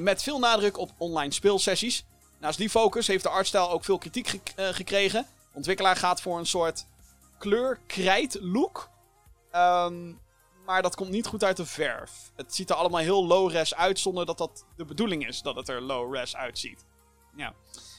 met 0.00 0.22
veel 0.22 0.38
nadruk 0.38 0.78
op 0.78 0.90
online 0.98 1.32
speelsessies. 1.32 2.04
Naast 2.38 2.58
die 2.58 2.70
focus 2.70 3.06
heeft 3.06 3.22
de 3.22 3.28
artstijl 3.28 3.70
ook 3.70 3.84
veel 3.84 3.98
kritiek 3.98 4.28
ge 4.28 4.40
gekregen. 4.72 5.26
Ontwikkelaar 5.52 5.96
gaat 5.96 6.20
voor 6.20 6.38
een 6.38 6.46
soort 6.46 6.86
kleur-krijt 7.42 8.38
look. 8.40 8.90
Um, 9.52 10.20
maar 10.64 10.82
dat 10.82 10.94
komt 10.94 11.10
niet 11.10 11.26
goed 11.26 11.44
uit 11.44 11.56
de 11.56 11.66
verf. 11.66 12.30
Het 12.36 12.54
ziet 12.54 12.70
er 12.70 12.76
allemaal 12.76 13.00
heel 13.00 13.26
low-res 13.26 13.74
uit, 13.74 13.98
zonder 13.98 14.26
dat 14.26 14.38
dat 14.38 14.64
de 14.76 14.84
bedoeling 14.84 15.26
is 15.26 15.42
dat 15.42 15.56
het 15.56 15.68
er 15.68 15.80
low-res 15.80 16.36
uitziet. 16.36 16.84
Ja. 17.36 17.54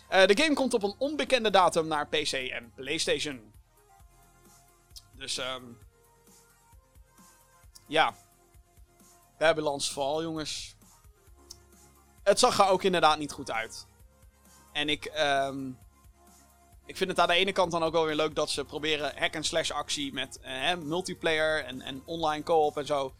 de 0.09 0.37
game 0.37 0.53
komt 0.53 0.73
op 0.73 0.83
een 0.83 0.95
onbekende 0.97 1.49
datum 1.49 1.87
naar 1.87 2.07
PC 2.07 2.31
en 2.31 2.71
PlayStation. 2.75 3.53
Dus 5.13 5.37
um, 5.37 5.77
ja. 7.87 8.15
Babylon's 9.37 9.89
Fall, 9.89 10.21
jongens. 10.21 10.75
het 12.23 12.39
zag 12.39 12.59
er 12.59 12.67
ook 12.67 12.83
inderdaad 12.83 13.17
niet 13.17 13.31
goed 13.31 13.51
uit. 13.51 13.87
En 14.71 14.89
ik, 14.89 15.05
ehm, 15.05 15.71
ik 16.85 16.97
vind 16.97 17.09
het 17.09 17.19
aan 17.19 17.27
de 17.27 17.33
ene 17.33 17.51
kant 17.51 17.71
dan 17.71 17.83
ook 17.83 17.93
wel 17.93 18.05
weer 18.05 18.15
leuk 18.15 18.35
dat 18.35 18.49
ze 18.49 18.65
proberen 18.65 19.17
hack-and-slash 19.17 19.71
actie 19.71 20.13
met 20.13 20.39
eh, 20.39 20.75
multiplayer 20.75 21.65
en, 21.65 21.81
en 21.81 22.01
online 22.05 22.43
co-op 22.43 22.77
en 22.77 22.85
zo. 22.85 23.13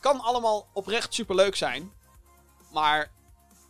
Kan 0.00 0.20
allemaal 0.20 0.68
oprecht 0.72 1.14
superleuk 1.14 1.56
zijn. 1.56 1.92
Maar 2.72 3.10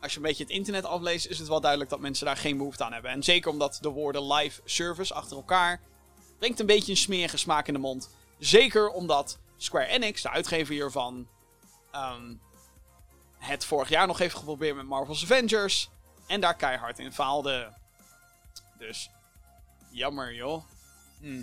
als 0.00 0.12
je 0.12 0.16
een 0.16 0.26
beetje 0.26 0.42
het 0.44 0.52
internet 0.52 0.84
afleest, 0.84 1.26
is 1.26 1.38
het 1.38 1.48
wel 1.48 1.60
duidelijk 1.60 1.90
dat 1.90 2.00
mensen 2.00 2.26
daar 2.26 2.36
geen 2.36 2.56
behoefte 2.56 2.84
aan 2.84 2.92
hebben. 2.92 3.10
En 3.10 3.22
zeker 3.22 3.50
omdat 3.50 3.78
de 3.80 3.88
woorden 3.88 4.32
live 4.32 4.60
service 4.64 5.14
achter 5.14 5.36
elkaar 5.36 5.80
brengt 6.38 6.60
een 6.60 6.66
beetje 6.66 6.92
een 6.92 6.98
smerige 6.98 7.36
smaak 7.36 7.66
in 7.66 7.74
de 7.74 7.80
mond. 7.80 8.10
Zeker 8.38 8.88
omdat 8.88 9.38
Square 9.56 9.86
Enix, 9.86 10.22
de 10.22 10.30
uitgever 10.30 10.74
hiervan, 10.74 11.28
ehm, 11.90 12.34
het 13.38 13.64
vorig 13.64 13.88
jaar 13.88 14.06
nog 14.06 14.18
heeft 14.18 14.34
geprobeerd 14.34 14.76
met 14.76 14.86
Marvel's 14.86 15.22
Avengers. 15.22 15.90
En 16.26 16.40
daar 16.40 16.56
keihard 16.56 16.98
in 16.98 17.12
faalde. 17.12 17.72
Dus, 18.78 19.10
jammer 19.96 20.34
joh. 20.34 20.62
Hm. 21.20 21.42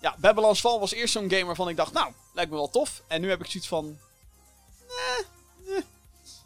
Ja, 0.00 0.16
Babylon's 0.18 0.60
Fall 0.60 0.78
was 0.78 0.92
eerst 0.92 1.12
zo'n 1.12 1.30
game 1.30 1.44
waarvan 1.44 1.68
ik 1.68 1.76
dacht, 1.76 1.92
nou, 1.92 2.12
lijkt 2.34 2.50
me 2.50 2.56
wel 2.56 2.70
tof. 2.70 3.02
En 3.08 3.20
nu 3.20 3.28
heb 3.28 3.40
ik 3.40 3.50
zoiets 3.50 3.68
van, 3.68 3.98
eh, 4.88 5.76
eh, 5.76 5.82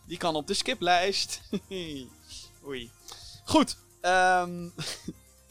die 0.06 0.18
kan 0.18 0.34
op 0.34 0.46
de 0.46 0.54
skiplijst. 0.54 1.40
Oei. 2.66 2.90
Goed, 3.44 3.76
ehm... 4.00 4.68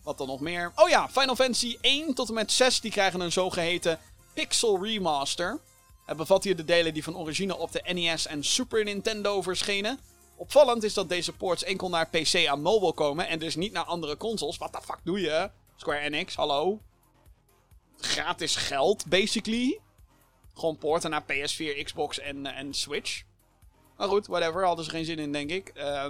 Wat 0.04 0.18
dan 0.18 0.28
nog 0.28 0.40
meer? 0.40 0.72
Oh 0.76 0.90
ja, 0.90 1.10
Final 1.10 1.36
Fantasy 1.36 1.78
1 1.82 2.14
tot 2.14 2.28
en 2.28 2.34
met 2.34 2.52
6 2.52 2.82
die 2.82 2.92
krijgen 2.92 3.20
een 3.20 3.32
zogeheten 3.32 4.00
Pixel 4.34 4.84
Remaster. 4.84 5.60
Het 6.06 6.18
bevat 6.18 6.44
hier 6.44 6.56
de 6.56 6.66
delen 6.66 6.94
die 6.94 7.04
van 7.04 7.18
origine 7.18 7.58
op 7.58 7.72
de 7.72 7.94
NES 7.94 8.26
en 8.26 8.44
Super 8.44 8.84
Nintendo 8.84 9.42
verschenen. 9.42 10.00
Opvallend 10.40 10.84
is 10.84 10.94
dat 10.94 11.10
deze 11.10 11.34
ports 11.34 11.64
enkel 11.64 11.90
naar 11.90 12.10
PC 12.10 12.34
en 12.34 12.62
mobile 12.62 12.94
komen 12.94 13.28
en 13.28 13.40
dus 13.40 13.56
niet 13.56 13.72
naar 13.72 13.84
andere 13.84 14.18
consoles. 14.18 14.58
What 14.58 14.72
the 14.72 14.82
fuck 14.82 15.00
doe 15.04 15.20
je? 15.20 15.50
Square 15.76 16.00
Enix, 16.00 16.36
hallo? 16.36 16.80
Gratis 17.98 18.56
geld, 18.56 19.06
basically. 19.06 19.80
Gewoon 20.54 20.78
porten 20.78 21.10
naar 21.10 21.24
PS4, 21.24 21.84
Xbox 21.84 22.20
en, 22.20 22.46
uh, 22.46 22.58
en 22.58 22.74
Switch. 22.74 23.24
Maar 23.98 24.08
goed, 24.08 24.28
whatever, 24.28 24.66
hadden 24.66 24.86
ze 24.86 24.92
geen 24.92 25.06
zin 25.06 25.20
in, 25.20 25.32
denk 25.32 25.50
ik. 25.50 25.72
Uh, 25.76 26.06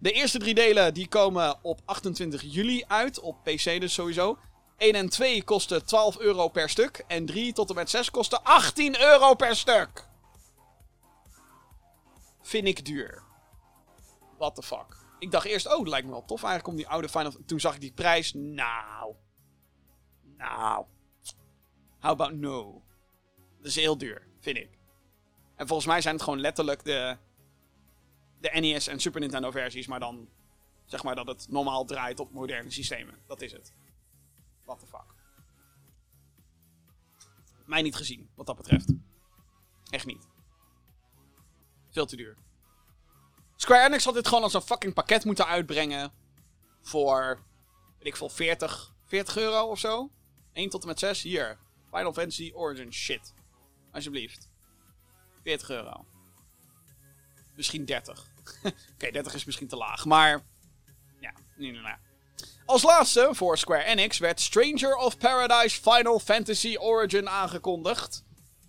de 0.00 0.12
eerste 0.12 0.38
drie 0.38 0.54
delen 0.54 0.94
die 0.94 1.08
komen 1.08 1.58
op 1.62 1.80
28 1.84 2.42
juli 2.42 2.84
uit, 2.86 3.20
op 3.20 3.36
PC 3.42 3.80
dus 3.80 3.94
sowieso. 3.94 4.38
1 4.76 4.94
en 4.94 5.08
2 5.08 5.42
kosten 5.42 5.84
12 5.86 6.18
euro 6.18 6.48
per 6.48 6.70
stuk. 6.70 7.04
En 7.06 7.26
3 7.26 7.52
tot 7.52 7.68
en 7.68 7.74
met 7.74 7.90
6 7.90 8.10
kosten 8.10 8.42
18 8.42 9.00
euro 9.00 9.34
per 9.34 9.56
stuk. 9.56 10.06
Vind 12.42 12.66
ik 12.66 12.84
duur. 12.84 13.26
What 14.38 14.54
the 14.54 14.62
fuck. 14.62 15.06
Ik 15.18 15.30
dacht 15.30 15.46
eerst, 15.46 15.66
oh, 15.66 15.78
het 15.78 15.88
lijkt 15.88 16.06
me 16.06 16.12
wel 16.12 16.24
tof 16.24 16.42
eigenlijk 16.42 16.68
om 16.72 16.76
die 16.76 16.88
oude 16.88 17.08
Final... 17.08 17.32
Toen 17.46 17.60
zag 17.60 17.74
ik 17.74 17.80
die 17.80 17.92
prijs. 17.92 18.32
Nou. 18.34 19.14
Nou. 20.36 20.84
How 22.00 22.10
about 22.10 22.32
no? 22.32 22.82
Dat 23.56 23.66
is 23.66 23.76
heel 23.76 23.98
duur, 23.98 24.26
vind 24.40 24.56
ik. 24.56 24.78
En 25.56 25.66
volgens 25.66 25.88
mij 25.88 26.00
zijn 26.00 26.14
het 26.14 26.24
gewoon 26.24 26.40
letterlijk 26.40 26.84
de 26.84 27.16
de 28.40 28.50
NES 28.60 28.86
en 28.86 29.00
Super 29.00 29.20
Nintendo 29.20 29.50
versies, 29.50 29.86
maar 29.86 30.00
dan 30.00 30.28
zeg 30.84 31.02
maar 31.02 31.14
dat 31.14 31.26
het 31.26 31.46
normaal 31.50 31.84
draait 31.84 32.20
op 32.20 32.32
moderne 32.32 32.70
systemen. 32.70 33.18
Dat 33.26 33.40
is 33.42 33.52
het. 33.52 33.72
What 34.64 34.78
the 34.78 34.86
fuck. 34.86 35.14
Mij 37.64 37.82
niet 37.82 37.96
gezien, 37.96 38.30
wat 38.34 38.46
dat 38.46 38.56
betreft. 38.56 38.92
Echt 39.90 40.06
niet. 40.06 40.28
Veel 41.90 42.06
te 42.06 42.16
duur. 42.16 42.36
Square 43.60 43.86
Enix 43.86 44.04
had 44.04 44.14
dit 44.14 44.28
gewoon 44.28 44.42
als 44.42 44.54
een 44.54 44.60
fucking 44.60 44.94
pakket 44.94 45.24
moeten 45.24 45.46
uitbrengen. 45.46 46.12
Voor, 46.82 47.42
weet 47.98 48.06
ik 48.06 48.16
veel, 48.16 48.28
40, 48.28 48.94
40 49.04 49.36
euro 49.36 49.66
of 49.66 49.78
zo. 49.78 50.10
1 50.52 50.68
tot 50.70 50.82
en 50.82 50.88
met 50.88 50.98
6. 50.98 51.22
Hier. 51.22 51.58
Final 51.92 52.12
Fantasy 52.12 52.50
Origin 52.54 52.92
shit. 52.92 53.34
Alsjeblieft. 53.92 54.48
40 55.42 55.70
euro. 55.70 56.04
Misschien 57.56 57.84
30. 57.84 58.26
Oké, 58.94 59.10
30 59.10 59.34
is 59.34 59.44
misschien 59.44 59.68
te 59.68 59.76
laag, 59.76 60.04
maar. 60.04 60.44
Ja, 61.20 61.32
nee, 61.56 61.72
nee. 61.72 61.94
Als 62.64 62.82
laatste 62.82 63.28
voor 63.32 63.58
Square 63.58 63.84
Enix 63.84 64.18
werd 64.18 64.40
Stranger 64.40 64.96
of 64.96 65.18
Paradise 65.18 65.80
Final 65.80 66.18
Fantasy 66.18 66.76
Origin 66.76 67.28
aangekondigd. 67.28 68.24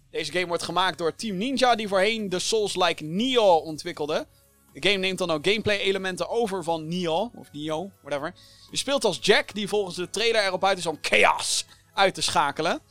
Deze 0.10 0.32
game 0.32 0.48
wordt 0.48 0.64
gemaakt 0.64 0.98
door 0.98 1.16
Team 1.16 1.38
Ninja, 1.38 1.76
die 1.76 1.88
voorheen 1.88 2.30
de 2.30 2.40
Souls-like 2.40 3.04
Nioh 3.04 3.66
ontwikkelde. 3.66 4.28
De 4.74 4.90
game 4.90 5.00
neemt 5.00 5.18
dan 5.18 5.32
ook 5.32 5.48
gameplay-elementen 5.48 6.30
over 6.30 6.64
van 6.64 6.88
Nioh, 6.88 7.36
of 7.36 7.52
Nioh, 7.52 7.92
whatever. 8.02 8.34
Je 8.72 8.78
speelt 8.78 9.06
als 9.06 9.20
Jack, 9.22 9.54
die 9.54 9.68
volgens 9.68 9.96
de 9.96 10.10
trailer 10.10 10.46
erop 10.46 10.64
uit 10.64 10.78
is 10.78 10.86
om 10.86 10.98
chaos 11.02 11.66
uit 11.94 12.14
te 12.14 12.22
schakelen. 12.22 12.82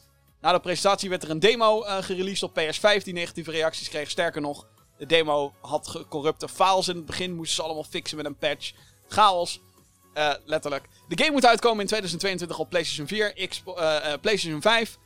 Na 0.41 0.53
de 0.53 0.61
presentatie 0.61 1.09
werd 1.09 1.23
er 1.23 1.31
een 1.31 1.39
demo 1.39 1.85
uh, 1.85 1.97
gereleased 2.03 2.43
op 2.43 2.61
PS5 2.61 3.03
die 3.03 3.13
negatieve 3.13 3.51
reacties 3.51 3.89
kreeg. 3.89 4.11
Sterker 4.11 4.41
nog, 4.41 4.67
de 4.99 5.07
demo 5.07 5.55
had 5.61 6.05
corrupte 6.09 6.49
files 6.49 6.89
in 6.89 6.97
het 6.97 7.07
begin. 7.07 7.35
Moesten 7.35 7.57
ze 7.57 7.63
allemaal 7.63 7.85
fixen 7.85 8.17
met 8.17 8.27
een 8.27 8.37
patch. 8.37 8.73
Chaos. 9.09 9.61
Uh, 10.15 10.35
letterlijk. 10.45 10.89
De 11.09 11.19
game 11.19 11.33
moet 11.33 11.47
uitkomen 11.47 11.81
in 11.81 11.87
2022 11.87 12.59
op 12.59 12.69
PlayStation 12.69 13.07
4, 13.07 13.49
X, 13.49 13.63
uh, 13.67 13.75
uh, 13.75 14.13
PlayStation 14.21 14.61
5. 14.61 14.99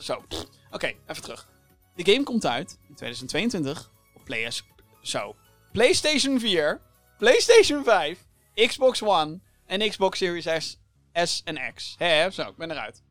zo. 0.00 0.24
Oké, 0.70 0.86
even 1.06 1.22
terug. 1.22 1.48
De 1.94 2.12
game 2.12 2.24
komt 2.24 2.46
uit 2.46 2.78
in 2.88 2.94
2022 2.94 3.90
op 4.14 4.24
PS. 4.24 4.64
Zo. 5.02 5.34
PlayStation 5.72 6.40
4, 6.40 6.80
PlayStation 7.18 7.84
5, 7.84 8.18
Xbox 8.54 9.02
One 9.02 9.40
en 9.66 9.88
Xbox 9.88 10.18
Series 10.18 10.46
S, 10.64 10.78
S 11.14 11.42
en 11.44 11.74
X. 11.74 11.94
Hè, 11.98 12.30
zo, 12.30 12.42
ik 12.42 12.56
ben 12.56 12.70
eruit. 12.70 13.02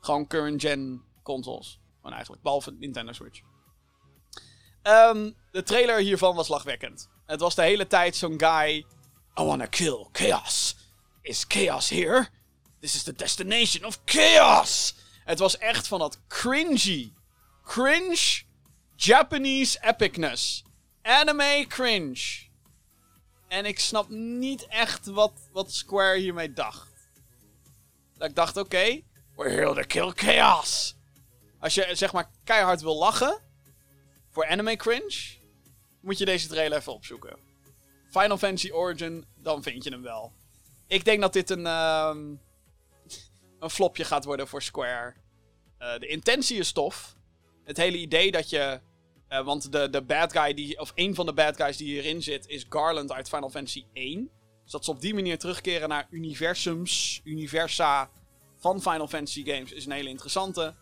Gewoon 0.00 0.26
current 0.26 0.60
gen 0.60 1.02
consoles. 1.22 1.80
Gewoon 1.96 2.12
eigenlijk, 2.12 2.42
behalve 2.42 2.70
Nintendo 2.70 3.12
Switch. 3.12 3.40
Um, 4.82 5.36
de 5.50 5.62
trailer 5.62 5.98
hiervan 5.98 6.34
was 6.34 6.48
lachwekkend. 6.48 7.08
Het 7.26 7.40
was 7.40 7.54
de 7.54 7.62
hele 7.62 7.86
tijd 7.86 8.16
zo'n 8.16 8.40
guy. 8.40 8.86
I 9.40 9.42
wanna 9.42 9.66
kill 9.66 10.08
chaos. 10.12 10.76
Is 11.22 11.44
chaos 11.48 11.90
here? 11.90 12.28
This 12.80 12.94
is 12.94 13.02
the 13.02 13.12
destination 13.12 13.84
of 13.84 14.00
chaos! 14.04 14.94
Het 15.24 15.38
was 15.38 15.58
echt 15.58 15.86
van 15.86 15.98
dat 15.98 16.18
cringy. 16.28 17.12
Cringe 17.62 18.42
Japanese 18.96 19.78
epicness. 19.80 20.64
Anime 21.06 21.64
cringe. 21.68 22.44
En 23.48 23.64
ik 23.64 23.78
snap 23.78 24.08
niet 24.08 24.66
echt 24.66 25.06
wat, 25.06 25.32
wat 25.52 25.72
Square 25.72 26.18
hiermee 26.18 26.52
dacht. 26.52 26.92
Dat 28.16 28.28
ik 28.28 28.34
dacht, 28.34 28.56
oké, 28.56 28.76
okay, 28.76 29.04
we're 29.36 29.50
here 29.50 29.74
to 29.74 29.82
kill 29.86 30.12
chaos. 30.14 30.96
Als 31.58 31.74
je 31.74 31.88
zeg 31.92 32.12
maar 32.12 32.30
keihard 32.44 32.80
wil 32.80 32.96
lachen, 32.96 33.40
voor 34.30 34.46
anime 34.46 34.76
cringe 34.76 35.38
moet 36.00 36.18
je 36.18 36.24
deze 36.24 36.48
trailer 36.48 36.78
even 36.78 36.92
opzoeken. 36.92 37.38
Final 38.10 38.38
Fantasy 38.38 38.70
Origin, 38.70 39.24
dan 39.34 39.62
vind 39.62 39.84
je 39.84 39.90
hem 39.90 40.02
wel. 40.02 40.32
Ik 40.86 41.04
denk 41.04 41.20
dat 41.20 41.32
dit 41.32 41.50
een, 41.50 41.66
um, 41.66 42.40
een 43.60 43.70
flopje 43.70 44.04
gaat 44.04 44.24
worden 44.24 44.48
voor 44.48 44.62
Square. 44.62 45.14
Uh, 45.78 45.98
de 45.98 46.06
intentie 46.06 46.58
is 46.58 46.72
tof. 46.72 47.16
Het 47.64 47.76
hele 47.76 47.96
idee 47.96 48.30
dat 48.30 48.50
je. 48.50 48.80
Uh, 49.38 49.44
want 49.44 49.72
de, 49.72 49.90
de 49.90 50.02
bad 50.02 50.32
guy 50.32 50.54
die. 50.54 50.80
Of 50.80 50.92
een 50.94 51.14
van 51.14 51.26
de 51.26 51.32
bad 51.32 51.56
guys 51.56 51.76
die 51.76 51.86
hierin 51.86 52.22
zit. 52.22 52.48
is 52.48 52.66
Garland 52.68 53.12
uit 53.12 53.28
Final 53.28 53.50
Fantasy 53.50 53.84
1. 53.92 54.30
Dus 54.62 54.72
dat 54.72 54.84
ze 54.84 54.90
op 54.90 55.00
die 55.00 55.14
manier 55.14 55.38
terugkeren 55.38 55.88
naar 55.88 56.06
universums. 56.10 57.20
Universa. 57.24 58.10
van 58.56 58.80
Final 58.80 59.08
Fantasy 59.08 59.44
games. 59.44 59.72
is 59.72 59.86
een 59.86 59.92
hele 59.92 60.08
interessante. 60.08 60.74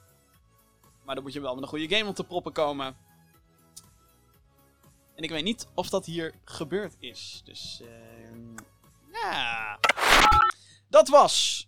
Maar 1.05 1.15
dan 1.15 1.25
moet 1.25 1.33
je 1.33 1.41
wel 1.41 1.55
met 1.55 1.63
een 1.63 1.69
goede 1.69 1.97
game 1.97 2.09
op 2.09 2.15
te 2.15 2.25
proppen 2.25 2.53
komen. 2.53 2.97
En 5.15 5.23
ik 5.23 5.31
weet 5.31 5.45
niet 5.45 5.69
of 5.75 5.89
dat 5.89 6.07
hier 6.07 6.35
gebeurd 6.45 6.97
is. 6.99 7.41
Dus, 7.45 7.83
uh, 7.83 7.89
ja. 9.13 9.79
Dat 10.89 11.09
was 11.09 11.67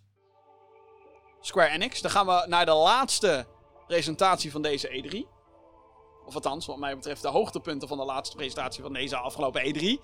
Square 1.41 1.69
Enix. 1.69 2.01
Dan 2.01 2.11
gaan 2.11 2.25
we 2.25 2.45
naar 2.47 2.65
de 2.65 2.73
laatste 2.73 3.47
presentatie 3.87 4.51
van 4.51 4.61
deze 4.61 4.87
E3. 4.87 5.36
Of 6.27 6.35
althans, 6.35 6.65
wat 6.65 6.77
mij 6.77 6.95
betreft, 6.95 7.21
de 7.21 7.27
hoogtepunten 7.27 7.87
van 7.87 7.97
de 7.97 8.05
laatste 8.05 8.35
presentatie 8.35 8.83
van 8.83 8.93
deze 8.93 9.17
afgelopen 9.17 9.61
E3. 9.61 10.01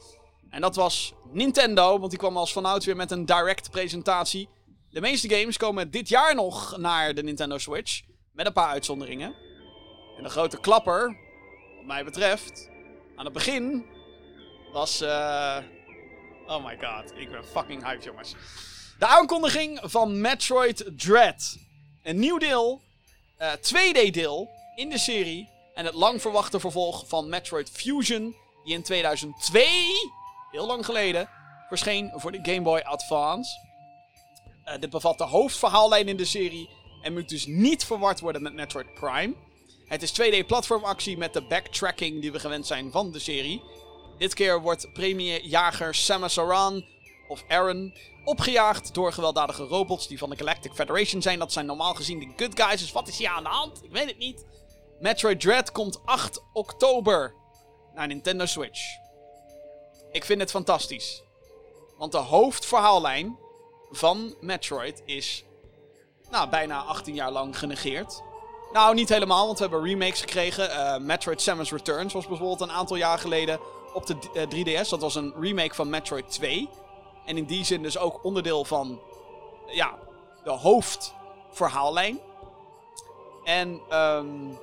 En 0.50 0.62
dat 0.62 0.76
was 0.76 1.14
Nintendo, 1.32 2.00
want 2.00 2.10
die 2.10 2.20
kwam 2.20 2.38
als 2.38 2.54
vanouds 2.54 2.86
weer 2.86 2.96
met 2.96 3.12
een 3.12 3.26
direct 3.26 3.72
presentatie. 3.72 4.50
De 4.90 5.02
meeste 5.02 5.30
games 5.30 5.58
komen 5.58 5.92
dit 5.92 6.10
jaar 6.10 6.36
nog 6.36 6.78
naar 6.78 7.14
de 7.14 7.24
Nintendo 7.24 7.58
Switch. 7.58 8.02
Met 8.32 8.46
een 8.46 8.54
paar 8.54 8.70
uitzonderingen. 8.70 9.36
En 10.18 10.24
de 10.24 10.30
grote 10.30 10.60
klapper, 10.60 11.18
wat 11.76 11.86
mij 11.86 12.04
betreft, 12.04 12.70
aan 13.16 13.26
het 13.26 13.34
begin 13.34 13.86
was. 14.72 15.02
Uh... 15.02 15.58
Oh 16.48 16.66
my 16.66 16.78
god, 16.82 17.14
ik 17.16 17.32
ben 17.32 17.46
fucking 17.46 17.84
hyped, 17.84 18.04
jongens. 18.04 18.36
De 19.00 19.06
aankondiging 19.06 19.80
van 19.84 20.22
Metroid 20.22 20.92
Dread. 20.98 21.58
Een 22.04 22.20
nieuw 22.20 22.38
deel, 22.38 22.82
uh, 23.42 23.52
2D-deel 23.54 24.50
in 24.76 24.90
de 24.90 24.98
serie. 24.98 25.53
En 25.74 25.86
het 25.86 25.94
lang 25.94 26.22
verwachte 26.22 26.60
vervolg 26.60 27.04
van 27.08 27.30
Metroid 27.30 27.70
Fusion 27.70 28.36
die 28.64 28.74
in 28.74 28.84
2002, 28.84 29.66
heel 30.52 30.66
lang 30.66 30.86
geleden, 30.86 31.30
verscheen 31.68 32.12
voor 32.16 32.32
de 32.32 32.40
Game 32.42 32.62
Boy 32.62 32.80
Advance. 32.80 33.52
Uh, 34.66 34.80
dit 34.80 34.90
bevat 34.90 35.18
de 35.18 35.24
hoofdverhaallijn 35.24 36.08
in 36.08 36.18
de 36.18 36.26
serie 36.26 36.70
en 37.02 37.14
moet 37.14 37.30
dus 37.30 37.46
niet 37.46 37.86
verward 37.86 38.20
worden 38.20 38.42
met 38.42 38.54
Metroid 38.54 38.94
Prime. 38.94 39.34
Het 39.86 40.02
is 40.02 40.22
2D-platformactie 40.22 41.18
met 41.18 41.34
de 41.34 41.42
backtracking 41.42 42.22
die 42.22 42.32
we 42.32 42.40
gewend 42.40 42.68
zijn 42.68 42.92
van 42.92 43.12
de 43.12 43.20
serie. 43.20 43.62
Dit 44.18 44.34
keer 44.34 44.62
wordt 44.62 44.94
premierjager 44.94 45.96
Samus 45.96 46.40
Aran, 46.40 46.86
of 47.28 47.44
Aaron, 47.48 47.94
opgejaagd 48.26 48.94
door 48.94 49.14
gewelddadige 49.14 49.64
robots 49.64 50.08
die 50.08 50.18
van 50.18 50.30
de 50.30 50.38
Galactic 50.38 50.74
Federation 50.74 51.22
zijn. 51.22 51.40
Dat 51.40 51.54
zijn 51.54 51.66
normaal 51.66 51.94
gezien 51.94 52.20
de 52.20 52.44
good 52.44 52.62
guys, 52.62 52.82
dus 52.82 52.92
wat 52.92 53.08
is 53.08 53.18
hier 53.18 53.30
aan 53.30 53.44
de 53.44 53.50
hand? 53.50 53.84
Ik 53.84 53.92
weet 53.92 54.08
het 54.08 54.18
niet. 54.18 54.46
Metroid 55.00 55.40
Dread 55.40 55.72
komt 55.72 56.06
8 56.06 56.44
oktober 56.54 57.34
naar 57.94 58.08
Nintendo 58.08 58.46
Switch. 58.46 58.82
Ik 60.12 60.26
vind 60.26 60.42
het 60.42 60.52
fantastisch. 60.52 61.24
Want 61.98 62.12
de 62.12 62.18
hoofdverhaallijn 62.18 63.38
van 63.92 64.36
Metroid 64.40 65.02
is 65.06 65.44
nou, 66.30 66.50
bijna 66.50 66.82
18 66.82 67.16
jaar 67.16 67.32
lang 67.32 67.58
genegeerd. 67.58 68.22
Nou, 68.72 68.96
niet 68.96 69.10
helemaal, 69.10 69.46
want 69.46 69.60
we 69.60 69.64
hebben 69.68 69.84
remakes 69.84 70.20
gekregen. 70.20 70.70
Uh, 70.70 70.98
Metroid 70.98 71.42
Samus 71.42 71.72
Returns 71.72 72.14
was 72.14 72.28
bijvoorbeeld 72.28 72.62
een 72.62 72.72
aantal 72.72 72.96
jaar 72.96 73.20
geleden 73.20 73.60
op 73.94 74.06
de 74.06 74.16
3DS. 74.50 74.86
Eh, 74.86 74.90
dat 74.90 75.02
was 75.02 75.16
een 75.16 75.34
remake 75.40 75.76
van 75.76 75.90
Metroid 75.90 76.32
2. 76.32 76.70
En 77.26 77.38
in 77.38 77.46
die 77.46 77.66
zin 77.66 77.82
dus 77.82 77.98
ook 77.98 78.24
onderdeel 78.24 78.66
van 78.66 79.02
ja, 79.68 79.98
de 80.44 80.52
hoofdverhaallijn. 80.52 82.20
En 83.44 83.82
um, 83.92 84.60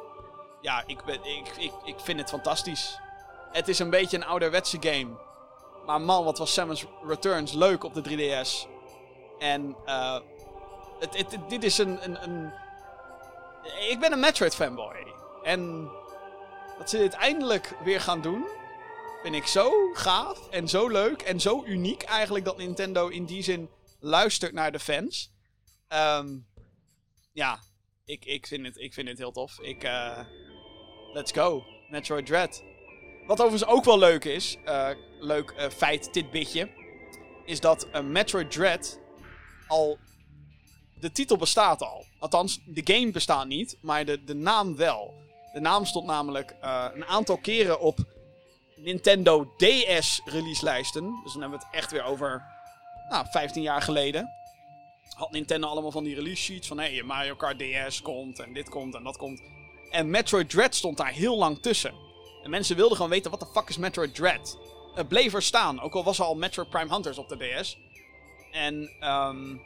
ja, 0.60 0.82
ik, 0.86 1.04
ben, 1.04 1.24
ik, 1.24 1.48
ik, 1.58 1.72
ik 1.84 2.00
vind 2.00 2.20
het 2.20 2.28
fantastisch. 2.28 2.98
Het 3.52 3.68
is 3.68 3.78
een 3.78 3.90
beetje 3.90 4.16
een 4.16 4.24
ouderwetse 4.24 4.76
game. 4.80 5.18
Maar 5.86 6.00
man, 6.00 6.24
wat 6.24 6.38
was 6.38 6.52
Samus 6.52 6.84
Returns 7.06 7.52
leuk 7.52 7.84
op 7.84 7.94
de 7.94 8.02
3DS. 8.02 8.68
En 9.38 9.76
uh, 9.86 10.18
het, 10.98 11.16
het, 11.16 11.38
dit 11.48 11.64
is 11.64 11.78
een, 11.78 12.22
een. 12.22 12.52
Ik 13.88 14.00
ben 14.00 14.12
een 14.12 14.20
Metroid 14.20 14.54
fanboy. 14.54 15.14
En 15.42 15.90
dat 16.78 16.90
ze 16.90 16.96
dit 16.96 17.12
eindelijk 17.12 17.76
weer 17.84 18.00
gaan 18.00 18.20
doen, 18.20 18.46
vind 19.22 19.34
ik 19.34 19.46
zo 19.46 19.92
gaaf 19.92 20.48
en 20.48 20.68
zo 20.68 20.88
leuk 20.88 21.22
en 21.22 21.40
zo 21.40 21.64
uniek 21.64 22.02
eigenlijk 22.02 22.44
dat 22.44 22.56
Nintendo 22.56 23.08
in 23.08 23.24
die 23.24 23.42
zin 23.42 23.70
luistert 24.00 24.52
naar 24.52 24.72
de 24.72 24.80
fans. 24.80 25.32
Um, 25.88 26.46
ja, 27.32 27.60
ik, 28.04 28.24
ik, 28.24 28.46
vind 28.46 28.66
het, 28.66 28.76
ik 28.76 28.94
vind 28.94 29.08
het 29.08 29.18
heel 29.18 29.32
tof. 29.32 29.60
Ik, 29.60 29.84
uh, 29.84 30.18
let's 31.12 31.32
go. 31.32 31.64
Metroid 31.88 32.26
Dread. 32.26 32.62
Wat 33.26 33.40
overigens 33.40 33.70
ook 33.70 33.84
wel 33.84 33.98
leuk 33.98 34.24
is, 34.24 34.56
uh, 34.64 34.88
leuk 35.20 35.54
uh, 35.58 35.68
feit, 35.68 36.12
dit 36.14 36.30
bitje, 36.30 36.68
is 37.44 37.60
dat 37.60 38.02
Metroid 38.02 38.50
Dread 38.50 38.98
al 39.68 39.98
de 41.00 41.12
titel 41.12 41.36
bestaat 41.36 41.82
al. 41.82 42.04
Althans, 42.18 42.60
de 42.64 42.94
game 42.94 43.10
bestaat 43.10 43.46
niet, 43.46 43.76
maar 43.80 44.04
de, 44.04 44.24
de 44.24 44.34
naam 44.34 44.76
wel. 44.76 45.14
De 45.52 45.60
naam 45.60 45.84
stond 45.84 46.06
namelijk 46.06 46.56
uh, 46.62 46.86
een 46.94 47.04
aantal 47.04 47.36
keren 47.38 47.80
op 47.80 47.98
Nintendo 48.76 49.54
DS 49.56 50.20
releaselijsten. 50.24 51.20
Dus 51.22 51.32
dan 51.32 51.40
hebben 51.40 51.58
we 51.58 51.64
het 51.66 51.74
echt 51.74 51.90
weer 51.90 52.04
over 52.04 52.42
nou, 53.08 53.26
15 53.30 53.62
jaar 53.62 53.82
geleden. 53.82 54.30
Had 55.16 55.30
Nintendo 55.30 55.66
allemaal 55.66 55.90
van 55.90 56.04
die 56.04 56.14
release 56.14 56.42
sheets 56.42 56.68
van 56.68 56.78
hé, 56.78 57.02
Mario 57.02 57.34
Kart 57.34 57.58
DS 57.58 58.02
komt 58.02 58.38
en 58.38 58.52
dit 58.52 58.68
komt 58.68 58.94
en 58.94 59.02
dat 59.02 59.16
komt. 59.16 59.42
En 59.90 60.10
Metroid 60.10 60.50
Dread 60.50 60.74
stond 60.74 60.96
daar 60.96 61.12
heel 61.12 61.38
lang 61.38 61.62
tussen. 61.62 61.94
En 62.42 62.50
mensen 62.50 62.76
wilden 62.76 62.96
gewoon 62.96 63.10
weten 63.10 63.30
wat 63.30 63.40
de 63.40 63.46
fuck 63.46 63.68
is 63.68 63.76
Metroid 63.76 64.14
Dread. 64.14 64.58
Het 64.94 65.08
bleef 65.08 65.34
er 65.34 65.42
staan, 65.42 65.80
ook 65.80 65.94
al 65.94 66.04
was 66.04 66.18
er 66.18 66.24
al 66.24 66.34
Metroid 66.34 66.70
Prime 66.70 66.94
Hunters 66.94 67.18
op 67.18 67.28
de 67.28 67.36
DS. 67.36 67.78
En 68.52 68.74
um, 69.00 69.62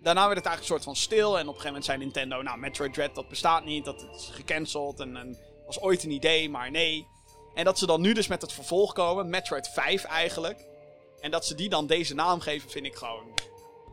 daarna 0.00 0.26
werd 0.26 0.36
het 0.36 0.46
eigenlijk 0.46 0.58
een 0.58 0.64
soort 0.64 0.84
van 0.84 0.96
stil. 0.96 1.38
En 1.38 1.48
op 1.48 1.54
een 1.54 1.60
gegeven 1.60 1.66
moment 1.66 1.84
zei 1.84 1.98
Nintendo, 1.98 2.42
nou, 2.42 2.58
Metroid 2.58 2.94
Dread, 2.94 3.14
dat 3.14 3.28
bestaat 3.28 3.64
niet. 3.64 3.84
Dat 3.84 4.06
is 4.16 4.30
gecanceld 4.32 5.00
en, 5.00 5.16
en 5.16 5.38
was 5.66 5.80
ooit 5.80 6.04
een 6.04 6.10
idee, 6.10 6.50
maar 6.50 6.70
nee. 6.70 7.06
En 7.54 7.64
dat 7.64 7.78
ze 7.78 7.86
dan 7.86 8.00
nu 8.00 8.12
dus 8.12 8.26
met 8.26 8.42
het 8.42 8.52
vervolg 8.52 8.92
komen, 8.92 9.30
Metroid 9.30 9.68
5 9.68 10.04
eigenlijk. 10.04 10.64
En 11.20 11.30
dat 11.30 11.46
ze 11.46 11.54
die 11.54 11.68
dan 11.68 11.86
deze 11.86 12.14
naam 12.14 12.40
geven, 12.40 12.70
vind 12.70 12.86
ik 12.86 12.94
gewoon... 12.94 13.24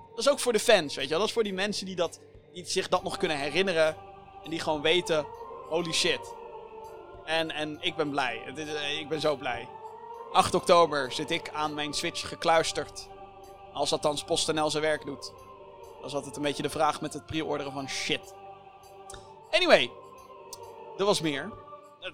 Dat 0.10 0.20
is 0.20 0.30
ook 0.30 0.40
voor 0.40 0.54
de 0.54 0.60
fans, 0.60 0.96
weet 0.96 1.04
je 1.04 1.10
wel. 1.10 1.20
Dat 1.20 1.28
is 1.28 1.34
voor 1.34 1.44
die 1.44 1.54
mensen 1.54 1.86
die, 1.86 1.96
dat, 1.96 2.20
die 2.54 2.66
zich 2.66 2.88
dat 2.88 3.04
nog 3.04 3.18
kunnen 3.18 3.38
herinneren. 3.38 3.96
En 4.44 4.50
die 4.50 4.60
gewoon 4.60 4.82
weten, 4.82 5.26
holy 5.72 5.94
shit. 5.94 6.34
En, 7.26 7.52
en 7.52 7.78
ik 7.82 7.96
ben 7.96 8.10
blij. 8.10 8.42
Ik 9.00 9.10
ben 9.10 9.22
zo 9.22 9.36
blij. 9.36 9.68
8 10.32 10.56
oktober 10.56 11.12
zit 11.12 11.32
ik 11.32 11.50
aan 11.54 11.74
mijn 11.74 11.94
Switch 11.94 12.28
gekluisterd. 12.28 13.08
Als 13.74 13.92
althans 13.92 14.24
PostNL 14.24 14.70
zijn 14.70 14.84
werk 14.84 15.06
doet. 15.06 15.32
Dat 15.98 16.10
is 16.10 16.16
altijd 16.16 16.36
een 16.36 16.42
beetje 16.42 16.64
de 16.64 16.70
vraag 16.70 17.02
met 17.02 17.14
het 17.14 17.26
pre-orderen 17.26 17.72
van 17.72 17.90
shit. 17.90 18.34
Anyway, 19.52 19.92
er 20.98 21.06
was 21.06 21.22
meer. 21.22 21.52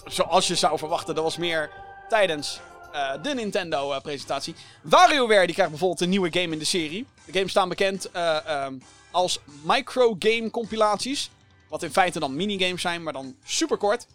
Zoals 0.05 0.47
je 0.47 0.55
zou 0.55 0.77
verwachten, 0.77 1.15
er 1.15 1.21
was 1.21 1.37
meer 1.37 1.71
tijdens 2.09 2.59
uh, 2.93 3.11
de 3.21 3.33
Nintendo-presentatie. 3.33 4.53
Uh, 4.53 4.91
WarioWare 4.91 5.45
die 5.45 5.53
krijgt 5.53 5.71
bijvoorbeeld 5.71 6.01
een 6.01 6.09
nieuwe 6.09 6.31
game 6.31 6.53
in 6.53 6.59
de 6.59 6.65
serie. 6.65 7.05
De 7.25 7.33
games 7.33 7.51
staan 7.51 7.69
bekend 7.69 8.09
uh, 8.15 8.65
um, 8.65 8.81
als 9.11 9.39
microgame-compilaties. 9.63 11.29
Wat 11.69 11.83
in 11.83 11.91
feite 11.91 12.19
dan 12.19 12.35
minigames 12.35 12.81
zijn, 12.81 13.03
maar 13.03 13.13
dan 13.13 13.35
super 13.43 13.77
kort. 13.77 14.07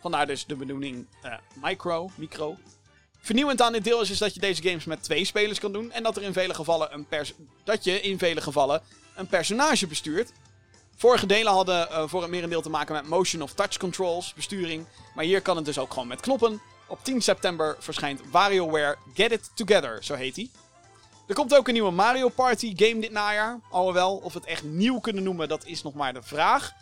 Vandaar 0.00 0.26
dus 0.26 0.46
de 0.46 0.56
benoeming 0.56 1.06
uh, 1.24 1.34
micro, 1.62 2.10
micro. 2.14 2.56
Vernieuwend 3.18 3.62
aan 3.62 3.72
dit 3.72 3.84
deel 3.84 4.00
is, 4.00 4.10
is 4.10 4.18
dat 4.18 4.34
je 4.34 4.40
deze 4.40 4.62
games 4.62 4.84
met 4.84 5.02
twee 5.02 5.24
spelers 5.24 5.58
kan 5.58 5.72
doen. 5.72 5.92
En 5.92 6.02
dat, 6.02 6.16
er 6.16 6.22
in 6.22 6.32
vele 6.32 6.54
gevallen 6.54 6.94
een 6.94 7.06
dat 7.64 7.84
je 7.84 8.00
in 8.00 8.18
vele 8.18 8.40
gevallen 8.40 8.82
een 9.14 9.26
personage 9.26 9.86
bestuurt. 9.86 10.32
Vorige 10.96 11.26
delen 11.26 11.52
hadden 11.52 11.88
uh, 11.90 12.02
voor 12.06 12.22
het 12.22 12.30
merendeel 12.30 12.62
te 12.62 12.70
maken 12.70 12.94
met 12.94 13.06
motion 13.06 13.42
of 13.42 13.52
touch 13.52 13.76
controls, 13.76 14.34
besturing. 14.34 14.86
Maar 15.14 15.24
hier 15.24 15.42
kan 15.42 15.56
het 15.56 15.64
dus 15.64 15.78
ook 15.78 15.92
gewoon 15.92 16.08
met 16.08 16.20
knoppen. 16.20 16.60
Op 16.86 16.98
10 17.02 17.22
september 17.22 17.76
verschijnt 17.78 18.20
WarioWare 18.30 18.96
Get 19.14 19.32
It 19.32 19.50
Together, 19.54 20.04
zo 20.04 20.14
heet 20.14 20.36
hij. 20.36 20.50
Er 21.26 21.34
komt 21.34 21.54
ook 21.54 21.66
een 21.66 21.72
nieuwe 21.72 21.90
Mario 21.90 22.28
Party 22.28 22.72
game 22.76 23.00
dit 23.00 23.10
najaar. 23.10 23.60
Alhoewel, 23.70 24.16
of 24.16 24.32
we 24.32 24.38
het 24.38 24.48
echt 24.48 24.62
nieuw 24.62 25.00
kunnen 25.00 25.22
noemen, 25.22 25.48
dat 25.48 25.64
is 25.64 25.82
nog 25.82 25.94
maar 25.94 26.12
de 26.12 26.22
vraag. 26.22 26.72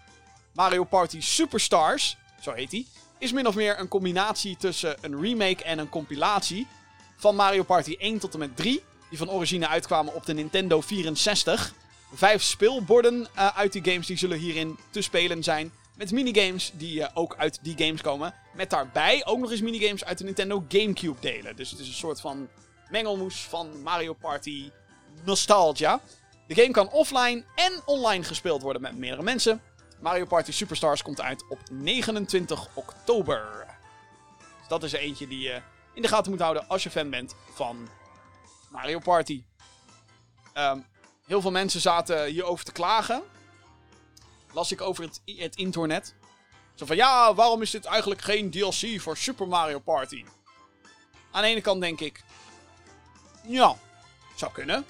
Mario 0.55 0.85
Party 0.85 1.21
Superstars, 1.21 2.17
zo 2.41 2.53
heet 2.53 2.71
hij, 2.71 2.87
is 3.19 3.33
min 3.33 3.47
of 3.47 3.55
meer 3.55 3.79
een 3.79 3.89
combinatie 3.89 4.57
tussen 4.57 4.97
een 5.01 5.21
remake 5.21 5.65
en 5.65 5.79
een 5.79 5.89
compilatie 5.89 6.67
van 7.17 7.37
Mario 7.37 7.63
Party 7.63 7.97
1 7.99 8.19
tot 8.19 8.33
en 8.33 8.39
met 8.39 8.57
3, 8.57 8.83
die 9.09 9.19
van 9.19 9.31
origine 9.31 9.69
uitkwamen 9.69 10.15
op 10.15 10.27
de 10.27 10.35
Nintendo 10.35 10.81
64. 10.81 11.75
Vijf 12.13 12.43
speelborden 12.43 13.29
uh, 13.37 13.57
uit 13.57 13.73
die 13.73 13.85
games 13.85 14.07
die 14.07 14.17
zullen 14.17 14.39
hierin 14.39 14.79
te 14.91 15.03
spelen 15.03 15.43
zijn. 15.43 15.73
Met 15.97 16.13
minigames 16.13 16.73
die 16.75 16.99
uh, 16.99 17.07
ook 17.15 17.35
uit 17.37 17.59
die 17.63 17.75
games 17.79 18.01
komen. 18.01 18.35
Met 18.55 18.71
daarbij 18.71 19.27
ook 19.27 19.39
nog 19.39 19.51
eens 19.51 19.61
minigames 19.61 20.05
uit 20.05 20.19
de 20.19 20.25
Nintendo 20.25 20.65
Gamecube 20.69 21.21
delen. 21.21 21.57
Dus 21.57 21.71
het 21.71 21.81
is 21.81 21.89
een 21.89 21.95
soort 21.95 22.21
van 22.21 22.49
mengelmoes 22.91 23.41
van 23.41 23.83
Mario 23.83 24.13
Party 24.13 24.71
nostalgia. 25.25 26.01
De 26.47 26.55
game 26.55 26.71
kan 26.71 26.91
offline 26.91 27.45
en 27.55 27.83
online 27.85 28.25
gespeeld 28.25 28.63
worden 28.63 28.83
met 28.83 28.97
meerdere 28.97 29.23
mensen. 29.23 29.63
Mario 30.05 30.25
Party 30.25 30.53
Superstars 30.53 31.03
komt 31.03 31.21
uit 31.21 31.45
op 31.49 31.59
29 31.71 32.69
oktober. 32.75 33.67
Dus 34.59 34.69
dat 34.69 34.83
is 34.83 34.93
er 34.93 34.99
eentje 34.99 35.29
die 35.29 35.41
je 35.41 35.63
in 35.95 36.03
de 36.03 36.09
gaten 36.09 36.31
moet 36.31 36.41
houden 36.41 36.69
als 36.69 36.83
je 36.83 36.91
fan 36.91 37.11
bent 37.11 37.35
van 37.55 37.89
Mario 38.71 38.99
Party. 38.99 39.45
Um, 40.55 40.87
heel 41.27 41.41
veel 41.41 41.51
mensen 41.51 41.81
zaten 41.81 42.27
hierover 42.27 42.65
te 42.65 42.73
klagen. 42.73 43.23
Las 44.53 44.73
ik 44.73 44.81
over 44.81 45.05
het, 45.05 45.23
het 45.25 45.57
internet. 45.57 46.15
Zo 46.75 46.87
van, 46.87 46.97
ja, 46.97 47.35
waarom 47.35 47.63
is 47.63 47.71
dit 47.71 47.85
eigenlijk 47.85 48.21
geen 48.21 48.51
DLC 48.51 49.01
voor 49.01 49.17
Super 49.17 49.49
Mario 49.49 49.79
Party? 49.79 50.25
Aan 51.31 51.43
de 51.43 51.49
ene 51.49 51.61
kant 51.61 51.81
denk 51.81 52.01
ik, 52.01 52.25
ja, 53.47 53.77
zou 54.37 54.53
kunnen. 54.53 54.87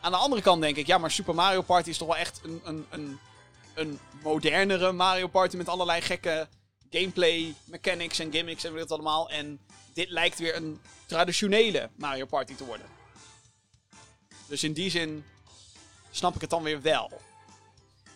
Aan 0.00 0.12
de 0.12 0.18
andere 0.18 0.42
kant 0.42 0.60
denk 0.60 0.76
ik, 0.76 0.86
ja, 0.86 0.98
maar 0.98 1.10
Super 1.10 1.34
Mario 1.34 1.62
Party 1.62 1.88
is 1.88 1.98
toch 1.98 2.08
wel 2.08 2.16
echt 2.16 2.40
een, 2.44 2.60
een, 2.64 2.86
een, 2.90 3.20
een 3.74 3.98
modernere 4.22 4.92
Mario 4.92 5.26
Party 5.26 5.56
met 5.56 5.68
allerlei 5.68 6.00
gekke 6.00 6.48
gameplay, 6.90 7.54
mechanics 7.64 8.18
en 8.18 8.32
gimmicks 8.32 8.64
en 8.64 8.74
het 8.74 8.92
allemaal. 8.92 9.30
En 9.30 9.60
dit 9.94 10.10
lijkt 10.10 10.38
weer 10.38 10.56
een 10.56 10.80
traditionele 11.06 11.90
Mario 11.96 12.26
Party 12.26 12.54
te 12.54 12.64
worden. 12.64 12.86
Dus 14.46 14.64
in 14.64 14.72
die 14.72 14.90
zin 14.90 15.24
snap 16.10 16.34
ik 16.34 16.40
het 16.40 16.50
dan 16.50 16.62
weer 16.62 16.82
wel. 16.82 17.20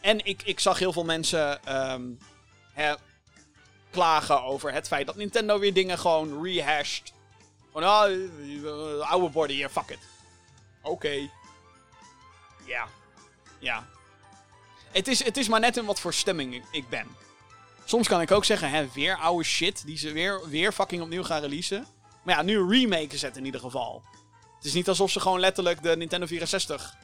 En 0.01 0.24
ik, 0.24 0.43
ik 0.43 0.60
zag 0.60 0.78
heel 0.78 0.93
veel 0.93 1.05
mensen 1.05 1.74
um, 1.93 2.18
klagen 3.90 4.43
over 4.43 4.72
het 4.72 4.86
feit 4.86 5.06
dat 5.06 5.16
Nintendo 5.16 5.59
weer 5.59 5.74
dingen 5.74 5.98
gewoon 5.98 6.44
rehashed. 6.44 7.12
Van, 7.72 7.82
uh, 7.82 9.10
oude 9.10 9.28
body, 9.32 9.68
fuck 9.68 9.89
it. 9.89 9.98
Oké. 10.82 11.31
Ja. 12.64 12.89
Ja. 13.59 13.86
Het 14.95 15.09
is, 15.09 15.25
het 15.25 15.37
is 15.37 15.49
maar 15.49 15.61
net 15.61 15.77
in 15.77 15.85
wat 15.85 16.01
voor 16.01 16.15
stemming 16.15 16.65
ik, 16.71 16.89
ben. 16.89 17.07
Soms 17.85 18.09
kan 18.09 18.21
ik 18.21 18.31
ook 18.31 18.45
zeggen, 18.45 18.71
hè, 18.71 18.89
weer 18.93 19.16
oude 19.16 19.45
shit 19.45 19.87
die 19.87 19.99
ze 19.99 20.12
weer, 20.12 20.49
weer 20.49 20.73
fucking 20.73 21.03
opnieuw 21.03 21.23
gaan 21.23 21.41
releasen. 21.41 21.87
Maar 22.23 22.37
ja, 22.37 22.43
nu 22.43 22.69
remaken 22.69 23.19
ze 23.19 23.31
in 23.35 23.45
ieder 23.45 23.61
geval. 23.61 24.03
Het 24.57 24.65
is 24.65 24.73
niet 24.73 24.89
alsof 24.89 25.11
ze 25.11 25.21
gewoon 25.21 25.41
letterlijk 25.41 25.83
de 25.83 25.97
Nintendo 25.97 26.27
64 26.27 26.97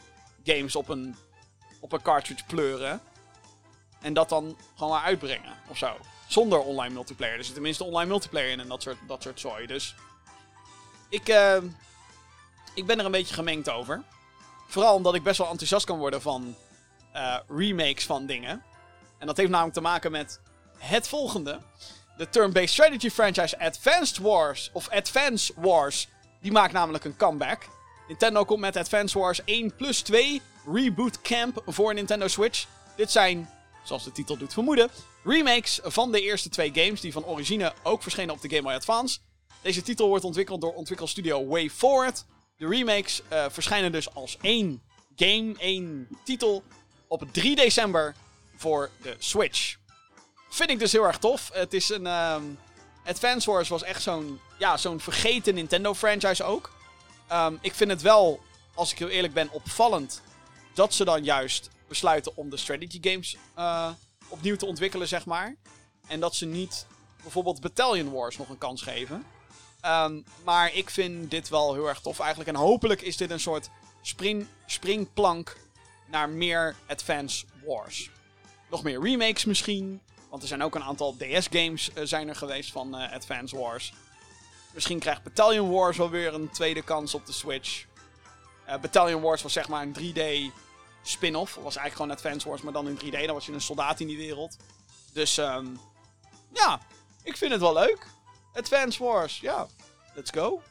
games 0.45 0.77
op 0.77 0.89
een, 0.89 1.17
op 1.81 1.93
een 1.93 2.03
cartridge 2.03 2.45
pleuren. 2.45 3.01
En 4.01 4.15
dat 4.15 4.29
dan 4.29 4.57
gewoon 4.75 4.93
maar 4.93 5.03
uitbrengen, 5.03 5.55
of 5.69 5.79
zo. 5.79 5.97
Zonder 6.27 6.61
online 6.61 6.95
multiplayer. 6.95 7.39
Er 7.39 7.45
zit 7.45 7.55
tenminste 7.55 7.85
online 7.85 8.11
multiplayer 8.11 8.51
in 8.51 8.61
en 8.61 8.69
dat 8.69 8.83
soort, 8.83 8.99
dat 9.07 9.23
soort 9.23 9.41
zooi. 9.41 9.67
Dus 9.67 9.95
ik, 11.09 11.29
uh, 11.29 11.57
ik 12.75 12.87
ben 12.87 12.99
er 12.99 13.05
een 13.05 13.11
beetje 13.11 13.35
gemengd 13.35 13.71
over. 13.71 14.03
Vooral 14.67 14.95
omdat 14.95 15.15
ik 15.15 15.23
best 15.23 15.39
wel 15.39 15.49
enthousiast 15.49 15.87
kan 15.87 15.99
worden 15.99 16.23
van 16.23 16.57
uh, 17.15 17.37
remakes 17.49 18.07
van 18.07 18.27
dingen. 18.27 18.62
En 19.19 19.27
dat 19.27 19.37
heeft 19.37 19.51
namelijk 19.51 19.74
te 19.74 19.81
maken 19.81 20.11
met 20.11 20.41
het 20.78 21.09
volgende. 21.09 21.61
De 22.16 22.28
turn-based 22.28 22.70
strategy 22.70 23.11
franchise 23.11 23.59
Advanced 23.59 24.19
Wars, 24.19 24.70
of 24.73 24.89
Advance 24.89 25.53
Wars, 25.57 26.09
die 26.41 26.53
maakt 26.53 26.73
namelijk 26.73 27.05
een 27.05 27.16
comeback. 27.16 27.69
Nintendo 28.09 28.45
komt 28.45 28.61
met 28.61 28.77
Advance 28.77 29.19
Wars 29.19 29.45
1 29.45 29.77
plus 29.77 30.01
2 30.01 30.43
Reboot 30.73 31.20
Camp 31.20 31.62
voor 31.66 31.95
Nintendo 31.95 32.28
Switch. 32.28 32.66
Dit 32.97 33.11
zijn, 33.11 33.51
zoals 33.85 34.05
de 34.05 34.12
titel 34.12 34.37
doet 34.37 34.53
vermoeden, 34.53 34.91
remakes 35.24 35.81
van 35.82 36.12
de 36.12 36.20
eerste 36.20 36.49
twee 36.49 36.70
games 36.74 37.01
die 37.01 37.12
van 37.12 37.24
origine 37.24 37.73
ook 37.82 38.03
verschenen 38.03 38.35
op 38.35 38.41
de 38.41 38.49
Game 38.49 38.62
Boy 38.62 38.73
Advance. 38.73 39.19
Deze 39.62 39.82
titel 39.82 40.09
wordt 40.09 40.24
ontwikkeld 40.24 40.61
door 40.61 40.74
ontwikkelstudio 40.74 41.47
Way 41.47 41.70
Forward. 41.70 42.24
De 42.57 42.69
remakes 42.69 43.23
uh, 43.32 43.45
verschijnen 43.49 43.93
dus 43.93 44.15
als 44.15 44.37
één 44.41 44.82
game, 45.16 45.55
één 45.59 46.09
titel 46.24 46.62
op 47.11 47.24
3 47.32 47.57
december 47.57 48.15
voor 48.57 48.91
de 49.03 49.16
Switch. 49.19 49.77
Vind 50.51 50.70
ik 50.70 50.78
dus 50.78 50.93
heel 50.93 51.05
erg 51.05 51.19
tof. 51.19 51.51
Het 51.53 51.74
is 51.74 51.89
een. 51.89 52.07
Advance 53.05 53.51
Wars 53.51 53.69
was 53.69 53.82
echt 53.82 54.03
zo'n. 54.03 54.41
Ja, 54.59 54.77
zo'n 54.77 55.01
vergeten 55.01 55.55
Nintendo 55.55 55.95
franchise 55.95 56.45
ook. 56.45 56.70
Um, 57.32 57.59
ik 57.61 57.74
vind 57.74 57.91
het 57.91 58.03
wel, 58.03 58.41
als 58.74 58.93
ik 58.93 58.99
heel 58.99 59.09
eerlijk 59.09 59.35
ben, 59.35 59.51
opvallend. 59.51 60.23
Dat 60.74 60.95
ze 60.95 61.05
dan 61.05 61.24
juist 61.24 61.69
besluiten 61.89 62.37
om 62.37 62.51
de 62.51 62.57
strategy 62.57 62.99
games 63.01 63.37
uh, 63.59 63.91
opnieuw 64.28 64.57
te 64.57 64.66
ontwikkelen, 64.66 65.09
zeg 65.09 65.27
maar. 65.27 65.57
En 66.07 66.20
dat 66.20 66.35
ze 66.35 66.47
niet 66.47 66.87
bijvoorbeeld 67.23 67.61
Battalion 67.61 68.11
Wars 68.11 68.37
nog 68.37 68.49
een 68.49 68.59
kans 68.59 68.82
geven. 68.82 69.24
Um, 69.87 70.24
maar 70.45 70.74
ik 70.74 70.91
vind 70.91 71.31
dit 71.31 71.49
wel 71.49 71.74
heel 71.74 71.89
erg 71.89 72.01
tof 72.01 72.19
eigenlijk. 72.19 72.51
En 72.51 72.57
hopelijk 72.57 73.03
is 73.03 73.16
dit 73.16 73.31
een 73.31 73.41
soort 73.41 73.70
spring, 74.03 74.47
springplank 74.66 75.57
naar 76.11 76.28
meer 76.28 76.77
Advance 76.87 77.45
Wars. 77.65 78.11
Nog 78.70 78.82
meer 78.82 79.03
remakes 79.03 79.45
misschien. 79.45 80.01
Want 80.31 80.43
er 80.43 80.49
zijn 80.49 80.62
ook 80.62 80.74
een 80.74 80.82
aantal 80.82 81.16
DS-games 81.16 81.91
uh, 81.95 82.05
zijn 82.05 82.28
er 82.28 82.37
geweest 82.37 82.73
van 82.73 83.01
uh, 83.01 83.12
Advance 83.12 83.59
Wars. 83.59 83.93
Misschien 84.74 84.99
krijgt 84.99 85.23
Battalion 85.23 85.70
Wars 85.70 85.97
wel 85.97 86.11
weer 86.11 86.35
een 86.35 86.51
tweede 86.51 86.82
kans 86.82 87.15
op 87.15 87.27
de 87.27 87.32
Switch. 87.32 87.85
Uh, 88.69 88.77
Battalion 88.81 89.23
Wars 89.23 89.43
was 89.43 89.53
zeg 89.53 89.69
maar 89.69 89.82
een 89.82 89.97
3D 89.99 90.55
spin-off. 91.03 91.55
was 91.55 91.77
eigenlijk 91.77 91.95
gewoon 91.97 92.11
Advance 92.11 92.49
Wars, 92.49 92.62
maar 92.62 92.73
dan 92.73 92.89
in 92.89 92.99
3D. 92.99 93.24
Dan 93.27 93.35
was 93.35 93.47
je 93.47 93.53
een 93.53 93.61
soldaat 93.61 94.01
in 94.01 94.07
die 94.07 94.16
wereld. 94.16 94.57
Dus 95.12 95.37
um, 95.37 95.81
ja, 96.53 96.81
ik 97.23 97.37
vind 97.37 97.53
het 97.53 97.61
wel 97.61 97.73
leuk. 97.73 98.07
Advance 98.53 99.05
Wars, 99.05 99.41
ja. 99.41 99.66
Let's 100.15 100.31
go. 100.31 100.62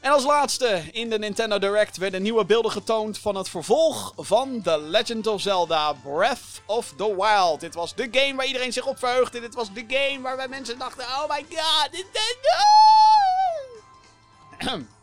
En 0.00 0.12
als 0.12 0.24
laatste 0.24 0.82
in 0.92 1.10
de 1.10 1.18
Nintendo 1.18 1.58
Direct 1.58 1.96
werden 1.96 2.22
nieuwe 2.22 2.44
beelden 2.44 2.70
getoond 2.70 3.18
van 3.18 3.34
het 3.34 3.48
vervolg 3.48 4.12
van 4.16 4.62
The 4.62 4.78
Legend 4.78 5.26
of 5.26 5.40
Zelda 5.40 5.92
Breath 5.92 6.62
of 6.66 6.92
the 6.96 7.16
Wild. 7.16 7.60
Dit 7.60 7.74
was 7.74 7.94
de 7.94 8.08
game 8.10 8.34
waar 8.34 8.46
iedereen 8.46 8.72
zich 8.72 8.86
op 8.86 8.98
verheugde. 8.98 9.40
Dit 9.40 9.54
was 9.54 9.72
de 9.72 9.84
game 9.88 10.20
waarbij 10.20 10.48
mensen 10.48 10.78
dachten: 10.78 11.04
oh 11.04 11.28
my 11.28 11.46
god, 11.50 11.88
Nintendo! 11.92 12.58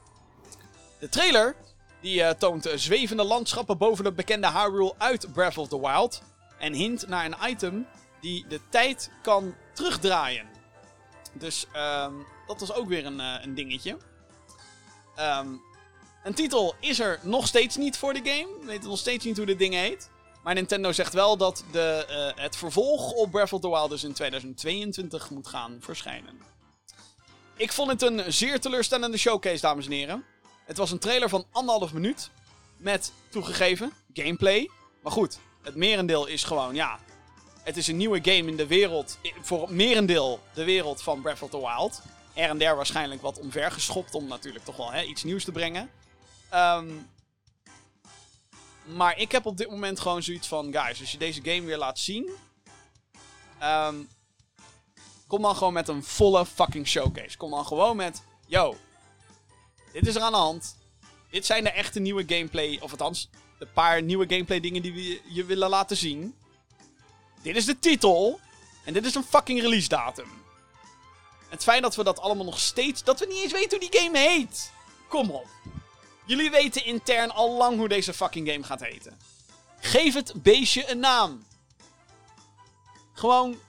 De 1.00 1.10
trailer 1.10 1.56
die 2.02 2.20
uh, 2.20 2.30
toont 2.30 2.70
zwevende 2.76 3.24
landschappen 3.24 3.78
boven 3.78 4.04
de 4.04 4.12
bekende 4.12 4.52
Hyrule 4.52 4.94
uit 4.98 5.34
Breath 5.34 5.58
of 5.58 5.68
the 5.68 5.80
Wild. 5.80 6.22
En 6.60 6.74
hint 6.74 7.08
naar 7.08 7.26
een 7.26 7.50
item 7.50 7.88
die 8.22 8.46
de 8.48 8.60
tijd 8.70 9.12
kan 9.22 9.56
terugdraaien. 9.74 10.46
Dus 11.34 11.66
um, 11.76 12.26
dat 12.48 12.60
was 12.60 12.74
ook 12.74 12.88
weer 12.88 13.06
een, 13.06 13.20
uh, 13.20 13.36
een 13.42 13.56
dingetje. 13.56 13.98
Um, 15.20 15.62
een 16.24 16.34
titel 16.34 16.76
is 16.80 17.00
er 17.00 17.20
nog 17.22 17.48
steeds 17.48 17.76
niet 17.76 17.98
voor 17.98 18.14
de 18.14 18.22
game. 18.24 18.60
We 18.60 18.66
weten 18.66 18.90
nog 18.90 18.98
steeds 18.98 19.26
niet 19.26 19.38
hoe 19.38 19.46
dit 19.46 19.60
ding 19.60 19.74
heet. 19.74 20.10
Maar 20.44 20.54
Nintendo 20.54 20.92
zegt 20.92 21.14
wel 21.14 21.38
dat 21.38 21.64
de, 21.72 22.06
uh, 22.10 22.44
het 22.44 22.56
vervolg 22.56 23.12
op 23.12 23.32
Breath 23.32 23.54
of 23.54 23.62
the 23.62 23.70
Wild 23.70 23.90
dus 23.90 24.04
in 24.04 24.14
2022 24.14 25.30
moet 25.30 25.48
gaan 25.48 25.78
verschijnen. 25.80 26.42
Ik 27.56 27.72
vond 27.72 27.92
het 27.92 28.02
een 28.02 28.34
zeer 28.34 28.60
teleurstellende 28.60 29.18
showcase, 29.18 29.62
dames 29.62 29.86
en 29.86 29.92
heren. 29.92 30.24
Het 30.66 30.78
was 30.78 30.92
een 30.92 31.00
trailer 31.00 31.30
van 31.30 31.46
anderhalf 31.52 31.94
minuut. 31.94 32.30
Met 32.78 33.12
toegegeven 33.30 33.92
gameplay. 34.14 34.70
Maar 35.04 35.12
goed, 35.12 35.40
het 35.62 35.76
merendeel 35.76 36.26
is 36.26 36.44
gewoon, 36.44 36.76
ja. 36.76 37.00
Het 37.64 37.78
is 37.78 37.88
een 37.88 37.98
nieuwe 37.98 38.20
game 38.22 38.50
in 38.50 38.58
de 38.58 38.68
wereld. 38.68 39.18
Voor 39.42 39.62
het 39.62 39.70
merendeel 39.70 40.40
de 40.54 40.64
wereld 40.64 41.02
van 41.02 41.22
Breath 41.22 41.42
of 41.42 41.50
the 41.50 41.60
Wild 41.60 42.02
er 42.38 42.50
en 42.50 42.58
der 42.58 42.76
waarschijnlijk 42.76 43.22
wat 43.22 43.40
omver 43.40 43.72
geschopt 43.72 44.16
om 44.16 44.28
natuurlijk 44.28 44.66
toch 44.66 44.78
wel 44.78 44.92
hè, 44.92 45.04
iets 45.04 45.24
nieuws 45.24 45.44
te 45.44 45.52
brengen. 45.52 45.90
Um, 46.54 47.10
maar 48.86 49.20
ik 49.20 49.32
heb 49.32 49.46
op 49.46 49.58
dit 49.58 49.70
moment 49.70 50.00
gewoon 50.00 50.24
zoiets 50.24 50.48
van, 50.48 50.74
guys, 50.74 51.00
als 51.00 51.12
je 51.12 51.18
deze 51.18 51.42
game 51.44 51.62
weer 51.62 51.78
laat 51.78 52.00
zien, 52.00 52.30
um, 53.64 54.10
kom 55.28 55.42
dan 55.42 55.56
gewoon 55.56 55.74
met 55.74 55.88
een 55.88 56.04
volle 56.04 56.46
fucking 56.46 56.88
showcase. 56.88 57.38
Kom 57.38 57.52
dan 57.52 57.66
gewoon 57.66 57.96
met, 57.96 58.22
yo, 58.46 58.78
dit 59.92 60.08
is 60.08 60.16
er 60.16 60.22
aan 60.22 60.32
de 60.32 60.38
hand. 60.38 60.78
Dit 61.30 61.46
zijn 61.46 61.64
de 61.64 61.72
echte 61.72 62.00
nieuwe 62.00 62.24
gameplay, 62.28 62.80
of 62.82 62.92
althans, 62.92 63.30
de 63.60 63.66
paar 63.66 64.02
nieuwe 64.02 64.26
gameplay 64.28 64.60
dingen 64.60 64.82
die 64.82 64.94
we 64.94 65.22
je 65.26 65.46
willen 65.46 65.70
laten 65.70 65.98
zien. 65.98 66.36
Dit 67.42 67.56
is 67.56 67.66
de 67.66 67.80
titel. 67.80 68.40
En 68.86 68.94
dit 68.94 69.06
is 69.06 69.16
een 69.16 69.24
fucking 69.24 69.62
release 69.62 69.88
datum. 69.88 70.46
Het 71.50 71.64
feit 71.64 71.82
dat 71.82 71.96
we 71.96 72.04
dat 72.04 72.20
allemaal 72.20 72.46
nog 72.46 72.60
steeds. 72.60 73.04
dat 73.04 73.20
we 73.20 73.26
niet 73.26 73.44
eens 73.44 73.52
weten 73.52 73.80
hoe 73.80 73.90
die 73.90 74.02
game 74.02 74.18
heet. 74.18 74.72
Kom 75.08 75.32
op. 75.32 75.48
Jullie 76.26 76.52
weten 76.52 76.86
intern 76.86 77.32
al 77.32 77.52
lang 77.52 77.78
hoe 77.78 77.88
deze 77.88 78.14
fucking 78.14 78.50
game 78.50 78.64
gaat 78.64 78.80
heten. 78.80 79.20
Geef 79.80 80.14
het 80.14 80.34
beestje 80.36 80.92
een 80.92 81.00
naam. 81.00 81.46
Gewoon. 83.14 83.60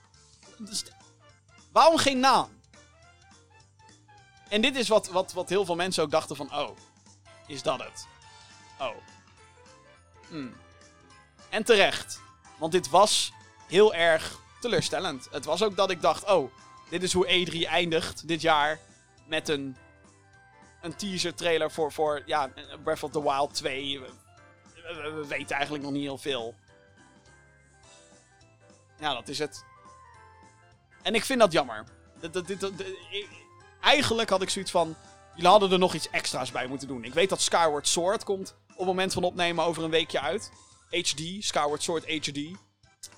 Waarom 1.71 1.97
geen 1.97 2.19
naam? 2.19 2.57
En 4.49 4.61
dit 4.61 4.75
is 4.75 4.87
wat, 4.87 5.07
wat, 5.07 5.33
wat 5.33 5.49
heel 5.49 5.65
veel 5.65 5.75
mensen 5.75 6.03
ook 6.03 6.11
dachten 6.11 6.35
van. 6.35 6.55
Oh, 6.55 6.77
is 7.47 7.63
dat 7.63 7.79
het? 7.79 8.07
Oh. 8.79 8.95
Hmm. 10.27 10.55
En 11.49 11.63
terecht. 11.63 12.21
Want 12.57 12.71
dit 12.71 12.89
was 12.89 13.31
heel 13.67 13.93
erg 13.93 14.39
teleurstellend. 14.59 15.27
Het 15.31 15.45
was 15.45 15.63
ook 15.63 15.75
dat 15.75 15.89
ik 15.89 16.01
dacht, 16.01 16.25
oh, 16.25 16.51
dit 16.89 17.03
is 17.03 17.13
hoe 17.13 17.47
E3 17.47 17.67
eindigt 17.67 18.27
dit 18.27 18.41
jaar. 18.41 18.79
Met 19.27 19.49
een, 19.49 19.77
een 20.81 20.95
teaser 20.95 21.35
trailer 21.35 21.71
voor, 21.71 21.91
voor 21.91 22.21
ja, 22.25 22.51
Breath 22.83 23.03
of 23.03 23.11
the 23.11 23.23
Wild 23.23 23.53
2. 23.53 23.99
We, 23.99 24.11
we, 25.15 25.27
weten 25.27 25.55
eigenlijk 25.55 25.83
nog 25.83 25.93
niet 25.93 26.03
heel 26.03 26.17
veel. 26.17 26.55
Ja, 28.99 29.13
dat 29.13 29.27
is 29.27 29.39
het. 29.39 29.63
En 31.01 31.15
ik 31.15 31.25
vind 31.25 31.39
dat 31.39 31.51
jammer. 31.51 31.83
Dat, 32.19 32.43
eigenlijk 33.81 34.29
had 34.29 34.41
ik 34.41 34.49
zoiets 34.49 34.71
van. 34.71 34.95
Jullie 35.35 35.51
hadden 35.51 35.71
er 35.71 35.79
nog 35.79 35.93
iets 35.93 36.09
extra's 36.09 36.51
bij 36.51 36.67
moeten 36.67 36.87
doen. 36.87 37.03
Ik 37.03 37.13
weet 37.13 37.29
dat 37.29 37.41
Skyward 37.41 37.87
Sword 37.87 38.23
komt 38.23 38.55
op 38.69 38.77
het 38.77 38.85
moment 38.85 39.13
van 39.13 39.23
opnemen 39.23 39.65
over 39.65 39.83
een 39.83 39.89
weekje 39.89 40.19
uit. 40.19 40.51
HD, 40.89 41.21
Skyward 41.39 41.83
Sword 41.83 42.03
HD. 42.05 42.37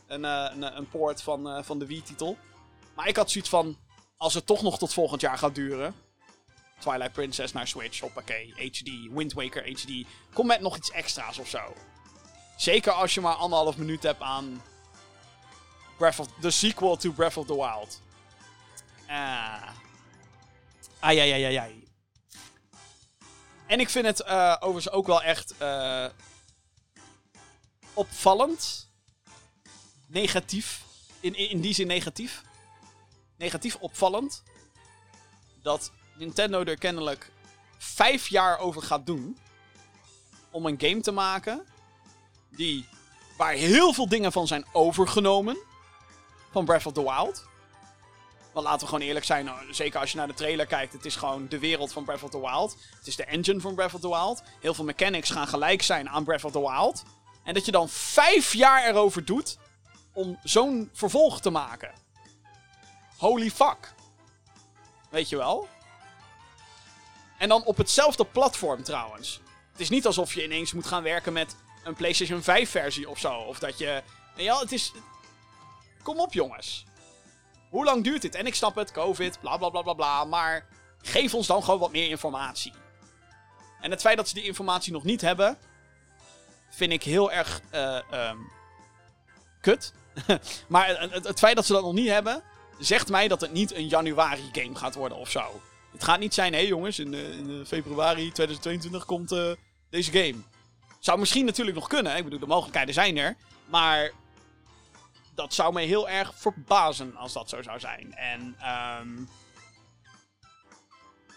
Een, 0.07 0.23
uh, 0.23 0.49
een, 0.53 0.77
een 0.77 1.18
van, 1.18 1.57
uh, 1.57 1.64
van 1.64 1.80
de 1.80 1.85
Wii-titel. 1.85 2.38
Maar 3.02 3.10
ik 3.10 3.15
had 3.15 3.32
zoiets 3.32 3.49
van, 3.49 3.78
als 4.18 4.34
het 4.34 4.45
toch 4.45 4.61
nog 4.61 4.78
tot 4.78 4.94
volgend 4.94 5.22
jaar 5.22 5.38
gaat 5.38 5.56
duren. 5.56 5.95
Twilight 6.80 7.11
Princess 7.11 7.53
naar 7.53 7.68
Switch, 7.68 7.99
hoppakee, 7.99 8.53
HD, 8.56 9.14
Wind 9.14 9.34
Waker 9.34 9.64
HD. 9.72 10.07
Kom 10.34 10.48
met 10.48 10.61
nog 10.61 10.78
iets 10.78 10.91
extra's 10.91 11.38
of 11.38 11.48
zo. 11.49 11.73
Zeker 12.57 12.91
als 12.91 13.14
je 13.14 13.22
maar 13.22 13.34
anderhalf 13.34 13.78
minuut 13.78 14.03
hebt 14.03 14.22
aan 14.22 14.61
Breath 15.98 16.19
of, 16.19 16.28
the 16.41 16.49
sequel 16.49 16.95
to 16.95 17.11
Breath 17.11 17.38
of 17.38 17.45
the 17.45 17.56
Wild. 17.56 18.02
Ah. 19.07 19.69
Ai, 20.99 21.19
ai, 21.19 21.32
ai, 21.32 21.44
ai, 21.44 21.56
ai. 21.56 21.88
En 23.68 23.80
ik 23.80 23.90
vind 23.90 24.06
het 24.06 24.19
uh, 24.19 24.56
overigens 24.60 24.94
ook 24.94 25.07
wel 25.07 25.23
echt 25.23 25.53
uh, 25.61 26.06
opvallend. 27.94 28.90
Negatief. 30.07 30.84
In, 31.19 31.36
in 31.36 31.61
die 31.61 31.73
zin 31.73 31.88
negatief 31.88 32.44
negatief 33.41 33.76
opvallend 33.76 34.43
dat 35.61 35.91
Nintendo 36.15 36.63
er 36.63 36.77
kennelijk 36.77 37.31
vijf 37.77 38.27
jaar 38.27 38.59
over 38.59 38.81
gaat 38.81 39.05
doen 39.05 39.38
om 40.51 40.65
een 40.65 40.80
game 40.81 41.01
te 41.01 41.11
maken 41.11 41.65
die 42.49 42.85
waar 43.38 43.53
heel 43.53 43.93
veel 43.93 44.07
dingen 44.09 44.31
van 44.31 44.47
zijn 44.47 44.65
overgenomen. 44.72 45.57
van 46.51 46.65
Breath 46.65 46.85
of 46.85 46.93
the 46.93 47.03
Wild. 47.03 47.49
Want 48.53 48.65
laten 48.65 48.80
we 48.80 48.85
gewoon 48.85 49.07
eerlijk 49.07 49.26
zijn, 49.26 49.45
nou, 49.45 49.73
zeker 49.73 49.99
als 49.99 50.11
je 50.11 50.18
naar 50.18 50.27
de 50.27 50.34
trailer 50.34 50.65
kijkt, 50.65 50.93
het 50.93 51.05
is 51.05 51.15
gewoon 51.15 51.47
de 51.47 51.59
wereld 51.59 51.93
van 51.93 52.03
Breath 52.03 52.23
of 52.23 52.30
the 52.30 52.39
Wild. 52.39 52.77
Het 52.97 53.07
is 53.07 53.15
de 53.15 53.26
engine 53.26 53.59
van 53.59 53.76
Breath 53.76 53.93
of 53.93 54.01
the 54.01 54.07
Wild. 54.09 54.43
Heel 54.59 54.73
veel 54.73 54.85
mechanics 54.85 55.30
gaan 55.30 55.47
gelijk 55.47 55.81
zijn 55.81 56.09
aan 56.09 56.23
Breath 56.23 56.43
of 56.43 56.51
the 56.51 56.59
Wild. 56.59 57.03
En 57.43 57.53
dat 57.53 57.65
je 57.65 57.72
dan 57.72 57.89
vijf 57.89 58.53
jaar 58.53 58.85
erover 58.88 59.26
doet 59.26 59.57
om 60.13 60.39
zo'n 60.43 60.89
vervolg 60.93 61.41
te 61.41 61.49
maken. 61.49 61.91
Holy 63.22 63.52
fuck. 63.52 63.93
Weet 65.10 65.30
je 65.30 65.38
wel? 65.38 65.68
En 67.38 67.49
dan 67.49 67.64
op 67.64 67.77
hetzelfde 67.77 68.26
platform 68.26 68.84
trouwens. 68.84 69.41
Het 69.72 69.81
is 69.81 69.89
niet 69.89 70.06
alsof 70.06 70.34
je 70.34 70.43
ineens 70.43 70.73
moet 70.73 70.85
gaan 70.85 71.03
werken 71.03 71.34
met 71.34 71.56
een 71.84 71.93
PlayStation 71.93 72.41
5 72.41 72.69
versie 72.69 73.10
of 73.10 73.19
zo. 73.19 73.34
Of 73.34 73.60
dat 73.60 73.77
je. 73.77 74.03
Ja, 74.35 74.60
het 74.60 74.72
is. 74.72 74.91
Kom 76.03 76.19
op, 76.19 76.34
jongens. 76.34 76.85
Hoe 77.69 77.84
lang 77.84 78.03
duurt 78.03 78.22
dit? 78.22 78.35
En 78.35 78.45
ik 78.45 78.56
snap 78.56 78.76
het, 78.76 78.91
COVID, 78.91 79.39
bla 79.39 79.57
bla 79.57 79.69
bla 79.69 79.81
bla 79.81 79.93
bla. 79.93 80.26
Maar 80.26 80.65
geef 81.02 81.34
ons 81.34 81.48
dan 81.48 81.64
gewoon 81.64 81.80
wat 81.80 81.91
meer 81.91 82.10
informatie. 82.10 82.73
En 83.81 83.91
het 83.91 84.02
feit 84.02 84.18
dat 84.18 84.27
ze 84.27 84.34
die 84.34 84.43
informatie 84.43 84.91
nog 84.91 85.03
niet 85.03 85.22
hebben. 85.22 85.57
vind 86.69 86.91
ik 86.91 87.03
heel 87.03 87.31
erg. 87.31 87.61
Uh, 87.73 88.31
kut. 89.61 89.93
maar 90.68 91.10
het 91.11 91.39
feit 91.39 91.56
dat 91.56 91.65
ze 91.65 91.73
dat 91.73 91.84
nog 91.84 91.93
niet 91.93 92.10
hebben. 92.10 92.43
Zegt 92.82 93.10
mij 93.10 93.28
dat 93.28 93.41
het 93.41 93.52
niet 93.52 93.76
een 93.76 93.88
januari 93.88 94.49
game 94.52 94.76
gaat 94.76 94.95
worden 94.95 95.18
of 95.18 95.30
zo. 95.30 95.62
Het 95.91 96.03
gaat 96.03 96.20
niet 96.20 96.34
zijn, 96.34 96.53
hé 96.53 96.60
jongens, 96.60 96.99
in, 96.99 97.14
uh, 97.14 97.38
in 97.38 97.66
februari 97.66 98.32
2022 98.32 99.06
komt 99.06 99.32
uh, 99.32 99.52
deze 99.90 100.12
game. 100.12 100.36
Zou 100.99 101.20
misschien 101.20 101.45
natuurlijk 101.45 101.78
nog 101.78 101.88
kunnen. 101.88 102.18
Ik 102.18 102.24
bedoel, 102.24 102.40
de 102.40 102.48
mogelijkheden 102.48 102.94
zijn 102.94 103.18
er. 103.18 103.36
Maar 103.66 104.12
dat 105.36 105.53
zou 105.53 105.74
me 105.74 105.82
heel 105.82 106.10
erg 106.10 106.34
verbazen 106.36 107.16
als 107.16 107.34
dat 107.34 107.49
zo 107.49 107.62
zou 107.62 107.80
zijn. 107.80 108.16
En 108.16 108.58
um, 109.02 109.30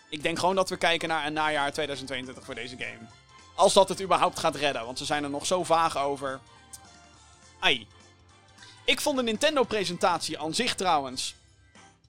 ik 0.09 0.23
denk 0.23 0.39
gewoon 0.39 0.55
dat 0.55 0.69
we 0.69 0.77
kijken 0.77 1.09
naar 1.09 1.27
een 1.27 1.33
najaar 1.33 1.73
2022 1.73 2.45
voor 2.45 2.55
deze 2.55 2.77
game. 2.77 3.09
Als 3.55 3.73
dat 3.73 3.89
het 3.89 4.03
überhaupt 4.03 4.39
gaat 4.39 4.57
redden, 4.57 4.85
want 4.85 4.99
ze 4.99 5.05
zijn 5.05 5.25
er 5.25 5.31
nog 5.31 5.47
zo 5.47 5.65
vaag 5.65 5.99
over. 5.99 6.41
Ai. 7.59 7.87
Ik 8.85 9.01
vond 9.01 9.17
de 9.17 9.23
Nintendo-presentatie 9.23 10.39
aan 10.39 10.55
zich 10.55 10.75
trouwens 10.75 11.35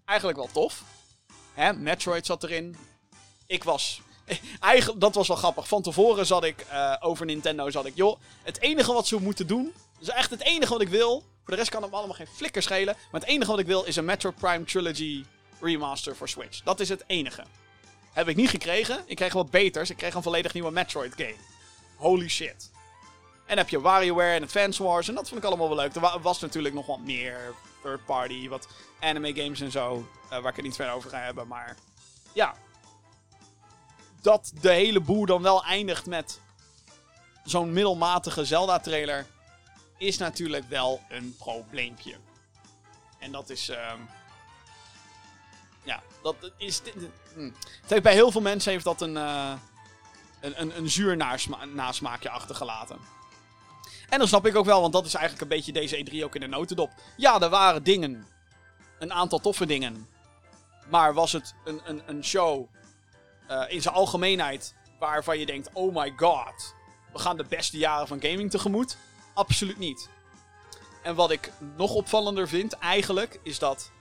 eigenlijk 0.06 0.38
wel 0.38 0.49
tof. 0.52 0.84
Hè, 1.53 1.73
Metroid 1.73 2.26
zat 2.26 2.43
erin. 2.43 2.77
Ik 3.47 3.64
was 3.64 4.02
Eigenlijk, 4.60 5.02
dat 5.02 5.15
was 5.15 5.27
wel 5.27 5.38
grappig. 5.38 5.68
Van 5.68 5.81
tevoren 5.81 6.26
zat 6.26 6.43
ik 6.43 6.65
uh, 6.72 6.95
over 6.99 7.26
Nintendo, 7.26 7.69
zat 7.69 7.85
ik, 7.85 7.95
joh, 7.95 8.19
het 8.43 8.61
enige 8.61 8.93
wat 8.93 9.07
ze 9.07 9.22
moeten 9.22 9.47
doen, 9.47 9.73
is 9.99 10.10
echt 10.10 10.30
het 10.30 10.41
enige 10.41 10.72
wat 10.72 10.81
ik 10.81 10.89
wil. 10.89 11.19
Voor 11.19 11.53
de 11.53 11.56
rest 11.56 11.69
kan 11.69 11.81
het 11.81 11.91
me 11.91 11.97
allemaal 11.97 12.15
geen 12.15 12.27
flikker 12.27 12.61
schelen. 12.61 12.95
Maar 13.11 13.22
het 13.22 13.30
enige 13.30 13.52
wat 13.52 13.60
ik 13.60 13.65
wil 13.65 13.84
is 13.84 13.95
een 13.95 14.06
Metro 14.06 14.31
Prime 14.31 14.64
Trilogy 14.64 15.26
remaster 15.61 16.15
voor 16.15 16.30
Switch. 16.30 16.61
Dat 16.64 16.80
is 16.80 16.89
het 16.89 17.03
enige. 17.07 17.43
Heb 18.14 18.27
ik 18.27 18.35
niet 18.35 18.49
gekregen. 18.49 19.03
Ik 19.06 19.15
kreeg 19.15 19.34
wat 19.34 19.49
beters. 19.49 19.89
Ik 19.89 19.97
kreeg 19.97 20.14
een 20.14 20.23
volledig 20.23 20.53
nieuwe 20.53 20.72
Metroid 20.72 21.14
game. 21.15 21.35
Holy 21.95 22.27
shit. 22.27 22.72
En 23.45 23.57
heb 23.57 23.69
je 23.69 23.81
WarioWare 23.81 24.35
en 24.35 24.43
Advance 24.43 24.84
Wars. 24.84 25.07
En 25.07 25.15
dat 25.15 25.27
vond 25.27 25.41
ik 25.41 25.47
allemaal 25.47 25.67
wel 25.67 25.77
leuk. 25.77 25.95
Er 25.95 26.22
was 26.22 26.39
natuurlijk 26.39 26.76
nog 26.76 26.85
wat 26.85 26.99
meer 26.99 27.53
third 27.81 28.05
party. 28.05 28.49
Wat 28.49 28.67
anime 28.99 29.34
games 29.34 29.61
en 29.61 29.72
zo. 29.72 30.07
Uh, 30.23 30.30
waar 30.30 30.49
ik 30.49 30.55
het 30.55 30.65
niet 30.65 30.76
verder 30.76 30.93
over 30.93 31.09
ga 31.09 31.19
hebben. 31.19 31.47
Maar 31.47 31.76
ja, 32.34 32.55
dat 34.22 34.51
de 34.61 34.72
hele 34.72 34.99
boer 34.99 35.27
dan 35.27 35.41
wel 35.41 35.63
eindigt 35.63 36.05
met 36.05 36.39
zo'n 37.43 37.73
middelmatige 37.73 38.45
Zelda-trailer, 38.45 39.26
is 39.97 40.17
natuurlijk 40.17 40.69
wel 40.69 41.01
een 41.09 41.35
probleempje. 41.38 42.15
En 43.19 43.31
dat 43.31 43.49
is. 43.49 43.69
Uh, 43.69 43.93
ja, 45.84 46.03
dat 46.22 46.35
is. 46.57 46.81
Hm. 47.34 47.51
Heeft 47.88 48.03
bij 48.03 48.13
heel 48.13 48.31
veel 48.31 48.41
mensen 48.41 48.72
heeft 48.72 48.84
dat 48.84 49.01
een, 49.01 49.15
een, 49.15 49.59
een, 50.39 50.77
een 50.77 50.89
zuur 50.89 51.17
nasma 51.17 51.65
nasmaakje 51.65 52.30
achtergelaten. 52.30 53.14
En 54.15 54.21
dat 54.21 54.29
snap 54.29 54.45
ik 54.45 54.55
ook 54.55 54.65
wel, 54.65 54.81
want 54.81 54.93
dat 54.93 55.05
is 55.05 55.13
eigenlijk 55.13 55.43
een 55.43 55.57
beetje 55.57 55.71
deze 55.71 56.05
E3 56.05 56.23
ook 56.23 56.35
in 56.35 56.41
de 56.41 56.47
notendop. 56.47 56.91
Ja, 57.17 57.41
er 57.41 57.49
waren 57.49 57.83
dingen. 57.83 58.27
Een 58.99 59.13
aantal 59.13 59.39
toffe 59.39 59.65
dingen. 59.65 60.07
Maar 60.89 61.13
was 61.13 61.31
het 61.31 61.55
een, 61.65 61.81
een, 61.85 62.01
een 62.05 62.23
show 62.23 62.67
uh, 63.49 63.63
in 63.67 63.81
zijn 63.81 63.95
algemeenheid 63.95 64.75
waarvan 64.99 65.39
je 65.39 65.45
denkt: 65.45 65.69
oh 65.73 65.95
my 65.95 66.13
god, 66.15 66.75
we 67.13 67.19
gaan 67.19 67.37
de 67.37 67.45
beste 67.49 67.77
jaren 67.77 68.07
van 68.07 68.21
gaming 68.21 68.51
tegemoet? 68.51 68.97
Absoluut 69.33 69.77
niet. 69.77 70.09
En 71.03 71.15
wat 71.15 71.31
ik 71.31 71.51
nog 71.75 71.93
opvallender 71.93 72.47
vind 72.47 72.73
eigenlijk, 72.73 73.39
is 73.43 73.59
dat 73.59 73.91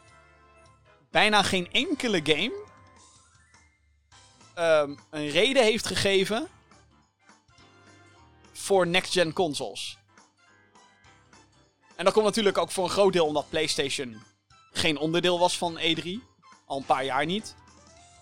bijna 1.10 1.42
geen 1.42 1.72
enkele 1.72 2.20
game 2.22 2.64
um, 4.58 4.98
een 5.10 5.28
reden 5.28 5.62
heeft 5.62 5.86
gegeven 5.86 6.48
voor 8.52 8.86
next-gen 8.86 9.32
consoles. 9.32 10.02
En 11.96 12.04
dat 12.04 12.12
komt 12.12 12.24
natuurlijk 12.24 12.58
ook 12.58 12.70
voor 12.70 12.84
een 12.84 12.90
groot 12.90 13.12
deel 13.12 13.26
omdat 13.26 13.48
PlayStation 13.48 14.22
geen 14.72 14.98
onderdeel 14.98 15.38
was 15.38 15.58
van 15.58 15.78
E3. 15.78 16.08
Al 16.66 16.76
een 16.76 16.84
paar 16.84 17.04
jaar 17.04 17.26
niet. 17.26 17.54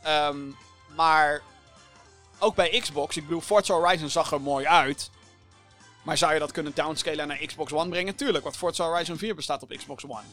Um, 0.07 0.57
maar 0.97 1.43
ook 2.39 2.55
bij 2.55 2.81
Xbox, 2.81 3.17
ik 3.17 3.23
bedoel, 3.23 3.41
Forza 3.41 3.75
Horizon 3.75 4.09
zag 4.09 4.33
er 4.33 4.41
mooi 4.41 4.67
uit. 4.67 5.11
Maar 6.03 6.19
zou 6.19 6.33
je 6.33 6.39
dat 6.39 6.53
kunnen 6.53 6.73
downscalen 6.75 7.29
naar 7.29 7.47
Xbox 7.47 7.73
One 7.73 7.89
brengen? 7.91 8.15
Tuurlijk, 8.15 8.45
want 8.45 8.57
Forza 8.57 8.85
Horizon 8.85 9.19
4 9.19 9.35
bestaat 9.35 9.63
op 9.63 9.75
Xbox 9.77 10.05
One. 10.05 10.27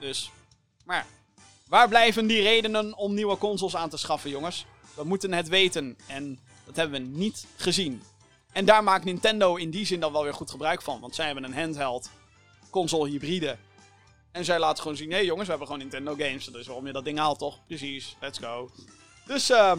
Dus, 0.00 0.30
maar 0.84 1.06
waar 1.68 1.88
blijven 1.88 2.26
die 2.26 2.42
redenen 2.42 2.96
om 2.96 3.14
nieuwe 3.14 3.38
consoles 3.38 3.76
aan 3.76 3.90
te 3.90 3.96
schaffen, 3.96 4.30
jongens? 4.30 4.66
We 4.94 5.04
moeten 5.04 5.32
het 5.32 5.48
weten 5.48 5.98
en 6.06 6.38
dat 6.64 6.76
hebben 6.76 7.02
we 7.02 7.08
niet 7.08 7.46
gezien. 7.56 8.02
En 8.52 8.64
daar 8.64 8.84
maakt 8.84 9.04
Nintendo 9.04 9.56
in 9.56 9.70
die 9.70 9.86
zin 9.86 10.00
dan 10.00 10.12
wel 10.12 10.22
weer 10.22 10.34
goed 10.34 10.50
gebruik 10.50 10.82
van, 10.82 11.00
want 11.00 11.14
zij 11.14 11.26
hebben 11.26 11.44
een 11.44 11.54
handheld 11.54 12.10
console 12.76 13.08
hybride. 13.08 13.56
En 14.32 14.44
zij 14.44 14.58
laten 14.58 14.82
gewoon 14.82 14.96
zien, 14.96 15.10
hey 15.10 15.24
jongens, 15.24 15.44
we 15.44 15.50
hebben 15.50 15.66
gewoon 15.66 15.82
Nintendo 15.82 16.14
games. 16.14 16.44
Dat 16.44 16.60
is 16.60 16.66
waarom 16.66 16.86
je 16.86 16.92
dat 16.92 17.04
ding 17.04 17.18
haalt, 17.18 17.38
toch? 17.38 17.66
Precies, 17.66 18.16
let's 18.20 18.38
go. 18.38 18.70
Dus 19.26 19.50
uh, 19.50 19.72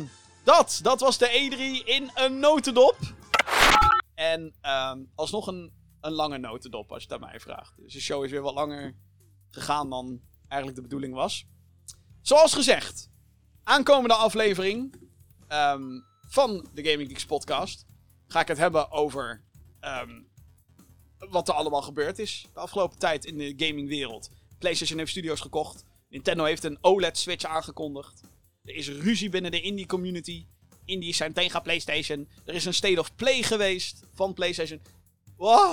dat, 0.44 0.80
dat 0.84 1.00
was 1.00 1.18
de 1.18 1.28
E3 1.28 1.86
in 1.86 2.12
een 2.16 2.40
notendop. 2.40 2.98
En 4.16 4.54
uh, 4.64 4.92
alsnog 5.16 5.48
een, 5.48 5.72
een 6.02 6.12
lange 6.12 6.38
notendop, 6.38 6.92
als 6.92 7.04
je 7.04 7.14
het 7.14 7.22
mij 7.22 7.40
vraagt. 7.40 7.74
Dus 7.78 7.94
de 7.94 8.02
show 8.02 8.24
is 8.24 8.32
weer 8.32 8.42
wat 8.42 8.54
langer 8.54 8.96
gegaan 9.50 9.90
dan 9.90 10.22
eigenlijk 10.48 10.82
de 10.82 10.88
bedoeling 10.88 11.14
was. 11.14 11.46
Zoals 12.22 12.54
gezegd, 12.54 13.10
aankomende 13.64 14.16
aflevering 14.16 14.96
um, 15.50 16.06
van 16.28 16.68
de 16.74 16.90
Gaming 16.90 17.10
Geeks 17.10 17.26
podcast 17.26 17.86
ga 18.28 18.40
ik 18.40 18.48
het 18.48 18.58
hebben 18.58 18.92
over 18.92 19.44
um, 19.82 20.27
wat 21.20 21.48
er 21.48 21.54
allemaal 21.54 21.82
gebeurd 21.82 22.20
is 22.20 22.46
de 22.54 22.60
afgelopen 22.60 23.00
tijd 23.00 23.26
in 23.26 23.38
de 23.38 23.54
gamingwereld. 23.58 24.30
PlayStation 24.60 24.98
heeft 24.98 25.12
studios 25.12 25.40
gekocht. 25.40 25.84
Nintendo 26.10 26.44
heeft 26.44 26.64
een 26.64 26.78
OLED-switch 26.82 27.46
aangekondigd. 27.46 28.22
Er 28.64 28.76
is 28.76 28.90
ruzie 28.90 29.30
binnen 29.30 29.52
de 29.52 29.62
indie 29.62 29.86
community. 29.86 30.46
Indies 30.86 31.18
zijn 31.18 31.34
tegen 31.34 31.62
PlayStation. 31.62 32.28
Er 32.46 32.54
is 32.54 32.66
een 32.66 32.74
state 32.74 33.00
of 33.00 33.16
play 33.16 33.44
geweest 33.44 34.04
van 34.14 34.34
PlayStation. 34.34 34.82
Wow! 35.38 35.72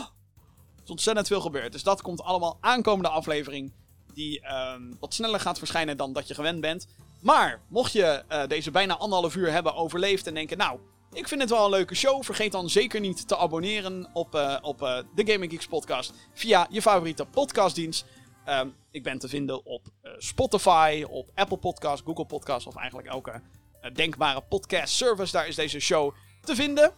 Er 0.77 0.83
is 0.85 0.91
ontzettend 0.91 1.27
veel 1.27 1.41
gebeurd. 1.41 1.73
Dus 1.73 1.83
dat 1.83 2.03
komt 2.03 2.23
allemaal 2.23 2.59
aankomende 2.61 3.09
aflevering. 3.09 3.73
Die 4.15 4.41
uh, 4.41 4.75
wat 5.01 5.15
sneller 5.15 5.41
gaat 5.41 5.59
verschijnen 5.59 5.97
dan 5.97 6.13
dat 6.13 6.29
je 6.29 6.35
gewend 6.35 6.61
bent. 6.61 6.87
Maar 7.21 7.63
mocht 7.69 7.93
je 7.93 8.23
uh, 8.29 8.47
deze 8.47 8.71
bijna 8.71 8.97
anderhalf 8.97 9.37
uur 9.37 9.51
hebben 9.51 9.75
overleefd 9.75 10.27
en 10.27 10.35
denken: 10.35 10.57
Nou, 10.57 10.79
ik 11.15 11.29
vind 11.29 11.41
het 11.41 11.51
wel 11.51 11.65
een 11.65 11.71
leuke 11.71 11.95
show. 11.95 12.23
Vergeet 12.23 12.53
dan 12.53 12.71
zeker 12.71 13.01
niet 13.01 13.29
te 13.29 13.37
abonneren 13.37 14.09
op, 14.13 14.35
uh, 14.35 14.57
op 14.61 14.83
uh, 14.83 14.99
de 15.15 15.33
Gaming 15.33 15.53
Geeks 15.53 15.67
podcast 15.67 16.13
via 16.33 16.67
je 16.71 16.83
favoriete 16.83 17.25
podcastdienst. 17.25 18.05
Um, 18.49 18.75
ik 18.91 19.03
ben 19.03 19.19
te 19.19 19.29
vinden 19.29 19.67
op 19.67 19.87
uh, 20.03 20.13
Spotify, 20.19 21.05
op 21.09 21.31
Apple 21.35 21.57
Podcasts, 21.57 22.03
Google 22.05 22.27
Podcasts 22.27 22.67
of 22.67 22.77
eigenlijk 22.77 23.09
elke 23.09 23.41
denkbare 23.93 24.41
podcast 24.41 24.95
service. 24.95 25.33
Daar 25.33 25.49
is 25.49 25.55
deze 25.55 25.81
show 25.81 26.15
te 26.41 26.55
vinden. 26.55 26.93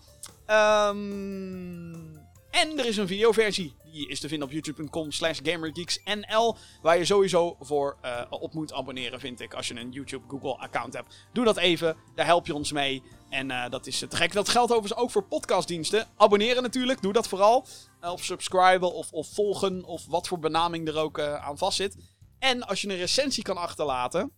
Um, 0.47 2.16
en 2.57 2.79
er 2.79 2.87
is 2.87 2.97
een 2.97 3.07
videoversie. 3.07 3.75
Die 3.85 4.09
is 4.09 4.21
te 4.21 4.29
vinden 4.29 4.49
op 4.49 4.53
youtube.com 4.53 5.13
slash 5.13 5.41
gamergeeksnl. 5.43 6.57
Waar 6.83 6.99
je 6.99 7.05
sowieso 7.05 7.57
voor 7.61 7.97
uh, 8.05 8.23
op 8.31 8.55
moet 8.55 8.73
abonneren, 8.73 9.21
vind 9.21 9.41
ik. 9.41 9.55
Als 9.55 9.69
je 9.69 9.75
een 9.75 9.91
YouTube, 9.91 10.29
Google 10.29 10.57
account 10.57 10.95
hebt. 10.95 11.29
Doe 11.33 11.45
dat 11.45 11.57
even. 11.57 11.97
Daar 12.15 12.27
help 12.27 12.47
je 12.47 12.55
ons 12.55 12.73
mee. 12.73 13.03
En 13.31 13.51
uh, 13.51 13.69
dat 13.69 13.87
is 13.87 13.99
te 13.99 14.17
gek. 14.17 14.33
Dat 14.33 14.49
geldt 14.49 14.73
overigens 14.73 15.01
ook 15.01 15.11
voor 15.11 15.23
podcastdiensten. 15.23 16.07
Abonneren 16.17 16.63
natuurlijk. 16.63 17.03
Doe 17.03 17.13
dat 17.13 17.29
vooral. 17.29 17.67
Uh, 18.05 18.13
of 18.13 18.25
subscriben 18.25 18.95
of, 18.95 19.13
of, 19.13 19.29
volgen. 19.29 19.85
Of 19.85 20.07
wat 20.07 20.29
voor 20.29 20.39
benaming 20.39 20.89
er 20.89 20.97
ook 20.97 21.21
aan 21.21 21.59
vast 21.59 21.77
zit. 21.77 21.97
En 22.39 22.67
als 22.67 22.81
je 22.81 22.89
een 22.89 22.97
recensie 22.97 23.43
kan 23.43 23.57
achterlaten. 23.57 24.33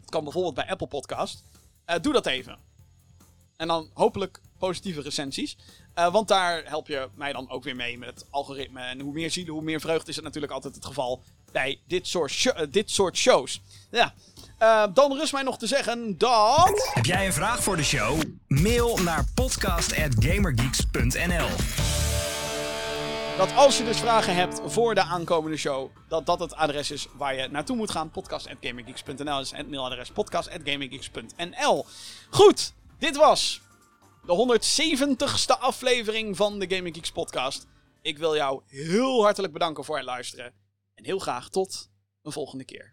Dat 0.00 0.10
kan 0.10 0.24
bijvoorbeeld 0.24 0.54
bij 0.54 0.68
Apple 0.68 0.86
Podcast. 0.86 1.42
doe 2.00 2.12
dat 2.12 2.26
even. 2.26 2.58
En 3.56 3.68
dan 3.68 3.90
hopelijk 3.94 4.40
positieve 4.64 5.00
recensies. 5.00 5.56
Uh, 5.98 6.12
want 6.12 6.28
daar 6.28 6.62
help 6.64 6.88
je 6.88 7.08
mij 7.14 7.32
dan 7.32 7.50
ook 7.50 7.64
weer 7.64 7.76
mee 7.76 7.98
met 7.98 8.08
het 8.08 8.26
algoritme. 8.30 8.80
En 8.80 9.00
hoe 9.00 9.12
meer 9.12 9.30
zielen, 9.30 9.52
hoe 9.52 9.62
meer 9.62 9.80
vreugde 9.80 10.10
is 10.10 10.16
het 10.16 10.24
natuurlijk 10.24 10.52
altijd 10.52 10.74
het 10.74 10.84
geval. 10.84 11.22
bij 11.52 11.80
dit 11.86 12.06
soort, 12.06 12.44
uh, 12.44 12.52
dit 12.70 12.90
soort 12.90 13.16
shows. 13.16 13.60
Ja, 13.90 14.14
uh, 14.58 14.86
dan 14.94 15.12
rust 15.12 15.32
mij 15.32 15.42
nog 15.42 15.58
te 15.58 15.66
zeggen 15.66 16.18
dat... 16.18 16.90
Heb 16.94 17.04
jij 17.04 17.26
een 17.26 17.32
vraag 17.32 17.62
voor 17.62 17.76
de 17.76 17.84
show? 17.84 18.20
Mail 18.48 18.96
naar 18.96 19.24
podcast.gamergeeks.nl 19.34 21.48
Dat 23.36 23.54
als 23.54 23.78
je 23.78 23.84
dus 23.84 23.98
vragen 23.98 24.34
hebt 24.34 24.60
voor 24.66 24.94
de 24.94 25.02
aankomende 25.02 25.56
show, 25.56 25.90
dat 26.08 26.26
dat 26.26 26.40
het 26.40 26.54
adres 26.54 26.90
is 26.90 27.06
waar 27.16 27.34
je 27.34 27.48
naartoe 27.48 27.76
moet 27.76 27.90
gaan. 27.90 28.10
Podcast.gamergeeks.nl 28.10 29.40
is 29.40 29.50
het 29.50 29.70
mailadres 29.70 30.10
podcast.gamergeeks.nl 30.10 31.86
Goed, 32.30 32.72
dit 32.98 33.16
was 33.16 33.62
de 34.26 34.58
170ste 34.60 35.60
aflevering 35.60 36.36
van 36.36 36.58
de 36.58 36.74
Gaming 36.74 36.94
Geeks 36.94 37.10
podcast. 37.10 37.66
Ik 38.02 38.18
wil 38.18 38.36
jou 38.36 38.62
heel 38.66 39.22
hartelijk 39.22 39.52
bedanken 39.52 39.84
voor 39.84 39.96
het 39.96 40.04
luisteren. 40.04 40.52
En 40.94 41.04
heel 41.04 41.18
graag 41.18 41.48
tot 41.48 41.90
een 42.22 42.32
volgende 42.32 42.64
keer. 42.64 42.92